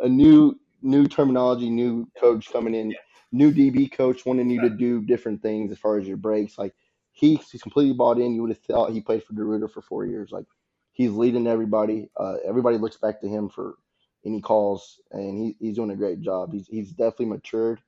a 0.00 0.08
new 0.08 0.58
new 0.82 1.06
terminology, 1.06 1.70
new 1.70 2.08
coach 2.20 2.52
coming 2.52 2.74
in, 2.74 2.94
new 3.32 3.52
DB 3.52 3.90
coach 3.92 4.26
wanting 4.26 4.50
you 4.50 4.60
to 4.62 4.70
do 4.70 5.02
different 5.02 5.42
things 5.42 5.72
as 5.72 5.78
far 5.78 5.98
as 5.98 6.06
your 6.08 6.16
breaks. 6.18 6.58
Like 6.58 6.74
he, 7.12 7.36
he's 7.36 7.62
completely 7.62 7.94
bought 7.94 8.18
in. 8.18 8.34
You 8.34 8.42
would 8.42 8.50
have 8.50 8.60
thought 8.60 8.92
he 8.92 9.00
played 9.00 9.24
for 9.24 9.34
DeRuyter 9.34 9.70
for 9.70 9.82
four 9.82 10.06
years. 10.06 10.30
Like 10.32 10.46
he's 10.92 11.12
leading 11.12 11.46
everybody. 11.46 12.10
Uh, 12.18 12.36
everybody 12.46 12.78
looks 12.78 12.96
back 12.98 13.20
to 13.22 13.28
him 13.28 13.48
for 13.48 13.76
any 14.24 14.40
calls, 14.40 15.00
and 15.12 15.38
he, 15.38 15.56
he's 15.58 15.76
doing 15.76 15.90
a 15.90 15.96
great 15.96 16.20
job. 16.20 16.52
He's 16.52 16.66
he's 16.66 16.90
definitely 16.90 17.26
matured. 17.26 17.80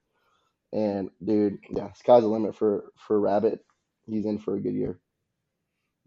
And 0.73 1.11
dude, 1.25 1.59
yeah, 1.71 1.93
sky's 1.93 2.23
the 2.23 2.29
limit 2.29 2.55
for 2.55 2.93
for 2.97 3.21
Rabbit. 3.21 3.65
He's 4.07 4.27
in 4.27 4.39
for 4.39 4.57
a 4.57 4.61
good 4.61 4.75
year. 4.75 5.01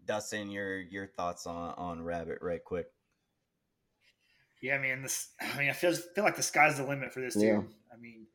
Dustin, 0.06 0.50
your 0.50 0.80
your 0.80 1.06
thoughts 1.06 1.46
on 1.46 1.74
on 1.76 2.02
Rabbit, 2.02 2.38
right 2.40 2.62
quick. 2.62 2.86
Yeah, 4.62 4.78
man. 4.78 5.02
This, 5.02 5.28
I 5.40 5.58
mean, 5.58 5.70
I 5.70 5.72
feel 5.72 5.94
feel 5.94 6.24
like 6.24 6.36
the 6.36 6.42
sky's 6.42 6.76
the 6.76 6.84
limit 6.84 7.12
for 7.12 7.20
this 7.20 7.34
dude. 7.34 7.44
Yeah. 7.44 7.62
I 7.92 7.96
mean, 7.98 8.26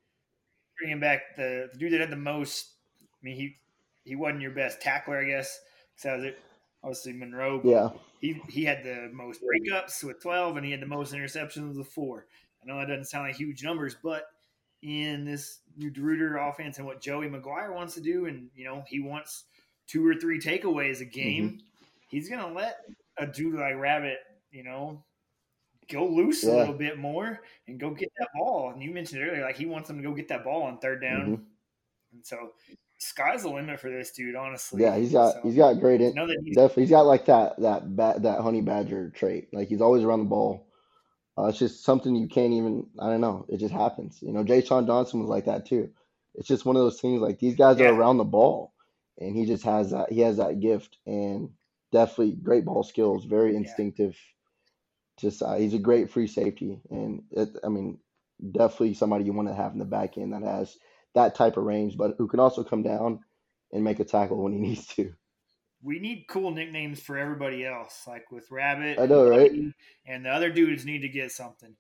bringing 0.80 1.00
back 1.00 1.36
the, 1.36 1.70
the 1.72 1.78
dude 1.78 1.94
that 1.94 2.02
had 2.02 2.12
the 2.12 2.16
most. 2.16 2.72
I 3.02 3.06
mean, 3.22 3.36
he 3.36 3.58
he 4.04 4.16
wasn't 4.16 4.42
your 4.42 4.52
best 4.52 4.82
tackler, 4.82 5.20
I 5.20 5.26
guess. 5.26 5.60
So 5.96 6.16
it 6.16 6.40
obviously 6.86 7.14
Monroe. 7.14 7.60
Yeah, 7.64 7.90
He 8.22 8.34
he 8.48 8.64
had 8.64 8.84
the 8.84 9.10
most 9.12 9.42
breakups 9.42 10.04
with 10.04 10.22
twelve, 10.22 10.56
and 10.56 10.66
he 10.66 10.72
had 10.72 10.82
the 10.82 10.86
most 10.86 11.14
interceptions 11.14 11.76
with 11.78 11.88
four. 11.88 12.28
I 12.62 12.68
know 12.68 12.78
that 12.80 12.88
doesn't 12.88 13.06
sound 13.06 13.28
like 13.28 13.36
huge 13.36 13.64
numbers, 13.64 13.96
but 14.02 14.28
in 14.82 15.26
this 15.26 15.62
new 15.76 15.92
DeRuyter 15.92 16.50
offense 16.50 16.78
and 16.78 16.86
what 16.86 17.02
Joey 17.02 17.28
McGuire 17.28 17.74
wants 17.74 17.96
to 17.96 18.02
do, 18.02 18.28
and 18.28 18.50
you 18.56 18.64
know 18.66 18.84
he 18.88 19.00
wants 19.00 19.46
two 19.88 20.06
or 20.08 20.16
three 20.16 20.40
takeaways 20.40 21.02
a 21.02 21.06
game, 21.06 21.60
he's 22.08 22.30
gonna 22.30 22.54
let 22.54 22.78
a 23.18 23.26
dude 23.28 23.56
like 23.56 23.76
Rabbit, 23.76 24.20
you 24.52 24.64
know, 24.64 25.04
go 25.90 26.06
loose 26.08 26.44
a 26.44 26.52
little 26.56 26.74
bit 26.74 26.98
more 27.00 27.42
and 27.68 27.80
go 27.80 27.92
get 27.92 28.12
that 28.20 28.30
ball. 28.36 28.72
And 28.72 28.82
you 28.84 28.92
mentioned 28.92 29.22
earlier, 29.24 29.44
like 29.44 29.58
he 29.58 29.66
wants 29.66 29.90
him 29.90 29.98
to 29.98 30.04
go 30.04 30.14
get 30.14 30.28
that 30.30 30.44
ball 30.44 30.64
on 30.64 30.80
third 30.80 31.02
down, 31.02 31.38
Mhm. 31.38 31.46
and 32.14 32.26
so 32.26 32.54
sky's 32.98 33.44
the 33.44 33.50
limit 33.50 33.80
for 33.80 33.90
this 33.90 34.12
dude, 34.12 34.36
honestly. 34.36 34.82
yeah. 34.82 34.98
He's 34.98 35.12
got 35.12 35.34
So, 35.34 35.42
he's 35.44 35.56
got 35.56 35.80
great. 35.80 36.02
In, 36.02 36.16
that 36.16 36.42
he's 36.44 36.56
Definitely, 36.56 36.84
he's 36.84 36.90
got 36.92 37.06
like 37.06 37.26
that 37.26 37.60
that 37.62 37.96
bat 37.96 38.24
that 38.24 38.42
honey 38.42 38.62
badger 38.62 39.10
trait. 39.10 39.50
Like 39.54 39.68
he's 39.68 39.82
always 39.82 40.04
around 40.04 40.20
the 40.20 40.26
ball. 40.26 40.68
Uh, 41.38 41.48
it's 41.48 41.60
just 41.60 41.84
something 41.84 42.16
you 42.16 42.28
can't 42.28 42.54
even. 42.54 42.88
I 43.00 43.10
don't 43.10 43.22
know. 43.22 43.46
It 43.50 43.58
just 43.58 43.74
happens. 43.74 44.20
You 44.22 44.32
know, 44.32 44.44
Jah'Shawn 44.44 44.86
Johnson 44.88 45.20
was 45.20 45.30
like 45.30 45.46
that 45.46 45.66
too. 45.66 45.90
It's 46.36 46.48
just 46.48 46.66
one 46.66 46.76
of 46.76 46.82
those 46.82 47.00
things. 47.02 47.22
Like 47.22 47.40
these 47.40 47.56
guys 47.56 47.78
Yeah. 47.80 47.88
are 47.90 47.94
around 47.94 48.18
the 48.18 48.24
ball, 48.24 48.74
and 49.18 49.36
he 49.36 49.46
just 49.46 49.64
has 49.64 49.92
that. 49.92 50.12
He 50.12 50.22
has 50.22 50.38
that 50.38 50.60
gift, 50.62 50.98
and 51.06 51.50
definitely 51.92 52.34
great 52.34 52.66
ball 52.66 52.84
skills. 52.84 53.26
Very 53.26 53.56
instinctive. 53.56 54.18
Just 55.18 55.42
uh, 55.42 55.56
he's 55.56 55.74
a 55.74 55.80
great 55.80 56.10
free 56.10 56.28
safety, 56.28 56.82
and 56.90 57.24
it, 57.32 57.50
I 57.64 57.70
mean, 57.70 58.00
definitely 58.52 58.94
somebody 58.94 59.24
you 59.26 59.34
want 59.34 59.48
to 59.48 59.54
have 59.56 59.74
in 59.74 59.80
the 59.80 59.86
back 59.86 60.18
end 60.18 60.34
that 60.34 60.44
has 60.44 60.78
that 61.16 61.36
type 61.36 61.58
of 61.58 61.64
range, 61.64 61.98
but 61.98 62.16
who 62.18 62.28
can 62.28 62.40
also 62.40 62.64
come 62.64 62.84
down 62.84 63.20
and 63.72 63.84
make 63.84 64.00
a 64.00 64.06
tackle 64.06 64.44
when 64.44 64.54
he 64.54 64.60
needs 64.70 64.86
to. 64.88 65.14
we 65.84 66.00
need 66.00 66.26
cool 66.30 66.52
nicknames 66.52 67.02
for 67.02 67.18
everybody 67.18 67.66
else, 67.66 68.04
like 68.08 68.32
with 68.32 68.50
Rabbit. 68.52 69.00
I 69.00 69.06
know, 69.08 69.28
right? 69.28 69.52
And 70.06 70.26
the 70.26 70.30
other 70.30 70.50
dudes 70.52 70.86
need 70.86 71.02
to 71.02 71.10
get 71.10 71.32
something. 71.32 71.76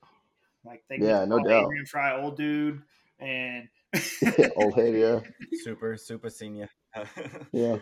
Like 0.63 0.83
they 0.89 0.97
Yeah, 0.97 1.19
can 1.21 1.29
no 1.29 1.37
call 1.37 1.47
doubt. 1.47 1.63
Adrian 1.65 1.85
Frye, 1.85 2.19
old 2.21 2.37
dude, 2.37 2.81
and 3.19 3.67
Old 4.55 4.73
head, 4.75 4.93
yeah, 4.95 5.19
Super, 5.63 5.95
super 5.97 6.29
senior. 6.29 6.69
yeah. 7.51 7.77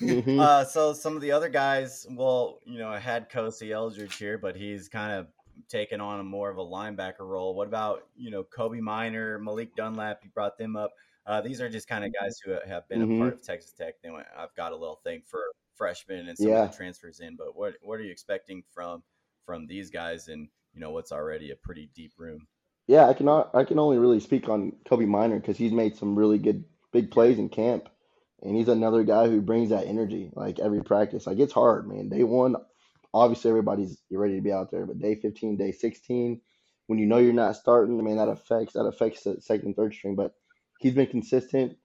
Mhm. 0.00 0.40
Uh, 0.40 0.64
so 0.64 0.92
some 0.94 1.14
of 1.14 1.20
the 1.22 1.32
other 1.32 1.48
guys, 1.48 2.06
well, 2.10 2.60
you 2.64 2.78
know, 2.78 2.88
I 2.88 2.98
had 2.98 3.28
Kosi 3.30 3.70
Eldridge 3.70 4.16
here, 4.16 4.38
but 4.38 4.56
he's 4.56 4.88
kind 4.88 5.12
of 5.12 5.26
taken 5.68 6.00
on 6.00 6.20
a 6.20 6.24
more 6.24 6.50
of 6.50 6.58
a 6.58 6.64
linebacker 6.64 7.20
role. 7.20 7.54
What 7.54 7.68
about 7.68 8.06
you 8.16 8.30
know 8.30 8.44
Kobee 8.44 8.80
Minor, 8.80 9.38
Malik 9.38 9.74
Dunlap? 9.76 10.20
You 10.22 10.30
brought 10.30 10.58
them 10.58 10.76
up. 10.76 10.92
Uh, 11.26 11.40
these 11.40 11.60
are 11.60 11.68
just 11.68 11.88
kind 11.88 12.04
of 12.04 12.12
guys 12.12 12.38
who 12.44 12.52
have 12.66 12.88
been 12.88 13.00
Mhm. 13.02 13.16
a 13.16 13.18
part 13.20 13.32
of 13.34 13.42
Texas 13.42 13.72
Tech. 13.72 14.00
They 14.02 14.10
went, 14.10 14.26
I've 14.36 14.54
got 14.54 14.72
a 14.72 14.76
little 14.76 15.00
thing 15.04 15.22
for 15.24 15.42
freshmen 15.74 16.28
and 16.28 16.36
some 16.36 16.48
Yeah. 16.48 16.64
of 16.64 16.70
the 16.70 16.76
transfers 16.76 17.20
in. 17.20 17.36
But 17.36 17.54
what 17.56 17.74
what 17.82 18.00
are 18.00 18.02
you 18.02 18.10
expecting 18.10 18.62
from 18.70 19.02
from 19.44 19.66
these 19.66 19.90
guys? 19.90 20.28
And 20.28 20.48
you 20.72 20.80
know 20.80 20.90
what's 20.90 21.12
already 21.12 21.50
a 21.50 21.56
pretty 21.56 21.90
deep 21.94 22.12
room. 22.18 22.46
Yeah, 22.86 23.06
I 23.08 23.14
cannot. 23.14 23.54
I 23.54 23.64
can 23.64 23.78
only 23.78 23.98
really 23.98 24.20
speak 24.20 24.48
on 24.48 24.72
Kobee 24.84 25.06
Minor 25.06 25.38
because 25.38 25.56
he's 25.56 25.72
made 25.72 25.96
some 25.96 26.18
really 26.18 26.38
good 26.38 26.64
big 26.92 27.10
plays 27.10 27.38
in 27.38 27.48
camp, 27.48 27.88
and 28.42 28.56
he's 28.56 28.68
another 28.68 29.04
guy 29.04 29.28
who 29.28 29.40
brings 29.40 29.70
that 29.70 29.86
energy 29.86 30.30
like 30.34 30.58
every 30.58 30.82
practice. 30.82 31.26
Like 31.26 31.38
it's 31.38 31.52
hard, 31.52 31.86
man. 31.88 32.08
Day 32.08 32.24
one, 32.24 32.56
obviously 33.12 33.50
everybody's 33.50 33.98
ready 34.10 34.36
to 34.36 34.42
be 34.42 34.52
out 34.52 34.70
there, 34.70 34.86
but 34.86 34.98
day 34.98 35.14
15, 35.14 35.56
day 35.56 35.72
16, 35.72 36.40
when 36.86 36.98
you 36.98 37.06
know 37.06 37.18
you're 37.18 37.32
not 37.32 37.56
starting, 37.56 37.98
I 37.98 38.02
mean 38.02 38.16
that 38.16 38.28
affects 38.28 38.74
that 38.74 38.84
affects 38.84 39.22
the 39.22 39.40
second 39.40 39.74
third 39.74 39.94
string. 39.94 40.16
But 40.16 40.34
he's 40.80 40.94
been 40.94 41.06
consistent. 41.06 41.76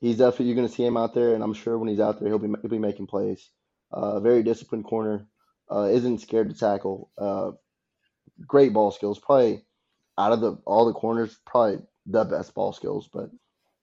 He's 0.00 0.18
definitely 0.18 0.46
you're 0.46 0.56
going 0.56 0.68
to 0.68 0.74
see 0.74 0.84
him 0.84 0.96
out 0.96 1.14
there, 1.14 1.34
and 1.34 1.42
I'm 1.42 1.54
sure 1.54 1.78
when 1.78 1.88
he's 1.88 2.00
out 2.00 2.20
there, 2.20 2.28
he'll 2.28 2.38
be 2.38 2.52
he'll 2.60 2.70
be 2.70 2.78
making 2.78 3.08
plays. 3.08 3.50
Uh, 3.90 4.20
very 4.20 4.42
disciplined 4.42 4.84
corner. 4.84 5.26
Uh, 5.70 5.88
isn't 5.90 6.20
scared 6.20 6.50
to 6.50 6.56
tackle. 6.56 7.10
Uh, 7.16 7.52
great 8.46 8.72
ball 8.72 8.90
skills. 8.90 9.18
Probably 9.18 9.64
out 10.18 10.32
of 10.32 10.40
the 10.40 10.58
all 10.66 10.86
the 10.86 10.92
corners, 10.92 11.36
probably 11.46 11.78
the 12.06 12.24
best 12.24 12.54
ball 12.54 12.72
skills. 12.72 13.08
But 13.12 13.30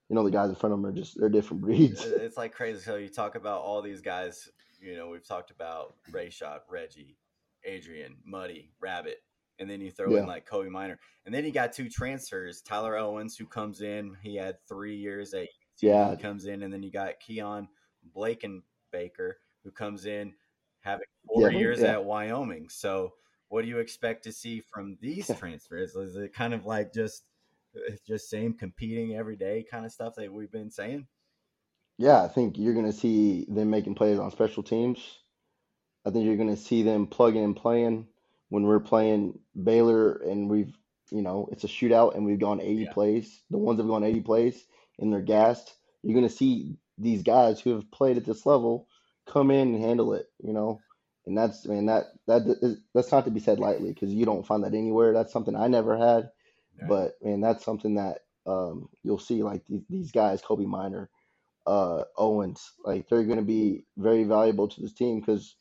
you 0.10 0.16
know 0.16 0.24
the 0.24 0.32
guys 0.32 0.50
in 0.50 0.56
front 0.56 0.74
of 0.74 0.80
him 0.80 0.86
are 0.86 0.92
just 0.92 1.20
they're 1.20 1.30
different 1.30 1.64
breeds. 1.64 2.06
It's 2.06 2.38
like 2.38 2.54
crazy. 2.54 2.80
So 2.80 2.96
you 2.96 3.10
talk 3.10 3.36
about 3.36 3.62
all 3.62 3.82
these 3.82 4.02
guys. 4.02 4.50
You 4.82 4.96
know, 4.96 5.10
we've 5.10 5.26
talked 5.26 5.52
about 5.52 5.96
Rayshad, 6.12 6.62
Reggie, 6.70 7.20
Adrian, 7.64 8.18
Muddy, 8.26 8.74
Rabbit, 8.80 9.20
and 9.60 9.70
then 9.70 9.80
you 9.82 9.92
throw 9.92 10.16
Yeah. 10.16 10.18
in 10.18 10.26
like 10.26 10.46
Kobee 10.48 10.70
Minor, 10.72 11.00
and 11.26 11.34
then 11.34 11.46
you 11.46 11.52
got 11.52 11.72
two 11.74 11.90
transfers: 11.90 12.62
Tyler 12.64 12.98
Owens, 12.98 13.38
who 13.38 13.46
comes 13.46 13.82
in. 13.82 14.16
He 14.24 14.36
had 14.36 14.58
three 14.68 14.96
years 14.98 15.34
at 15.36 15.44
UT, 15.44 15.50
Yeah. 15.82 16.10
he 16.10 16.18
comes 16.18 16.46
in, 16.46 16.64
and 16.64 16.74
then 16.74 16.82
you 16.84 16.92
got 16.92 17.20
Keon 17.20 17.70
Blaken 18.16 18.64
Baker, 18.92 19.40
who 19.64 19.72
comes 19.72 20.06
in 20.08 20.36
having 20.80 21.06
four 21.28 21.50
Yeah, 21.50 21.50
years 21.52 21.84
yeah. 21.84 21.92
at 21.92 22.04
Wyoming. 22.04 22.70
So, 22.70 23.14
what 23.50 23.62
do 23.62 23.68
you 23.68 23.78
expect 23.80 24.24
to 24.24 24.32
see 24.34 24.62
from 24.62 24.98
these 25.02 25.32
transfers? 25.34 25.96
Is 25.96 26.16
it 26.16 26.34
kind 26.34 26.54
of 26.56 26.66
like 26.66 26.92
just 26.94 27.26
eh, 27.76 27.98
just 28.08 28.30
same 28.30 28.54
competing 28.58 29.16
every 29.16 29.36
day 29.38 29.64
kind 29.64 29.86
of 29.86 29.92
stuff 29.92 30.16
that 30.16 30.32
we've 30.34 30.52
been 30.52 30.72
saying? 30.72 31.08
Yeah, 32.02 32.24
I 32.24 32.28
think 32.30 32.58
you're 32.58 32.74
going 32.74 32.92
to 32.92 32.98
see 32.98 33.46
them 33.48 33.70
making 33.70 33.94
plays 33.94 34.18
on 34.18 34.32
special 34.32 34.64
teams. 34.64 35.20
I 36.04 36.10
think 36.10 36.26
you're 36.26 36.36
going 36.36 36.50
to 36.50 36.58
see 36.58 36.82
them 36.82 37.06
plugging 37.06 37.44
and 37.44 37.56
playing 37.56 38.08
when 38.50 38.64
we're 38.64 38.80
playing 38.80 39.38
Baylor 39.62 40.14
and 40.14 40.50
we've, 40.50 40.74
you 41.12 41.22
know, 41.22 41.48
it's 41.52 41.64
a 41.64 41.68
shootout 41.68 42.16
and 42.16 42.26
we've 42.26 42.40
gone 42.40 42.60
80 42.60 42.74
Yeah. 42.84 42.94
plays. 42.94 43.42
The 43.52 43.60
ones 43.60 43.78
that 43.78 43.84
have 43.84 43.90
gone 43.92 44.04
80 44.04 44.22
plays 44.22 44.66
and 44.98 45.14
they're 45.14 45.22
gassed. 45.22 45.76
You're 46.02 46.16
going 46.16 46.28
to 46.28 46.36
see 46.36 46.76
these 46.98 47.22
guys 47.22 47.60
who 47.62 47.76
have 47.76 47.92
played 47.92 48.18
at 48.18 48.26
this 48.26 48.48
level 48.48 48.88
come 49.28 49.52
in 49.52 49.76
and 49.76 49.84
handle 49.84 50.14
it, 50.16 50.26
you 50.40 50.54
know. 50.54 50.82
And 51.28 51.38
that's, 51.38 51.68
I 51.68 51.74
mean, 51.74 51.86
that 51.86 52.06
that 52.26 52.42
is, 52.64 52.78
that's 52.96 53.12
not 53.12 53.26
to 53.26 53.32
be 53.32 53.40
said 53.40 53.60
lightly 53.60 53.94
because 53.94 54.12
you 54.12 54.26
don't 54.26 54.46
find 54.46 54.64
that 54.64 54.74
anywhere. 54.74 55.14
That's 55.14 55.32
something 55.32 55.56
I 55.56 55.68
never 55.68 55.96
had. 55.96 56.32
Right. 56.82 56.90
But 56.90 57.12
man, 57.22 57.42
that's 57.42 57.64
something 57.64 57.96
that 57.96 58.24
um, 58.48 58.90
you'll 59.04 59.20
see 59.20 59.44
like 59.44 59.68
these, 59.68 59.84
these 59.88 60.12
guys, 60.12 60.42
Kobee 60.42 60.66
Minor, 60.66 61.12
uh, 61.66 62.04
Owens, 62.18 62.74
like 62.84 63.08
they're 63.10 63.24
going 63.24 63.40
to 63.40 63.46
be 63.46 63.86
very 63.98 64.24
valuable 64.24 64.68
to 64.68 64.82
this 64.82 64.94
team 64.94 65.20
because 65.20 65.56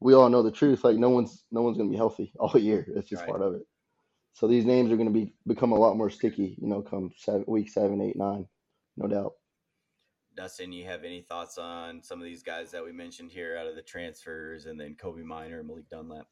we 0.00 0.14
all 0.14 0.28
know 0.28 0.42
the 0.42 0.50
truth. 0.50 0.84
Like 0.84 0.96
no 0.96 1.10
one's 1.10 1.44
no 1.50 1.62
one's 1.62 1.76
going 1.76 1.88
to 1.88 1.92
be 1.92 1.96
healthy 1.96 2.32
all 2.38 2.58
year. 2.58 2.86
That's 2.94 3.08
just 3.08 3.22
Right. 3.22 3.30
part 3.30 3.42
of 3.42 3.54
it. 3.54 3.62
So 4.34 4.46
these 4.46 4.66
names 4.66 4.92
are 4.92 4.96
going 4.96 5.08
to 5.08 5.14
be 5.14 5.32
become 5.46 5.72
a 5.72 5.78
lot 5.78 5.96
more 5.96 6.10
sticky. 6.10 6.56
You 6.60 6.68
know, 6.68 6.82
come 6.82 7.10
seven, 7.16 7.44
week 7.46 7.70
seven, 7.70 8.00
eight, 8.02 8.16
nine, 8.16 8.46
no 8.96 9.06
doubt. 9.06 9.32
Dustin, 10.36 10.70
you 10.70 10.84
have 10.84 11.02
any 11.04 11.22
thoughts 11.22 11.56
on 11.56 12.02
some 12.02 12.18
of 12.18 12.26
these 12.26 12.42
guys 12.42 12.70
that 12.72 12.84
we 12.84 12.92
mentioned 12.92 13.30
here 13.30 13.56
out 13.56 13.66
of 13.66 13.74
the 13.74 13.80
transfers, 13.80 14.66
and 14.66 14.78
then 14.78 14.94
Kobee 14.94 15.24
Minor, 15.24 15.60
and 15.60 15.66
Malik 15.68 15.88
Dunlap? 15.88 16.26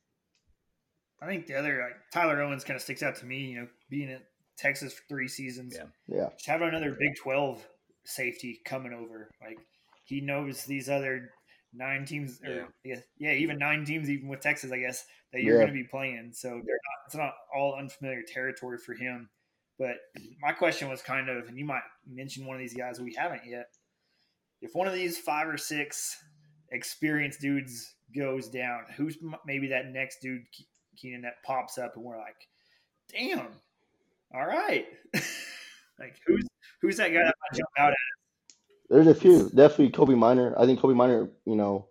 I 1.23 1.27
think 1.27 1.47
the 1.47 1.55
other 1.55 1.81
like 1.81 1.97
Tyler 2.13 2.43
Owens 2.43 2.65
kind 2.65 2.77
of 2.77 2.83
sticks 2.83 3.03
out 3.03 3.17
to 3.17 3.25
me. 3.25 3.39
You 3.39 3.61
know, 3.63 3.69
being 3.89 4.11
at 4.11 4.27
Texas 4.59 4.93
for 4.93 5.03
three 5.09 5.29
seasons, 5.29 5.75
Yeah. 5.75 5.87
Yeah, 6.07 6.29
just 6.37 6.47
having 6.47 6.69
another 6.69 6.91
Big 7.01 7.17
Twelve 7.17 7.67
safety 8.07 8.61
coming 8.65 8.93
over. 8.93 9.31
Like 9.41 9.59
he 10.05 10.21
knows 10.21 10.65
these 10.65 10.89
other 10.89 11.31
nine 11.73 12.05
teams, 12.05 12.41
or 12.45 12.69
yeah, 12.85 13.01
yeah, 13.19 13.33
even 13.33 13.59
nine 13.59 13.85
teams, 13.85 14.09
even 14.11 14.29
with 14.29 14.41
Texas, 14.41 14.73
I 14.73 14.79
guess 14.79 15.05
that 15.33 15.43
you're 15.43 15.55
Yeah. 15.55 15.65
going 15.65 15.75
to 15.77 15.83
be 15.83 15.89
playing. 15.89 16.31
So 16.33 16.49
they're 16.49 16.59
not, 16.59 17.07
it's 17.07 17.15
not 17.17 17.35
all 17.55 17.77
unfamiliar 17.79 18.23
territory 18.23 18.79
for 18.79 18.95
him. 18.95 19.29
But 19.79 19.97
my 20.41 20.53
question 20.53 20.89
was 20.89 21.03
kind 21.03 21.29
of, 21.29 21.49
and 21.49 21.59
you 21.59 21.65
might 21.65 21.83
mention 22.07 22.47
one 22.47 22.55
of 22.55 22.61
these 22.61 22.75
guys 22.75 23.01
we 23.01 23.15
haven't 23.15 23.43
yet. 23.45 23.67
If 24.61 24.71
one 24.75 24.87
of 24.87 24.95
these 24.95 25.19
five 25.19 25.49
or 25.49 25.59
six 25.59 26.17
experienced 26.71 27.41
dudes 27.41 27.95
goes 28.17 28.49
down, 28.49 28.85
who's 28.97 29.19
maybe 29.45 29.69
that 29.69 29.87
next 29.87 30.21
dude, 30.23 30.43
Keenan, 30.97 31.23
that 31.23 31.43
pops 31.45 31.77
up, 31.77 31.97
and 31.97 32.05
we're 32.05 32.17
like, 32.19 32.37
damn, 33.11 33.49
all 34.33 34.47
right, 34.47 34.87
like 35.99 36.17
who's 36.27 36.47
who's 36.85 36.97
that 36.99 37.09
guy 37.13 37.25
that 37.25 37.35
might 37.41 37.57
jump 37.57 37.69
out 37.79 37.93
at? 37.93 37.97
there's 38.91 39.07
a 39.07 39.15
few. 39.15 39.51
Definitely 39.55 39.91
Kobee 39.91 40.15
Minor. 40.17 40.55
I 40.59 40.67
think 40.67 40.81
Kobee 40.81 40.95
Minor. 40.95 41.31
You 41.47 41.57
know, 41.57 41.89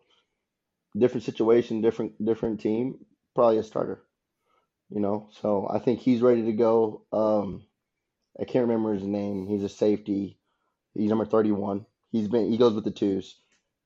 different 0.98 1.24
situation, 1.24 1.82
different 1.82 2.24
different 2.24 2.60
team. 2.62 3.00
Probably 3.36 3.58
a 3.58 3.64
starter. 3.64 4.04
You 4.89 5.00
know, 5.00 5.30
so 5.41 5.68
I 5.70 5.80
think 5.80 6.00
he's 6.00 6.22
ready 6.22 6.44
to 6.44 6.54
go. 6.54 7.06
Um, 7.12 7.64
I 8.39 8.46
can't 8.46 8.68
remember 8.68 8.94
his 8.94 9.04
name. 9.04 9.48
He's 9.48 9.64
a 9.64 9.70
safety. 9.70 10.38
He's 10.94 11.10
number 11.10 11.26
31. 11.26 11.86
He's 12.12 12.28
been 12.28 12.52
he 12.52 12.58
goes 12.58 12.74
with 12.76 12.84
the 12.84 12.91
twos. 12.91 13.39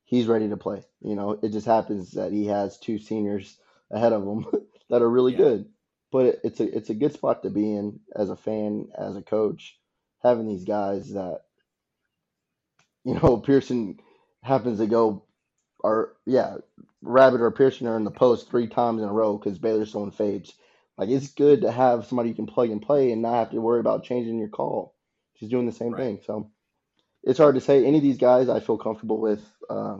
He's 0.03 0.28
ready 0.28 0.49
to 0.49 0.58
play. 0.58 0.84
You 1.01 1.16
know, 1.16 1.39
it 1.41 1.51
just 1.53 1.66
happens 1.66 2.12
that 2.12 2.32
he 2.34 2.47
has 2.47 2.78
two 2.78 2.97
seniors 2.99 3.58
ahead 3.91 4.14
of 4.14 4.24
him 4.24 4.45
that 4.89 5.01
are 5.01 5.10
really 5.10 5.32
Yeah. 5.34 5.38
good. 5.38 5.66
But 6.12 6.26
it, 6.26 6.39
it's 6.43 6.60
a 6.60 6.78
it's 6.78 6.89
a 6.89 6.93
good 6.95 7.14
spot 7.14 7.43
to 7.43 7.49
be 7.49 7.74
in 7.74 7.99
as 8.16 8.30
a 8.30 8.36
fan, 8.38 8.89
as 8.97 9.16
a 9.16 9.22
coach, 9.22 9.78
having 10.24 10.47
these 10.47 10.65
guys 10.65 11.13
that 11.13 11.41
you 13.03 13.15
know 13.15 13.38
Pearson 13.45 13.99
happens 14.43 14.80
to 14.80 14.88
go 14.88 15.24
or 15.80 16.15
yeah, 16.26 16.57
Rabbit 17.01 17.41
or 17.41 17.51
Pearson 17.51 17.88
are 17.88 17.97
in 17.97 18.03
the 18.03 18.11
post 18.11 18.49
three 18.49 18.68
times 18.68 19.01
in 19.01 19.09
a 19.09 19.13
row 19.13 19.38
because 19.38 19.59
Baylor's 19.59 19.91
throwing 19.91 20.11
fades. 20.11 20.53
Like 20.97 21.09
it's 21.09 21.30
good 21.30 21.61
to 21.61 21.72
have 21.72 22.05
somebody 22.07 22.30
you 22.30 22.36
can 22.36 22.47
plug 22.47 22.70
and 22.72 22.82
play 22.82 23.11
and 23.11 23.22
not 23.22 23.36
have 23.36 23.51
to 23.51 23.61
worry 23.61 23.80
about 23.80 24.03
changing 24.03 24.39
your 24.39 24.49
call. 24.49 24.95
She's 25.36 25.49
doing 25.49 25.68
the 25.68 25.72
same 25.72 25.93
Right. 25.93 26.01
thing. 26.03 26.20
So 26.26 26.51
it's 27.24 27.38
hard 27.39 27.55
to 27.55 27.61
say. 27.61 27.86
Any 27.86 27.97
of 27.97 28.03
these 28.03 28.18
guys, 28.18 28.49
I 28.49 28.59
feel 28.59 28.78
comfortable 28.78 29.20
with. 29.20 29.45
Uh, 29.70 29.99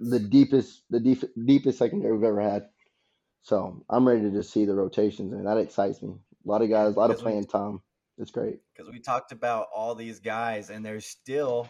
the 0.00 0.18
deepest, 0.18 0.82
the 0.90 1.00
deep, 1.00 1.22
deepest 1.46 1.78
secondary 1.78 2.12
we've 2.12 2.24
ever 2.24 2.40
had. 2.40 2.68
So 3.42 3.84
I'm 3.88 4.06
ready 4.06 4.22
to 4.22 4.30
just 4.30 4.52
see 4.52 4.64
the 4.64 4.74
rotations, 4.74 5.32
and 5.32 5.46
that 5.46 5.58
excites 5.58 6.02
me. 6.02 6.14
A 6.44 6.48
lot 6.48 6.62
of 6.62 6.70
guys, 6.70 6.94
a 6.94 6.98
lot 6.98 7.10
of 7.10 7.18
playing 7.18 7.46
time. 7.46 7.80
It's 8.18 8.30
great. 8.30 8.60
Because 8.76 8.90
we 8.92 9.00
talked 9.00 9.32
about 9.32 9.66
all 9.74 9.94
these 9.94 10.20
guys, 10.20 10.70
and 10.70 10.84
they're 10.84 11.00
still 11.00 11.68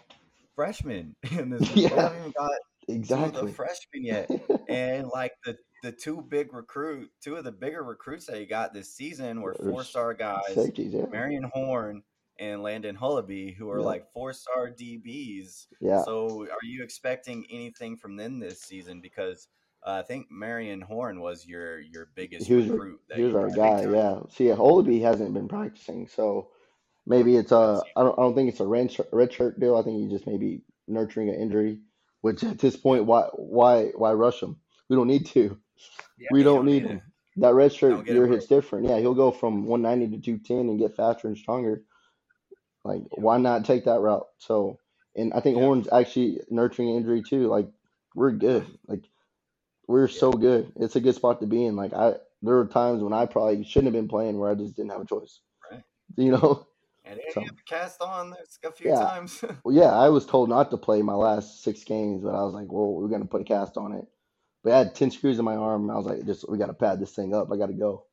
freshmen 0.54 1.14
in 1.30 1.50
this. 1.50 1.62
Yeah. 1.76 1.88
We 1.90 1.96
haven't 1.96 2.18
even 2.20 2.32
got 2.32 2.50
Exactly. 2.88 3.46
the 3.46 3.52
freshmen 3.52 4.04
yet. 4.04 4.28
and 4.68 5.08
like 5.08 5.32
the 5.44 5.56
the 5.82 5.92
two 5.92 6.20
big 6.28 6.52
recruit, 6.52 7.10
two 7.22 7.36
of 7.36 7.44
the 7.44 7.50
bigger 7.52 7.82
recruits 7.82 8.26
that 8.26 8.36
he 8.36 8.46
got 8.46 8.72
this 8.72 8.94
season 8.94 9.40
were 9.42 9.54
four 9.54 9.82
star 9.84 10.14
guys, 10.14 10.42
Safeties, 10.54 10.92
yeah, 10.92 11.06
Marion 11.10 11.50
Horn 11.52 12.02
and 12.38 12.62
Landon 12.62 12.96
Hullaby, 12.96 13.54
who 13.54 13.68
are 13.70 13.78
Yep. 13.78 13.86
like 13.86 14.12
four 14.12 14.32
star 14.32 14.70
DBs. 14.70 15.66
yeah. 15.80 16.02
So, 16.04 16.42
are 16.44 16.64
you 16.64 16.82
expecting 16.84 17.44
anything 17.50 17.96
from 17.96 18.16
them 18.16 18.38
this 18.38 18.60
season? 18.62 19.00
Because 19.00 19.48
uh, 19.86 19.90
I 19.90 20.02
think 20.02 20.30
Marion 20.30 20.80
Horn 20.80 21.20
was 21.20 21.46
your 21.46 21.80
your 21.80 22.08
biggest 22.14 22.46
He 22.46 22.54
was- 22.54 22.68
recruit. 22.68 23.00
He 23.14 23.22
was 23.22 23.34
our 23.34 23.50
guy. 23.50 23.82
Yeah. 23.90 24.20
See, 24.30 24.44
Hullaby 24.46 25.00
hasn't 25.02 25.34
been 25.34 25.48
practicing, 25.48 26.06
so 26.08 26.48
maybe 27.06 27.36
it's 27.36 27.52
a. 27.52 27.82
I 27.96 28.02
don't. 28.02 28.18
I 28.18 28.22
don't 28.22 28.34
think 28.34 28.48
it's 28.50 28.60
a 28.60 28.66
red 28.66 28.92
shirt, 28.92 29.08
red 29.12 29.32
shirt 29.32 29.58
deal. 29.60 29.76
I 29.76 29.82
think 29.82 29.98
he 30.00 30.08
just 30.08 30.26
maybe 30.26 30.62
nurturing 30.88 31.28
an 31.28 31.36
injury. 31.36 31.80
Which 32.20 32.44
at 32.44 32.58
this 32.58 32.76
point, 32.76 33.06
why 33.06 33.22
why 33.34 33.86
why 33.96 34.12
rush 34.12 34.40
him? 34.42 34.56
We 34.88 34.96
don't 34.96 35.08
need 35.08 35.26
to. 35.26 35.58
Yeah, 36.18 36.28
we 36.30 36.42
don't 36.42 36.56
don't 36.58 36.66
need 36.66 36.84
him. 36.84 37.02
That 37.38 37.54
red 37.54 37.72
shirt 37.72 38.06
year 38.06 38.26
hits 38.26 38.46
different. 38.46 38.86
Yeah, 38.86 38.98
he'll 38.98 39.14
go 39.14 39.30
from 39.32 39.64
190 39.64 40.16
to 40.18 40.22
210 40.22 40.68
and 40.68 40.78
get 40.78 40.94
faster 40.94 41.26
and 41.28 41.36
stronger. 41.36 41.82
Like, 42.84 43.02
why 43.12 43.38
not 43.38 43.64
take 43.64 43.86
that 43.86 44.00
route? 44.00 44.26
So, 44.38 44.78
and 45.16 45.32
I 45.32 45.40
think 45.40 45.56
Yeah. 45.56 45.62
Horn's 45.64 45.88
actually 45.90 46.40
nurturing 46.50 46.90
injury 46.90 47.22
too. 47.22 47.48
Like, 47.48 47.68
we're 48.14 48.32
good. 48.32 48.66
Like, 48.86 49.04
we're 49.92 50.08
so 50.08 50.32
good. 50.32 50.72
It's 50.76 50.96
a 50.96 51.00
good 51.00 51.14
spot 51.14 51.40
to 51.40 51.46
be 51.46 51.64
in. 51.66 51.76
Like, 51.76 51.92
I 51.92 52.14
there 52.42 52.56
were 52.56 52.66
times 52.66 53.02
when 53.02 53.12
I 53.12 53.26
probably 53.26 53.62
shouldn't 53.64 53.94
have 53.94 54.00
been 54.00 54.08
playing 54.08 54.38
where 54.38 54.50
I 54.50 54.54
just 54.54 54.74
didn't 54.74 54.90
have 54.92 55.02
a 55.02 55.06
choice. 55.06 55.40
Right. 55.70 55.82
You 56.16 56.32
know. 56.32 56.66
And 57.04 57.20
So- 57.34 57.42
cast 57.68 58.00
on 58.00 58.30
this 58.30 58.58
a 58.64 58.70
few 58.72 58.90
Yeah. 58.90 59.00
times. 59.00 59.44
Well, 59.64 59.74
yeah, 59.74 59.92
I 59.92 60.08
was 60.08 60.24
told 60.26 60.48
not 60.48 60.70
to 60.70 60.76
play 60.76 61.02
my 61.02 61.14
last 61.14 61.62
six 61.62 61.84
games, 61.84 62.22
but 62.22 62.34
I 62.34 62.42
was 62.44 62.54
like, 62.54 62.70
well, 62.72 62.92
we're 62.94 63.08
gonna 63.08 63.26
put 63.26 63.40
a 63.40 63.44
cast 63.44 63.76
on 63.76 63.92
it. 63.92 64.06
But 64.64 64.72
I 64.72 64.78
had 64.78 64.94
ten 64.94 65.10
screws 65.10 65.38
in 65.38 65.44
my 65.44 65.56
arm, 65.56 65.82
and 65.82 65.90
I 65.92 65.96
was 65.96 66.06
like, 66.06 66.24
just 66.24 66.48
we 66.48 66.58
gotta 66.58 66.74
pad 66.74 67.00
this 67.00 67.12
thing 67.14 67.34
up. 67.34 67.50
I 67.52 67.56
gotta 67.56 67.72
go. 67.72 68.06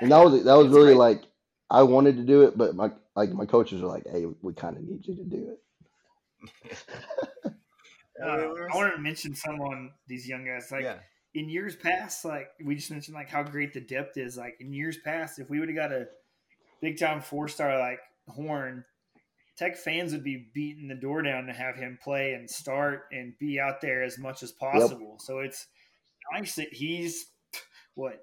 And 0.00 0.12
that 0.12 0.22
was 0.24 0.44
that 0.44 0.54
was 0.54 0.66
It's 0.66 0.74
really 0.74 0.88
great. 0.94 0.98
like 0.98 1.22
I 1.70 1.82
wanted 1.82 2.16
to 2.18 2.22
do 2.22 2.42
it, 2.42 2.56
but 2.56 2.76
my 2.76 2.90
like 3.16 3.30
my 3.32 3.46
coaches 3.46 3.80
were 3.82 3.88
like, 3.88 4.06
hey, 4.06 4.26
we 4.42 4.52
kind 4.52 4.76
of 4.76 4.82
need 4.84 5.06
you 5.06 5.16
to 5.16 5.24
do 5.24 5.54
it. 5.54 6.78
Uh, 8.22 8.26
I 8.26 8.36
mean, 8.38 8.52
we 8.52 8.60
were- 8.60 8.72
I 8.72 8.76
wanted 8.76 8.92
to 8.92 8.98
mention 8.98 9.34
some 9.34 9.60
on 9.60 9.92
these 10.06 10.28
young 10.28 10.44
guys. 10.44 10.70
Like 10.72 10.84
yeah, 10.84 10.98
in 11.34 11.48
years 11.48 11.76
past, 11.76 12.24
like 12.24 12.48
we 12.64 12.74
just 12.76 12.90
mentioned, 12.90 13.14
like 13.14 13.28
how 13.28 13.42
great 13.42 13.72
the 13.74 13.80
depth 13.80 14.16
is. 14.16 14.36
Like 14.36 14.56
in 14.60 14.72
years 14.72 14.98
past, 14.98 15.38
if 15.38 15.50
we 15.50 15.60
would 15.60 15.68
have 15.68 15.76
got 15.76 15.92
a 15.92 16.08
big 16.80 16.98
time 16.98 17.20
four 17.20 17.48
star 17.48 17.78
like 17.78 18.00
Horn, 18.28 18.84
Tech 19.56 19.76
fans 19.76 20.12
would 20.12 20.24
be 20.24 20.48
beating 20.54 20.88
the 20.88 20.94
door 20.94 21.22
down 21.22 21.46
to 21.46 21.52
have 21.52 21.76
him 21.76 21.98
play 22.02 22.34
and 22.34 22.48
start 22.50 23.04
and 23.12 23.32
be 23.38 23.58
out 23.60 23.80
there 23.80 24.02
as 24.02 24.18
much 24.18 24.42
as 24.42 24.52
possible. 24.52 25.12
Yep. 25.12 25.20
So 25.20 25.38
it's 25.38 25.66
nice 26.32 26.54
that 26.56 26.72
he's 26.72 27.26
what 27.94 28.22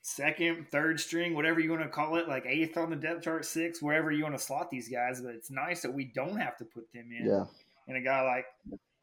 second, 0.00 0.66
third 0.70 1.00
string, 1.00 1.34
whatever 1.34 1.60
you 1.60 1.70
want 1.70 1.82
to 1.82 1.88
call 1.88 2.16
it, 2.16 2.28
like 2.28 2.44
eighth 2.46 2.76
on 2.76 2.90
the 2.90 2.96
depth 2.96 3.22
chart, 3.24 3.44
six, 3.44 3.82
wherever 3.82 4.10
you 4.12 4.22
want 4.22 4.36
to 4.36 4.42
slot 4.42 4.70
these 4.70 4.88
guys. 4.88 5.20
But 5.20 5.34
it's 5.34 5.50
nice 5.50 5.82
that 5.82 5.92
we 5.92 6.12
don't 6.14 6.36
have 6.36 6.56
to 6.58 6.64
put 6.64 6.90
them 6.92 7.10
in. 7.10 7.26
Yeah. 7.26 7.44
And 7.88 7.96
a 7.96 8.00
guy 8.00 8.22
like 8.22 8.46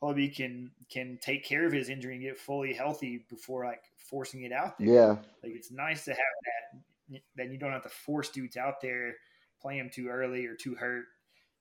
Hobie 0.02 0.36
can 0.36 0.72
can 0.92 1.20
take 1.22 1.46
care 1.46 1.66
of 1.66 1.72
his 1.72 1.90
injury 1.90 2.16
and 2.16 2.24
get 2.24 2.38
fully 2.38 2.74
healthy 2.74 3.26
before 3.30 3.66
like 3.66 3.84
forcing 3.98 4.44
it 4.44 4.52
out 4.52 4.78
there. 4.80 4.88
Yeah. 4.88 5.10
Like 5.44 5.54
it's 5.54 5.72
nice 5.72 6.06
to 6.06 6.12
have 6.12 6.18
that 6.18 7.22
that 7.38 7.52
you 7.52 7.58
don't 7.58 7.72
have 7.72 7.84
to 7.84 7.90
force 7.90 8.30
dudes 8.30 8.58
out 8.58 8.82
there, 8.82 9.16
play 9.62 9.78
them 9.78 9.90
too 9.94 10.08
early 10.08 10.46
or 10.46 10.56
too 10.56 10.76
hurt. 10.76 11.06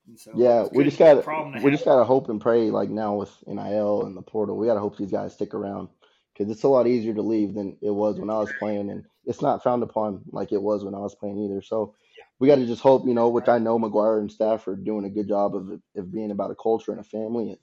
And 0.07 0.18
So 0.18 0.32
yeah, 0.34 0.66
we 0.72 0.84
just 0.84 0.99
got 0.99 1.24
we 1.62 1.70
just 1.70 1.84
gotta 1.84 2.05
hope 2.05 2.28
and 2.28 2.41
pray. 2.41 2.70
Like 2.70 2.88
now 2.88 3.14
with 3.14 3.32
NIL 3.47 4.07
and 4.07 4.16
the 4.16 4.22
portal, 4.22 4.57
we 4.57 4.66
gotta 4.66 4.80
hope 4.80 4.97
these 4.97 5.12
guys 5.12 5.34
stick 5.34 5.53
around 5.53 5.88
because 6.32 6.51
it's 6.51 6.62
a 6.62 6.68
lot 6.68 6.86
easier 6.86 7.12
to 7.14 7.22
leave 7.22 7.55
than 7.55 7.76
it 7.82 7.91
was 7.91 8.18
when 8.18 8.30
I 8.30 8.38
was 8.38 8.51
playing, 8.59 8.91
and 8.91 9.05
it's 9.26 9.43
not 9.43 9.62
frowned 9.62 9.82
upon 9.82 10.22
like 10.30 10.53
it 10.53 10.62
was 10.62 10.84
when 10.84 10.95
I 10.95 10.99
was 10.99 11.14
playing 11.14 11.38
either. 11.38 11.61
So 11.61 11.95
we 12.38 12.49
got 12.49 12.57
to 12.57 12.66
just 12.66 12.80
hope, 12.80 13.07
you 13.07 13.12
know, 13.12 13.28
which 13.28 13.49
I 13.49 13.59
know 13.59 13.78
McGuire 13.78 14.20
and 14.20 14.32
staff 14.32 14.66
are 14.66 14.76
doing 14.76 15.05
a 15.05 15.11
good 15.11 15.28
job 15.28 15.55
of 15.55 15.70
of 15.97 16.12
being 16.12 16.30
about 16.30 16.51
a 16.51 16.55
culture 16.55 16.93
and 16.93 17.01
a 17.01 17.05
family 17.05 17.51
and 17.51 17.59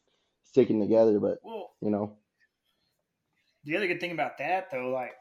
sticking 0.49 0.79
together. 0.79 1.19
But 1.19 1.39
well, 1.43 1.71
you 1.81 1.89
know, 1.89 2.17
the 3.63 3.77
other 3.77 3.87
good 3.87 3.99
thing 3.99 4.11
about 4.11 4.37
that 4.39 4.69
though, 4.71 4.89
like 4.89 5.13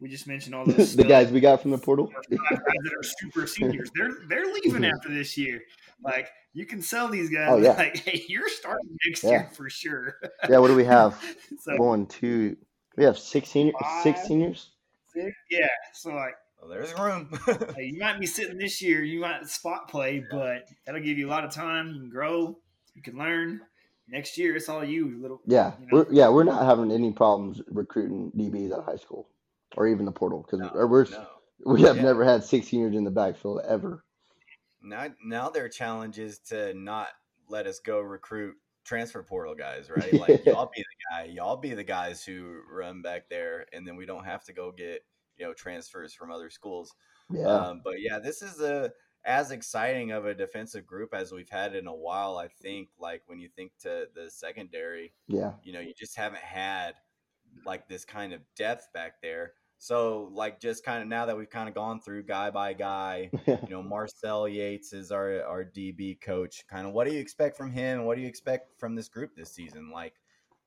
we 0.00 0.08
just 0.08 0.26
mentioned 0.26 0.54
all 0.54 0.64
those 0.66 0.94
the 0.94 1.04
guys 1.04 1.30
we 1.30 1.40
got 1.40 1.60
from 1.60 1.70
the 1.70 1.78
portal 1.78 2.06
guys 2.06 2.22
that 2.30 2.94
are 2.96 3.02
super 3.02 3.46
seniors. 3.46 3.90
They're 3.94 4.12
they're 4.28 4.52
leaving 4.52 4.84
after 4.96 5.08
this 5.08 5.36
year. 5.36 5.60
Like 6.02 6.28
you 6.52 6.66
can 6.66 6.82
sell 6.82 7.08
these 7.08 7.30
guys. 7.30 7.48
Oh, 7.50 7.58
yeah. 7.58 7.72
Like, 7.72 7.96
hey, 7.98 8.24
you're 8.28 8.48
starting 8.48 8.96
next 9.06 9.24
yeah. 9.24 9.30
year 9.30 9.50
for 9.52 9.68
sure. 9.68 10.16
yeah. 10.48 10.58
What 10.58 10.68
do 10.68 10.76
we 10.76 10.84
have? 10.84 11.22
so, 11.60 11.76
One, 11.76 12.06
two. 12.06 12.56
We 12.96 13.04
have 13.04 13.18
six 13.18 13.50
senior, 13.50 13.72
five, 13.80 14.02
six 14.02 14.26
seniors. 14.26 14.70
Six, 15.14 15.36
yeah. 15.50 15.68
So 15.92 16.10
like. 16.10 16.34
Well, 16.60 16.70
there's 16.70 16.92
room. 16.98 17.28
hey, 17.76 17.84
you 17.84 18.00
might 18.00 18.18
be 18.18 18.26
sitting 18.26 18.58
this 18.58 18.82
year. 18.82 19.04
You 19.04 19.20
might 19.20 19.46
spot 19.46 19.88
play, 19.88 20.24
but 20.28 20.68
that'll 20.84 21.00
give 21.00 21.16
you 21.16 21.28
a 21.28 21.30
lot 21.30 21.44
of 21.44 21.52
time. 21.52 21.90
You 21.90 22.00
can 22.00 22.10
grow. 22.10 22.58
You 22.94 23.02
can 23.02 23.16
learn. 23.16 23.60
Next 24.10 24.38
year, 24.38 24.56
it's 24.56 24.68
all 24.68 24.84
you, 24.84 25.18
little. 25.20 25.40
Yeah, 25.46 25.72
you 25.80 25.86
know? 25.86 25.90
we're, 25.92 26.06
yeah, 26.12 26.28
we're 26.28 26.44
not 26.44 26.64
having 26.64 26.90
any 26.90 27.12
problems 27.12 27.60
recruiting 27.68 28.32
DBs 28.36 28.76
at 28.76 28.84
high 28.84 28.96
school 28.96 29.28
or 29.76 29.86
even 29.86 30.06
the 30.06 30.12
portal 30.12 30.42
because 30.42 30.60
no, 30.60 30.86
we're 30.86 31.04
no. 31.04 31.26
we 31.66 31.82
have 31.82 31.96
yeah. 31.96 32.02
never 32.02 32.24
had 32.24 32.42
six 32.42 32.68
seniors 32.68 32.96
in 32.96 33.04
the 33.04 33.10
backfield 33.10 33.60
ever. 33.68 34.04
Now, 34.82 35.08
now 35.22 35.50
their 35.50 35.68
challenge 35.68 36.18
is 36.18 36.38
to 36.48 36.72
not 36.74 37.08
let 37.48 37.66
us 37.66 37.80
go 37.80 38.00
recruit 38.00 38.56
transfer 38.84 39.22
portal 39.22 39.54
guys, 39.54 39.90
right? 39.90 40.12
Like 40.12 40.44
y'all 40.46 40.70
be 40.74 40.82
the 40.82 40.96
guy, 41.10 41.24
y'all 41.24 41.56
be 41.56 41.74
the 41.74 41.84
guys 41.84 42.24
who 42.24 42.60
run 42.70 43.02
back 43.02 43.28
there, 43.28 43.66
and 43.72 43.86
then 43.86 43.96
we 43.96 44.06
don't 44.06 44.24
have 44.24 44.44
to 44.44 44.52
go 44.52 44.72
get 44.72 45.04
you 45.36 45.46
know 45.46 45.52
transfers 45.52 46.14
from 46.14 46.30
other 46.30 46.50
schools. 46.50 46.94
Yeah. 47.30 47.46
Um, 47.46 47.82
but 47.84 48.00
yeah, 48.00 48.18
this 48.18 48.40
is 48.40 48.60
a 48.60 48.90
as 49.28 49.50
exciting 49.50 50.10
of 50.10 50.24
a 50.24 50.34
defensive 50.34 50.86
group 50.86 51.14
as 51.14 51.30
we've 51.32 51.50
had 51.50 51.76
in 51.76 51.86
a 51.86 51.94
while. 51.94 52.38
I 52.38 52.48
think 52.48 52.88
like 52.98 53.22
when 53.26 53.38
you 53.38 53.48
think 53.54 53.72
to 53.82 54.08
the 54.14 54.30
secondary, 54.30 55.12
yeah, 55.28 55.52
you 55.62 55.72
know, 55.74 55.80
you 55.80 55.92
just 55.94 56.16
haven't 56.16 56.42
had 56.42 56.94
like 57.66 57.88
this 57.88 58.04
kind 58.04 58.32
of 58.32 58.40
depth 58.56 58.88
back 58.94 59.20
there. 59.22 59.52
So, 59.80 60.28
like, 60.32 60.58
just 60.58 60.82
kind 60.82 61.02
of 61.02 61.08
now 61.08 61.26
that 61.26 61.36
we've 61.36 61.48
kind 61.48 61.68
of 61.68 61.74
gone 61.74 62.00
through 62.00 62.24
guy 62.24 62.50
by 62.50 62.72
guy, 62.72 63.30
you 63.46 63.68
know, 63.68 63.82
Marcel 63.82 64.48
Yates 64.48 64.92
is 64.92 65.12
our 65.12 65.42
our 65.44 65.62
DB 65.62 66.20
coach. 66.20 66.64
Kind 66.68 66.86
of, 66.86 66.94
what 66.94 67.06
do 67.06 67.12
you 67.12 67.20
expect 67.20 67.56
from 67.56 67.70
him? 67.70 68.04
What 68.04 68.16
do 68.16 68.22
you 68.22 68.28
expect 68.28 68.80
from 68.80 68.96
this 68.96 69.08
group 69.08 69.36
this 69.36 69.52
season? 69.52 69.90
Like, 69.92 70.14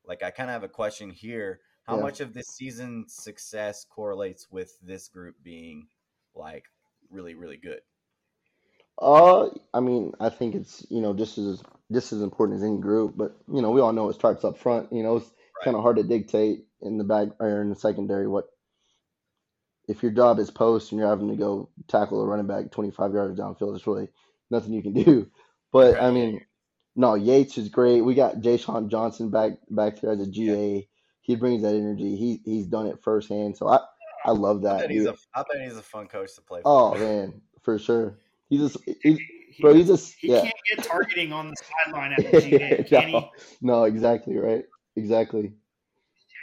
like 0.06 0.24
I 0.24 0.30
kind 0.30 0.50
of 0.50 0.54
have 0.54 0.64
a 0.64 0.70
question 0.70 1.10
here. 1.10 1.60
How 1.84 1.96
yeah. 1.96 2.04
much 2.04 2.22
of 2.22 2.34
this 2.34 2.48
season's 2.48 3.16
success 3.16 3.86
correlates 3.90 4.48
with 4.52 4.78
this 4.84 5.08
group 5.08 5.36
being 5.44 5.88
like 6.36 6.66
really, 7.10 7.34
really 7.34 7.58
good? 7.58 7.82
Uh, 9.02 9.50
I 9.74 9.80
mean, 9.80 10.14
I 10.20 10.30
think 10.30 10.54
it's 10.54 10.86
you 10.90 11.02
know 11.02 11.14
just 11.14 11.38
as 11.38 11.64
just 11.92 12.14
as 12.14 12.22
important 12.22 12.58
as 12.58 12.64
any 12.64 12.78
group, 12.78 13.16
but 13.18 13.36
you 13.52 13.62
know 13.62 13.72
we 13.72 13.82
all 13.82 13.94
know 13.94 14.10
it 14.10 14.14
starts 14.14 14.46
up 14.46 14.60
front. 14.60 14.94
You 14.94 15.02
know, 15.02 15.18
it's 15.18 15.26
right. 15.26 15.66
kind 15.66 15.76
of 15.76 15.82
hard 15.82 15.98
to 15.98 16.04
dictate 16.04 16.66
in 16.82 16.98
the 16.98 17.04
back 17.04 17.30
or 17.40 17.62
in 17.62 17.70
the 17.70 17.76
secondary 17.76 18.28
what 18.28 18.46
if 19.88 20.04
your 20.04 20.12
job 20.12 20.40
is 20.40 20.52
post 20.52 20.92
and 20.92 21.00
you're 21.00 21.10
having 21.10 21.30
to 21.30 21.36
go 21.36 21.70
tackle 21.88 22.22
a 22.22 22.26
running 22.26 22.48
back 22.48 22.72
25 22.72 23.14
yards 23.14 23.40
downfield, 23.40 23.74
there's 23.74 23.88
really 23.88 24.08
nothing 24.50 24.74
you 24.74 24.82
can 24.82 24.94
do. 24.94 25.30
But 25.74 25.96
right. 25.96 26.04
I 26.04 26.12
mean, 26.12 26.42
no, 26.96 27.16
Yates 27.16 27.58
is 27.58 27.70
great. 27.70 28.02
We 28.02 28.14
got 28.14 28.42
Jay 28.42 28.58
Johnson 28.58 29.30
back 29.30 29.54
back 29.70 30.02
there 30.02 30.12
as 30.12 30.20
a 30.20 30.30
GA. 30.30 30.76
Yeah. 30.76 30.82
He 31.22 31.36
brings 31.36 31.62
that 31.64 31.76
energy. 31.76 32.16
He 32.18 32.42
he's 32.44 32.68
done 32.68 32.88
it 32.88 33.02
firsthand. 33.02 33.58
So 33.58 33.68
I 33.68 33.80
I 34.26 34.32
love 34.32 34.64
that. 34.64 34.76
I 34.76 34.82
bet 34.82 34.92
he's, 34.92 35.06
a, 35.06 35.16
I 35.34 35.44
bet 35.50 35.62
he's 35.64 35.78
a 35.78 35.82
fun 35.82 36.08
coach 36.08 36.36
to 36.36 36.42
play. 36.42 36.62
For. 36.62 36.68
Oh 36.68 36.96
man, 36.96 37.42
for 37.64 37.80
sure. 37.80 38.18
He's 38.52 38.76
a 38.76 38.80
he's, 39.02 39.18
he, 39.18 39.62
bro. 39.62 39.74
He's 39.74 39.90
a 39.90 39.96
he 39.96 40.28
yeah. 40.28 40.42
can't 40.42 40.54
get 40.76 40.86
targeting 40.86 41.32
on 41.32 41.48
the 41.48 41.56
sideline 41.86 42.12
at 42.12 42.18
the 42.32 42.42
GA, 42.42 42.84
can 42.84 43.12
no, 43.12 43.20
he? 43.20 43.30
No, 43.62 43.84
exactly 43.86 44.38
right. 44.38 44.66
Exactly. 44.98 45.54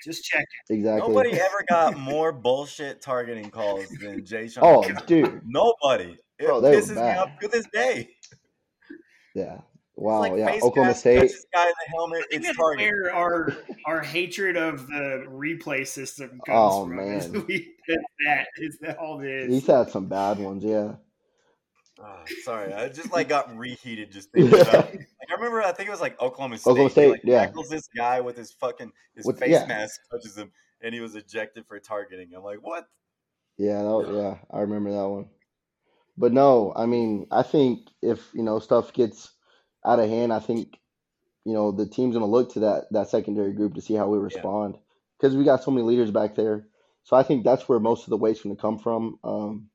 Just 0.02 0.24
check 0.24 0.40
it. 0.40 0.72
Exactly. 0.72 1.06
Nobody 1.06 1.32
ever 1.34 1.64
got 1.68 1.98
more 1.98 2.32
bullshit 2.32 3.02
targeting 3.02 3.50
calls 3.50 3.86
than 4.00 4.22
Jah'Shawn. 4.22 4.60
Oh, 4.62 5.04
dude. 5.06 5.42
Nobody. 5.46 6.16
It 6.38 6.46
Bro, 6.46 6.62
pisses 6.62 6.94
me 6.94 7.18
off 7.18 7.38
to 7.40 7.48
this 7.48 7.66
day. 7.74 8.08
Yeah. 9.34 9.58
Wow. 9.96 10.20
Like 10.20 10.32
yeah. 10.36 10.58
Oklahoma 10.62 10.94
State. 10.94 11.20
This 11.20 11.44
guy 11.52 11.66
in 11.66 11.68
the 11.68 11.96
helmet. 11.96 12.24
It's 12.30 12.56
target. 12.56 12.90
Where 12.90 13.14
our 13.14 13.54
our 13.84 14.00
hatred 14.00 14.56
of 14.56 14.86
the 14.86 15.26
replay 15.28 15.86
system 15.86 16.40
comes 16.46 16.72
oh, 16.72 16.86
from. 16.86 16.96
Man. 16.96 17.18
Is 17.18 17.28
we, 17.48 17.74
that 18.24 18.46
is 18.56 18.78
that 18.80 18.96
all 18.96 19.20
it 19.20 19.28
is. 19.28 19.52
He's 19.52 19.66
had 19.66 19.90
some 19.90 20.06
bad 20.06 20.38
ones. 20.38 20.64
Yeah. 20.64 20.94
Oh, 22.00 22.20
sorry, 22.44 22.72
I 22.72 22.88
just 22.88 23.12
like 23.12 23.28
got 23.34 23.54
reheated 23.56 24.12
just 24.12 24.30
thinking 24.32 24.60
about. 24.60 24.94
Like, 25.28 25.30
I 25.30 25.34
remember, 25.34 25.62
I 25.62 25.72
think 25.72 25.88
it 25.88 25.92
was 25.92 26.00
like 26.00 26.18
Oklahoma 26.22 26.56
State. 26.56 26.70
Oklahoma 26.70 26.90
State, 26.90 27.10
like, 27.10 27.20
yeah. 27.24 27.46
Tackles 27.46 27.68
this 27.68 27.88
guy 27.94 28.20
with 28.20 28.36
his 28.36 28.52
fucking 28.52 28.90
his 29.14 29.26
with, 29.26 29.38
face 29.38 29.50
yeah. 29.50 29.66
mask 29.66 30.00
touches 30.10 30.38
him, 30.38 30.50
and 30.80 30.94
he 30.94 31.00
was 31.00 31.16
ejected 31.16 31.66
for 31.66 31.78
targeting. 31.78 32.30
I'm 32.34 32.42
like, 32.42 32.60
what? 32.62 32.88
Yeah, 33.58 33.82
that 33.82 33.90
was, 33.90 34.08
yeah, 34.10 34.38
I 34.50 34.60
remember 34.60 34.90
that 34.92 35.08
one. 35.08 35.28
But 36.16 36.32
no, 36.32 36.72
I 36.74 36.86
mean, 36.86 37.26
I 37.30 37.42
think 37.42 37.88
if 38.00 38.26
you 38.32 38.42
know 38.42 38.58
stuff 38.58 38.92
gets 38.94 39.32
out 39.84 39.98
of 39.98 40.08
hand, 40.08 40.32
I 40.32 40.38
think 40.38 40.78
you 41.44 41.52
know 41.52 41.72
the 41.72 41.86
team's 41.86 42.14
gonna 42.14 42.26
look 42.26 42.54
to 42.54 42.60
that 42.60 42.84
that 42.92 43.10
secondary 43.10 43.52
group 43.52 43.74
to 43.74 43.82
see 43.82 43.94
how 43.94 44.08
we 44.08 44.16
respond 44.16 44.78
because 45.18 45.34
yeah. 45.34 45.38
we 45.40 45.44
got 45.44 45.62
so 45.62 45.70
many 45.70 45.84
leaders 45.84 46.10
back 46.10 46.36
there. 46.36 46.66
So 47.02 47.16
I 47.16 47.22
think 47.22 47.44
that's 47.44 47.68
where 47.68 47.80
most 47.80 48.04
of 48.04 48.10
the 48.10 48.16
weight's 48.16 48.42
going 48.42 48.54
to 48.54 48.60
come 48.60 48.78
from. 48.78 49.18
Um, 49.24 49.70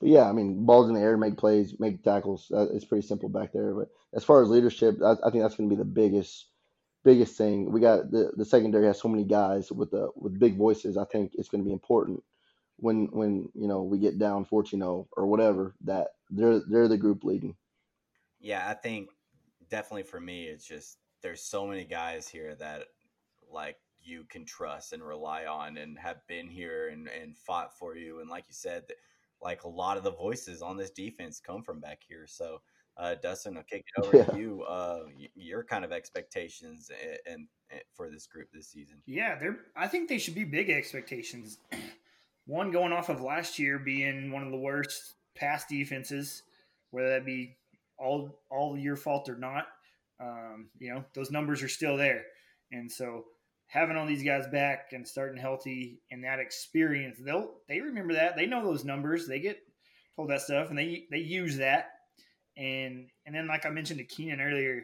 but 0.00 0.08
yeah, 0.08 0.28
I 0.28 0.32
mean, 0.32 0.64
balls 0.64 0.88
in 0.88 0.94
the 0.94 1.00
air, 1.00 1.16
make 1.16 1.36
plays, 1.36 1.74
make 1.78 2.02
tackles. 2.02 2.50
Uh, 2.54 2.66
it's 2.72 2.84
pretty 2.84 3.06
simple 3.06 3.28
back 3.28 3.52
there. 3.52 3.74
But 3.74 3.88
as 4.14 4.24
far 4.24 4.42
as 4.42 4.48
leadership, 4.48 4.98
I, 5.04 5.12
I 5.24 5.30
think 5.30 5.42
that's 5.42 5.56
going 5.56 5.68
to 5.68 5.74
be 5.74 5.78
the 5.78 5.84
biggest, 5.84 6.46
biggest 7.04 7.36
thing. 7.36 7.72
We 7.72 7.80
got 7.80 8.10
the, 8.10 8.32
the 8.36 8.44
secondary 8.44 8.86
has 8.86 9.00
so 9.00 9.08
many 9.08 9.24
guys 9.24 9.72
with 9.72 9.90
the 9.90 10.10
with 10.14 10.38
big 10.38 10.56
voices. 10.56 10.96
I 10.96 11.04
think 11.04 11.32
it's 11.34 11.48
going 11.48 11.62
to 11.62 11.68
be 11.68 11.72
important 11.72 12.22
when 12.76 13.06
when 13.06 13.48
you 13.54 13.66
know 13.66 13.82
we 13.82 13.98
get 13.98 14.18
down 14.18 14.46
14-0 14.46 15.06
or 15.16 15.26
whatever 15.26 15.74
that 15.84 16.08
they're 16.30 16.60
they're 16.68 16.88
the 16.88 16.96
group 16.96 17.24
leading. 17.24 17.56
Yeah, 18.40 18.68
I 18.68 18.74
think 18.74 19.10
definitely 19.68 20.04
for 20.04 20.20
me, 20.20 20.44
it's 20.44 20.66
just 20.66 20.98
there's 21.22 21.42
so 21.42 21.66
many 21.66 21.84
guys 21.84 22.28
here 22.28 22.54
that 22.54 22.84
like 23.52 23.78
you 24.02 24.24
can 24.28 24.44
trust 24.44 24.92
and 24.92 25.02
rely 25.02 25.44
on 25.44 25.76
and 25.76 25.98
have 25.98 26.26
been 26.28 26.48
here 26.48 26.88
and, 26.88 27.08
and 27.08 27.36
fought 27.36 27.76
for 27.76 27.96
you. 27.96 28.20
And 28.20 28.30
like 28.30 28.44
you 28.48 28.54
said, 28.54 28.84
like 29.42 29.64
a 29.64 29.68
lot 29.68 29.96
of 29.96 30.04
the 30.04 30.12
voices 30.12 30.62
on 30.62 30.76
this 30.76 30.90
defense 30.90 31.40
come 31.44 31.62
from 31.62 31.80
back 31.80 32.00
here. 32.06 32.26
So, 32.26 32.60
uh, 32.96 33.14
Dustin, 33.22 33.56
I'll 33.56 33.62
kick 33.62 33.84
it 33.96 34.04
over 34.04 34.18
yeah. 34.18 34.24
to 34.24 34.38
you. 34.38 34.62
Uh, 34.62 35.00
your 35.34 35.64
kind 35.64 35.84
of 35.84 35.92
expectations 35.92 36.90
and, 36.90 37.18
and, 37.26 37.48
and, 37.70 37.80
for 37.94 38.10
this 38.10 38.26
group 38.26 38.48
this 38.52 38.68
season. 38.68 39.02
Yeah, 39.06 39.38
they're. 39.38 39.58
I 39.76 39.88
think 39.88 40.08
they 40.08 40.18
should 40.18 40.34
be 40.34 40.44
big 40.44 40.70
expectations. 40.70 41.58
One 42.46 42.70
going 42.70 42.92
off 42.92 43.10
of 43.10 43.20
last 43.20 43.58
year 43.58 43.78
being 43.78 44.32
one 44.32 44.42
of 44.42 44.50
the 44.50 44.58
worst 44.58 45.14
pass 45.36 45.66
defenses, 45.66 46.42
whether 46.90 47.10
that 47.10 47.26
be 47.26 47.56
all 47.98 48.40
all 48.50 48.76
your 48.76 48.96
fault 48.96 49.28
or 49.28 49.36
not. 49.36 49.66
Um, 50.20 50.70
you 50.78 50.92
know, 50.92 51.04
those 51.14 51.30
numbers 51.30 51.62
are 51.62 51.68
still 51.68 51.96
there, 51.96 52.24
and 52.72 52.90
so 52.90 53.24
having 53.68 53.96
all 53.96 54.06
these 54.06 54.24
guys 54.24 54.46
back 54.48 54.88
and 54.92 55.06
starting 55.06 55.40
healthy 55.40 56.00
and 56.10 56.24
that 56.24 56.38
experience, 56.40 57.18
they'll 57.20 57.54
they 57.68 57.80
remember 57.80 58.14
that. 58.14 58.36
They 58.36 58.46
know 58.46 58.64
those 58.64 58.84
numbers. 58.84 59.26
They 59.26 59.40
get 59.40 59.58
told 60.16 60.30
that 60.30 60.40
stuff 60.40 60.70
and 60.70 60.78
they 60.78 61.06
they 61.10 61.18
use 61.18 61.56
that. 61.58 61.90
And 62.56 63.08
and 63.26 63.34
then 63.34 63.46
like 63.46 63.64
I 63.66 63.70
mentioned 63.70 63.98
to 63.98 64.04
Keenan 64.04 64.40
earlier, 64.40 64.82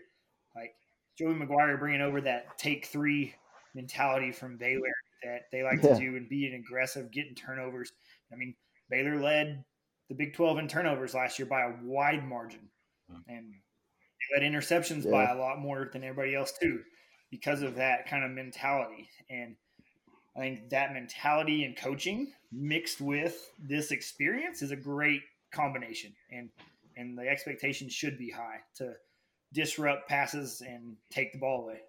like 0.54 0.74
Joey 1.18 1.34
McGuire 1.34 1.78
bringing 1.78 2.02
over 2.02 2.20
that 2.20 2.56
take 2.58 2.86
three 2.86 3.34
mentality 3.74 4.30
from 4.32 4.56
Baylor 4.56 4.94
that 5.24 5.42
they 5.50 5.62
like 5.62 5.82
Yeah. 5.82 5.94
to 5.94 6.00
do 6.00 6.16
and 6.16 6.28
being 6.28 6.54
aggressive, 6.54 7.10
getting 7.10 7.34
turnovers. 7.34 7.92
I 8.32 8.36
mean, 8.36 8.54
Baylor 8.90 9.20
led 9.20 9.64
the 10.08 10.14
Big 10.14 10.34
12 10.34 10.58
in 10.58 10.68
turnovers 10.68 11.14
last 11.14 11.38
year 11.38 11.46
by 11.46 11.62
a 11.62 11.72
wide 11.82 12.24
margin. 12.28 12.68
Hmm. 13.10 13.20
And 13.28 13.52
they 13.54 14.40
led 14.40 14.52
interceptions 14.52 15.10
by 15.10 15.24
a 15.24 15.34
lot 15.36 15.58
more 15.58 15.88
than 15.92 16.04
everybody 16.04 16.34
else, 16.34 16.52
too, 16.60 16.82
because 17.34 17.62
of 17.62 17.74
that 17.74 18.08
kind 18.08 18.22
of 18.22 18.30
mentality. 18.30 19.08
And 19.28 19.56
I 20.36 20.38
think 20.38 20.70
that 20.70 20.92
mentality 20.92 21.64
and 21.64 21.76
coaching 21.76 22.32
mixed 22.52 23.00
with 23.00 23.50
this 23.58 23.90
experience 23.90 24.62
is 24.62 24.70
a 24.70 24.76
great 24.76 25.22
combination. 25.52 26.12
And 26.30 26.48
and 26.96 27.18
the 27.18 27.28
expectation 27.28 27.88
should 27.88 28.16
be 28.16 28.30
high 28.30 28.60
to 28.76 28.94
disrupt 29.52 30.08
passes 30.08 30.62
and 30.64 30.94
take 31.10 31.32
the 31.32 31.40
ball 31.40 31.64
away. 31.64 31.80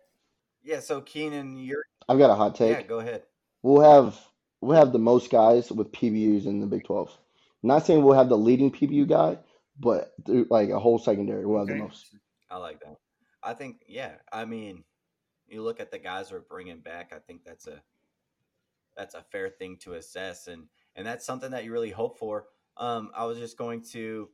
Yeah, 0.64 0.80
so 0.80 1.02
Keenan, 1.02 1.58
you're 1.58 1.84
I've 2.10 2.18
got 2.18 2.32
a 2.32 2.36
hot 2.36 2.56
take. 2.56 2.76
yeah, 2.76 2.82
go 2.82 3.00
ahead. 3.00 3.22
We'll 3.62 3.84
have 3.84 4.20
we'll 4.62 4.80
have 4.80 4.94
the 4.94 5.00
most 5.00 5.30
guys 5.30 5.72
with 5.72 5.92
PBUs 5.92 6.48
in 6.48 6.60
the 6.60 6.66
Big 6.66 6.86
12. 6.86 7.16
Not 7.62 7.86
saying 7.86 8.04
we'll 8.04 8.18
have 8.18 8.30
the 8.30 8.38
leading 8.38 8.72
PBU 8.72 9.08
guy, 9.08 9.38
but 9.80 10.14
through, 10.26 10.48
like 10.50 10.70
a 10.70 10.80
whole 10.80 10.98
secondary, 10.98 11.46
we'll 11.46 11.60
have 11.60 11.68
the 11.68 11.76
most. 11.76 12.08
I 12.50 12.58
like 12.58 12.80
that. 12.80 12.98
I 13.44 13.54
think, 13.54 13.84
yeah. 13.88 14.14
I 14.34 14.46
mean, 14.46 14.84
you 15.48 15.62
look 15.62 15.80
at 15.80 15.92
the 15.92 16.00
guys 16.00 16.32
we're 16.32 16.40
bringing 16.40 16.80
back. 16.80 17.12
I 17.14 17.20
think 17.20 17.44
that's 17.46 17.68
a 17.68 17.82
that's 18.96 19.16
a 19.16 19.22
fair 19.22 19.50
thing 19.50 19.78
to 19.82 19.94
assess, 19.94 20.48
and 20.48 20.68
and 20.96 21.06
that's 21.06 21.26
something 21.26 21.52
that 21.52 21.64
you 21.64 21.72
really 21.72 21.92
hope 21.92 22.18
for. 22.18 22.46
Um, 22.78 23.12
I 23.16 23.26
was 23.26 23.38
just 23.38 23.58
going 23.58 23.82
to, 23.92 24.30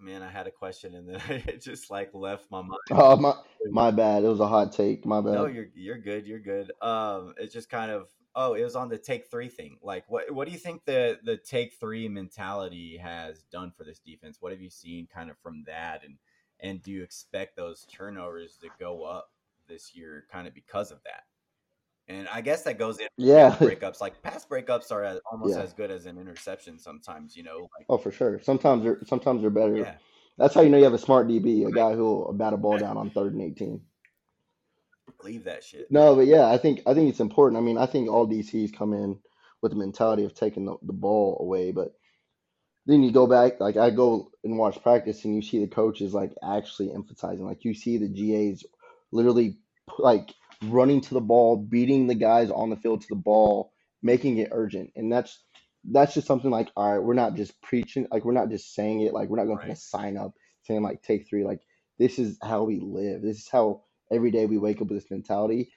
man, 0.00 0.22
I 0.22 0.28
had 0.28 0.46
a 0.46 0.50
question 0.50 0.94
and 0.94 1.08
then 1.08 1.20
it 1.46 1.62
just 1.62 1.90
like 1.90 2.10
left 2.12 2.50
my 2.50 2.60
mind. 2.60 2.80
Oh 2.90 3.16
my 3.16 3.34
my 3.70 3.90
bad. 3.90 4.24
It 4.24 4.28
was 4.28 4.40
a 4.40 4.48
hot 4.48 4.72
take. 4.72 5.04
My 5.04 5.20
bad. 5.20 5.34
No, 5.34 5.46
you're 5.46 5.68
you're 5.74 5.98
good. 5.98 6.26
You're 6.26 6.40
good. 6.40 6.72
Um, 6.80 7.34
it's 7.38 7.52
just 7.52 7.68
kind 7.68 7.90
of 7.90 8.08
oh, 8.34 8.54
it 8.54 8.62
was 8.62 8.76
on 8.76 8.88
the 8.88 8.98
take 8.98 9.30
three 9.30 9.48
thing. 9.48 9.78
Like, 9.82 10.04
what 10.08 10.30
what 10.32 10.46
do 10.46 10.52
you 10.52 10.58
think 10.58 10.84
the 10.84 11.18
the 11.24 11.36
take 11.36 11.74
three 11.74 12.08
mentality 12.08 12.98
has 12.98 13.42
done 13.50 13.72
for 13.76 13.84
this 13.84 13.98
defense? 13.98 14.38
What 14.40 14.52
have 14.52 14.60
you 14.60 14.70
seen 14.70 15.08
kind 15.12 15.30
of 15.30 15.38
from 15.38 15.64
that, 15.66 16.04
and 16.04 16.16
and 16.60 16.82
do 16.82 16.90
you 16.90 17.02
expect 17.02 17.56
those 17.56 17.86
turnovers 17.90 18.58
to 18.62 18.68
go 18.78 19.04
up 19.04 19.30
this 19.68 19.94
year, 19.94 20.24
kind 20.30 20.46
of 20.46 20.54
because 20.54 20.90
of 20.90 20.98
that? 21.04 21.22
And 22.08 22.28
I 22.28 22.40
guess 22.40 22.62
that 22.62 22.78
goes 22.78 22.98
in 23.00 23.08
yeah. 23.16 23.56
breakups. 23.58 24.00
Like 24.00 24.22
past 24.22 24.48
breakups 24.48 24.92
are 24.92 25.02
as, 25.02 25.18
almost 25.30 25.56
Yeah. 25.56 25.62
as 25.62 25.72
good 25.72 25.90
as 25.90 26.06
an 26.06 26.18
interception 26.18 26.78
sometimes. 26.78 27.36
You 27.36 27.42
know, 27.42 27.68
like 27.76 27.86
Oh, 27.88 27.98
for 27.98 28.12
sure. 28.12 28.40
Sometimes 28.42 28.84
they're 28.84 29.00
sometimes 29.06 29.40
they're 29.40 29.50
better. 29.50 29.76
yeah, 29.76 29.96
That's 30.38 30.54
how 30.54 30.60
you 30.60 30.68
know 30.68 30.78
you 30.78 30.84
have 30.84 30.94
a 30.94 30.98
smart 30.98 31.26
DB, 31.26 31.66
a 31.66 31.72
guy 31.72 31.94
who 31.94 32.04
will 32.04 32.32
bat 32.32 32.52
a 32.52 32.56
ball 32.56 32.78
down 32.78 32.96
on 32.96 33.10
third 33.10 33.32
and 33.32 33.42
eighteen. 33.42 33.80
leave 35.24 35.44
that 35.44 35.64
shit. 35.64 35.90
No, 35.90 36.14
but 36.14 36.26
yeah, 36.26 36.46
I 36.46 36.58
think 36.58 36.80
I 36.86 36.94
think 36.94 37.08
it's 37.10 37.20
important. 37.20 37.60
I 37.60 37.64
mean, 37.64 37.78
I 37.78 37.86
think 37.86 38.08
all 38.08 38.26
DCs 38.28 38.72
come 38.76 38.92
in 38.92 39.18
with 39.62 39.72
the 39.72 39.78
mentality 39.78 40.24
of 40.24 40.34
taking 40.34 40.64
the, 40.66 40.76
the 40.82 40.92
ball 40.92 41.38
away, 41.40 41.72
but 41.72 41.94
then 42.84 43.02
you 43.02 43.10
go 43.10 43.26
back, 43.26 43.58
like 43.58 43.76
I 43.76 43.90
go 43.90 44.30
and 44.44 44.58
watch 44.58 44.80
practice, 44.82 45.24
and 45.24 45.34
you 45.34 45.42
see 45.42 45.58
the 45.58 45.66
coaches 45.66 46.14
like 46.14 46.32
actually 46.42 46.92
emphasizing, 46.92 47.46
like 47.46 47.64
you 47.64 47.74
see 47.74 47.96
the 47.98 48.06
GAs 48.08 48.64
literally 49.12 49.58
like 49.98 50.32
running 50.64 51.00
to 51.02 51.14
the 51.14 51.20
ball, 51.20 51.56
beating 51.56 52.06
the 52.06 52.14
guys 52.14 52.50
on 52.50 52.70
the 52.70 52.76
field 52.76 53.02
to 53.02 53.08
the 53.10 53.16
ball, 53.16 53.72
making 54.02 54.38
it 54.38 54.48
urgent, 54.52 54.92
and 54.96 55.12
that's 55.12 55.42
that's 55.90 56.14
just 56.14 56.26
something 56.26 56.50
like 56.50 56.70
all 56.76 56.92
right, 56.92 57.02
we're 57.04 57.14
not 57.14 57.34
just 57.34 57.60
preaching, 57.62 58.06
like 58.10 58.24
we're 58.24 58.32
not 58.32 58.50
just 58.50 58.74
saying 58.74 59.02
it, 59.02 59.14
like 59.14 59.28
we're 59.28 59.38
not 59.38 59.46
going 59.46 59.58
to 59.58 59.62
put 59.62 59.68
Right. 59.68 59.76
a 59.78 59.80
sign 59.80 60.16
up 60.16 60.32
saying 60.64 60.82
like 60.82 61.02
take 61.02 61.28
three, 61.28 61.44
like 61.44 61.60
this 61.98 62.18
is 62.18 62.38
how 62.42 62.64
we 62.64 62.80
live, 62.80 63.22
this 63.22 63.38
is 63.38 63.48
how 63.50 63.82
every 64.12 64.30
day 64.30 64.46
we 64.46 64.58
wake 64.58 64.80
up 64.82 64.88
with 64.88 64.98
this 65.00 65.10
mentality 65.10 65.70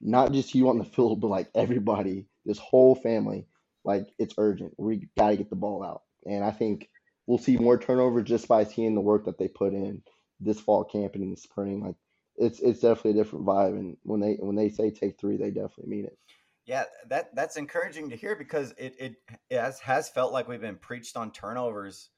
not 0.00 0.32
just 0.32 0.54
you 0.54 0.68
on 0.68 0.78
the 0.78 0.84
field, 0.96 1.20
but 1.20 1.28
like 1.28 1.50
everybody, 1.54 2.26
this 2.44 2.58
whole 2.58 2.94
family, 2.94 3.46
like 3.84 4.08
it's 4.18 4.34
urgent. 4.38 4.74
We 4.78 5.08
got 5.18 5.30
to 5.30 5.36
get 5.36 5.50
the 5.50 5.56
ball 5.56 5.84
out. 5.84 6.02
And 6.26 6.44
I 6.44 6.50
think 6.50 6.88
we'll 7.26 7.38
see 7.38 7.56
more 7.56 7.78
turnovers 7.78 8.28
just 8.28 8.48
by 8.48 8.64
seeing 8.64 8.94
the 8.94 9.00
work 9.00 9.26
that 9.26 9.38
they 9.38 9.48
put 9.48 9.72
in 9.74 10.02
this 10.40 10.60
fall 10.60 10.84
camp 10.84 11.14
and 11.14 11.24
in 11.24 11.30
the 11.30 11.36
spring. 11.36 11.82
Like 11.82 11.96
it's 12.38 12.60
it's 12.60 12.80
definitely 12.80 13.12
a 13.12 13.24
different 13.24 13.46
vibe. 13.46 13.78
And 13.78 13.96
when 14.02 14.20
they 14.20 14.34
when 14.36 14.56
they 14.56 14.68
say 14.68 14.90
take 14.90 15.18
three, 15.18 15.36
they 15.36 15.50
definitely 15.50 15.88
mean 15.88 16.06
it. 16.06 16.18
Yeah, 16.64 16.84
that 17.08 17.34
that's 17.34 17.56
encouraging 17.56 18.10
to 18.10 18.16
hear 18.16 18.34
because 18.34 18.72
it 18.76 18.96
it, 18.98 19.16
has, 19.56 19.78
has 19.80 20.08
felt 20.08 20.32
like 20.32 20.48
we've 20.48 20.60
been 20.60 20.78
preached 20.78 21.16
on 21.16 21.30
turnovers 21.30 22.10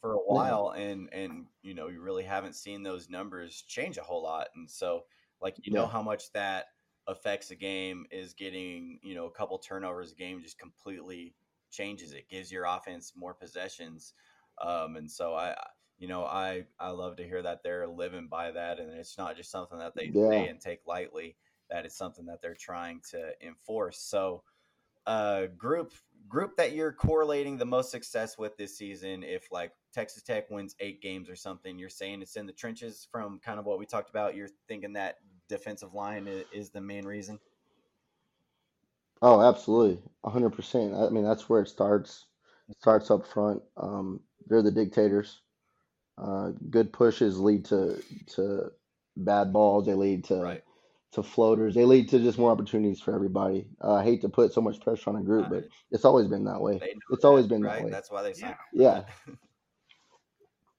for 0.00 0.14
a 0.14 0.18
Yeah. 0.28 0.58
while, 0.58 0.70
and 0.70 1.12
and 1.12 1.46
you 1.62 1.74
know 1.74 1.88
you 1.88 2.00
really 2.02 2.24
haven't 2.24 2.54
seen 2.56 2.82
those 2.82 3.10
numbers 3.10 3.62
change 3.62 3.98
a 3.98 4.02
whole 4.04 4.22
lot, 4.22 4.48
and 4.56 4.70
so 4.70 5.06
like 5.40 5.56
you 5.62 5.72
know 5.72 5.86
how 5.86 6.02
much 6.02 6.32
that 6.32 6.66
affects 7.08 7.50
a 7.50 7.56
game 7.56 8.06
is 8.12 8.34
getting 8.34 9.00
you 9.02 9.14
know 9.16 9.26
a 9.26 9.32
couple 9.32 9.58
turnovers 9.58 10.12
a 10.12 10.16
game 10.16 10.40
just 10.42 10.58
completely 10.58 11.36
changes 11.70 12.12
it, 12.12 12.28
gives 12.28 12.52
your 12.52 12.64
offense 12.66 13.14
more 13.16 13.34
possessions, 13.34 14.14
um, 14.62 14.96
and 14.96 15.10
so 15.10 15.34
I 15.34 15.56
you 15.98 16.08
know 16.08 16.24
I 16.24 16.64
I 16.78 16.90
love 16.90 17.16
to 17.16 17.24
hear 17.24 17.42
that 17.42 17.62
they're 17.62 17.88
living 17.88 18.28
by 18.28 18.50
that, 18.52 18.78
and 18.80 18.92
it's 18.92 19.18
not 19.18 19.36
just 19.36 19.50
something 19.50 19.78
that 19.78 19.94
they 19.96 20.12
Yeah. 20.12 20.30
say 20.30 20.48
and 20.48 20.60
take 20.60 20.86
lightly 20.86 21.36
that 21.70 21.84
it's 21.84 21.96
something 21.96 22.26
that 22.26 22.40
they're 22.42 22.54
trying 22.54 23.00
to 23.10 23.32
enforce. 23.46 24.00
So, 24.00 24.42
uh, 25.06 25.46
group 25.56 25.92
group 26.28 26.56
that 26.56 26.72
you're 26.72 26.92
correlating 26.92 27.56
the 27.56 27.64
most 27.64 27.90
success 27.90 28.36
with 28.38 28.56
this 28.56 28.76
season, 28.76 29.22
if 29.22 29.50
like 29.52 29.72
Texas 29.92 30.22
Tech 30.22 30.50
wins 30.50 30.76
eight 30.80 31.00
games 31.02 31.30
or 31.30 31.36
something, 31.36 31.78
you're 31.78 31.88
saying 31.88 32.22
it's 32.22 32.36
in 32.36 32.46
the 32.46 32.52
trenches 32.52 33.08
from 33.10 33.38
kind 33.40 33.58
of 33.58 33.64
what 33.66 33.78
we 33.78 33.86
talked 33.86 34.10
about. 34.10 34.36
You're 34.36 34.50
thinking 34.68 34.92
that 34.94 35.16
defensive 35.48 35.94
line 35.94 36.28
is, 36.52 36.70
the 36.70 36.80
main 36.80 37.06
reason. 37.06 37.40
Oh, 39.22 39.40
absolutely, 39.40 40.02
hundred 40.24 40.50
percent. 40.50 40.92
I 40.94 41.08
mean, 41.10 41.24
that's 41.24 41.48
where 41.48 41.62
it 41.62 41.68
starts. 41.68 42.26
It 42.68 42.76
starts 42.80 43.10
up 43.12 43.26
front. 43.26 43.62
Um, 43.76 44.20
they're 44.46 44.62
the 44.62 44.70
dictators. 44.72 45.40
Uh, 46.20 46.50
good 46.70 46.92
pushes 46.92 47.38
lead 47.38 47.64
to 47.66 48.02
to 48.26 48.72
bad 49.16 49.52
balls. 49.52 49.86
They 49.86 49.94
lead 49.94 50.24
to 50.24 50.36
Right. 50.36 50.64
to 51.12 51.22
floaters. 51.22 51.74
They 51.74 51.84
lead 51.84 52.08
to 52.10 52.18
just 52.18 52.38
more 52.38 52.50
opportunities 52.50 53.00
for 53.00 53.14
everybody. 53.14 53.68
Uh, 53.82 53.94
I 53.94 54.04
hate 54.04 54.22
to 54.22 54.28
put 54.28 54.52
so 54.52 54.60
much 54.60 54.80
pressure 54.80 55.10
on 55.10 55.16
a 55.16 55.22
group, 55.22 55.48
but 55.48 55.64
it's 55.90 56.04
always 56.04 56.26
been 56.26 56.44
that 56.44 56.60
way. 56.60 56.80
It's 57.10 57.22
that, 57.22 57.28
always 57.28 57.46
been 57.46 57.62
that 57.62 57.84
way. 57.84 57.90
That's 57.90 58.10
why 58.10 58.22
they 58.22 58.32
signed. 58.32 58.56
Yeah. 58.72 59.04
Yeah, 59.26 59.34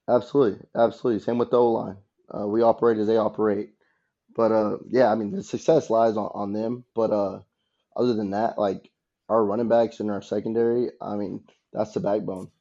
absolutely, 0.14 0.66
absolutely. 0.76 1.22
Same 1.22 1.38
with 1.38 1.52
the 1.52 1.58
O 1.58 1.72
line. 1.72 1.98
Uh, 2.30 2.48
we 2.48 2.62
operate 2.62 2.98
as 2.98 3.08
they 3.08 3.18
operate. 3.18 3.74
But 4.36 4.52
uh, 4.52 4.78
yeah, 4.88 5.12
I 5.12 5.16
mean 5.16 5.32
the 5.32 5.44
success 5.44 5.90
lies 5.90 6.18
on, 6.18 6.30
on 6.34 6.54
them. 6.54 6.84
But 6.94 7.12
uh, 7.12 7.42
other 7.96 8.14
than 8.14 8.32
that, 8.32 8.58
like 8.60 8.92
our 9.30 9.44
running 9.44 9.70
backs 9.70 10.00
and 10.00 10.12
our 10.12 10.22
secondary, 10.22 10.92
I 11.02 11.16
mean 11.16 11.46
that's 11.72 11.94
the 11.94 12.02
backbone. 12.02 12.52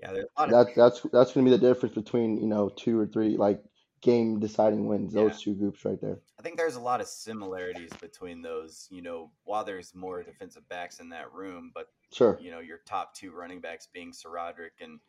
Yeah, 0.00 0.12
there's 0.12 0.26
a 0.36 0.40
lot 0.40 0.52
of 0.52 0.74
that's 0.74 1.00
that's 1.12 1.32
going 1.32 1.44
to 1.46 1.50
be 1.50 1.56
the 1.56 1.58
difference 1.58 1.94
between 1.94 2.40
you 2.40 2.46
know 2.46 2.70
two 2.70 2.98
or 2.98 3.06
three 3.06 3.36
like 3.36 3.62
game 4.00 4.40
deciding 4.40 4.86
wins. 4.86 5.14
Yeah. 5.14 5.24
Those 5.24 5.42
two 5.42 5.54
groups 5.54 5.84
right 5.84 6.00
there. 6.00 6.18
I 6.38 6.42
think 6.42 6.56
there's 6.56 6.76
a 6.76 6.80
lot 6.80 7.00
of 7.00 7.06
similarities 7.06 7.90
between 8.00 8.40
those. 8.42 8.88
You 8.90 9.02
know, 9.02 9.30
while 9.44 9.64
there's 9.64 9.94
more 9.94 10.22
defensive 10.22 10.66
backs 10.68 11.00
in 11.00 11.10
that 11.10 11.32
room, 11.32 11.70
but 11.74 11.86
Sure. 12.12 12.38
you 12.40 12.50
know, 12.50 12.60
your 12.60 12.78
top 12.86 13.14
two 13.14 13.30
running 13.30 13.60
backs 13.60 13.88
being 13.92 14.12
SaRodorick 14.12 14.80
and 14.80 15.00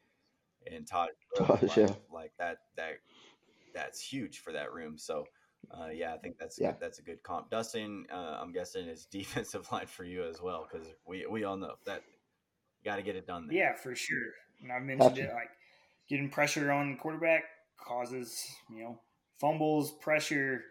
and 0.72 0.86
Todd. 0.88 1.10
Todd, 1.38 1.62
like, 1.64 1.76
yeah. 1.78 1.94
like 2.12 2.32
that 2.38 2.58
that 2.76 2.96
that's 3.74 4.02
huge 4.02 4.40
for 4.40 4.52
that 4.52 4.74
room. 4.74 4.98
So 4.98 5.26
uh, 5.72 5.88
yeah, 5.94 6.14
I 6.14 6.18
think 6.18 6.38
that's 6.38 6.60
Yeah. 6.60 6.72
good. 6.72 6.82
That's 6.82 7.00
a 7.00 7.04
good 7.04 7.24
comp. 7.24 7.50
Dustin, 7.50 8.06
uh, 8.12 8.38
I'm 8.42 8.52
guessing 8.52 8.88
is 8.88 9.06
defensive 9.12 9.72
line 9.72 9.88
for 9.88 10.04
you 10.04 10.24
as 10.26 10.42
well 10.42 10.68
because 10.70 10.88
we 11.08 11.26
we 11.28 11.46
all 11.46 11.56
know 11.56 11.76
that 11.86 12.02
got 12.84 12.98
to 12.98 13.04
get 13.04 13.16
it 13.16 13.26
done. 13.26 13.48
There. 13.48 13.56
Yeah, 13.58 13.76
for 13.76 13.96
sure. 13.96 14.34
And 14.62 14.72
I 14.72 14.80
mentioned 14.80 15.16
Gotcha. 15.16 15.30
it 15.30 15.34
like 15.34 15.50
getting 16.10 16.30
pressure 16.30 16.72
on 16.72 16.92
the 16.92 16.98
quarterback 16.98 17.44
causes, 17.78 18.46
you 18.70 18.84
know, 18.84 19.00
fumbles, 19.40 19.92
pressure. 19.92 20.64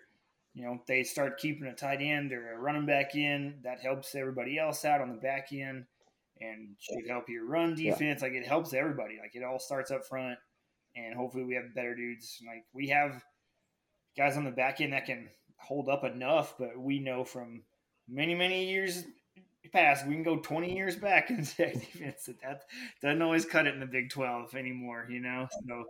You 0.55 0.65
know, 0.65 0.83
they 0.87 1.05
start 1.05 1.39
keeping 1.39 1.67
a 1.69 1.75
tight 1.75 2.01
end 2.03 2.33
or 2.33 2.53
a 2.53 2.59
running 2.59 2.87
back 2.87 3.15
in. 3.15 3.61
That 3.63 3.81
helps 3.81 4.15
everybody 4.15 4.59
else 4.59 4.85
out 4.85 5.01
on 5.01 5.09
the 5.11 5.21
back 5.21 5.49
end 5.53 5.87
and 6.41 6.75
should 6.81 7.09
help 7.09 7.29
your 7.29 7.47
run 7.47 7.77
Yeah. 7.77 7.93
defense. 7.93 8.23
Like 8.23 8.33
it 8.33 8.47
helps 8.47 8.73
everybody. 8.75 9.19
Like 9.21 9.35
it 9.35 9.45
all 9.45 9.59
starts 9.61 9.91
up 9.91 10.05
front 10.07 10.39
and 10.97 11.15
hopefully 11.15 11.45
we 11.45 11.55
have 11.55 11.75
better 11.75 11.95
dudes. 11.95 12.43
Like 12.47 12.65
we 12.73 12.89
have 12.89 13.23
guys 14.17 14.37
on 14.37 14.45
the 14.45 14.51
back 14.51 14.81
end 14.81 14.93
that 14.93 15.07
can 15.07 15.29
hold 15.57 15.89
up 15.89 16.03
enough, 16.05 16.55
but 16.59 16.77
we 16.79 16.99
know 16.99 17.25
from 17.25 17.63
many, 18.09 18.35
many 18.35 18.69
years 18.71 19.05
past, 19.73 20.07
we 20.07 20.15
can 20.15 20.23
go 20.23 20.37
20 20.37 20.75
years 20.75 20.97
back 20.97 21.31
and 21.31 21.47
say 21.47 21.73
defense 21.73 22.25
that 22.27 22.41
that 22.43 22.63
doesn't 23.03 23.23
always 23.23 23.45
cut 23.45 23.67
it 23.67 23.75
in 23.75 23.81
the 23.81 23.87
Big 23.87 24.11
12 24.11 24.55
anymore, 24.55 25.07
you 25.11 25.21
know? 25.21 25.49
So, 25.69 25.85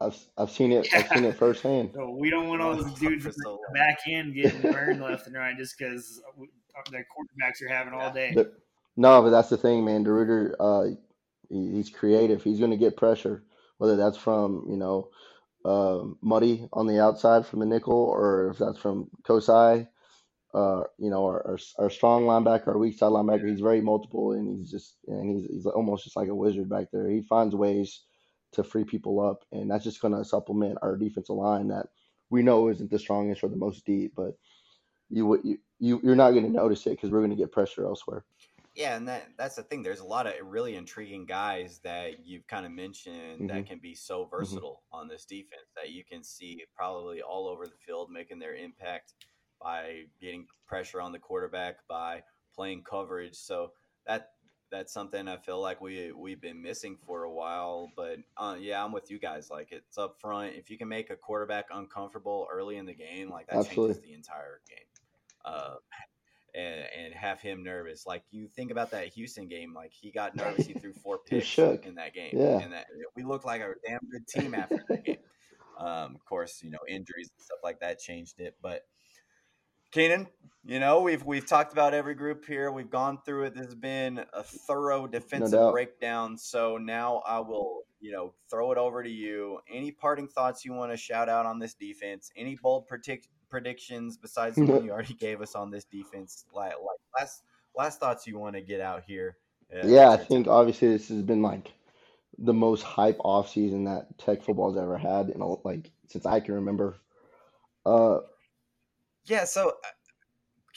I've 0.00 0.18
I've 0.36 0.50
seen 0.50 0.72
it. 0.72 0.88
I've 0.94 1.08
seen 1.08 1.24
it 1.24 1.36
firsthand. 1.36 1.92
so 1.94 2.10
we 2.10 2.28
don't 2.28 2.48
want 2.48 2.60
all 2.60 2.76
those 2.76 2.92
dudes 2.98 3.22
For 3.24 3.30
in 3.30 3.34
so 3.34 3.60
the 3.68 3.74
back 3.74 3.98
end 4.06 4.34
getting 4.34 4.60
burned 4.60 5.00
left 5.00 5.26
and 5.26 5.34
right 5.34 5.56
just 5.56 5.78
because 5.78 6.20
their 6.90 7.06
quarterbacks 7.06 7.62
are 7.64 7.72
having 7.72 7.94
all 7.94 8.12
day. 8.12 8.32
But- 8.34 8.52
no, 8.98 9.20
but 9.20 9.28
that's 9.28 9.50
the 9.50 9.58
thing, 9.58 9.84
man. 9.84 10.06
DeRuyter, 10.06 10.54
uh, 10.58 10.96
he, 11.50 11.70
he's 11.72 11.90
creative. 11.90 12.42
He's 12.42 12.58
going 12.58 12.70
to 12.70 12.78
get 12.78 12.96
pressure, 12.96 13.42
whether 13.76 13.94
that's 13.94 14.16
from 14.16 14.66
you 14.70 14.76
know, 14.76 15.08
um 15.66 16.16
Muddy 16.22 16.66
on 16.72 16.86
the 16.86 16.98
outside 17.02 17.44
from 17.46 17.60
the 17.60 17.66
nickel, 17.66 17.94
or 17.94 18.50
if 18.50 18.58
that's 18.58 18.78
from 18.78 19.10
Kosi. 19.28 19.86
Uh, 20.56 20.84
you 20.98 21.10
know, 21.10 21.22
our, 21.26 21.46
our, 21.46 21.58
our 21.78 21.90
strong 21.90 22.24
linebacker, 22.24 22.68
our 22.68 22.78
weak 22.78 22.96
side 22.96 23.12
linebacker. 23.12 23.48
He's 23.48 23.60
very 23.60 23.82
multiple, 23.82 24.32
and 24.32 24.58
he's 24.58 24.70
just 24.70 24.96
and 25.06 25.30
he's 25.30 25.46
he's 25.50 25.66
almost 25.66 26.04
just 26.04 26.16
like 26.16 26.28
a 26.28 26.34
wizard 26.34 26.70
back 26.70 26.86
there. 26.92 27.10
He 27.10 27.20
finds 27.20 27.54
ways 27.54 28.04
to 28.52 28.64
free 28.64 28.84
people 28.84 29.20
up, 29.20 29.44
and 29.52 29.70
that's 29.70 29.84
just 29.84 30.00
going 30.00 30.14
to 30.14 30.24
supplement 30.24 30.78
our 30.80 30.96
defensive 30.96 31.36
line 31.36 31.68
that 31.68 31.88
we 32.30 32.42
know 32.42 32.68
isn't 32.70 32.90
the 32.90 32.98
strongest 32.98 33.44
or 33.44 33.48
the 33.48 33.56
most 33.56 33.84
deep, 33.84 34.14
but 34.16 34.32
you 35.10 35.38
you, 35.44 35.58
you 35.78 36.00
you're 36.02 36.16
not 36.16 36.30
going 36.30 36.44
to 36.46 36.50
notice 36.50 36.86
it 36.86 36.90
because 36.90 37.10
we're 37.10 37.20
going 37.20 37.30
to 37.30 37.36
get 37.36 37.52
pressure 37.52 37.84
elsewhere. 37.84 38.24
Yeah, 38.74 38.96
and 38.96 39.08
that 39.08 39.28
that's 39.36 39.56
the 39.56 39.62
thing. 39.62 39.82
There's 39.82 40.00
a 40.00 40.06
lot 40.06 40.26
of 40.26 40.34
really 40.42 40.74
intriguing 40.76 41.26
guys 41.26 41.80
that 41.84 42.26
you've 42.26 42.46
kind 42.46 42.64
of 42.64 42.72
mentioned 42.72 43.42
Mhm. 43.42 43.48
that 43.48 43.66
can 43.66 43.78
be 43.78 43.94
so 43.94 44.24
versatile 44.24 44.84
on 44.90 45.08
this 45.08 45.26
defense 45.26 45.70
that 45.76 45.90
you 45.90 46.02
can 46.04 46.24
see 46.24 46.64
probably 46.74 47.20
all 47.20 47.46
over 47.46 47.66
the 47.66 47.76
field 47.76 48.10
making 48.10 48.38
their 48.38 48.54
impact 48.54 49.14
by 49.62 50.04
getting 50.20 50.46
pressure 50.66 51.00
on 51.00 51.12
the 51.12 51.18
quarterback 51.18 51.76
by 51.88 52.22
playing 52.54 52.82
coverage. 52.82 53.34
So 53.36 53.72
that 54.06 54.30
that's 54.70 54.92
something 54.92 55.28
I 55.28 55.36
feel 55.36 55.60
like 55.60 55.80
we 55.80 56.12
we've 56.12 56.40
been 56.40 56.60
missing 56.62 56.96
for 57.06 57.24
a 57.24 57.32
while. 57.32 57.90
But 57.96 58.18
uh, 58.36 58.56
yeah, 58.58 58.84
I'm 58.84 58.92
with 58.92 59.10
you 59.10 59.18
guys. 59.18 59.50
Like 59.50 59.68
it's 59.70 59.98
up 59.98 60.16
front. 60.20 60.54
If 60.56 60.70
you 60.70 60.78
can 60.78 60.88
make 60.88 61.10
a 61.10 61.16
quarterback 61.16 61.66
uncomfortable 61.72 62.46
early 62.52 62.76
in 62.76 62.86
the 62.86 62.94
game, 62.94 63.30
like 63.30 63.46
that 63.48 63.56
Absolutely. 63.58 63.94
changes 63.94 64.02
the 64.08 64.14
entire 64.14 64.60
game. 64.68 64.78
Uh, 65.44 65.74
and, 66.54 66.86
and 66.98 67.14
have 67.14 67.38
him 67.40 67.62
nervous. 67.62 68.06
Like 68.06 68.24
you 68.30 68.48
think 68.48 68.70
about 68.70 68.90
that 68.92 69.08
Houston 69.08 69.46
game, 69.46 69.74
like 69.74 69.92
he 69.92 70.10
got 70.10 70.34
nervous. 70.34 70.66
He 70.66 70.72
threw 70.72 70.94
four 70.94 71.18
picks 71.26 71.46
shook. 71.46 71.84
in 71.84 71.96
that 71.96 72.14
game, 72.14 72.30
Yeah. 72.32 72.58
and 72.60 72.72
that 72.72 72.86
we 73.14 73.24
looked 73.24 73.44
like 73.44 73.60
a 73.60 73.74
damn 73.86 74.00
good 74.10 74.26
team 74.26 74.54
after 74.54 74.82
that 74.88 75.04
game. 75.04 75.16
Um, 75.78 76.14
of 76.14 76.24
course, 76.24 76.62
you 76.62 76.70
know 76.70 76.78
injuries 76.88 77.28
and 77.36 77.44
stuff 77.44 77.58
like 77.62 77.80
that 77.80 77.98
changed 77.98 78.40
it, 78.40 78.56
but 78.62 78.86
Keenan, 79.96 80.26
you 80.66 80.78
know 80.78 81.00
we've 81.00 81.24
we've 81.24 81.46
talked 81.46 81.72
about 81.72 81.94
every 81.94 82.14
group 82.14 82.44
here. 82.44 82.70
We've 82.70 82.90
gone 82.90 83.18
through 83.24 83.44
it. 83.44 83.54
This 83.54 83.64
has 83.64 83.74
been 83.74 84.22
a 84.34 84.42
thorough 84.42 85.06
defensive 85.06 85.58
doubt. 85.58 85.72
breakdown. 85.72 86.36
So 86.36 86.76
now 86.76 87.22
I 87.26 87.38
will, 87.40 87.84
you 87.98 88.12
know, 88.12 88.34
throw 88.50 88.72
it 88.72 88.76
over 88.76 89.02
to 89.02 89.08
you. 89.08 89.58
Any 89.72 89.90
parting 89.90 90.28
thoughts 90.28 90.66
you 90.66 90.74
want 90.74 90.92
to 90.92 90.98
shout 90.98 91.30
out 91.30 91.46
on 91.46 91.58
this 91.58 91.72
defense? 91.72 92.30
Any 92.36 92.56
bold 92.56 92.86
predict- 92.86 93.28
predictions 93.48 94.18
besides 94.18 94.56
the 94.56 94.66
one 94.66 94.84
you 94.84 94.90
already 94.92 95.14
gave 95.14 95.40
us 95.40 95.54
on 95.54 95.70
this 95.70 95.86
defense? 95.86 96.44
Like, 96.52 96.72
like 96.72 96.98
last 97.18 97.42
last 97.74 97.98
thoughts 97.98 98.26
you 98.26 98.38
want 98.38 98.54
to 98.54 98.60
get 98.60 98.82
out 98.82 99.02
here? 99.06 99.38
uh, 99.74 99.86
Yeah, 99.86 100.10
I 100.10 100.18
think 100.18 100.44
turn. 100.44 100.52
obviously 100.52 100.88
this 100.88 101.08
has 101.08 101.22
been 101.22 101.40
like 101.40 101.72
the 102.36 102.52
most 102.52 102.82
hype 102.82 103.16
off 103.20 103.48
season 103.48 103.84
that 103.84 104.18
Tech 104.18 104.42
football's 104.42 104.76
ever 104.76 104.98
had 104.98 105.30
in 105.30 105.40
a, 105.40 105.46
like 105.66 105.90
since 106.08 106.26
I 106.26 106.40
can 106.40 106.56
remember. 106.56 106.96
Uh, 107.86 108.18
Yeah, 109.26 109.44
so 109.44 109.74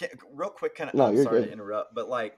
uh, 0.01 0.07
real 0.33 0.49
quick, 0.49 0.75
kind 0.75 0.89
of. 0.89 0.95
No, 0.95 1.05
I'm 1.07 1.15
you're 1.15 1.23
sorry 1.23 1.41
good. 1.41 1.47
to 1.47 1.51
interrupt, 1.53 1.93
but 1.93 2.09
like, 2.09 2.37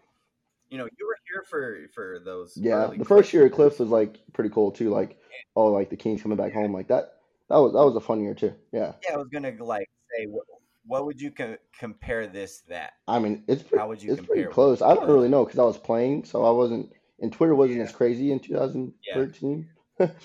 you 0.69 0.77
know, 0.77 0.85
you 0.97 1.07
were 1.07 1.15
here 1.31 1.43
for 1.49 1.79
for 1.93 2.19
those. 2.23 2.57
yeah, 2.57 2.89
the 2.97 3.05
first 3.05 3.33
year 3.33 3.45
at 3.45 3.51
Cliff 3.51 3.79
was 3.79 3.89
like 3.89 4.19
pretty 4.33 4.49
cool 4.49 4.71
too. 4.71 4.89
Like, 4.89 5.19
oh, 5.55 5.67
like 5.67 5.89
the 5.89 5.97
Kings 5.97 6.21
coming 6.21 6.38
back 6.38 6.53
home 6.53 6.73
like 6.73 6.88
that. 6.88 7.17
That 7.49 7.57
was 7.57 7.73
that 7.73 7.83
was 7.85 7.95
a 7.95 8.01
fun 8.01 8.23
year 8.23 8.33
too. 8.33 8.53
Yeah, 8.71 8.93
Yeah, 9.07 9.15
I 9.15 9.17
was 9.17 9.27
gonna 9.27 9.53
like 9.59 9.89
say, 10.17 10.25
what, 10.27 10.45
what 10.85 11.05
would 11.05 11.19
you 11.21 11.31
co- 11.31 11.57
compare 11.77 12.27
this 12.27 12.61
that? 12.69 12.93
I 13.07 13.19
mean 13.19 13.43
it's 13.47 13.61
pretty, 13.63 13.79
How 13.81 13.88
would 13.89 14.01
you 14.01 14.13
it's 14.13 14.25
pretty 14.25 14.45
close. 14.45 14.81
I 14.81 14.93
don't 14.95 15.07
really 15.09 15.29
know 15.29 15.43
because 15.45 15.59
I 15.59 15.63
was 15.63 15.77
playing, 15.77 16.23
so 16.25 16.43
I 16.45 16.51
wasn't. 16.51 16.91
And 17.19 17.31
Twitter 17.31 17.53
wasn't 17.53 17.79
Yeah. 17.79 17.83
as 17.85 17.91
crazy 17.91 18.31
in 18.31 18.39
2013. 18.39 19.69
But 19.97 20.15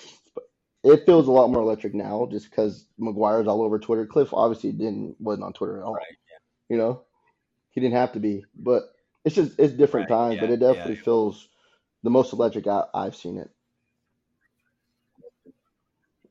it 0.83 1.05
feels 1.05 1.27
a 1.27 1.31
lot 1.31 1.49
more 1.49 1.61
electric 1.61 1.93
now, 1.93 2.27
just 2.31 2.49
because 2.49 2.85
McGuire's 2.99 3.47
all 3.47 3.63
over 3.63 3.79
Twitter. 3.79 4.05
Cliff 4.05 4.33
obviously 4.33 4.71
didn't 4.71 5.15
wasn't 5.19 5.45
on 5.45 5.53
Twitter 5.53 5.79
at 5.79 5.83
all. 5.83 5.95
Right. 5.95 6.05
You 6.69 6.77
know, 6.77 7.01
he 7.71 7.81
didn't 7.81 7.95
have 7.95 8.13
to 8.13 8.19
be, 8.19 8.45
but 8.57 8.83
it's 9.25 9.35
just 9.35 9.59
it's 9.59 9.73
different 9.73 10.09
Right, 10.09 10.29
times. 10.29 10.39
But 10.39 10.49
it 10.51 10.59
definitely 10.59 10.95
yeah. 10.95 11.03
feels 11.03 11.47
the 12.03 12.09
most 12.09 12.33
electric 12.33 12.67
I, 12.67 12.83
I've 12.93 13.15
seen 13.15 13.37
it. 13.37 13.49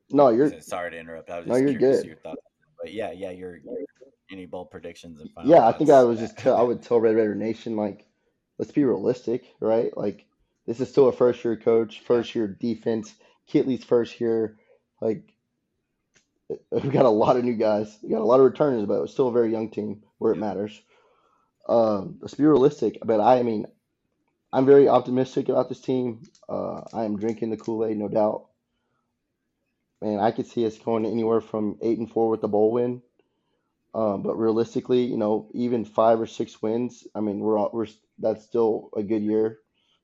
No, 0.09 0.29
you're 0.29 0.61
Sorry 0.61 0.91
to 0.91 0.99
interrupt. 0.99 1.29
I 1.29 1.39
was 1.39 1.47
No, 1.47 1.53
just 1.53 1.63
you're 1.63 1.71
curious 1.71 1.97
good. 1.97 2.07
your 2.07 2.15
thoughts. 2.17 2.41
But 2.81 2.93
yeah, 2.93 3.11
yeah, 3.11 3.31
your 3.31 3.57
your- 3.57 3.77
any 4.29 4.45
bold 4.45 4.69
predictions 4.71 5.21
and 5.21 5.31
final 5.31 5.51
yeah. 5.51 5.65
I 5.65 5.71
think 5.71 5.89
I 5.89 6.03
was 6.03 6.19
just 6.19 6.37
tell, 6.37 6.57
I 6.57 6.61
would 6.61 6.81
tell 6.81 6.99
Red 6.99 7.15
Raider 7.15 7.33
Nation 7.33 7.77
like, 7.77 8.05
let's 8.57 8.71
be 8.71 8.83
realistic, 8.83 9.45
right? 9.61 9.95
Like 9.95 10.25
this 10.65 10.81
is 10.81 10.89
still 10.89 11.07
a 11.07 11.13
first 11.13 11.43
year 11.45 11.55
coach, 11.55 12.01
first 12.01 12.35
year 12.35 12.47
defense, 12.47 13.13
Kittley's 13.51 13.83
first 13.83 14.19
year. 14.19 14.57
Like 15.01 15.33
we 16.71 16.89
got 16.89 17.05
a 17.05 17.09
lot 17.09 17.37
of 17.37 17.43
new 17.43 17.55
guys, 17.55 17.97
we 18.01 18.09
got 18.09 18.21
a 18.21 18.25
lot 18.25 18.39
of 18.39 18.45
returners, 18.45 18.85
but 18.85 19.01
it's 19.03 19.13
still 19.13 19.27
a 19.27 19.33
very 19.33 19.51
young 19.51 19.69
team 19.69 20.03
where 20.17 20.33
it 20.33 20.37
matters. 20.37 20.81
Um, 21.67 22.17
let's 22.21 22.35
be 22.35 22.45
realistic. 22.45 22.99
But 23.03 23.19
I 23.19 23.43
mean, 23.43 23.65
I'm 24.53 24.65
very 24.65 24.87
optimistic 24.87 25.49
about 25.49 25.69
this 25.69 25.81
team. 25.81 26.23
Uh, 26.47 26.81
I 26.93 27.03
am 27.03 27.17
drinking 27.17 27.49
the 27.49 27.57
Kool 27.57 27.85
Aid, 27.85 27.97
no 27.97 28.07
doubt. 28.07 28.47
And 30.01 30.21
I 30.21 30.31
could 30.31 30.47
see 30.47 30.65
us 30.65 30.77
going 30.77 31.05
anywhere 31.05 31.41
from 31.41 31.77
eight 31.81 31.97
and 31.97 32.09
four 32.09 32.29
with 32.29 32.41
the 32.41 32.47
bowl 32.47 32.71
win. 32.71 33.01
Um, 33.93 34.21
but 34.21 34.37
realistically, 34.37 35.05
you 35.05 35.17
know, 35.17 35.49
even 35.53 35.83
five 35.83 36.21
or 36.21 36.27
six 36.27 36.61
wins, 36.61 37.07
I 37.15 37.19
mean, 37.19 37.39
we're 37.39 37.57
all, 37.57 37.71
we're 37.73 37.87
that's 38.19 38.43
still 38.43 38.89
a 38.95 39.01
good 39.01 39.23
year, 39.23 39.59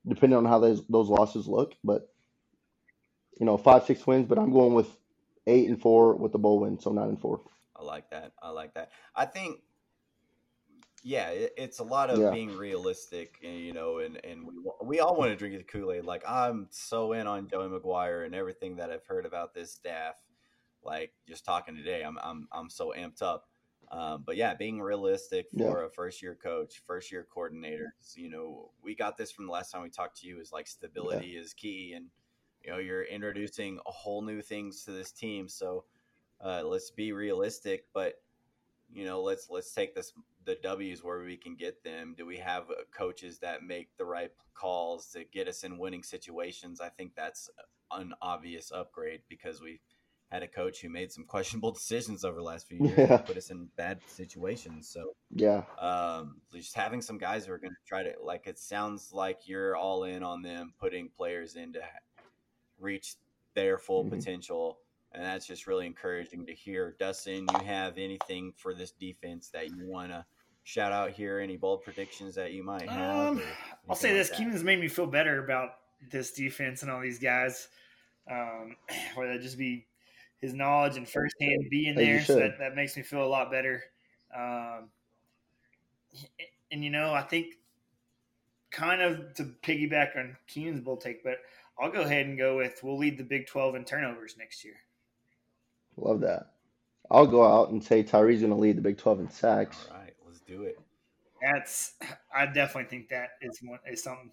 depending 0.07 0.37
on 0.37 0.45
how 0.45 0.59
those 0.59 0.85
those 0.87 1.09
losses 1.09 1.47
look. 1.47 1.73
But 1.83 2.09
you 3.43 3.45
know, 3.45 3.57
five 3.57 3.83
six 3.83 4.07
wins. 4.07 4.25
But 4.25 4.39
I'm 4.39 4.53
going 4.53 4.73
with 4.73 4.87
eight 5.47 5.67
and 5.67 5.81
four 5.81 6.15
with 6.15 6.31
the 6.31 6.39
bowl 6.39 6.61
win, 6.61 6.79
so 6.79 6.93
nine 6.93 7.09
and 7.09 7.19
four. 7.19 7.41
I 7.75 7.83
like 7.83 8.09
that. 8.11 8.31
I 8.41 8.51
like 8.51 8.73
that. 8.75 8.91
I 9.13 9.25
think, 9.25 9.59
yeah, 11.03 11.27
it, 11.31 11.51
it's 11.57 11.79
a 11.79 11.83
lot 11.83 12.09
of 12.09 12.21
Yeah. 12.21 12.31
being 12.31 12.55
realistic, 12.55 13.39
and, 13.43 13.59
you 13.59 13.73
know, 13.73 13.97
and 13.97 14.23
and 14.23 14.45
we 14.45 14.53
we 14.81 14.99
all 15.01 15.17
want 15.17 15.31
to 15.31 15.35
drink 15.35 15.57
the 15.57 15.63
Kool 15.65 15.91
Aid. 15.91 16.05
Like 16.05 16.23
I'm 16.25 16.67
so 16.71 17.11
in 17.11 17.27
on 17.27 17.49
Joey 17.49 17.67
McGuire 17.67 18.25
and 18.25 18.33
everything 18.33 18.77
that 18.77 18.89
I've 18.89 19.05
heard 19.05 19.25
about 19.25 19.53
this 19.53 19.73
staff. 19.73 20.15
Like 20.81 21.11
just 21.27 21.43
talking 21.43 21.75
today, 21.75 22.01
I'm 22.01 22.17
I'm 22.23 22.47
I'm 22.53 22.69
so 22.69 22.93
amped 22.97 23.21
up. 23.21 23.49
Um, 23.91 24.23
but 24.25 24.37
yeah, 24.37 24.53
being 24.53 24.81
realistic 24.81 25.47
Yeah. 25.51 25.67
for 25.67 25.83
a 25.83 25.89
first 25.89 26.21
year 26.21 26.35
coach, 26.41 26.81
first 26.87 27.11
year 27.11 27.27
coordinator, 27.29 27.93
you 28.15 28.29
know, 28.29 28.71
we 28.81 28.95
got 28.95 29.17
this 29.17 29.31
from 29.31 29.45
the 29.47 29.51
last 29.51 29.71
time 29.71 29.83
we 29.83 29.89
talked 29.89 30.21
to 30.21 30.27
you. 30.27 30.39
Is 30.39 30.53
like 30.53 30.67
stability 30.67 31.35
is 31.35 31.53
key, 31.53 31.91
and 31.93 32.07
you 32.63 32.71
know, 32.71 32.77
you're 32.79 33.03
introducing 33.03 33.79
a 33.85 33.91
whole 33.91 34.21
new 34.21 34.41
things 34.41 34.83
to 34.85 34.91
this 34.91 35.11
team. 35.11 35.47
So 35.47 35.85
uh, 36.43 36.63
let's 36.65 36.91
be 36.91 37.11
realistic, 37.11 37.85
but 37.93 38.15
you 38.91 39.05
know, 39.05 39.21
let's 39.21 39.49
let's 39.49 39.73
take 39.73 39.95
this 39.95 40.13
the 40.45 40.55
W's 40.61 41.03
where 41.03 41.23
we 41.23 41.37
can 41.37 41.55
get 41.55 41.83
them. 41.83 42.15
Do 42.17 42.25
we 42.25 42.37
have 42.37 42.69
uh, 42.69 42.83
coaches 42.95 43.39
that 43.39 43.63
make 43.63 43.89
the 43.97 44.05
right 44.05 44.31
calls 44.53 45.07
to 45.11 45.23
get 45.23 45.47
us 45.47 45.63
in 45.63 45.77
winning 45.77 46.03
situations? 46.03 46.81
I 46.81 46.89
think 46.89 47.15
that's 47.15 47.49
an 47.91 48.13
obvious 48.21 48.71
upgrade 48.71 49.21
because 49.29 49.61
we 49.61 49.79
had 50.31 50.43
a 50.43 50.47
coach 50.47 50.81
who 50.81 50.89
made 50.89 51.11
some 51.11 51.23
questionable 51.27 51.71
decisions 51.71 52.23
over 52.23 52.37
the 52.37 52.43
last 52.43 52.67
few 52.67 52.79
years 52.79 52.97
Yeah. 53.09 53.17
put 53.25 53.37
us 53.37 53.49
in 53.49 53.69
bad 53.77 53.99
situations. 54.07 54.89
So 54.89 55.13
Yeah, 55.31 55.63
um, 55.79 56.41
just 56.53 56.75
having 56.75 57.01
some 57.01 57.17
guys 57.17 57.45
who 57.45 57.53
are 57.53 57.57
going 57.57 57.73
to 57.73 57.87
try 57.87 58.03
to 58.03 58.13
like 58.23 58.47
it 58.47 58.59
sounds 58.59 59.11
like 59.13 59.47
you're 59.47 59.75
all 59.75 60.03
in 60.03 60.23
on 60.23 60.41
them 60.41 60.73
putting 60.79 61.09
players 61.09 61.55
in 61.55 61.73
to 61.73 61.81
reach 62.83 63.15
their 63.53 63.77
full 63.77 64.03
Mhm. 64.05 64.09
potential 64.11 64.79
and 65.11 65.23
that's 65.23 65.45
just 65.45 65.67
really 65.67 65.85
encouraging 65.85 66.45
to 66.45 66.53
hear 66.53 66.95
dustin 66.99 67.45
you 67.51 67.65
have 67.65 67.97
anything 67.97 68.51
for 68.53 68.73
this 68.73 68.91
defense 68.91 69.49
that 69.49 69.69
you 69.69 69.85
want 69.87 70.11
to 70.11 70.25
shout 70.63 70.91
out 70.91 71.11
here 71.11 71.39
any 71.39 71.57
bold 71.57 71.83
predictions 71.83 72.35
that 72.35 72.51
you 72.53 72.63
might 72.63 72.89
have 72.89 73.37
Um, 73.37 73.43
I'll 73.89 73.95
say 73.95 74.09
anything 74.09 74.17
this: 74.19 74.29
like 74.29 74.37
that? 74.37 74.43
Keenan's 74.43 74.63
made 74.63 74.79
me 74.79 74.87
feel 74.87 75.07
better 75.07 75.43
about 75.43 75.79
this 76.09 76.31
defense 76.33 76.81
and 76.83 76.91
all 76.91 77.01
these 77.01 77.19
guys. 77.19 77.69
Um, 78.29 78.77
whether 79.15 79.33
it 79.33 79.41
just 79.41 79.57
be 79.57 79.87
his 80.39 80.53
knowledge 80.53 80.97
and 80.97 81.07
firsthand 81.07 81.69
being 81.69 81.95
there, 81.95 82.21
so 82.21 82.35
that, 82.39 82.57
that 82.59 82.75
makes 82.75 82.95
me 82.97 83.03
feel 83.03 83.23
a 83.23 83.27
lot 83.27 83.51
better. 83.51 83.83
Um, 84.35 84.89
and 86.71 86.83
you 86.83 86.89
know, 86.89 87.13
I 87.13 87.21
think 87.21 87.55
kind 88.71 89.01
of 89.01 89.33
to 89.35 89.43
piggyback 89.43 90.17
on 90.17 90.37
Keenan's 90.47 90.81
bull 90.81 90.97
take, 90.97 91.23
but 91.23 91.37
I'll 91.79 91.91
go 91.91 92.01
ahead 92.01 92.25
and 92.27 92.37
go 92.37 92.57
with 92.57 92.79
we'll 92.83 92.97
lead 92.97 93.17
the 93.17 93.23
Big 93.23 93.47
Twelve 93.47 93.75
in 93.75 93.83
turnovers 93.85 94.35
next 94.37 94.63
year. 94.63 94.75
love 95.97 96.21
that. 96.21 96.51
I'll 97.11 97.27
go 97.27 97.45
out 97.45 97.69
and 97.69 97.83
say 97.83 98.03
Tyree's 98.03 98.39
going 98.41 98.53
to 98.53 98.57
lead 98.59 98.77
the 98.77 98.81
Big 98.81 98.97
12 98.97 99.19
in 99.21 99.29
sacks. 99.29 99.87
all 99.91 99.97
right 99.99 100.13
let's 100.25 100.39
do 100.39 100.63
it 100.63 100.79
That's 101.41 101.93
I 102.33 102.45
definitely 102.45 102.89
think 102.89 103.09
that 103.09 103.31
is 103.41 103.59
one 103.61 103.79
is 103.91 104.01
something. 104.01 104.31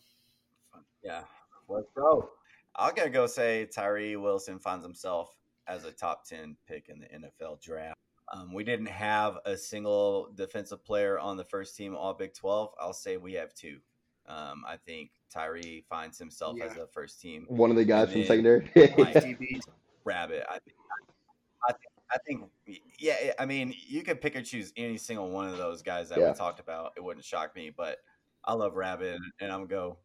yeah 1.02 1.22
let's 1.68 1.88
go 1.96 2.30
i'm 2.76 2.94
gonna 2.94 3.10
go 3.10 3.26
say 3.26 3.66
tyree 3.66 4.16
wilson 4.16 4.58
finds 4.58 4.84
himself 4.84 5.36
as 5.66 5.84
a 5.84 5.90
top 5.92 6.24
10 6.24 6.56
pick 6.66 6.88
in 6.88 7.00
the 7.00 7.06
nfl 7.06 7.60
draft 7.60 7.96
um, 8.32 8.52
we 8.54 8.62
didn't 8.64 8.86
have 8.86 9.38
a 9.44 9.56
single 9.56 10.30
defensive 10.36 10.84
player 10.84 11.18
on 11.18 11.36
the 11.36 11.44
first 11.44 11.76
team 11.76 11.94
all 11.96 12.14
big 12.14 12.32
12 12.34 12.70
i'll 12.80 12.92
say 12.92 13.16
we 13.16 13.32
have 13.34 13.52
two 13.54 13.78
um, 14.26 14.64
i 14.66 14.76
think 14.76 15.10
tyree 15.30 15.84
finds 15.88 16.18
himself 16.18 16.56
as 16.62 16.76
a 16.76 16.86
first 16.88 17.20
team 17.20 17.44
One 17.48 17.70
of 17.70 17.76
the 17.76 17.84
guys 17.84 18.08
And 18.08 18.12
from 18.12 18.24
secondary. 18.24 18.70
Mike 18.98 19.24
rabbit. 20.04 20.44
I 20.48 20.58
think, 20.58 20.76
I 21.68 21.72
think, 21.72 21.90
I 22.12 22.18
think, 22.26 22.80
yeah, 22.98 23.32
I 23.38 23.46
mean, 23.46 23.74
you 23.86 24.02
could 24.02 24.20
pick 24.20 24.34
or 24.34 24.42
choose 24.42 24.72
any 24.76 24.96
single 24.96 25.30
one 25.30 25.46
of 25.48 25.56
those 25.58 25.82
guys 25.82 26.08
that 26.08 26.18
Yeah. 26.18 26.30
we 26.30 26.34
talked 26.36 26.58
about. 26.58 26.92
It 26.96 27.04
wouldn't 27.04 27.24
shock 27.24 27.54
me, 27.54 27.70
but 27.74 27.98
I 28.44 28.54
love 28.54 28.74
Rabbit, 28.74 29.18
and 29.40 29.52
I'm 29.52 29.66
go, 29.66 29.98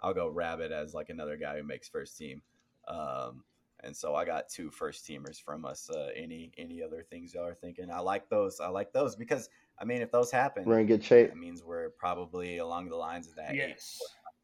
I'll 0.00 0.14
go 0.14 0.28
Rabbit 0.28 0.72
as 0.72 0.94
like 0.94 1.10
another 1.10 1.36
guy 1.36 1.58
who 1.58 1.64
makes 1.64 1.88
first 1.88 2.16
team. 2.16 2.40
Um, 2.88 3.44
and 3.84 3.96
so 3.96 4.14
I 4.14 4.24
got 4.24 4.48
two 4.48 4.70
first 4.70 5.04
teamers 5.06 5.40
from 5.42 5.64
us. 5.64 5.90
Uh, 5.90 6.08
any 6.16 6.52
any 6.56 6.82
other 6.82 7.02
things 7.10 7.34
y'all 7.34 7.46
are 7.46 7.54
thinking? 7.54 7.90
I 7.90 7.98
like 7.98 8.28
those. 8.30 8.60
I 8.60 8.68
like 8.68 8.92
those 8.92 9.16
because 9.16 9.48
I 9.80 9.84
mean, 9.84 10.02
if 10.02 10.12
those 10.12 10.30
happen, 10.30 10.64
We're 10.64 10.78
in 10.78 10.86
good 10.86 11.02
shape. 11.02 11.30
that 11.30 11.36
means 11.36 11.64
we're 11.64 11.90
probably 11.90 12.58
along 12.58 12.88
the 12.90 12.96
lines 12.96 13.26
of 13.26 13.34
that 13.36 13.50
eight 13.52 13.56
Yes. 13.70 14.00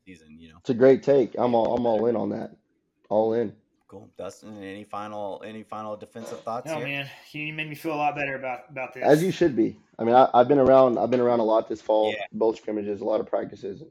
Season. 0.09 0.39
You 0.41 0.51
know, 0.51 0.57
It's 0.61 0.71
a 0.71 0.75
great 0.75 1.03
take. 1.03 1.35
I'm 1.39 1.55
all 1.55 1.75
I'm 1.77 1.87
all 1.87 2.07
in 2.07 2.17
on 2.17 2.31
that. 2.31 2.53
All 3.11 3.33
in. 3.35 3.53
cool. 3.89 4.09
Dustin, 4.19 4.63
any 4.63 4.85
final 4.85 5.43
any 5.45 5.63
final 5.63 5.97
defensive 5.97 6.41
thoughts 6.41 6.71
Oh 6.71 6.77
here? 6.79 6.87
man, 6.87 7.11
you 7.33 7.53
made 7.53 7.69
me 7.69 7.75
feel 7.75 7.95
a 7.95 7.97
lot 7.97 8.15
better 8.17 8.37
about 8.37 8.61
about 8.71 8.95
this. 8.95 9.03
As 9.05 9.23
you 9.23 9.31
should 9.33 9.55
be. 9.57 9.79
I 9.99 10.05
mean, 10.05 10.15
I, 10.15 10.29
I've 10.35 10.49
been 10.49 10.59
around. 10.59 10.99
I've 10.99 11.11
been 11.11 11.21
around 11.21 11.41
a 11.41 11.45
lot 11.45 11.69
this 11.69 11.81
fall. 11.83 12.13
Yeah. 12.13 12.25
Both 12.33 12.59
scrimmages, 12.59 13.01
a 13.01 13.05
lot 13.05 13.21
of 13.21 13.27
practices. 13.27 13.83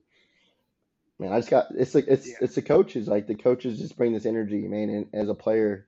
Man, 1.20 1.32
I 1.34 1.40
just 1.40 1.50
got. 1.50 1.66
It's 1.76 1.96
like 1.96 2.06
it's 2.08 2.28
Yeah. 2.28 2.36
it's 2.42 2.56
the 2.56 2.62
coaches. 2.62 3.08
Like 3.08 3.28
the 3.28 3.36
coaches 3.36 3.80
just 3.80 3.98
bring 3.98 4.14
this 4.14 4.26
energy, 4.26 4.68
man. 4.68 4.90
And 4.90 5.08
as 5.14 5.30
a 5.30 5.34
player, 5.36 5.88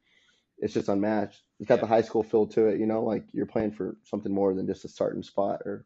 it's 0.57 0.73
just 0.73 0.89
unmatched. 0.89 1.41
It's 1.59 1.67
got 1.69 1.75
Yeah. 1.75 1.81
the 1.81 1.87
high 1.87 2.01
school 2.01 2.23
feel 2.23 2.47
to 2.47 2.67
it. 2.67 2.79
You 2.79 2.87
know, 2.87 3.03
like 3.03 3.25
you're 3.31 3.45
playing 3.45 3.71
for 3.71 3.95
something 4.03 4.33
more 4.33 4.53
than 4.53 4.65
just 4.67 4.85
a 4.85 4.89
starting 4.89 5.23
spot 5.23 5.61
or 5.65 5.85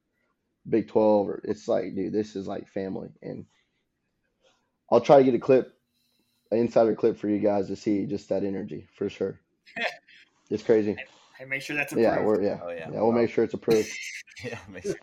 Big 0.69 0.87
Twelve. 0.87 1.27
Or 1.27 1.41
it's 1.43 1.67
like, 1.67 1.93
dude, 1.93 2.13
this 2.13 2.35
is 2.37 2.47
like 2.47 2.69
family. 2.69 3.09
And 3.21 3.45
I'll 4.93 5.01
try 5.01 5.17
to 5.17 5.23
get 5.23 5.33
a 5.33 5.39
clip, 5.39 5.73
an 6.51 6.59
insider 6.59 6.93
clip 6.93 7.17
for 7.17 7.27
you 7.27 7.39
guys 7.39 7.65
to 7.67 7.75
see 7.75 8.05
just 8.05 8.29
that 8.29 8.43
energy 8.43 8.87
for 8.95 9.09
sure. 9.09 9.39
It's 10.51 10.61
crazy. 10.61 10.95
Hey, 11.39 11.45
make 11.45 11.63
sure 11.63 11.75
that's 11.75 11.93
Yeah, 11.93 12.19
approved. 12.19 12.41
we're 12.41 12.43
yeah. 12.43 12.59
Oh, 12.63 12.69
yeah. 12.69 12.91
Yeah, 12.91 13.01
we'll 13.01 13.11
make 13.11 13.31
sure 13.31 13.43
it's 13.43 13.55
approved. 13.55 13.87
Yeah, 14.43 14.59
makes 14.71 14.93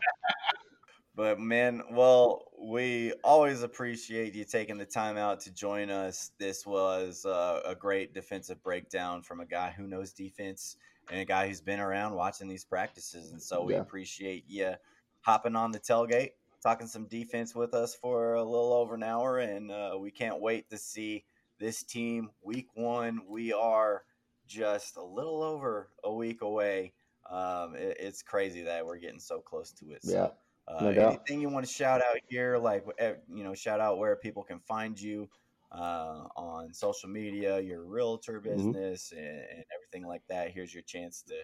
But 1.16 1.40
man, 1.40 1.82
well, 1.90 2.52
we 2.62 3.12
always 3.24 3.62
appreciate 3.62 4.34
you 4.34 4.44
taking 4.44 4.78
the 4.78 4.84
time 4.84 5.16
out 5.16 5.40
to 5.40 5.52
join 5.52 5.90
us. 5.90 6.30
This 6.38 6.64
was 6.64 7.24
uh, 7.24 7.62
a 7.64 7.74
great 7.74 8.14
defensive 8.14 8.62
breakdown 8.62 9.22
from 9.22 9.40
a 9.40 9.46
guy 9.46 9.74
who 9.76 9.88
knows 9.88 10.12
defense 10.12 10.76
and 11.10 11.20
a 11.20 11.24
guy 11.24 11.48
who's 11.48 11.60
been 11.60 11.80
around 11.80 12.14
watching 12.14 12.46
these 12.46 12.64
practices. 12.64 13.32
And 13.32 13.42
so 13.42 13.64
we 13.64 13.74
Yeah. 13.74 13.80
appreciate 13.80 14.44
you 14.46 14.74
hopping 15.22 15.56
on 15.56 15.72
the 15.72 15.80
tailgate, 15.80 16.32
talking 16.62 16.86
some 16.86 17.06
defense 17.06 17.54
with 17.54 17.74
us 17.74 17.94
for 17.94 18.34
a 18.34 18.44
little 18.44 18.72
over 18.72 18.94
an 18.94 19.02
hour. 19.02 19.38
And 19.38 19.70
uh, 19.70 19.96
we 19.98 20.10
can't 20.10 20.40
wait 20.40 20.68
to 20.70 20.78
see 20.78 21.24
this 21.58 21.82
team 21.82 22.30
week 22.42 22.68
one. 22.74 23.20
We 23.28 23.52
are 23.52 24.04
just 24.46 24.96
a 24.96 25.04
little 25.04 25.42
over 25.42 25.90
a 26.04 26.12
week 26.12 26.42
away. 26.42 26.94
Um, 27.28 27.76
it, 27.76 27.96
it's 28.00 28.22
crazy 28.22 28.62
that 28.62 28.84
we're 28.84 28.98
getting 28.98 29.20
so 29.20 29.40
close 29.40 29.72
to 29.72 29.92
it. 29.92 30.04
So, 30.04 30.32
Yeah. 30.68 30.74
uh, 30.74 30.90
no 30.90 31.08
anything 31.08 31.40
you 31.40 31.48
want 31.48 31.66
to 31.66 31.72
shout 31.72 32.00
out 32.00 32.18
here, 32.28 32.58
like 32.58 32.84
eh, 32.98 33.14
you 33.28 33.44
know, 33.44 33.54
shout 33.54 33.80
out 33.80 33.98
where 33.98 34.16
people 34.16 34.42
can 34.42 34.60
find 34.60 35.00
you 35.00 35.28
uh, 35.72 36.26
on 36.36 36.72
social 36.72 37.08
media, 37.08 37.60
your 37.60 37.84
realtor 37.84 38.40
Mhm. 38.40 38.72
business, 38.74 39.12
and, 39.12 39.26
and 39.26 39.64
everything 39.74 40.06
like 40.06 40.22
that. 40.28 40.50
Here's 40.50 40.72
your 40.74 40.82
chance 40.82 41.22
to, 41.22 41.34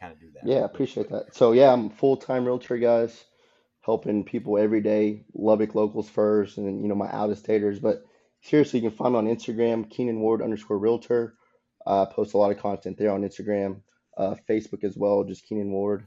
kind 0.00 0.12
of 0.12 0.20
do 0.20 0.30
that. 0.34 0.44
Yeah, 0.46 0.64
appreciate 0.64 1.08
that. 1.10 1.34
So 1.34 1.52
yeah, 1.52 1.72
I'm 1.72 1.90
full 1.90 2.16
time 2.16 2.44
realtor, 2.44 2.78
guys, 2.78 3.24
helping 3.88 4.22
people 4.22 4.58
every 4.58 4.82
day. 4.82 5.24
Lubbock 5.32 5.74
locals 5.74 6.10
first, 6.10 6.58
and 6.58 6.82
you 6.82 6.88
know 6.88 6.94
my 6.94 7.10
out 7.10 7.30
of 7.30 7.38
staters. 7.38 7.78
But 7.78 8.04
seriously, 8.42 8.80
you 8.80 8.90
can 8.90 8.98
find 8.98 9.14
me 9.14 9.18
on 9.18 9.26
Instagram, 9.26 9.88
Keenan 9.88 10.20
Ward 10.20 10.42
underscore 10.42 10.76
realtor. 10.76 11.36
Uh, 11.86 12.04
post 12.04 12.34
a 12.34 12.36
lot 12.36 12.50
of 12.50 12.58
content 12.58 12.98
there 12.98 13.10
on 13.10 13.22
Instagram, 13.22 13.80
uh, 14.18 14.34
Facebook 14.46 14.84
as 14.84 14.94
well, 14.94 15.24
just 15.24 15.46
Keenan 15.46 15.70
Ward. 15.70 16.06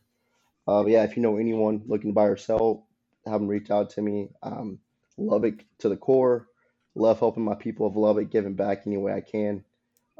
Uh, 0.67 0.85
yeah, 0.85 1.03
if 1.03 1.15
you 1.15 1.23
know 1.23 1.37
anyone 1.37 1.81
looking 1.87 2.11
to 2.11 2.13
buy 2.13 2.25
or 2.25 2.37
sell, 2.37 2.85
have 3.25 3.39
them 3.41 3.47
reach 3.47 3.71
out 3.71 3.89
to 3.89 4.01
me. 4.03 4.29
Um, 4.43 4.77
Lubbock 5.17 5.65
to 5.79 5.89
the 5.89 5.97
core. 5.97 6.45
Love 6.93 7.17
helping 7.17 7.43
my 7.43 7.55
people 7.55 7.87
of 7.87 7.95
Lubbock, 7.95 8.29
giving 8.29 8.53
back 8.53 8.83
any 8.85 8.97
way 8.97 9.11
I 9.11 9.21
can. 9.21 9.63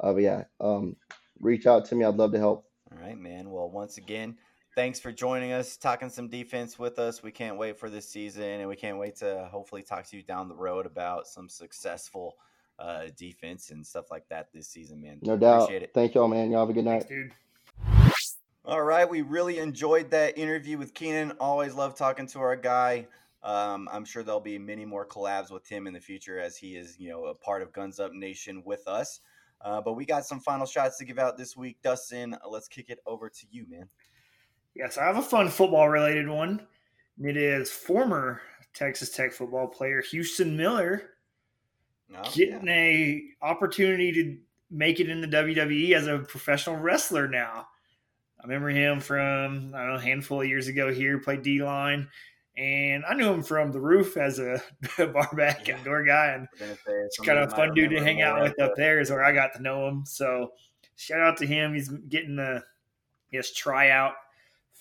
Uh, 0.01 0.13
but 0.13 0.23
yeah, 0.23 0.43
um, 0.59 0.95
reach 1.39 1.67
out 1.67 1.85
to 1.85 1.95
me. 1.95 2.05
I'd 2.05 2.15
love 2.15 2.31
to 2.31 2.39
help. 2.39 2.65
All 2.91 2.97
right, 2.97 3.19
man. 3.19 3.51
Well, 3.51 3.69
once 3.69 3.99
again, 3.99 4.39
thanks 4.75 4.99
for 4.99 5.11
joining 5.11 5.51
us, 5.51 5.77
talking 5.77 6.09
some 6.09 6.27
defense 6.27 6.79
with 6.79 6.99
us. 6.99 7.23
We 7.23 7.31
can't 7.31 7.57
wait 7.57 7.77
for 7.77 7.89
this 7.89 8.07
season, 8.07 8.43
and 8.43 8.69
we 8.69 8.75
can't 8.75 8.97
wait 8.97 9.15
to 9.17 9.47
hopefully 9.51 9.83
talk 9.83 10.05
to 10.07 10.17
you 10.17 10.23
down 10.23 10.47
the 10.47 10.55
road 10.55 10.85
about 10.85 11.27
some 11.27 11.49
successful 11.49 12.37
uh, 12.79 13.05
defense 13.17 13.71
and 13.71 13.85
stuff 13.85 14.11
like 14.11 14.27
that 14.29 14.47
this 14.53 14.67
season, 14.67 15.01
man. 15.01 15.19
No 15.21 15.37
doubt. 15.37 15.63
Appreciate 15.63 15.83
it. 15.83 15.91
Thank 15.93 16.15
y'all, 16.15 16.27
man. 16.27 16.51
Y'all 16.51 16.61
have 16.61 16.69
a 16.69 16.73
good 16.73 16.85
night. 16.85 17.05
Thanks, 17.07 17.07
dude. 17.07 17.31
All 18.63 18.83
right, 18.83 19.09
we 19.09 19.21
really 19.21 19.57
enjoyed 19.57 20.11
that 20.11 20.37
interview 20.37 20.77
with 20.77 20.93
Keenan. 20.93 21.33
Always 21.39 21.73
love 21.73 21.95
talking 21.95 22.27
to 22.27 22.39
our 22.39 22.55
guy. 22.55 23.07
Um, 23.43 23.89
I'm 23.91 24.05
sure 24.05 24.21
there'll 24.21 24.39
be 24.39 24.59
many 24.59 24.85
more 24.85 25.05
collabs 25.05 25.49
with 25.49 25.67
him 25.67 25.87
in 25.87 25.93
the 25.93 25.99
future 25.99 26.39
as 26.39 26.57
he 26.57 26.75
is, 26.75 26.99
you 26.99 27.09
know, 27.09 27.25
a 27.25 27.33
part 27.33 27.63
of 27.63 27.73
Guns 27.73 27.99
Up 27.99 28.13
Nation 28.13 28.61
with 28.63 28.87
us. 28.87 29.21
Uh, 29.61 29.81
but 29.81 29.93
we 29.93 30.05
got 30.05 30.25
some 30.25 30.39
final 30.39 30.65
shots 30.65 30.97
to 30.99 31.05
give 31.05 31.17
out 31.17 31.37
this 31.37 31.57
week. 31.57 31.77
Dustin, 31.81 32.35
let's 32.49 32.67
kick 32.67 32.89
it 32.89 32.99
over 33.05 33.29
to 33.29 33.45
you, 33.49 33.65
man. 33.67 33.89
Yes, 34.75 34.97
I 34.97 35.05
have 35.05 35.17
a 35.17 35.21
fun 35.21 35.49
football 35.49 35.89
related 35.89 36.27
one. 36.29 36.65
It 37.21 37.37
is 37.37 37.69
former 37.69 38.41
Texas 38.73 39.09
Tech 39.09 39.31
football 39.33 39.67
player 39.67 40.01
Houston 40.11 40.55
Miller 40.55 41.11
No, 42.09 42.21
getting 42.33 42.67
a 42.69 43.21
opportunity 43.41 44.11
to 44.13 44.37
make 44.69 44.99
it 44.99 45.09
in 45.09 45.19
the 45.21 45.27
WWE 45.27 45.91
as 45.93 46.07
a 46.07 46.19
professional 46.19 46.77
wrestler 46.77 47.27
now. 47.27 47.67
I 48.39 48.43
remember 48.47 48.69
him 48.69 48.99
from 49.01 49.73
I 49.75 49.79
don't 49.79 49.89
know 49.89 49.95
a 49.95 50.01
handful 50.01 50.41
of 50.41 50.47
years 50.47 50.67
ago 50.67 50.91
here, 50.91 51.19
played 51.19 51.43
D 51.43 51.61
line, 51.61 52.07
and 52.57 53.03
I 53.05 53.13
knew 53.13 53.29
him 53.31 53.43
from 53.43 53.71
the 53.71 53.79
roof 53.81 54.17
as 54.17 54.39
a 54.39 54.61
bar 54.97 55.29
back 55.35 55.67
Yeah. 55.67 55.75
and 55.75 55.83
door 55.85 56.03
guy, 56.03 56.27
and 56.27 56.47
We're 56.59 56.65
gonna 56.67 56.77
say 56.77 56.91
it's 57.05 57.19
kind 57.19 57.37
of 57.39 57.51
a 57.51 57.55
fun 57.55 57.73
dude 57.75 57.91
to 57.91 58.01
hang 58.03 58.21
out 58.21 58.41
with 58.41 58.59
up 58.59 58.71
there. 58.77 58.99
Is 58.99 59.11
where 59.11 59.23
I 59.23 59.33
got 59.33 59.53
to 59.55 59.61
know 59.61 59.87
him. 59.87 60.05
So 60.05 60.53
shout 60.95 61.19
out 61.19 61.37
to 61.37 61.45
him. 61.45 61.73
He's 61.75 61.89
getting 61.89 62.37
the 62.37 62.63
his 63.29 63.51
tryout 63.51 64.13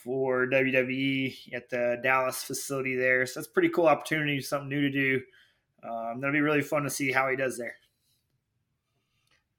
for 0.03 0.47
WWE 0.47 1.53
at 1.55 1.69
the 1.71 1.99
Dallas 2.03 2.43
facility 2.43 2.97
there. 2.97 3.27
So 3.27 3.41
that's 3.41 3.49
a 3.49 3.53
pretty 3.53 3.69
cool 3.69 3.87
opportunity, 3.87 4.41
something 4.41 4.69
new 4.69 4.83
to 4.83 4.91
do. 4.91 5.21
Um, 5.83 6.21
that'll 6.21 6.33
be 6.33 6.41
really 6.41 6.63
fun 6.63 6.83
to 6.85 6.91
see 6.91 7.11
how 7.13 7.29
he 7.29 7.37
does 7.37 7.57
there. 7.59 7.75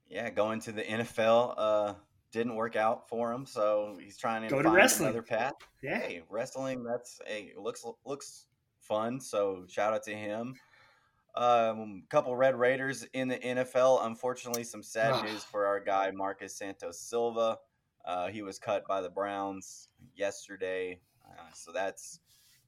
Yeah, 0.08 0.30
going 0.30 0.60
to 0.60 0.72
the 0.72 0.82
NFL 0.82 1.54
uh, 1.56 1.94
didn't 2.32 2.54
work 2.54 2.76
out 2.76 3.08
for 3.08 3.32
him, 3.32 3.46
so 3.46 3.96
he's 4.00 4.18
trying 4.18 4.42
to 4.42 4.48
Go 4.48 4.58
to 4.58 4.64
find 4.64 4.76
wrestling. 4.76 5.08
another 5.08 5.22
path. 5.22 5.54
Yeah. 5.82 5.98
Hey, 5.98 6.22
wrestling 6.28 6.84
that's 6.84 7.20
hey 7.26 7.52
looks 7.56 7.84
looks 8.04 8.46
fun. 8.80 9.20
So 9.20 9.64
shout 9.68 9.94
out 9.94 10.02
to 10.04 10.14
him. 10.14 10.54
Um, 11.34 12.02
couple 12.10 12.36
Red 12.36 12.56
Raiders 12.58 13.06
in 13.14 13.28
the 13.28 13.38
NFL. 13.38 14.04
Unfortunately, 14.04 14.64
some 14.64 14.82
sad 14.82 15.24
news 15.24 15.42
for 15.44 15.64
our 15.66 15.80
guy 15.80 16.10
Marcus 16.10 16.54
Santos 16.54 17.00
Silva. 17.00 17.58
Uh, 18.04 18.28
he 18.28 18.42
was 18.42 18.58
cut 18.58 18.86
by 18.86 19.00
the 19.00 19.08
Browns 19.08 19.88
yesterday, 20.16 21.00
uh, 21.26 21.52
so 21.54 21.70
that's 21.72 22.20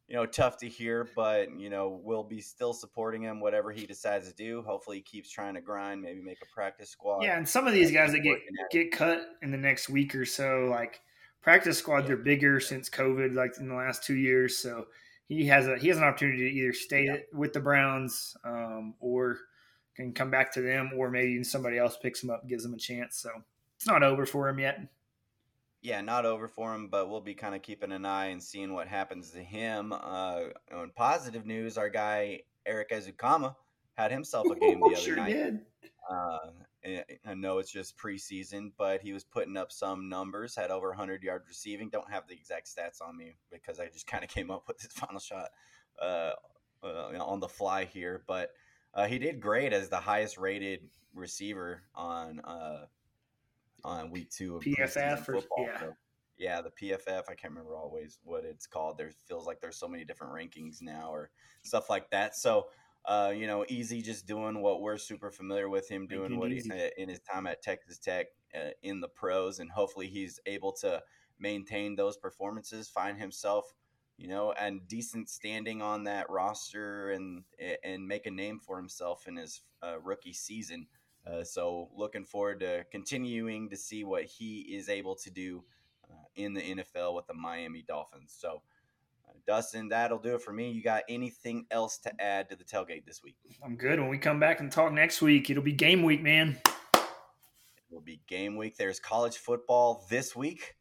you 0.09 0.15
know 0.15 0.27
tough 0.27 0.59
to 0.59 0.69
hear. 0.69 1.09
But 1.16 1.59
you 1.59 1.70
know 1.70 2.01
we'll 2.02 2.23
be 2.23 2.40
still 2.40 2.73
supporting 2.73 3.23
him 3.23 3.40
whatever 3.40 3.73
he 3.73 3.86
decides 3.86 4.28
to 4.28 4.35
do. 4.35 4.62
Hopefully, 4.62 4.98
he 4.98 5.02
keeps 5.02 5.31
trying 5.31 5.55
to 5.55 5.61
grind, 5.61 6.02
maybe 6.02 6.20
make 6.23 6.39
a 6.43 6.55
practice 6.55 6.90
squad. 6.90 7.23
Yeah, 7.23 7.36
and 7.36 7.48
some 7.48 7.66
of 7.66 7.73
these 7.73 7.90
guys 7.90 8.12
that 8.12 8.20
get 8.20 8.39
get 8.70 8.93
cut 8.93 9.23
in 9.43 9.51
the 9.51 9.59
next 9.59 9.89
week 9.89 10.15
or 10.15 10.24
so, 10.24 10.69
like 10.70 11.01
practice 11.43 11.78
squads 11.78 12.09
are 12.11 12.16
bigger 12.16 12.61
since 12.61 12.89
COVID, 12.89 13.35
like 13.35 13.52
in 13.59 13.69
the 13.69 13.74
last 13.74 14.05
two 14.05 14.16
years. 14.16 14.59
So 14.59 14.86
he 15.27 15.47
has 15.47 15.66
a 15.66 15.78
he 15.78 15.89
has 15.89 15.98
an 15.98 16.05
opportunity 16.05 16.51
to 16.51 16.56
either 16.56 16.73
stay 16.73 17.24
with 17.32 17.52
the 17.52 17.61
Browns 17.61 18.36
um, 18.44 18.94
or 19.01 19.39
can 19.97 20.12
come 20.12 20.31
back 20.31 20.52
to 20.52 20.61
them, 20.61 20.90
or 20.97 21.11
maybe 21.11 21.43
somebody 21.44 21.78
else 21.78 21.97
picks 21.97 22.23
him 22.23 22.31
up, 22.31 22.40
and 22.43 22.51
gives 22.51 22.65
him 22.65 22.74
a 22.74 22.78
chance. 22.78 23.16
So 23.16 23.31
it's 23.77 23.86
not 23.86 24.02
over 24.02 24.27
for 24.27 24.48
him 24.48 24.59
yet. 24.59 24.81
Yeah, 25.85 26.01
not 26.01 26.24
over 26.24 26.48
for 26.48 26.74
him, 26.74 26.89
but 26.89 27.11
we'll 27.11 27.20
be 27.20 27.35
kind 27.35 27.55
of 27.55 27.61
keeping 27.61 27.93
an 27.93 28.06
eye 28.06 28.28
and 28.28 28.43
seeing 28.43 28.73
what 28.73 28.89
happens 28.89 29.32
to 29.32 29.43
him. 29.43 29.93
Uh, 29.93 30.44
on 30.74 30.90
positive 30.97 31.44
news, 31.44 31.77
our 31.77 31.90
guy 31.90 32.40
Erik 32.65 32.89
Ezukanma 32.89 33.55
had 33.93 34.11
himself 34.11 34.47
a 34.51 34.59
game 34.59 34.81
the 34.81 34.86
other 34.86 34.97
sure 34.97 35.16
night. 35.16 35.35
did. 35.35 35.61
Uh, 36.11 36.39
and 36.85 37.05
I 37.27 37.35
know 37.35 37.59
it's 37.59 37.70
just 37.70 37.98
preseason, 37.98 38.73
but 38.78 39.02
he 39.02 39.12
was 39.12 39.24
putting 39.24 39.59
up 39.59 39.70
some 39.70 40.09
numbers. 40.09 40.56
Had 40.56 40.70
over 40.70 40.89
100 40.89 41.23
yard 41.23 41.43
receiving. 41.47 41.90
Don't 41.90 42.11
have 42.11 42.27
the 42.27 42.35
exact 42.35 42.66
stats 42.66 43.06
on 43.06 43.15
me 43.15 43.35
because 43.52 43.78
I 43.78 43.89
just 43.89 44.06
kind 44.11 44.24
of 44.24 44.31
came 44.31 44.51
up 44.51 44.65
with 44.66 44.81
his 44.81 44.93
final 44.93 45.20
shot 45.20 45.51
uh, 46.01 46.31
uh, 46.82 47.12
on 47.20 47.40
the 47.40 47.48
fly 47.48 47.85
here. 47.85 48.24
But 48.27 48.52
uh, 48.94 49.06
he 49.06 49.19
did 49.19 49.39
great 49.39 49.74
as 49.74 49.90
the 49.90 49.98
highest 49.98 50.39
rated 50.39 50.89
receiver 51.15 51.82
on 51.94 52.40
uh, 52.40 52.86
on 53.85 54.11
week 54.11 54.31
two 54.31 54.56
of 54.56 54.62
PFF 54.62 55.20
or- 55.28 55.35
football. 55.35 55.66
yeah. 55.66 55.81
So, 55.81 55.93
yeah, 56.36 56.61
the 56.62 56.70
PFF. 56.70 57.23
I 57.28 57.35
can't 57.35 57.52
remember 57.52 57.77
always 57.77 58.19
what 58.24 58.44
it's 58.44 58.66
called. 58.66 58.98
There 58.98 59.12
feels 59.28 59.47
like 59.47 59.61
there's 59.61 59.78
so 59.78 59.86
many 59.86 60.05
different 60.05 60.32
rankings 60.32 60.82
now 60.82 61.11
or 61.12 61.31
stuff 61.62 61.89
like 61.89 62.11
that. 62.11 62.35
So 62.35 62.66
uh, 63.06 63.32
you 63.36 63.47
know, 63.47 63.65
Easy 63.69 64.01
just 64.01 64.27
doing 64.27 64.62
what 64.62 64.81
we're 64.81 64.97
super 64.97 65.31
familiar 65.31 65.69
with 65.69 65.89
him 65.89 66.06
doing 66.06 66.39
what 66.39 66.51
he 66.51 66.62
uh, 66.70 66.89
in 66.97 67.09
his 67.09 67.20
time 67.20 67.47
at 67.47 67.62
Texas 67.62 67.98
Tech 67.98 68.27
uh, 68.55 68.70
in 68.82 69.01
the 69.01 69.09
pros, 69.09 69.59
and 69.59 69.70
hopefully 69.70 70.06
he's 70.06 70.40
able 70.47 70.73
to 70.73 71.02
maintain 71.39 71.97
those 71.97 72.16
performances, 72.16 72.89
find 72.89 73.19
himself, 73.19 73.74
you 74.16 74.28
know, 74.28 74.52
and 74.52 74.89
decent 74.89 75.28
standing 75.28 75.82
on 75.82 76.05
that 76.05 76.31
roster 76.31 77.11
and 77.11 77.44
and 77.82 78.06
make 78.06 78.24
a 78.27 78.31
name 78.31 78.59
for 78.59 78.78
himself 78.78 79.27
in 79.28 79.36
his 79.36 79.61
uh, 79.82 80.01
rookie 80.02 80.32
season. 80.32 80.86
Uh, 81.26 81.42
so 81.42 81.88
looking 81.96 82.24
forward 82.24 82.60
to 82.60 82.84
continuing 82.90 83.70
to 83.70 83.76
see 83.76 84.05
what 84.05 84.24
he 84.24 84.60
is 84.60 84.88
able 84.88 85.16
to 85.16 85.30
do 85.30 85.64
uh, 86.10 86.24
in 86.36 86.52
the 86.55 86.60
NFL 86.60 87.14
with 87.14 87.26
the 87.26 87.34
Miami 87.34 87.84
Dolphins. 87.86 88.34
So. 88.36 88.62
Uh, 89.26 89.32
Dustin, 89.46 89.88
that'll 89.88 90.18
do 90.18 90.34
it 90.34 90.42
for 90.42 90.52
me. 90.52 90.70
You 90.70 90.82
got 90.82 91.02
anything 91.09 91.64
else 91.70 91.96
to 92.01 92.12
add 92.20 92.51
to 92.51 92.56
the 92.56 92.64
tailgate 92.64 93.06
this 93.06 93.22
week? 93.22 93.36
I'm 93.64 93.74
good. 93.74 93.98
When 93.98 94.10
we 94.10 94.18
come 94.18 94.38
back 94.38 94.60
and 94.60 94.70
talk 94.70 94.92
next 94.92 95.22
week, 95.22 95.48
it'll 95.48 95.62
be 95.62 95.72
game 95.72 96.02
week, 96.02 96.22
man. 96.22 96.59
It 96.94 97.02
will 97.90 98.02
be 98.02 98.20
game 98.26 98.56
week. 98.56 98.76
There's 98.76 99.01
college 99.01 99.38
football 99.38 100.05
this 100.10 100.36
week. 100.36 100.76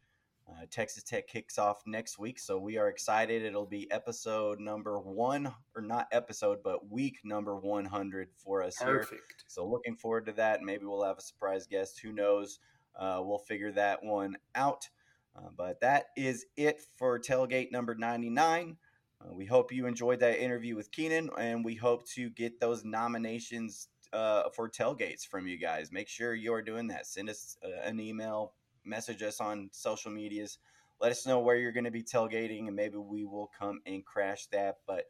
Uh, 0.53 0.65
Texas 0.69 1.03
Tech 1.03 1.27
kicks 1.27 1.57
off 1.57 1.81
next 1.85 2.19
week, 2.19 2.37
so 2.37 2.59
we 2.59 2.77
are 2.77 2.89
excited. 2.89 3.43
It'll 3.43 3.65
be 3.65 3.89
episode 3.91 4.59
number 4.59 4.99
one, 4.99 5.51
or 5.75 5.81
not 5.81 6.07
episode, 6.11 6.59
but 6.63 6.89
week 6.91 7.19
number 7.23 7.55
100 7.55 8.29
for 8.35 8.61
us 8.61 8.77
Perfect. 8.77 9.09
here. 9.11 9.19
So 9.47 9.67
looking 9.67 9.95
forward 9.95 10.25
to 10.27 10.33
that. 10.33 10.61
Maybe 10.61 10.85
we'll 10.85 11.03
have 11.03 11.17
a 11.17 11.21
surprise 11.21 11.65
guest. 11.65 11.99
Who 12.01 12.11
knows? 12.11 12.59
Uh, 12.95 13.21
we'll 13.23 13.39
figure 13.39 13.71
that 13.71 14.03
one 14.03 14.37
out. 14.53 14.89
Uh, 15.35 15.49
but 15.57 15.81
that 15.81 16.07
is 16.15 16.45
it 16.55 16.81
for 16.97 17.19
tailgate 17.19 17.71
number 17.71 17.95
99. 17.95 18.77
Uh, 19.21 19.33
we 19.33 19.45
hope 19.45 19.71
you 19.71 19.87
enjoyed 19.87 20.19
that 20.19 20.39
interview 20.39 20.75
with 20.75 20.91
Keenan, 20.91 21.29
and 21.37 21.63
we 21.65 21.75
hope 21.75 22.07
to 22.09 22.29
get 22.29 22.59
those 22.59 22.83
nominations 22.83 23.87
uh, 24.11 24.49
for 24.55 24.69
tailgates 24.69 25.25
from 25.25 25.47
you 25.47 25.57
guys. 25.57 25.91
Make 25.91 26.07
sure 26.07 26.35
you're 26.35 26.61
doing 26.61 26.87
that. 26.87 27.07
Send 27.07 27.29
us 27.29 27.57
uh, 27.63 27.81
an 27.83 27.99
email, 27.99 28.53
message 28.85 29.21
us 29.23 29.39
on 29.39 29.69
social 29.71 30.11
medias. 30.11 30.59
Let 31.01 31.11
us 31.11 31.25
know 31.25 31.39
where 31.39 31.57
you're 31.57 31.71
going 31.71 31.83
to 31.83 31.91
be 31.91 32.03
tailgating, 32.03 32.67
and 32.67 32.75
maybe 32.75 32.97
we 32.97 33.25
will 33.25 33.51
come 33.57 33.81
and 33.85 34.05
crash 34.05 34.47
that. 34.47 34.77
But 34.87 35.05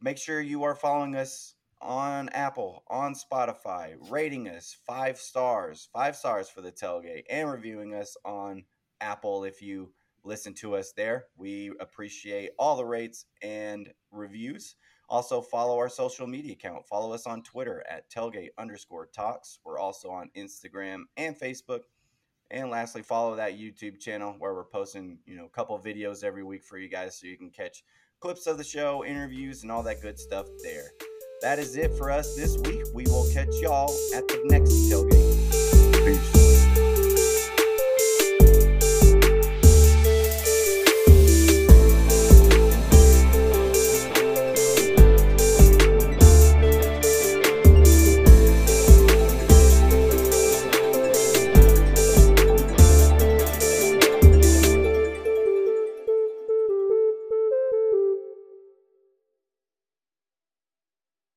make 0.00 0.18
sure 0.18 0.40
you 0.40 0.62
are 0.64 0.74
following 0.74 1.16
us 1.16 1.54
on 1.80 2.28
Apple, 2.30 2.84
on 2.88 3.14
Spotify, 3.14 3.96
rating 4.10 4.48
us 4.48 4.76
five 4.86 5.18
stars, 5.18 5.88
five 5.92 6.16
stars 6.16 6.48
for 6.48 6.62
the 6.62 6.72
tailgate, 6.72 7.24
and 7.28 7.50
reviewing 7.50 7.94
us 7.94 8.16
on 8.24 8.64
Apple 9.00 9.44
if 9.44 9.60
you 9.60 9.92
listen 10.24 10.54
to 10.54 10.74
us 10.76 10.92
there. 10.92 11.26
We 11.36 11.70
appreciate 11.80 12.50
all 12.58 12.76
the 12.76 12.84
rates 12.84 13.26
and 13.42 13.92
reviews. 14.10 14.76
Also, 15.08 15.40
follow 15.40 15.78
our 15.78 15.88
social 15.88 16.26
media 16.26 16.54
account. 16.54 16.84
Follow 16.86 17.12
us 17.12 17.26
on 17.26 17.42
Twitter 17.42 17.84
at 17.88 18.10
tailgate 18.10 18.48
underscore 18.58 19.06
talks. 19.06 19.60
We're 19.64 19.78
also 19.78 20.10
on 20.10 20.30
Instagram 20.36 21.02
and 21.16 21.38
Facebook. 21.38 21.80
And 22.50 22.70
lastly, 22.70 23.02
follow 23.02 23.34
that 23.36 23.58
YouTube 23.58 23.98
channel 23.98 24.36
where 24.38 24.54
we're 24.54 24.64
posting, 24.64 25.18
you 25.26 25.36
know, 25.36 25.46
a 25.46 25.48
couple 25.48 25.78
videos 25.78 26.22
every 26.22 26.44
week 26.44 26.62
for 26.62 26.78
you 26.78 26.88
guys 26.88 27.18
so 27.18 27.26
you 27.26 27.36
can 27.36 27.50
catch 27.50 27.82
clips 28.20 28.46
of 28.46 28.56
the 28.56 28.64
show, 28.64 29.04
interviews, 29.04 29.62
and 29.62 29.72
all 29.72 29.82
that 29.82 30.00
good 30.00 30.18
stuff 30.18 30.46
there. 30.62 30.90
That 31.42 31.58
is 31.58 31.76
it 31.76 31.92
for 31.94 32.10
us 32.10 32.36
this 32.36 32.56
week. 32.58 32.84
We 32.94 33.04
will 33.04 33.28
catch 33.32 33.54
y'all 33.60 33.90
at 34.14 34.26
the 34.28 34.40
next 34.44 34.72
tailgate. 34.90 36.35